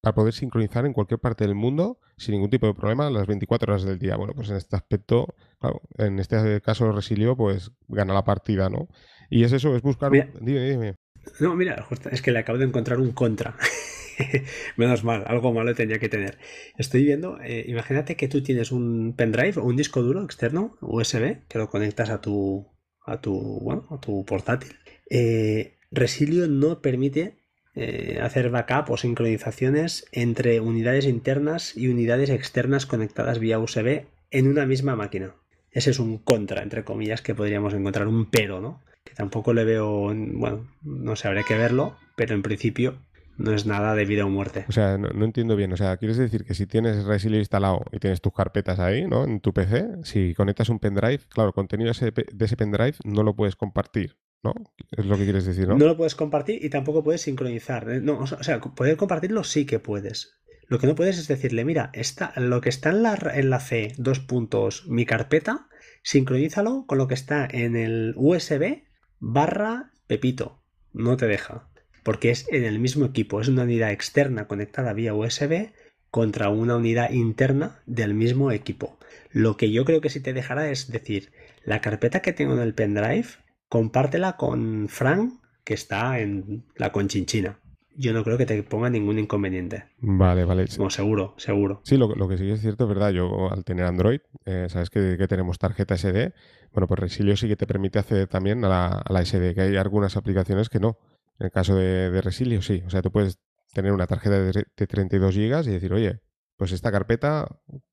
para 0.00 0.14
poder 0.14 0.32
sincronizar 0.32 0.86
en 0.86 0.92
cualquier 0.92 1.20
parte 1.20 1.44
del 1.44 1.54
mundo 1.54 1.98
sin 2.16 2.34
ningún 2.34 2.48
tipo 2.48 2.66
de 2.66 2.74
problema 2.74 3.10
las 3.10 3.26
24 3.26 3.72
horas 3.72 3.84
del 3.84 3.98
día. 3.98 4.16
Bueno, 4.16 4.34
pues 4.34 4.48
en 4.50 4.56
este 4.56 4.76
aspecto, 4.76 5.34
claro, 5.58 5.82
en 5.98 6.18
este 6.18 6.60
caso 6.62 6.90
Resilio 6.92 7.36
pues 7.36 7.72
gana 7.88 8.14
la 8.14 8.24
partida, 8.24 8.70
¿no? 8.70 8.88
Y 9.28 9.44
es 9.44 9.52
eso, 9.52 9.74
es 9.74 9.82
buscar... 9.82 10.12
Dime, 10.12 10.70
dime. 10.70 10.94
No, 11.40 11.56
mira, 11.56 11.84
es 12.12 12.22
que 12.22 12.30
le 12.30 12.38
acabo 12.38 12.58
de 12.58 12.66
encontrar 12.66 13.00
un 13.00 13.10
contra. 13.12 13.56
Menos 14.76 15.04
mal, 15.04 15.24
algo 15.26 15.52
malo 15.52 15.74
tenía 15.74 15.98
que 15.98 16.08
tener. 16.08 16.38
Estoy 16.76 17.04
viendo, 17.04 17.38
eh, 17.42 17.64
imagínate 17.68 18.16
que 18.16 18.28
tú 18.28 18.42
tienes 18.42 18.72
un 18.72 19.14
pendrive 19.16 19.60
o 19.60 19.64
un 19.64 19.76
disco 19.76 20.02
duro 20.02 20.24
externo, 20.24 20.76
USB, 20.80 21.46
que 21.48 21.58
lo 21.58 21.68
conectas 21.68 22.10
a 22.10 22.20
tu, 22.20 22.66
a 23.04 23.20
tu, 23.20 23.60
bueno, 23.60 23.86
a 23.90 24.00
tu 24.00 24.24
portátil. 24.24 24.74
Eh, 25.10 25.78
Resilio 25.90 26.48
no 26.48 26.80
permite 26.80 27.38
eh, 27.74 28.18
hacer 28.22 28.50
backup 28.50 28.90
o 28.90 28.96
sincronizaciones 28.96 30.06
entre 30.12 30.60
unidades 30.60 31.06
internas 31.06 31.76
y 31.76 31.88
unidades 31.88 32.30
externas 32.30 32.86
conectadas 32.86 33.38
vía 33.38 33.58
USB 33.58 34.06
en 34.30 34.48
una 34.48 34.66
misma 34.66 34.96
máquina. 34.96 35.34
Ese 35.70 35.90
es 35.90 35.98
un 35.98 36.18
contra, 36.18 36.62
entre 36.62 36.84
comillas, 36.84 37.20
que 37.20 37.34
podríamos 37.34 37.74
encontrar, 37.74 38.08
un 38.08 38.30
pero, 38.30 38.60
¿no? 38.60 38.82
Que 39.04 39.14
tampoco 39.14 39.52
le 39.52 39.64
veo, 39.64 40.12
bueno, 40.14 40.66
no 40.82 41.16
sé, 41.16 41.28
habría 41.28 41.44
que 41.44 41.54
verlo, 41.54 41.96
pero 42.16 42.34
en 42.34 42.42
principio 42.42 42.98
no 43.38 43.52
es 43.52 43.66
nada 43.66 43.94
de 43.94 44.04
vida 44.04 44.24
o 44.24 44.28
muerte. 44.28 44.64
O 44.68 44.72
sea, 44.72 44.98
no, 44.98 45.24
entiendo 45.24 45.56
bien. 45.56 45.72
O 45.72 45.76
sea, 45.76 45.96
¿quieres 45.96 46.16
decir 46.16 46.44
que 46.44 46.54
si 46.54 46.66
tienes 46.66 47.04
Resilio 47.04 47.38
instalado 47.38 47.84
y 47.92 47.98
tienes 47.98 48.20
tus 48.20 48.32
carpetas 48.32 48.78
ahí, 48.78 49.06
¿no? 49.06 49.24
En 49.24 49.40
tu 49.40 49.52
PC, 49.52 50.04
si 50.04 50.34
conectas 50.34 50.68
un 50.68 50.78
pendrive, 50.78 51.20
claro, 51.28 51.52
contenido 51.52 51.92
de 51.92 52.44
ese 52.44 52.56
pendrive 52.56 52.94
no 53.04 53.22
lo 53.22 53.34
puedes 53.34 53.56
compartir, 53.56 54.16
¿no? 54.42 54.54
Es 54.90 55.06
lo 55.06 55.16
que 55.16 55.24
quieres 55.24 55.44
decir, 55.44 55.68
¿no? 55.68 55.76
No 55.76 55.86
lo 55.86 55.96
puedes 55.96 56.14
compartir 56.14 56.64
y 56.64 56.70
tampoco 56.70 57.02
puedes 57.02 57.22
sincronizar. 57.22 57.90
¿eh? 57.90 58.00
No, 58.00 58.18
o 58.18 58.26
sea, 58.26 58.60
poder 58.60 58.96
compartirlo 58.96 59.44
sí 59.44 59.66
que 59.66 59.78
puedes. 59.78 60.38
Lo 60.68 60.78
que 60.78 60.86
no 60.86 60.96
puedes 60.96 61.18
es 61.18 61.28
decirle, 61.28 61.64
mira, 61.64 61.90
está, 61.92 62.32
lo 62.36 62.60
que 62.60 62.70
está 62.70 62.90
en 62.90 63.02
la, 63.02 63.16
en 63.34 63.50
la 63.50 63.60
C, 63.60 63.94
dos 63.98 64.18
puntos, 64.18 64.86
mi 64.88 65.06
carpeta, 65.06 65.68
sincronízalo 66.02 66.86
con 66.86 66.98
lo 66.98 67.06
que 67.06 67.14
está 67.14 67.46
en 67.48 67.76
el 67.76 68.14
USB 68.16 68.82
barra 69.20 69.92
Pepito. 70.08 70.62
No 70.92 71.16
te 71.16 71.26
deja 71.26 71.68
porque 72.06 72.30
es 72.30 72.46
en 72.52 72.62
el 72.62 72.78
mismo 72.78 73.04
equipo, 73.04 73.40
es 73.40 73.48
una 73.48 73.64
unidad 73.64 73.90
externa 73.90 74.46
conectada 74.46 74.92
vía 74.92 75.12
USB 75.12 75.72
contra 76.08 76.50
una 76.50 76.76
unidad 76.76 77.10
interna 77.10 77.82
del 77.84 78.14
mismo 78.14 78.52
equipo. 78.52 78.96
Lo 79.32 79.56
que 79.56 79.72
yo 79.72 79.84
creo 79.84 80.00
que 80.00 80.08
sí 80.08 80.20
te 80.20 80.32
dejará 80.32 80.70
es 80.70 80.88
decir, 80.88 81.32
la 81.64 81.80
carpeta 81.80 82.22
que 82.22 82.32
tengo 82.32 82.54
en 82.54 82.60
el 82.60 82.74
pendrive, 82.74 83.26
compártela 83.68 84.36
con 84.36 84.86
Frank, 84.88 85.32
que 85.64 85.74
está 85.74 86.20
en 86.20 86.64
la 86.76 86.92
conchinchina. 86.92 87.58
Yo 87.96 88.12
no 88.12 88.22
creo 88.22 88.38
que 88.38 88.46
te 88.46 88.62
ponga 88.62 88.88
ningún 88.88 89.18
inconveniente. 89.18 89.86
Vale, 89.98 90.44
vale. 90.44 90.66
Como 90.76 90.90
seguro, 90.90 91.34
seguro. 91.38 91.80
Sí, 91.82 91.96
lo, 91.96 92.28
que 92.28 92.38
sí 92.38 92.48
es 92.48 92.60
cierto 92.60 92.84
es 92.84 92.88
verdad. 92.88 93.10
Yo 93.10 93.50
al 93.50 93.64
tener 93.64 93.84
Android, 93.84 94.20
eh, 94.44 94.66
sabes 94.68 94.90
que, 94.90 95.16
tenemos 95.26 95.58
tarjeta 95.58 95.96
SD. 95.96 96.34
Bueno, 96.72 96.86
pues 96.86 97.00
Resilio 97.00 97.36
sí 97.36 97.48
que 97.48 97.56
te 97.56 97.66
permite 97.66 97.98
acceder 97.98 98.28
también 98.28 98.64
a 98.64 98.68
la, 98.68 98.86
a 98.86 99.12
la 99.12 99.24
SD, 99.24 99.56
que 99.56 99.62
hay 99.62 99.76
algunas 99.76 100.16
aplicaciones 100.16 100.68
que 100.68 100.78
no. 100.78 100.98
En 101.38 101.46
el 101.46 101.50
caso 101.50 101.74
de, 101.74 102.20
Resilio, 102.22 102.62
sí. 102.62 102.82
O 102.86 102.90
sea, 102.90 103.02
tú 103.02 103.10
puedes 103.10 103.38
tener 103.72 103.92
una 103.92 104.06
tarjeta 104.06 104.40
de, 104.40 104.64
32 104.74 105.34
GB 105.34 105.68
y 105.68 105.70
decir, 105.70 105.92
oye, 105.92 106.20
pues 106.56 106.72
esta 106.72 106.90
carpeta 106.90 107.46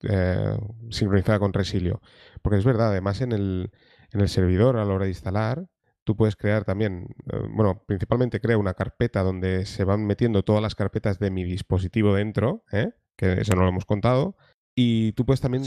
eh, 0.04 0.58
sincronizada 0.90 1.40
con 1.40 1.54
Resilio. 1.54 2.02
Porque 2.42 2.60
es 2.60 2.66
verdad, 2.66 2.90
además 2.90 3.22
en 3.22 3.34
el, 3.34 3.72
en 4.12 4.22
el 4.22 4.30
servidor 4.30 4.78
a 4.78 4.86
la 4.86 4.94
hora 4.94 5.06
de 5.06 5.12
instalar, 5.12 5.68
tú 6.06 6.16
puedes 6.16 6.38
crear 6.38 6.64
también, 6.64 7.08
eh, 7.32 7.40
bueno, 7.50 7.84
principalmente 7.86 8.40
crea 8.40 8.58
una 8.58 8.74
carpeta 8.74 9.24
donde 9.24 9.66
se 9.66 9.84
van 9.84 10.06
metiendo 10.06 10.44
todas 10.44 10.62
las 10.62 10.76
carpetas 10.76 11.20
de 11.20 11.32
mi 11.32 11.44
dispositivo 11.44 12.16
dentro, 12.16 12.64
¿eh? 12.72 12.92
que 13.18 13.34
eso 13.42 13.56
no 13.56 13.64
lo 13.64 13.70
hemos 13.70 13.86
contado. 13.86 14.38
Y 14.76 15.12
tú 15.12 15.24
puedes 15.24 15.40
también 15.40 15.66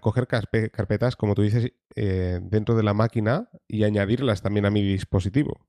coger 0.00 0.28
carpetas, 0.28 1.16
como 1.16 1.34
tú 1.34 1.42
dices, 1.42 1.72
dentro 1.96 2.76
de 2.76 2.84
la 2.84 2.94
máquina 2.94 3.48
y 3.66 3.82
añadirlas 3.82 4.42
también 4.42 4.64
a 4.64 4.70
mi 4.70 4.80
dispositivo. 4.80 5.66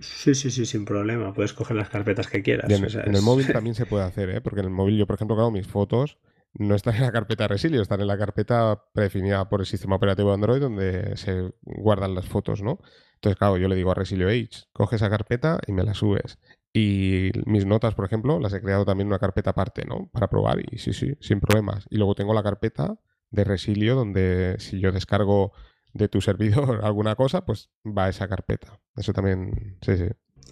Sí, 0.00 0.34
sí, 0.34 0.50
sí, 0.50 0.66
sin 0.66 0.84
problema. 0.84 1.32
Puedes 1.32 1.52
coger 1.52 1.76
las 1.76 1.88
carpetas 1.88 2.28
que 2.28 2.42
quieras. 2.42 2.70
en, 2.70 3.14
el 3.14 3.22
móvil 3.22 3.46
también 3.46 3.74
se 3.74 3.86
puede 3.86 4.04
hacer, 4.04 4.30
¿eh? 4.30 4.40
porque 4.40 4.60
en 4.60 4.66
el 4.66 4.72
móvil 4.72 4.98
yo, 4.98 5.06
por 5.06 5.14
ejemplo, 5.14 5.36
claro, 5.36 5.50
mis 5.50 5.66
fotos 5.66 6.18
no 6.54 6.74
están 6.74 6.94
en 6.94 7.02
la 7.02 7.12
carpeta 7.12 7.48
Resilio, 7.48 7.82
están 7.82 8.00
en 8.00 8.06
la 8.06 8.18
carpeta 8.18 8.84
predefinida 8.92 9.48
por 9.48 9.60
el 9.60 9.66
sistema 9.66 9.96
operativo 9.96 10.28
de 10.28 10.34
Android 10.34 10.60
donde 10.60 11.16
se 11.16 11.52
guardan 11.62 12.14
las 12.14 12.26
fotos, 12.26 12.62
¿no? 12.62 12.78
Entonces, 13.14 13.38
claro, 13.38 13.56
yo 13.56 13.68
le 13.68 13.76
digo 13.76 13.90
a 13.90 13.94
Resilio 13.94 14.28
H, 14.28 14.66
coge 14.72 14.96
esa 14.96 15.10
carpeta 15.10 15.58
y 15.66 15.72
me 15.72 15.82
la 15.82 15.94
subes. 15.94 16.38
Y 16.72 17.30
mis 17.46 17.66
notas, 17.66 17.94
por 17.94 18.04
ejemplo, 18.04 18.38
las 18.40 18.52
he 18.52 18.60
creado 18.60 18.84
también 18.84 19.06
en 19.06 19.12
una 19.12 19.18
carpeta 19.18 19.50
aparte, 19.50 19.84
¿no? 19.84 20.08
Para 20.12 20.28
probar 20.28 20.60
y 20.60 20.78
sí, 20.78 20.92
sí, 20.92 21.16
sin 21.20 21.40
problemas. 21.40 21.86
Y 21.90 21.96
luego 21.96 22.14
tengo 22.14 22.34
la 22.34 22.42
carpeta 22.42 22.98
de 23.30 23.44
Resilio 23.44 23.94
donde 23.94 24.56
si 24.58 24.80
yo 24.80 24.92
descargo 24.92 25.52
de 25.94 26.08
tu 26.08 26.20
servidor 26.20 26.80
alguna 26.84 27.14
cosa, 27.14 27.44
pues 27.46 27.70
va 27.86 28.06
a 28.06 28.08
esa 28.10 28.28
carpeta. 28.28 28.80
Eso 28.96 29.12
también, 29.12 29.78
sí, 29.80 29.96
sí. 29.96 30.08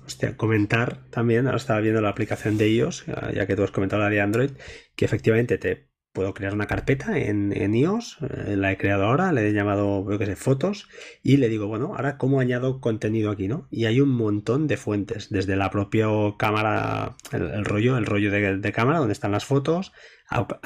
Hostia, 0.07 0.36
comentar 0.36 1.05
también, 1.11 1.47
ahora 1.47 1.59
estaba 1.59 1.80
viendo 1.80 2.01
la 2.01 2.09
aplicación 2.09 2.57
de 2.57 2.70
iOS, 2.70 3.05
ya 3.34 3.47
que 3.47 3.55
tú 3.55 3.62
has 3.62 3.70
comentado 3.70 4.03
la 4.03 4.09
de 4.09 4.20
Android, 4.20 4.51
que 4.97 5.05
efectivamente 5.05 5.59
te 5.59 5.91
puedo 6.13 6.35
crear 6.35 6.53
una 6.53 6.67
carpeta 6.67 7.19
en, 7.19 7.75
iOS, 7.75 8.19
eh, 8.21 8.57
la 8.57 8.73
he 8.73 8.77
creado 8.77 9.05
ahora, 9.05 9.33
le 9.33 9.49
he 9.49 9.53
llamado, 9.53 10.05
creo 10.05 10.19
que 10.19 10.27
sé, 10.27 10.37
fotos, 10.37 10.89
y 11.23 11.39
le 11.39 11.49
digo, 11.49 11.67
bueno, 11.67 11.95
ahora 11.97 12.19
cómo 12.19 12.41
añado 12.41 12.81
contenido 12.81 13.31
aquí, 13.31 13.49
¿no? 13.49 13.67
Y 13.71 13.87
hay 13.87 14.01
un 14.01 14.11
montón 14.11 14.67
de 14.67 14.77
fuentes, 14.77 15.31
desde 15.31 15.57
la 15.57 15.71
propia 15.71 16.07
cámara, 16.39 17.17
el, 17.33 17.65
rollo, 17.65 17.97
el 17.97 18.07
rollo 18.07 18.31
de, 18.31 18.73
cámara, 18.73 18.99
donde 18.99 19.13
están 19.13 19.33
las 19.33 19.45
fotos, 19.45 19.93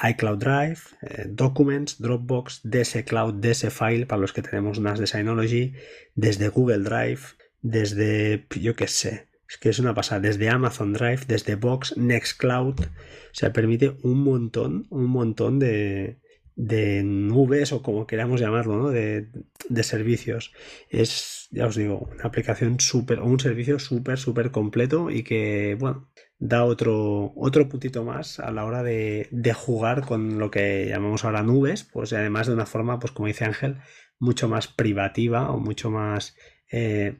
iCloud 0.09 0.37
Drive, 0.37 0.79
eh, 1.01 1.25
Documents, 1.27 1.99
Dropbox, 1.99 2.61
DS 2.63 3.03
Cloud, 3.05 3.35
DS 3.35 3.69
File, 3.71 4.05
para 4.05 4.21
los 4.21 4.33
que 4.33 4.41
tenemos 4.41 4.77
unas 4.77 4.99
de 4.99 5.07
Synology, 5.07 5.73
desde 6.15 6.49
Google 6.49 6.79
Drive, 6.79 7.21
desde, 7.61 8.45
yo 8.59 8.75
qué 8.75 8.87
sé, 8.87 9.27
es 9.49 9.57
que 9.57 9.69
es 9.69 9.79
una 9.79 9.93
pasada. 9.93 10.21
Desde 10.21 10.49
Amazon 10.49 10.93
Drive, 10.93 11.21
desde 11.27 11.55
Box, 11.55 11.97
Nextcloud. 11.97 12.79
O 12.79 13.33
sea, 13.33 13.53
permite 13.53 13.97
un 14.03 14.23
montón, 14.23 14.87
un 14.89 15.05
montón 15.05 15.59
de, 15.59 16.19
de 16.55 17.03
nubes 17.03 17.71
o 17.71 17.81
como 17.83 18.07
queramos 18.07 18.41
llamarlo, 18.41 18.77
¿no? 18.77 18.89
De, 18.89 19.29
de 19.69 19.83
servicios. 19.83 20.51
Es, 20.89 21.47
ya 21.51 21.67
os 21.67 21.75
digo, 21.75 22.09
una 22.11 22.23
aplicación 22.25 22.79
súper, 22.79 23.21
un 23.21 23.39
servicio 23.39 23.79
súper, 23.79 24.17
súper 24.17 24.51
completo 24.51 25.09
y 25.11 25.23
que, 25.23 25.77
bueno, 25.79 26.09
da 26.39 26.65
otro, 26.65 27.31
otro 27.35 27.69
más 28.03 28.39
a 28.39 28.51
la 28.51 28.65
hora 28.65 28.83
de, 28.83 29.27
de, 29.31 29.53
jugar 29.53 30.05
con 30.05 30.39
lo 30.39 30.51
que 30.51 30.87
llamamos 30.89 31.25
ahora 31.25 31.43
nubes, 31.43 31.83
pues 31.83 32.11
además 32.13 32.47
de 32.47 32.53
una 32.53 32.65
forma, 32.65 32.99
pues 32.99 33.11
como 33.11 33.27
dice 33.27 33.45
Ángel, 33.45 33.77
mucho 34.19 34.47
más 34.49 34.67
privativa 34.67 35.51
o 35.51 35.59
mucho 35.59 35.91
más 35.91 36.35
eh, 36.71 37.17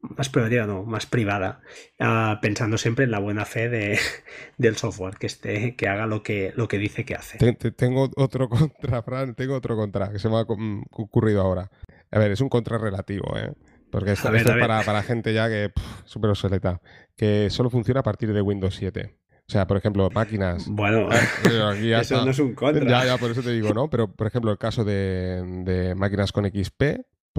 más 0.00 0.28
privativa, 0.28 0.66
no, 0.66 0.84
más 0.84 1.06
privada, 1.06 1.60
ah, 1.98 2.38
pensando 2.40 2.78
siempre 2.78 3.04
en 3.04 3.10
la 3.10 3.18
buena 3.18 3.44
fe 3.44 3.68
de, 3.68 3.98
del 4.58 4.76
software, 4.76 5.16
que 5.18 5.26
esté, 5.26 5.76
que 5.76 5.88
haga 5.88 6.06
lo 6.06 6.22
que, 6.22 6.52
lo 6.56 6.68
que 6.68 6.78
dice 6.78 7.04
que 7.04 7.14
hace. 7.14 7.38
Tengo 7.72 8.10
otro 8.16 8.48
contra, 8.48 9.02
Fran, 9.02 9.34
tengo 9.34 9.54
otro 9.54 9.76
contra, 9.76 10.10
que 10.10 10.18
se 10.18 10.28
me 10.28 10.36
ha 10.36 10.42
ocurrido 10.42 11.42
ahora. 11.42 11.70
A 12.10 12.18
ver, 12.18 12.32
es 12.32 12.40
un 12.40 12.48
contra 12.48 12.78
relativo, 12.78 13.36
¿eh? 13.36 13.52
Porque 13.90 14.12
esto, 14.12 14.34
es 14.34 14.44
para, 14.44 14.82
para, 14.82 15.02
gente 15.02 15.32
ya 15.32 15.48
que 15.48 15.72
súper 16.04 16.30
obsoleta, 16.30 16.80
que 17.16 17.48
solo 17.48 17.70
funciona 17.70 18.00
a 18.00 18.02
partir 18.02 18.32
de 18.34 18.42
Windows 18.42 18.76
7. 18.76 19.16
O 19.48 19.50
sea, 19.50 19.66
por 19.66 19.78
ejemplo, 19.78 20.10
máquinas. 20.10 20.68
Bueno, 20.68 21.08
eso 21.90 22.22
no 22.22 22.30
es 22.30 22.38
un 22.38 22.54
contra. 22.54 22.86
Ya, 22.86 23.06
ya, 23.06 23.16
por 23.16 23.30
eso 23.30 23.42
te 23.42 23.50
digo, 23.50 23.72
¿no? 23.72 23.88
Pero, 23.88 24.12
por 24.12 24.26
ejemplo, 24.26 24.50
el 24.50 24.58
caso 24.58 24.84
de, 24.84 25.42
de 25.64 25.94
máquinas 25.94 26.32
con 26.32 26.44
XP, 26.44 26.82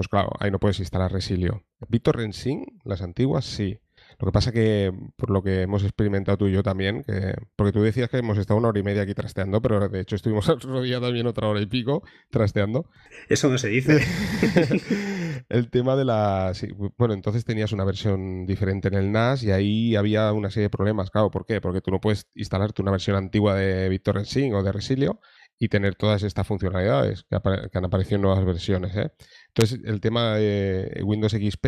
pues 0.00 0.08
claro, 0.08 0.30
ahí 0.40 0.50
no 0.50 0.58
puedes 0.58 0.78
instalar 0.78 1.12
Resilio. 1.12 1.62
BitTorrent 1.90 2.32
Sync, 2.32 2.68
las 2.84 3.02
antiguas, 3.02 3.44
sí. 3.44 3.80
Lo 4.18 4.24
que 4.24 4.32
pasa 4.32 4.50
que, 4.50 4.90
por 5.14 5.28
lo 5.28 5.42
que 5.42 5.60
hemos 5.60 5.82
experimentado 5.82 6.38
tú 6.38 6.46
y 6.46 6.52
yo 6.52 6.62
también, 6.62 7.04
que, 7.04 7.34
porque 7.54 7.70
tú 7.70 7.82
decías 7.82 8.08
que 8.08 8.16
hemos 8.16 8.38
estado 8.38 8.56
una 8.58 8.68
hora 8.68 8.80
y 8.80 8.82
media 8.82 9.02
aquí 9.02 9.12
trasteando, 9.12 9.60
pero 9.60 9.90
de 9.90 10.00
hecho 10.00 10.16
estuvimos 10.16 10.48
otro 10.48 10.80
día 10.80 11.02
también 11.02 11.26
otra 11.26 11.48
hora 11.48 11.60
y 11.60 11.66
pico 11.66 12.02
trasteando. 12.30 12.88
Eso 13.28 13.50
no 13.50 13.58
se 13.58 13.68
dice. 13.68 14.00
el 15.50 15.68
tema 15.68 15.96
de 15.96 16.06
la... 16.06 16.54
bueno, 16.96 17.12
entonces 17.12 17.44
tenías 17.44 17.72
una 17.72 17.84
versión 17.84 18.46
diferente 18.46 18.88
en 18.88 18.94
el 18.94 19.12
NAS 19.12 19.42
y 19.42 19.50
ahí 19.50 19.96
había 19.96 20.32
una 20.32 20.48
serie 20.48 20.68
de 20.68 20.70
problemas. 20.70 21.10
Claro, 21.10 21.30
¿por 21.30 21.44
qué? 21.44 21.60
Porque 21.60 21.82
tú 21.82 21.90
no 21.90 22.00
puedes 22.00 22.26
instalarte 22.34 22.80
una 22.80 22.92
versión 22.92 23.16
antigua 23.16 23.54
de 23.54 23.90
BitTorrent 23.90 24.54
o 24.54 24.62
de 24.62 24.72
Resilio 24.72 25.20
y 25.62 25.68
tener 25.68 25.94
todas 25.94 26.22
estas 26.22 26.46
funcionalidades 26.46 27.24
que, 27.24 27.36
han 27.36 27.84
aparecido 27.84 28.16
en 28.16 28.22
nuevas 28.22 28.44
versiones. 28.46 28.96
¿eh? 28.96 29.12
Entonces, 29.54 29.80
el 29.84 30.00
tema 30.00 30.36
de 30.36 31.02
Windows 31.04 31.32
XP, 31.32 31.66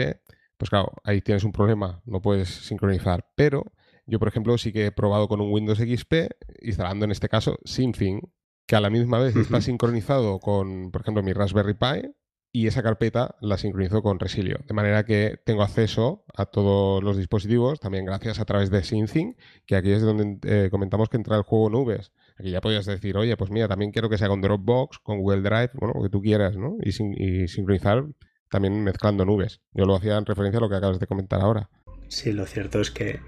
pues 0.56 0.70
claro, 0.70 0.92
ahí 1.04 1.20
tienes 1.20 1.44
un 1.44 1.52
problema, 1.52 2.00
no 2.06 2.22
puedes 2.22 2.48
sincronizar. 2.48 3.26
Pero 3.34 3.72
yo, 4.06 4.18
por 4.18 4.28
ejemplo, 4.28 4.56
sí 4.58 4.72
que 4.72 4.86
he 4.86 4.92
probado 4.92 5.28
con 5.28 5.40
un 5.40 5.52
Windows 5.52 5.78
XP, 5.78 6.14
instalando 6.62 7.04
en 7.04 7.10
este 7.10 7.28
caso 7.28 7.58
Synfin, 7.64 8.20
que 8.66 8.76
a 8.76 8.80
la 8.80 8.90
misma 8.90 9.18
vez 9.18 9.36
está 9.36 9.60
sincronizado 9.60 10.38
con, 10.38 10.90
por 10.90 11.02
ejemplo, 11.02 11.22
mi 11.22 11.32
Raspberry 11.32 11.74
Pi 11.74 12.14
y 12.52 12.66
esa 12.66 12.82
carpeta 12.82 13.36
la 13.40 13.56
sincronizo 13.56 14.02
con 14.02 14.18
Resilio. 14.18 14.58
De 14.66 14.74
manera 14.74 15.04
que 15.04 15.40
tengo 15.44 15.62
acceso 15.62 16.24
a 16.36 16.46
todos 16.46 17.02
los 17.02 17.16
dispositivos, 17.16 17.80
también 17.80 18.04
gracias 18.04 18.38
a 18.38 18.44
través 18.44 18.70
de 18.70 18.84
Syncing, 18.84 19.36
que 19.66 19.74
aquí 19.74 19.90
es 19.90 20.02
donde 20.02 20.38
eh, 20.44 20.68
comentamos 20.70 21.08
que 21.08 21.16
entra 21.16 21.36
el 21.36 21.42
juego 21.42 21.70
nubes. 21.70 22.12
Aquí 22.38 22.50
ya 22.50 22.60
podías 22.60 22.86
decir, 22.86 23.16
oye, 23.16 23.36
pues 23.36 23.50
mira, 23.50 23.68
también 23.68 23.92
quiero 23.92 24.08
que 24.08 24.18
sea 24.18 24.28
con 24.28 24.40
Dropbox, 24.40 24.98
con 24.98 25.18
Google 25.18 25.42
Drive, 25.42 25.70
bueno, 25.74 25.94
lo 25.96 26.02
que 26.02 26.10
tú 26.10 26.20
quieras, 26.20 26.56
¿no? 26.56 26.76
Y, 26.82 26.90
y 26.90 27.48
sincronizar 27.48 28.04
también 28.50 28.84
mezclando 28.84 29.24
nubes. 29.24 29.60
Yo 29.72 29.84
lo 29.84 29.96
hacía 29.96 30.18
en 30.18 30.26
referencia 30.26 30.58
a 30.58 30.60
lo 30.60 30.68
que 30.68 30.76
acabas 30.76 31.00
de 31.00 31.06
comentar 31.06 31.40
ahora. 31.40 31.70
Sí, 32.08 32.30
lo 32.32 32.44
cierto 32.44 32.80
es 32.80 32.90
que 32.90 33.20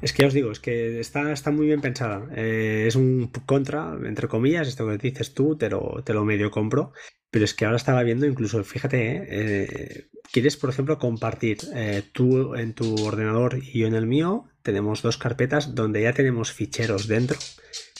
es 0.00 0.12
que 0.12 0.22
ya 0.22 0.28
os 0.28 0.34
digo, 0.34 0.50
es 0.50 0.58
que 0.58 0.98
está, 0.98 1.30
está 1.32 1.50
muy 1.50 1.66
bien 1.66 1.82
pensada. 1.82 2.26
Eh, 2.34 2.86
es 2.88 2.96
un 2.96 3.30
contra, 3.46 3.94
entre 4.04 4.26
comillas, 4.26 4.66
esto 4.66 4.88
que 4.88 4.96
dices 4.96 5.34
tú, 5.34 5.56
te 5.56 5.68
lo, 5.68 6.02
te 6.04 6.14
lo 6.14 6.24
medio 6.24 6.50
compro. 6.50 6.92
Pero 7.30 7.44
es 7.44 7.54
que 7.54 7.66
ahora 7.66 7.76
estaba 7.76 8.02
viendo, 8.02 8.26
incluso, 8.26 8.62
fíjate, 8.64 9.16
eh, 9.16 9.26
eh, 9.28 10.08
quieres, 10.32 10.56
por 10.56 10.70
ejemplo, 10.70 10.98
compartir 10.98 11.58
tú 12.12 12.54
en 12.54 12.74
tu 12.74 12.94
ordenador 13.06 13.58
y 13.62 13.80
yo 13.80 13.86
en 13.86 13.94
el 13.94 14.06
mío, 14.06 14.48
tenemos 14.62 15.02
dos 15.02 15.18
carpetas 15.18 15.74
donde 15.74 16.02
ya 16.02 16.12
tenemos 16.12 16.52
ficheros 16.52 17.08
dentro 17.08 17.38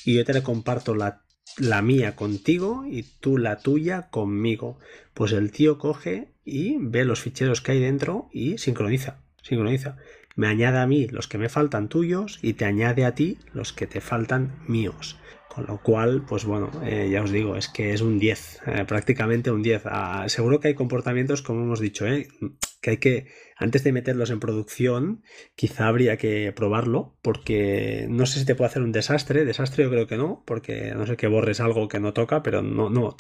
y 0.04 0.14
yo 0.14 0.24
te 0.24 0.34
le 0.34 0.42
comparto 0.42 0.94
la, 0.94 1.22
la 1.58 1.82
mía 1.82 2.16
contigo 2.16 2.84
y 2.88 3.04
tú 3.20 3.38
la 3.38 3.58
tuya 3.58 4.08
conmigo. 4.10 4.78
Pues 5.14 5.32
el 5.32 5.50
tío 5.50 5.78
coge 5.78 6.28
y 6.44 6.76
ve 6.78 7.04
los 7.04 7.20
ficheros 7.20 7.60
que 7.60 7.72
hay 7.72 7.80
dentro 7.80 8.28
y 8.32 8.58
sincroniza, 8.58 9.22
sincroniza 9.42 9.96
me 10.34 10.48
añade 10.48 10.78
a 10.78 10.86
mí 10.86 11.08
los 11.08 11.28
que 11.28 11.38
me 11.38 11.48
faltan 11.48 11.88
tuyos 11.88 12.38
y 12.42 12.54
te 12.54 12.64
añade 12.64 13.04
a 13.04 13.14
ti 13.14 13.38
los 13.52 13.72
que 13.72 13.86
te 13.86 14.00
faltan 14.00 14.56
míos. 14.66 15.18
Con 15.48 15.66
lo 15.66 15.82
cual, 15.82 16.24
pues 16.26 16.46
bueno, 16.46 16.70
eh, 16.82 17.10
ya 17.12 17.22
os 17.22 17.30
digo, 17.30 17.56
es 17.56 17.68
que 17.68 17.92
es 17.92 18.00
un 18.00 18.18
10, 18.18 18.60
eh, 18.66 18.84
prácticamente 18.86 19.50
un 19.50 19.62
10. 19.62 19.82
Ah, 19.84 20.24
seguro 20.28 20.60
que 20.60 20.68
hay 20.68 20.74
comportamientos, 20.74 21.42
como 21.42 21.62
hemos 21.62 21.80
dicho, 21.80 22.06
eh, 22.06 22.28
que 22.80 22.90
hay 22.90 22.96
que, 22.96 23.26
antes 23.62 23.84
de 23.84 23.92
meterlos 23.92 24.30
en 24.30 24.40
producción, 24.40 25.22
quizá 25.54 25.86
habría 25.86 26.16
que 26.16 26.52
probarlo, 26.52 27.16
porque 27.22 28.06
no 28.08 28.26
sé 28.26 28.40
si 28.40 28.46
te 28.46 28.54
puede 28.54 28.70
hacer 28.70 28.82
un 28.82 28.92
desastre. 28.92 29.44
Desastre 29.44 29.84
yo 29.84 29.90
creo 29.90 30.06
que 30.06 30.16
no, 30.16 30.42
porque 30.46 30.94
no 30.94 31.06
sé 31.06 31.16
que 31.16 31.28
borres 31.28 31.60
algo 31.60 31.88
que 31.88 32.00
no 32.00 32.12
toca, 32.12 32.42
pero 32.42 32.62
no, 32.62 32.90
no, 32.90 33.16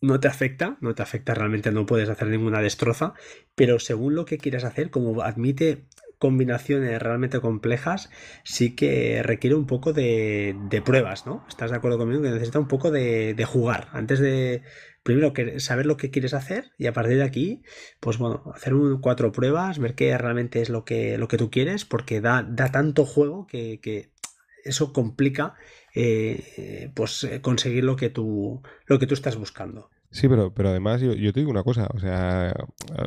no 0.00 0.20
te 0.20 0.28
afecta, 0.28 0.78
no 0.80 0.94
te 0.94 1.02
afecta 1.02 1.34
realmente, 1.34 1.72
no 1.72 1.86
puedes 1.86 2.08
hacer 2.08 2.28
ninguna 2.28 2.60
destroza, 2.60 3.14
pero 3.54 3.78
según 3.78 4.14
lo 4.14 4.24
que 4.24 4.38
quieras 4.38 4.64
hacer, 4.64 4.90
como 4.90 5.22
admite 5.22 5.86
combinaciones 6.18 7.00
realmente 7.00 7.40
complejas, 7.40 8.10
sí 8.42 8.74
que 8.74 9.22
requiere 9.22 9.54
un 9.54 9.66
poco 9.66 9.92
de, 9.92 10.56
pruebas, 10.84 11.26
¿no? 11.26 11.44
¿Estás 11.48 11.70
de 11.70 11.76
acuerdo 11.76 11.98
conmigo? 11.98 12.22
Que 12.22 12.30
necesita 12.30 12.58
un 12.58 12.68
poco 12.68 12.90
de, 12.90 13.44
jugar. 13.46 13.88
Antes 13.92 14.18
de, 14.18 14.62
primero, 15.02 15.32
que, 15.32 15.60
saber 15.60 15.86
lo 15.86 15.96
que 15.96 16.10
quieres 16.10 16.34
hacer 16.34 16.72
y 16.78 16.86
a 16.86 16.92
partir 16.92 17.16
de 17.16 17.24
aquí, 17.24 17.62
pues 18.00 18.18
bueno, 18.18 18.42
hacer 18.54 18.74
un, 18.74 19.00
cuatro 19.00 19.32
pruebas, 19.32 19.78
ver 19.78 19.94
qué 19.94 20.16
realmente 20.16 20.60
es 20.60 20.70
lo 20.70 20.84
que, 20.84 21.18
lo 21.18 21.28
que 21.28 21.38
tú 21.38 21.50
quieres, 21.50 21.84
porque 21.84 22.20
da, 22.20 22.46
da 22.48 22.70
tanto 22.70 23.04
juego 23.04 23.46
que, 23.46 24.10
eso 24.64 24.92
complica 24.92 25.54
eh, 25.94 26.90
pues 26.94 27.26
conseguir 27.40 27.84
lo 27.84 27.96
que 27.96 28.10
tú, 28.10 28.60
lo 28.86 28.98
que 28.98 29.06
tú 29.06 29.14
estás 29.14 29.36
buscando. 29.36 29.88
Sí, 30.10 30.28
pero, 30.28 30.52
pero 30.52 30.70
además 30.70 31.00
yo, 31.00 31.14
te 31.14 31.40
digo 31.40 31.50
una 31.50 31.62
cosa, 31.62 31.88
o 31.94 31.98
sea, 31.98 32.54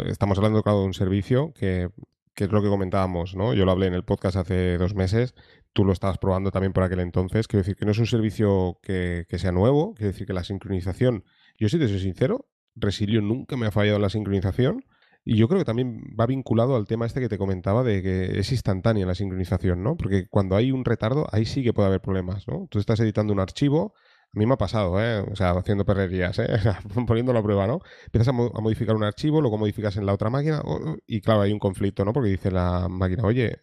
estamos 0.08 0.38
hablando 0.38 0.64
de 0.64 0.72
un 0.72 0.94
servicio 0.94 1.54
que 1.54 1.90
que 2.34 2.46
es 2.46 2.52
lo 2.52 2.62
que 2.62 2.70
comentábamos, 2.70 3.36
¿no? 3.36 3.54
Yo 3.54 3.66
lo 3.66 3.72
hablé 3.72 3.88
en 3.88 3.94
el 3.94 4.04
podcast 4.04 4.38
hace 4.38 4.78
dos 4.78 4.96
meses, 4.96 5.36
tú 5.74 5.84
lo 5.84 5.92
estabas 5.92 6.18
probando 6.18 6.52
también 6.52 6.74
por 6.74 6.84
aquel 6.84 7.00
entonces. 7.00 7.48
Quiero 7.48 7.62
decir 7.62 7.76
que 7.76 7.86
no 7.86 7.92
es 7.92 8.00
un 8.00 8.08
servicio 8.08 8.80
que, 8.82 9.26
sea 9.30 9.52
nuevo, 9.52 9.94
quiero 9.96 10.12
decir 10.12 10.28
que 10.28 10.34
la 10.34 10.44
sincronización, 10.44 11.26
yo 11.62 11.70
sí 11.70 11.78
te 11.78 11.88
soy 11.88 12.00
sincero, 12.00 12.48
Resilio 12.74 13.22
nunca 13.22 13.56
me 13.56 13.68
ha 13.68 13.72
fallado 13.72 14.00
la 14.00 14.10
sincronización. 14.10 14.84
Y 15.24 15.38
yo 15.38 15.48
creo 15.48 15.60
que 15.60 15.66
también 15.66 16.02
va 16.20 16.26
vinculado 16.26 16.76
al 16.76 16.88
tema 16.88 17.06
este 17.06 17.20
que 17.20 17.30
te 17.30 17.38
comentaba 17.38 17.84
de 17.84 18.02
que 18.02 18.40
es 18.40 18.52
instantánea 18.52 19.06
la 19.06 19.14
sincronización, 19.14 19.84
¿no? 19.84 19.96
Porque 19.96 20.26
cuando 20.28 20.56
hay 20.56 20.72
un 20.72 20.84
retardo, 20.84 21.28
ahí 21.32 21.46
sí 21.46 21.64
que 21.64 21.74
puede 21.74 21.90
haber 21.90 22.02
problemas, 22.02 22.48
¿no? 22.48 22.68
Tú 22.72 22.80
estás 22.80 23.00
editando 23.00 23.32
un 23.32 23.40
archivo, 23.40 23.94
a 24.34 24.40
mí 24.40 24.48
me 24.48 24.56
ha 24.56 24.58
pasado, 24.58 25.00
¿eh? 25.00 25.20
O 25.20 25.36
sea, 25.36 25.52
haciendo 25.52 25.86
perrerías, 25.86 26.40
¿eh? 26.40 26.48
poniendo 27.08 27.34
la 27.34 27.44
prueba, 27.44 27.68
¿no? 27.68 27.82
Empiezas 28.06 28.30
a, 28.30 28.32
modificar 28.32 28.96
un 28.96 29.04
archivo, 29.04 29.42
luego 29.42 29.60
modificas 29.60 29.96
en 29.98 30.08
la 30.08 30.14
otra 30.14 30.32
máquina 30.32 30.64
y 31.06 31.22
claro, 31.22 31.42
hay 31.42 31.54
un 31.54 31.60
conflicto, 31.60 32.04
¿no? 32.04 32.14
Porque 32.14 32.30
dice 32.30 32.50
la 32.50 32.88
máquina, 32.90 33.24
oye, 33.24 33.60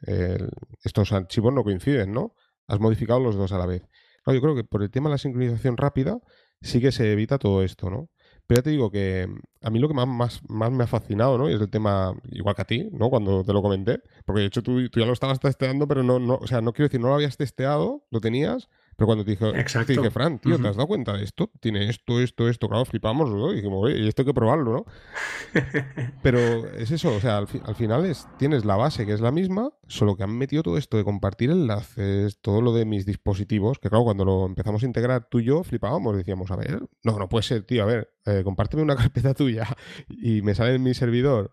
estos 0.84 1.10
archivos 1.10 1.52
no 1.52 1.64
coinciden, 1.64 2.12
¿no? 2.12 2.34
Has 2.68 2.78
modificado 2.78 3.18
los 3.18 3.34
dos 3.34 3.50
a 3.50 3.58
la 3.58 3.66
vez. 3.66 3.82
Claro, 4.22 4.36
yo 4.36 4.42
creo 4.42 4.54
que 4.54 4.62
por 4.62 4.84
el 4.84 4.90
tema 4.90 5.08
de 5.08 5.14
la 5.14 5.18
sincronización 5.18 5.76
rápida 5.76 6.20
sí 6.60 6.80
que 6.80 6.92
se 6.92 7.12
evita 7.12 7.38
todo 7.38 7.62
esto, 7.62 7.90
¿no? 7.90 8.08
Pero 8.46 8.60
ya 8.60 8.62
te 8.62 8.70
digo 8.70 8.90
que 8.90 9.28
a 9.62 9.70
mí 9.70 9.78
lo 9.78 9.88
que 9.88 9.94
más, 9.94 10.08
más, 10.08 10.40
más 10.48 10.70
me 10.72 10.84
ha 10.84 10.86
fascinado, 10.86 11.36
¿no? 11.36 11.50
Y 11.50 11.54
es 11.54 11.60
el 11.60 11.68
tema, 11.68 12.14
igual 12.30 12.54
que 12.54 12.62
a 12.62 12.64
ti, 12.64 12.88
¿no? 12.92 13.10
Cuando 13.10 13.44
te 13.44 13.52
lo 13.52 13.60
comenté, 13.62 14.00
porque 14.24 14.40
de 14.40 14.46
hecho 14.46 14.62
tú, 14.62 14.88
tú 14.88 15.00
ya 15.00 15.06
lo 15.06 15.12
estabas 15.12 15.38
testeando, 15.38 15.86
pero 15.86 16.02
no, 16.02 16.18
no, 16.18 16.36
o 16.36 16.46
sea, 16.46 16.60
no 16.62 16.72
quiero 16.72 16.88
decir, 16.88 17.00
no 17.00 17.08
lo 17.08 17.14
habías 17.14 17.36
testeado, 17.36 18.06
lo 18.10 18.20
tenías, 18.20 18.68
pero 18.98 19.06
cuando 19.06 19.24
te 19.24 19.30
dije, 19.30 19.52
te 19.86 19.92
dije 19.92 20.10
Fran, 20.10 20.40
tío, 20.40 20.58
¿te 20.58 20.66
has 20.66 20.74
dado 20.74 20.88
cuenta 20.88 21.12
de 21.12 21.22
esto? 21.22 21.52
Tiene 21.60 21.88
esto, 21.88 22.20
esto, 22.20 22.48
esto. 22.48 22.68
Claro, 22.68 22.84
flipamos, 22.84 23.30
¿no? 23.30 23.52
Y 23.52 23.56
dijimos, 23.58 23.78
oye, 23.84 23.96
y 23.96 24.08
esto 24.08 24.22
hay 24.22 24.26
que 24.26 24.34
probarlo, 24.34 24.72
¿no? 24.72 24.86
Pero 26.24 26.66
es 26.74 26.90
eso, 26.90 27.14
o 27.14 27.20
sea, 27.20 27.38
al, 27.38 27.46
final 27.46 28.06
es, 28.06 28.26
tienes 28.38 28.64
la 28.64 28.74
base 28.74 29.06
que 29.06 29.12
es 29.12 29.20
la 29.20 29.30
misma, 29.30 29.70
solo 29.86 30.16
que 30.16 30.24
han 30.24 30.36
metido 30.36 30.64
todo 30.64 30.78
esto 30.78 30.96
de 30.96 31.04
compartir 31.04 31.52
enlaces, 31.52 32.40
todo 32.40 32.60
lo 32.60 32.72
de 32.72 32.86
mis 32.86 33.06
dispositivos, 33.06 33.78
que 33.78 33.88
claro, 33.88 34.02
cuando 34.02 34.24
lo 34.24 34.46
empezamos 34.46 34.82
a 34.82 34.86
integrar 34.86 35.28
tú 35.30 35.38
y 35.38 35.44
yo, 35.44 35.62
flipábamos, 35.62 36.16
decíamos, 36.16 36.50
a 36.50 36.56
ver, 36.56 36.82
no, 37.04 37.20
no 37.20 37.28
puede 37.28 37.44
ser, 37.44 37.62
tío, 37.62 37.84
a 37.84 37.86
ver, 37.86 38.10
eh, 38.26 38.42
compárteme 38.42 38.82
una 38.82 38.96
carpeta 38.96 39.32
tuya 39.32 39.68
y 40.08 40.42
me 40.42 40.56
sale 40.56 40.74
en 40.74 40.82
mi 40.82 40.92
servidor 40.92 41.52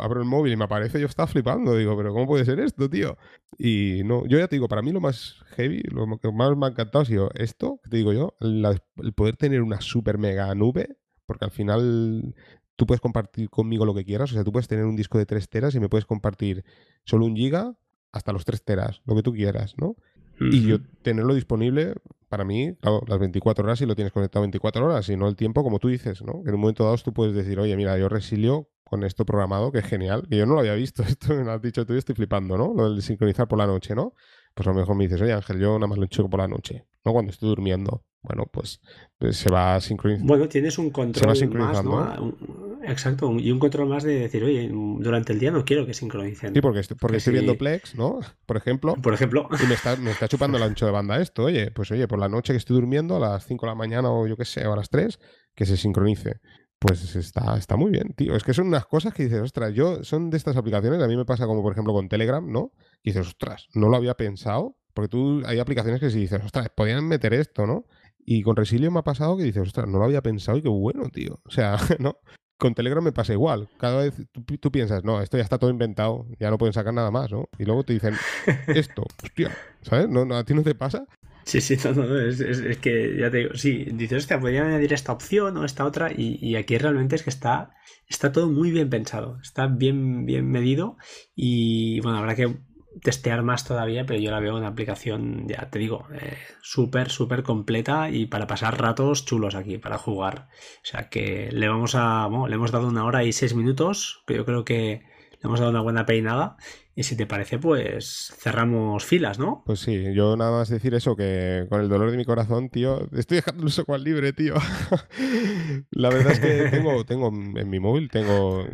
abro 0.00 0.20
el 0.20 0.26
móvil 0.26 0.52
y 0.52 0.56
me 0.56 0.64
aparece, 0.64 1.00
yo 1.00 1.06
estaba 1.06 1.26
flipando, 1.26 1.76
digo, 1.76 1.96
pero 1.96 2.12
¿cómo 2.12 2.26
puede 2.26 2.44
ser 2.44 2.60
esto, 2.60 2.88
tío? 2.90 3.16
Y 3.58 4.02
no, 4.04 4.26
yo 4.26 4.38
ya 4.38 4.48
te 4.48 4.56
digo, 4.56 4.68
para 4.68 4.82
mí 4.82 4.92
lo 4.92 5.00
más 5.00 5.36
heavy, 5.56 5.82
lo 5.90 6.18
que 6.18 6.30
más 6.32 6.56
me 6.56 6.66
ha 6.66 6.68
encantado 6.70 7.02
ha 7.02 7.06
sido 7.06 7.30
esto, 7.34 7.80
que 7.82 7.90
te 7.90 7.96
digo 7.98 8.12
yo, 8.12 8.36
el 8.40 9.12
poder 9.14 9.36
tener 9.36 9.62
una 9.62 9.80
super 9.80 10.18
mega 10.18 10.54
nube, 10.54 10.96
porque 11.26 11.44
al 11.44 11.50
final 11.50 12.34
tú 12.76 12.86
puedes 12.86 13.00
compartir 13.00 13.50
conmigo 13.50 13.84
lo 13.84 13.94
que 13.94 14.04
quieras, 14.04 14.30
o 14.30 14.34
sea, 14.34 14.44
tú 14.44 14.52
puedes 14.52 14.68
tener 14.68 14.84
un 14.84 14.96
disco 14.96 15.18
de 15.18 15.26
3 15.26 15.48
teras 15.48 15.74
y 15.74 15.80
me 15.80 15.88
puedes 15.88 16.06
compartir 16.06 16.64
solo 17.04 17.24
un 17.24 17.36
giga 17.36 17.76
hasta 18.12 18.32
los 18.32 18.44
3 18.44 18.64
teras, 18.64 19.02
lo 19.04 19.14
que 19.14 19.22
tú 19.22 19.32
quieras, 19.32 19.74
¿no? 19.76 19.96
Y 20.40 20.66
yo 20.66 20.78
tenerlo 21.02 21.34
disponible 21.34 21.94
para 22.28 22.44
mí, 22.44 22.74
claro, 22.80 23.02
las 23.06 23.18
24 23.18 23.64
horas 23.64 23.80
y 23.80 23.86
lo 23.86 23.94
tienes 23.94 24.12
conectado 24.12 24.42
24 24.42 24.84
horas, 24.84 25.08
y 25.08 25.16
no 25.16 25.28
el 25.28 25.36
tiempo 25.36 25.62
como 25.62 25.78
tú 25.78 25.88
dices, 25.88 26.22
¿no? 26.22 26.42
Que 26.42 26.50
en 26.50 26.54
un 26.54 26.60
momento 26.60 26.84
dado 26.84 26.96
tú 26.98 27.12
puedes 27.12 27.34
decir, 27.34 27.58
oye, 27.58 27.74
mira, 27.76 27.98
yo 27.98 28.08
resilio 28.08 28.68
con 28.84 29.04
esto 29.04 29.24
programado, 29.24 29.72
que 29.72 29.78
es 29.78 29.86
genial, 29.86 30.26
que 30.28 30.36
yo 30.36 30.46
no 30.46 30.54
lo 30.54 30.60
había 30.60 30.74
visto, 30.74 31.02
esto 31.04 31.34
me 31.34 31.44
lo 31.44 31.52
has 31.52 31.62
dicho 31.62 31.86
tú 31.86 31.94
y 31.94 31.98
estoy 31.98 32.14
flipando, 32.14 32.56
¿no? 32.56 32.74
Lo 32.74 32.90
del 32.90 33.02
sincronizar 33.02 33.48
por 33.48 33.58
la 33.58 33.66
noche, 33.66 33.94
¿no? 33.94 34.14
Pues 34.54 34.66
a 34.66 34.70
lo 34.70 34.76
mejor 34.76 34.96
me 34.96 35.04
dices, 35.04 35.20
oye 35.22 35.32
Ángel, 35.32 35.58
yo 35.58 35.74
nada 35.78 35.86
más 35.86 35.98
lo 35.98 36.04
hecho 36.04 36.28
por 36.28 36.40
la 36.40 36.48
noche, 36.48 36.86
¿no? 37.04 37.12
Cuando 37.12 37.30
estoy 37.30 37.48
durmiendo. 37.48 38.04
Bueno, 38.22 38.46
pues, 38.52 38.80
pues 39.16 39.36
se 39.36 39.50
va 39.50 39.76
a 39.76 39.80
sincronizar. 39.80 40.26
Bueno, 40.26 40.48
tienes 40.48 40.76
un 40.78 40.90
control 40.90 41.48
más, 41.50 41.84
¿no? 41.84 42.36
Exacto, 42.84 43.32
y 43.38 43.50
un 43.50 43.58
control 43.58 43.88
más 43.88 44.02
de 44.02 44.18
decir, 44.18 44.42
oye, 44.44 44.68
durante 44.72 45.32
el 45.32 45.38
día 45.38 45.50
no 45.50 45.64
quiero 45.64 45.86
que 45.86 45.94
sincronicen. 45.94 46.54
Sí, 46.54 46.60
porque 46.60 46.80
estoy, 46.80 46.96
porque 46.96 47.18
estoy 47.18 47.34
viendo 47.34 47.56
Plex, 47.56 47.94
¿no? 47.94 48.18
Por 48.46 48.56
ejemplo. 48.56 48.94
Por 48.96 49.14
ejemplo. 49.14 49.48
Y 49.62 49.66
me 49.66 49.74
está, 49.74 49.96
me 49.96 50.10
está 50.10 50.28
chupando 50.28 50.56
el 50.56 50.64
ancho 50.64 50.86
de 50.86 50.92
banda 50.92 51.20
esto, 51.20 51.44
oye, 51.44 51.70
pues 51.70 51.90
oye, 51.90 52.08
por 52.08 52.18
la 52.18 52.28
noche 52.28 52.52
que 52.52 52.58
estoy 52.58 52.76
durmiendo, 52.76 53.16
a 53.16 53.20
las 53.20 53.46
5 53.46 53.66
de 53.66 53.70
la 53.70 53.76
mañana 53.76 54.10
o 54.10 54.26
yo 54.26 54.36
qué 54.36 54.44
sé, 54.44 54.66
o 54.66 54.72
a 54.72 54.76
las 54.76 54.90
3, 54.90 55.18
que 55.54 55.66
se 55.66 55.76
sincronice. 55.76 56.40
Pues 56.78 57.16
está, 57.16 57.56
está 57.56 57.76
muy 57.76 57.90
bien, 57.90 58.14
tío. 58.14 58.36
Es 58.36 58.44
que 58.44 58.54
son 58.54 58.68
unas 58.68 58.86
cosas 58.86 59.12
que 59.12 59.24
dices, 59.24 59.40
ostras, 59.40 59.74
yo 59.74 60.04
son 60.04 60.30
de 60.30 60.36
estas 60.36 60.56
aplicaciones, 60.56 61.02
a 61.02 61.08
mí 61.08 61.16
me 61.16 61.24
pasa 61.24 61.46
como 61.46 61.62
por 61.62 61.72
ejemplo 61.72 61.92
con 61.92 62.08
Telegram, 62.08 62.46
¿no? 62.50 62.72
Y 63.02 63.10
dices, 63.10 63.26
ostras, 63.26 63.68
no 63.74 63.88
lo 63.88 63.96
había 63.96 64.14
pensado, 64.14 64.76
porque 64.94 65.08
tú 65.08 65.42
hay 65.44 65.58
aplicaciones 65.58 66.00
que 66.00 66.10
si 66.10 66.20
dices, 66.20 66.40
ostras, 66.44 66.68
podían 66.74 67.06
meter 67.06 67.34
esto, 67.34 67.66
¿no? 67.66 67.86
Y 68.30 68.42
con 68.42 68.56
Resilio 68.56 68.90
me 68.90 68.98
ha 68.98 69.04
pasado 69.04 69.38
que 69.38 69.42
dices, 69.42 69.62
ostras, 69.62 69.88
no 69.88 69.96
lo 69.96 70.04
había 70.04 70.20
pensado 70.20 70.58
y 70.58 70.62
qué 70.62 70.68
bueno, 70.68 71.08
tío. 71.08 71.40
O 71.46 71.50
sea, 71.50 71.78
¿no? 71.98 72.18
Con 72.58 72.74
Telegram 72.74 73.02
me 73.02 73.10
pasa 73.10 73.32
igual. 73.32 73.70
Cada 73.78 74.02
vez 74.02 74.20
tú, 74.60 74.70
piensas, 74.70 75.02
no, 75.02 75.22
esto 75.22 75.38
ya 75.38 75.44
está 75.44 75.56
todo 75.56 75.70
inventado, 75.70 76.26
ya 76.38 76.50
no 76.50 76.58
pueden 76.58 76.74
sacar 76.74 76.92
nada 76.92 77.10
más, 77.10 77.32
¿no? 77.32 77.48
Y 77.58 77.64
luego 77.64 77.84
te 77.84 77.94
dicen, 77.94 78.12
esto, 78.66 79.04
hostia, 79.24 79.56
¿sabes? 79.80 80.10
¿No, 80.10 80.22
¿A 80.36 80.44
ti 80.44 80.52
no 80.52 80.62
te 80.62 80.74
pasa? 80.74 81.06
Sí, 81.44 81.62
sí, 81.62 81.78
no, 81.82 82.04
no, 82.04 82.20
es, 82.20 82.40
es, 82.40 82.76
que 82.76 83.16
ya 83.18 83.30
te 83.30 83.38
digo, 83.38 83.54
sí, 83.54 83.86
dices, 83.94 84.18
hostia, 84.18 84.38
podría 84.38 84.66
añadir 84.66 84.92
esta 84.92 85.12
opción 85.12 85.56
o 85.56 85.64
esta 85.64 85.86
otra, 85.86 86.12
y, 86.12 86.38
y, 86.42 86.56
aquí 86.56 86.76
realmente 86.76 87.16
es 87.16 87.22
que 87.22 87.30
está, 87.30 87.70
está 88.06 88.30
todo 88.32 88.50
muy 88.50 88.70
bien 88.72 88.90
pensado, 88.90 89.38
está 89.42 89.68
bien, 89.68 90.26
bien 90.26 90.50
medido, 90.50 90.98
y 91.34 92.00
bueno, 92.00 92.18
habrá 92.18 92.34
que 92.34 92.58
testear 93.02 93.42
más 93.42 93.64
todavía, 93.64 94.04
pero 94.06 94.18
yo 94.20 94.30
la 94.30 94.40
veo 94.40 94.56
una 94.56 94.68
aplicación, 94.68 95.46
ya 95.48 95.70
te 95.70 95.78
digo, 95.78 96.06
eh, 96.12 96.36
súper, 96.62 97.10
súper 97.10 97.42
completa 97.42 98.10
y 98.10 98.26
para 98.26 98.46
pasar 98.46 98.80
ratos 98.80 99.24
chulos 99.24 99.54
aquí, 99.54 99.78
para 99.78 99.98
jugar. 99.98 100.48
O 100.82 100.86
sea 100.86 101.08
que 101.08 101.50
le 101.52 101.68
vamos 101.68 101.94
a, 101.94 102.26
bueno, 102.26 102.48
le 102.48 102.54
hemos 102.56 102.72
dado 102.72 102.88
una 102.88 103.04
hora 103.04 103.24
y 103.24 103.32
seis 103.32 103.54
minutos, 103.54 104.22
que 104.26 104.34
yo 104.34 104.44
creo 104.44 104.64
que 104.64 105.02
le 105.32 105.38
hemos 105.42 105.60
dado 105.60 105.70
una 105.70 105.80
buena 105.80 106.06
peinada. 106.06 106.56
Y 106.94 107.04
si 107.04 107.16
te 107.16 107.26
parece, 107.26 107.60
pues 107.60 108.34
cerramos 108.38 109.04
filas, 109.04 109.38
¿no? 109.38 109.62
Pues 109.64 109.78
sí, 109.78 110.12
yo 110.14 110.36
nada 110.36 110.50
más 110.50 110.68
decir 110.68 110.94
eso, 110.94 111.14
que 111.14 111.64
con 111.68 111.80
el 111.80 111.88
dolor 111.88 112.10
de 112.10 112.16
mi 112.16 112.24
corazón, 112.24 112.70
tío, 112.70 113.08
estoy 113.12 113.36
dejando 113.36 113.62
el 113.62 113.70
software 113.70 114.00
libre, 114.00 114.32
tío. 114.32 114.54
la 115.92 116.08
verdad 116.08 116.32
es 116.32 116.40
que 116.40 116.76
tengo, 116.76 117.04
tengo 117.04 117.28
en 117.28 117.70
mi 117.70 117.78
móvil, 117.78 118.10
tengo, 118.10 118.66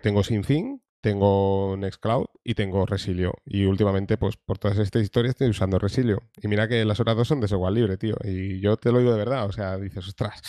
tengo 0.00 0.22
SynthIn, 0.22 0.80
tengo 1.04 1.76
Nextcloud 1.76 2.24
y 2.42 2.54
tengo 2.54 2.86
Resilio. 2.86 3.34
Y 3.44 3.66
últimamente, 3.66 4.16
pues 4.16 4.38
por 4.38 4.56
todas 4.56 4.78
estas 4.78 5.02
historias 5.02 5.34
estoy 5.34 5.50
usando 5.50 5.78
Resilio. 5.78 6.22
Y 6.40 6.48
mira 6.48 6.66
que 6.66 6.82
las 6.86 6.98
otras 6.98 7.14
dos 7.14 7.28
son 7.28 7.42
de 7.42 7.48
software 7.48 7.74
libre, 7.74 7.98
tío. 7.98 8.16
Y 8.24 8.58
yo 8.62 8.78
te 8.78 8.90
lo 8.90 9.00
digo 9.00 9.12
de 9.12 9.18
verdad, 9.18 9.44
o 9.44 9.52
sea, 9.52 9.76
dices, 9.76 10.08
ostras. 10.08 10.40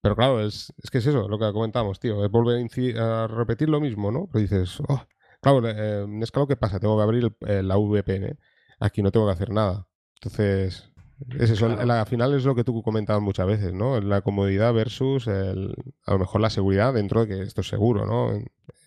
Pero 0.00 0.16
claro, 0.16 0.44
es, 0.44 0.72
es 0.82 0.90
que 0.90 0.98
es 0.98 1.06
eso, 1.06 1.28
lo 1.28 1.38
que 1.38 1.52
comentamos, 1.52 2.00
tío. 2.00 2.24
Es 2.24 2.30
volver 2.32 2.66
a, 2.98 3.28
repetir 3.28 3.68
lo 3.68 3.80
mismo, 3.80 4.10
¿no? 4.10 4.28
Pero 4.32 4.42
dices, 4.42 4.80
oh, 4.88 5.06
claro, 5.40 5.62
eh, 5.68 6.04
Nextcloud, 6.08 6.48
¿qué 6.48 6.56
pasa? 6.56 6.80
Tengo 6.80 6.96
que 6.96 7.02
abrir 7.04 7.36
la 7.40 7.76
VPN. 7.76 8.36
Aquí 8.80 9.02
no 9.02 9.12
tengo 9.12 9.26
que 9.26 9.32
hacer 9.34 9.50
nada. 9.50 9.86
Entonces, 10.20 10.92
es 11.38 11.50
eso, 11.50 11.66
al 11.66 12.06
final 12.06 12.34
es 12.34 12.44
lo 12.44 12.56
que 12.56 12.64
tú 12.64 12.82
comentabas 12.82 13.22
muchas 13.22 13.46
veces, 13.46 13.72
¿no? 13.72 14.00
La 14.00 14.22
comodidad 14.22 14.74
versus 14.74 15.28
el, 15.28 15.76
a 16.06 16.12
lo 16.14 16.18
mejor 16.18 16.40
la 16.40 16.50
seguridad 16.50 16.92
dentro 16.92 17.20
de 17.20 17.28
que 17.28 17.42
esto 17.42 17.60
es 17.60 17.68
seguro, 17.68 18.06
¿no? 18.06 18.36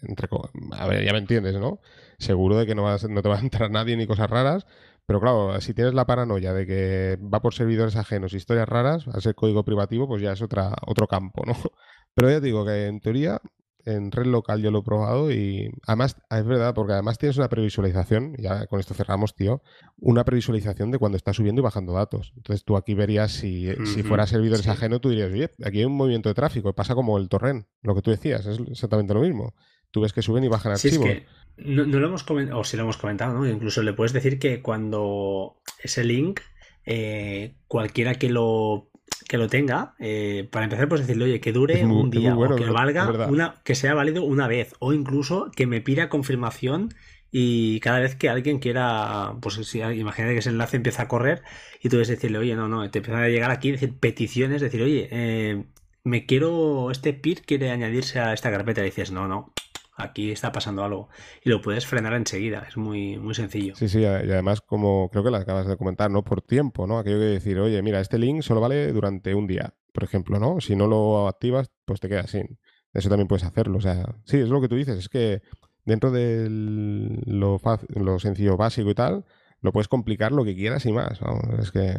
Entre, 0.01 0.27
a 0.73 0.87
ver, 0.87 1.03
ya 1.03 1.13
me 1.13 1.19
entiendes, 1.19 1.55
¿no? 1.55 1.79
Seguro 2.17 2.57
de 2.57 2.65
que 2.65 2.75
no, 2.75 2.83
vas, 2.83 3.07
no 3.09 3.21
te 3.21 3.29
va 3.29 3.37
a 3.37 3.41
entrar 3.41 3.69
nadie 3.71 3.97
ni 3.97 4.07
cosas 4.07 4.29
raras, 4.29 4.65
pero 5.05 5.19
claro, 5.19 5.59
si 5.61 5.73
tienes 5.73 5.93
la 5.93 6.05
paranoia 6.05 6.53
de 6.53 6.65
que 6.65 7.19
va 7.21 7.41
por 7.41 7.53
servidores 7.53 7.95
ajenos, 7.95 8.33
historias 8.33 8.67
raras, 8.67 9.07
a 9.07 9.21
ser 9.21 9.35
código 9.35 9.63
privativo, 9.63 10.07
pues 10.07 10.21
ya 10.21 10.31
es 10.31 10.41
otra, 10.41 10.73
otro 10.85 11.07
campo, 11.07 11.43
¿no? 11.45 11.53
Pero 12.15 12.29
ya 12.29 12.39
digo 12.39 12.65
que 12.65 12.87
en 12.87 13.01
teoría 13.01 13.41
en 13.85 14.11
red 14.11 14.25
local 14.25 14.61
yo 14.61 14.71
lo 14.71 14.79
he 14.79 14.83
probado 14.83 15.31
y 15.31 15.71
además 15.85 16.17
es 16.29 16.45
verdad, 16.45 16.73
porque 16.73 16.93
además 16.93 17.17
tienes 17.19 17.37
una 17.37 17.49
previsualización, 17.49 18.35
ya 18.37 18.65
con 18.65 18.79
esto 18.79 18.93
cerramos, 18.93 19.35
tío, 19.35 19.61
una 19.97 20.25
previsualización 20.25 20.91
de 20.91 20.97
cuando 20.97 21.17
está 21.17 21.33
subiendo 21.33 21.61
y 21.61 21.63
bajando 21.63 21.93
datos. 21.93 22.33
Entonces 22.35 22.65
tú 22.65 22.77
aquí 22.77 22.95
verías 22.95 23.31
si, 23.31 23.71
si 23.85 24.01
fuera 24.01 24.25
servidores 24.25 24.67
ajeno, 24.67 24.99
tú 24.99 25.09
dirías, 25.09 25.31
oye, 25.31 25.51
aquí 25.63 25.79
hay 25.79 25.85
un 25.85 25.95
movimiento 25.95 26.29
de 26.29 26.35
tráfico, 26.35 26.73
pasa 26.73 26.95
como 26.95 27.17
el 27.17 27.29
torrent, 27.29 27.67
lo 27.81 27.93
que 27.93 28.01
tú 28.01 28.11
decías, 28.11 28.45
es 28.47 28.59
exactamente 28.59 29.13
lo 29.13 29.21
mismo. 29.21 29.53
Tú 29.95 30.01
ves 30.01 30.11
que 30.11 30.21
suben 30.21 30.43
y 30.43 30.49
bajan 30.49 30.73
archivos. 30.73 31.07
no, 31.55 31.85
lo 31.85 32.05
hemos 32.05 32.25
comentado, 32.25 32.59
o 32.59 32.65
si 32.65 32.75
lo 32.75 32.83
hemos 32.83 32.97
comentado, 32.97 33.33
¿no? 33.33 33.47
Incluso 33.47 33.81
le 33.81 33.93
puedes 33.93 34.11
decir 34.11 34.39
que 34.39 34.61
cuando 34.61 35.55
ese 35.81 36.03
link, 36.03 36.41
eh, 36.85 37.55
cualquiera 37.69 38.15
que 38.15 38.27
lo 38.27 38.89
que 39.29 39.37
lo 39.37 39.47
tenga, 39.47 39.95
eh, 39.99 40.49
para 40.51 40.65
empezar, 40.65 40.89
pues 40.89 40.99
decirle, 40.99 41.23
oye, 41.23 41.39
que 41.39 41.53
dure 41.53 41.85
un 41.85 42.09
día 42.09 42.35
o 42.35 42.55
que 42.57 42.65
valga 42.65 43.25
una, 43.29 43.61
que 43.63 43.73
sea 43.73 43.93
válido 43.93 44.25
una 44.25 44.49
vez, 44.49 44.73
o 44.79 44.91
incluso 44.91 45.49
que 45.55 45.65
me 45.65 45.79
pida 45.79 46.09
confirmación 46.09 46.93
y 47.31 47.79
cada 47.79 47.99
vez 47.99 48.17
que 48.17 48.27
alguien 48.27 48.59
quiera, 48.59 49.37
pues 49.41 49.55
si, 49.65 49.79
imagínate 49.79 50.33
que 50.33 50.39
ese 50.39 50.49
enlace 50.49 50.75
empieza 50.75 51.03
a 51.03 51.07
correr 51.07 51.41
y 51.81 51.87
tú 51.87 51.95
debes 51.95 52.09
decirle, 52.09 52.39
oye, 52.39 52.53
no, 52.57 52.67
no, 52.67 52.91
te 52.91 52.99
empiezan 52.99 53.23
a 53.23 53.29
llegar 53.29 53.49
aquí, 53.49 53.71
decir 53.71 53.97
peticiones, 53.97 54.61
decir, 54.61 54.81
oye, 54.81 55.07
eh, 55.09 55.63
me 56.03 56.25
quiero, 56.25 56.91
este 56.91 57.13
peer 57.13 57.43
quiere 57.43 57.71
añadirse 57.71 58.19
a 58.19 58.33
esta 58.33 58.51
carpeta 58.51 58.81
y 58.81 58.85
dices, 58.85 59.11
no, 59.11 59.29
no, 59.29 59.53
aquí 59.95 60.31
está 60.31 60.51
pasando 60.51 60.83
algo. 60.83 61.09
Y 61.43 61.49
lo 61.49 61.61
puedes 61.61 61.85
frenar 61.85 62.13
enseguida, 62.13 62.65
es 62.67 62.77
muy, 62.77 63.17
muy 63.17 63.33
sencillo. 63.33 63.75
Sí, 63.75 63.87
sí, 63.89 64.01
y 64.01 64.05
además, 64.05 64.61
como 64.61 65.09
creo 65.09 65.23
que 65.23 65.31
lo 65.31 65.37
acabas 65.37 65.67
de 65.67 65.77
comentar, 65.77 66.11
¿no? 66.11 66.23
Por 66.23 66.41
tiempo, 66.41 66.87
¿no? 66.87 66.99
Aquello 66.99 67.19
que 67.19 67.25
decir, 67.25 67.59
oye, 67.59 67.81
mira, 67.81 67.99
este 67.99 68.17
link 68.17 68.41
solo 68.41 68.61
vale 68.61 68.91
durante 68.91 69.33
un 69.33 69.47
día, 69.47 69.73
por 69.93 70.03
ejemplo, 70.03 70.39
¿no? 70.39 70.59
Si 70.61 70.75
no 70.75 70.87
lo 70.87 71.27
activas, 71.27 71.71
pues 71.85 71.99
te 71.99 72.09
quedas 72.09 72.31
sin. 72.31 72.59
Eso 72.93 73.09
también 73.09 73.27
puedes 73.27 73.43
hacerlo. 73.43 73.77
O 73.77 73.81
sea, 73.81 74.15
sí, 74.25 74.37
es 74.37 74.49
lo 74.49 74.61
que 74.61 74.69
tú 74.69 74.75
dices, 74.75 74.97
es 74.97 75.09
que 75.09 75.41
dentro 75.83 76.11
de 76.11 76.47
lo, 76.49 77.59
lo 77.89 78.19
sencillo 78.19 78.57
básico 78.57 78.89
y 78.89 78.95
tal, 78.95 79.25
lo 79.61 79.71
puedes 79.71 79.87
complicar 79.87 80.31
lo 80.31 80.45
que 80.45 80.55
quieras 80.55 80.85
y 80.85 80.91
más. 80.93 81.19
es 81.59 81.71
que. 81.71 81.97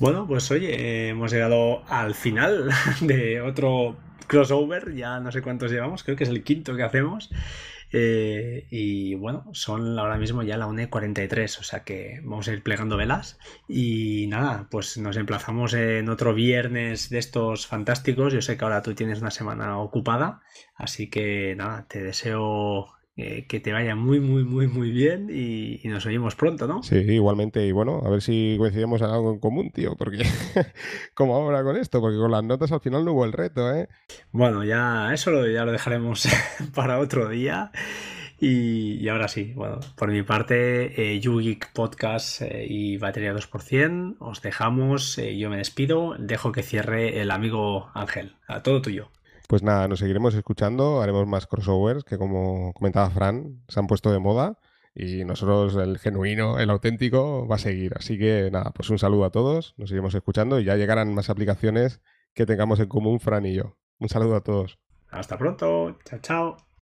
Bueno, 0.00 0.26
pues 0.26 0.50
oye, 0.50 1.08
hemos 1.08 1.32
llegado 1.32 1.82
al 1.88 2.14
final 2.14 2.70
de 3.00 3.40
otro 3.40 3.96
crossover, 4.28 4.94
ya 4.94 5.18
no 5.20 5.32
sé 5.32 5.42
cuántos 5.42 5.72
llevamos, 5.72 6.04
creo 6.04 6.16
que 6.16 6.24
es 6.24 6.30
el 6.30 6.44
quinto 6.44 6.76
que 6.76 6.84
hacemos. 6.84 7.30
Eh, 7.90 8.66
y 8.70 9.14
bueno, 9.14 9.46
son 9.52 9.98
ahora 9.98 10.18
mismo 10.18 10.42
ya 10.42 10.58
la 10.58 10.66
1.43, 10.66 11.60
o 11.60 11.62
sea 11.62 11.84
que 11.84 12.20
vamos 12.22 12.48
a 12.48 12.52
ir 12.52 12.62
plegando 12.62 12.96
velas. 12.96 13.38
Y 13.66 14.26
nada, 14.28 14.68
pues 14.70 14.98
nos 14.98 15.16
emplazamos 15.16 15.74
en 15.74 16.08
otro 16.08 16.34
viernes 16.34 17.10
de 17.10 17.18
estos 17.18 17.66
fantásticos. 17.66 18.32
Yo 18.32 18.42
sé 18.42 18.56
que 18.56 18.64
ahora 18.64 18.82
tú 18.82 18.94
tienes 18.94 19.20
una 19.20 19.30
semana 19.30 19.78
ocupada, 19.78 20.42
así 20.76 21.08
que 21.08 21.54
nada, 21.56 21.86
te 21.88 22.02
deseo 22.02 22.97
eh, 23.20 23.46
que 23.48 23.58
te 23.58 23.72
vaya 23.72 23.96
muy, 23.96 24.20
muy, 24.20 24.44
muy, 24.44 24.68
muy 24.68 24.92
bien 24.92 25.28
y, 25.28 25.80
nos 25.88 26.06
oímos 26.06 26.36
pronto, 26.36 26.68
¿no? 26.68 26.82
Sí, 26.84 26.96
igualmente. 26.96 27.66
Y 27.66 27.72
bueno, 27.72 28.00
a 28.04 28.10
ver 28.10 28.22
si 28.22 28.54
coincidimos 28.58 29.00
en 29.00 29.08
algo 29.08 29.32
en 29.32 29.40
común, 29.40 29.72
tío, 29.72 29.96
porque 29.96 30.24
como 31.14 31.34
ahora 31.34 31.64
con 31.64 31.76
esto, 31.76 32.00
porque 32.00 32.16
con 32.16 32.30
las 32.30 32.44
notas 32.44 32.70
al 32.70 32.80
final 32.80 33.04
no 33.04 33.12
hubo 33.12 33.24
el 33.24 33.32
reto, 33.32 33.74
¿eh? 33.74 33.88
Bueno, 34.30 34.62
ya 34.62 35.12
eso 35.12 35.32
lo, 35.32 35.46
ya 35.48 35.64
lo 35.64 35.72
dejaremos 35.72 36.28
para 36.74 37.00
otro 37.00 37.28
día. 37.28 37.72
Y, 38.40 39.08
ahora 39.08 39.26
sí, 39.26 39.52
bueno, 39.56 39.80
por 39.96 40.12
mi 40.12 40.22
parte, 40.22 41.14
eh, 41.14 41.18
YouGeek 41.18 41.72
Podcast 41.72 42.42
eh, 42.42 42.66
y 42.68 42.96
Batería 42.96 43.34
2%, 43.34 44.16
os 44.20 44.42
dejamos, 44.42 45.18
eh, 45.18 45.36
yo 45.36 45.50
me 45.50 45.56
despido, 45.56 46.14
dejo 46.20 46.52
que 46.52 46.62
cierre 46.62 47.20
el 47.20 47.32
amigo 47.32 47.90
Ángel, 47.94 48.36
a 48.46 48.62
todo 48.62 48.80
tuyo. 48.80 49.10
Pues 49.48 49.62
nada, 49.62 49.88
nos 49.88 50.00
seguiremos 50.00 50.34
escuchando, 50.34 51.00
haremos 51.00 51.26
más 51.26 51.46
crossovers 51.46 52.04
que 52.04 52.18
como 52.18 52.74
comentaba 52.74 53.08
Fran, 53.08 53.62
se 53.66 53.80
han 53.80 53.86
puesto 53.86 54.12
de 54.12 54.18
moda 54.18 54.58
y 54.94 55.24
nosotros 55.24 55.74
el 55.76 55.96
genuino, 55.98 56.58
el 56.58 56.68
auténtico 56.68 57.48
va 57.48 57.54
a 57.54 57.58
seguir. 57.58 57.94
Así 57.96 58.18
que 58.18 58.50
nada, 58.52 58.72
pues 58.74 58.90
un 58.90 58.98
saludo 58.98 59.24
a 59.24 59.30
todos, 59.30 59.72
nos 59.78 59.88
seguiremos 59.88 60.14
escuchando 60.14 60.60
y 60.60 60.64
ya 60.64 60.76
llegarán 60.76 61.14
más 61.14 61.30
aplicaciones 61.30 62.02
que 62.34 62.44
tengamos 62.44 62.78
en 62.78 62.88
común 62.88 63.20
Fran 63.20 63.46
y 63.46 63.54
yo. 63.54 63.78
Un 63.98 64.10
saludo 64.10 64.36
a 64.36 64.42
todos. 64.42 64.78
Hasta 65.10 65.38
pronto, 65.38 65.96
chao, 66.04 66.18
chao. 66.20 66.67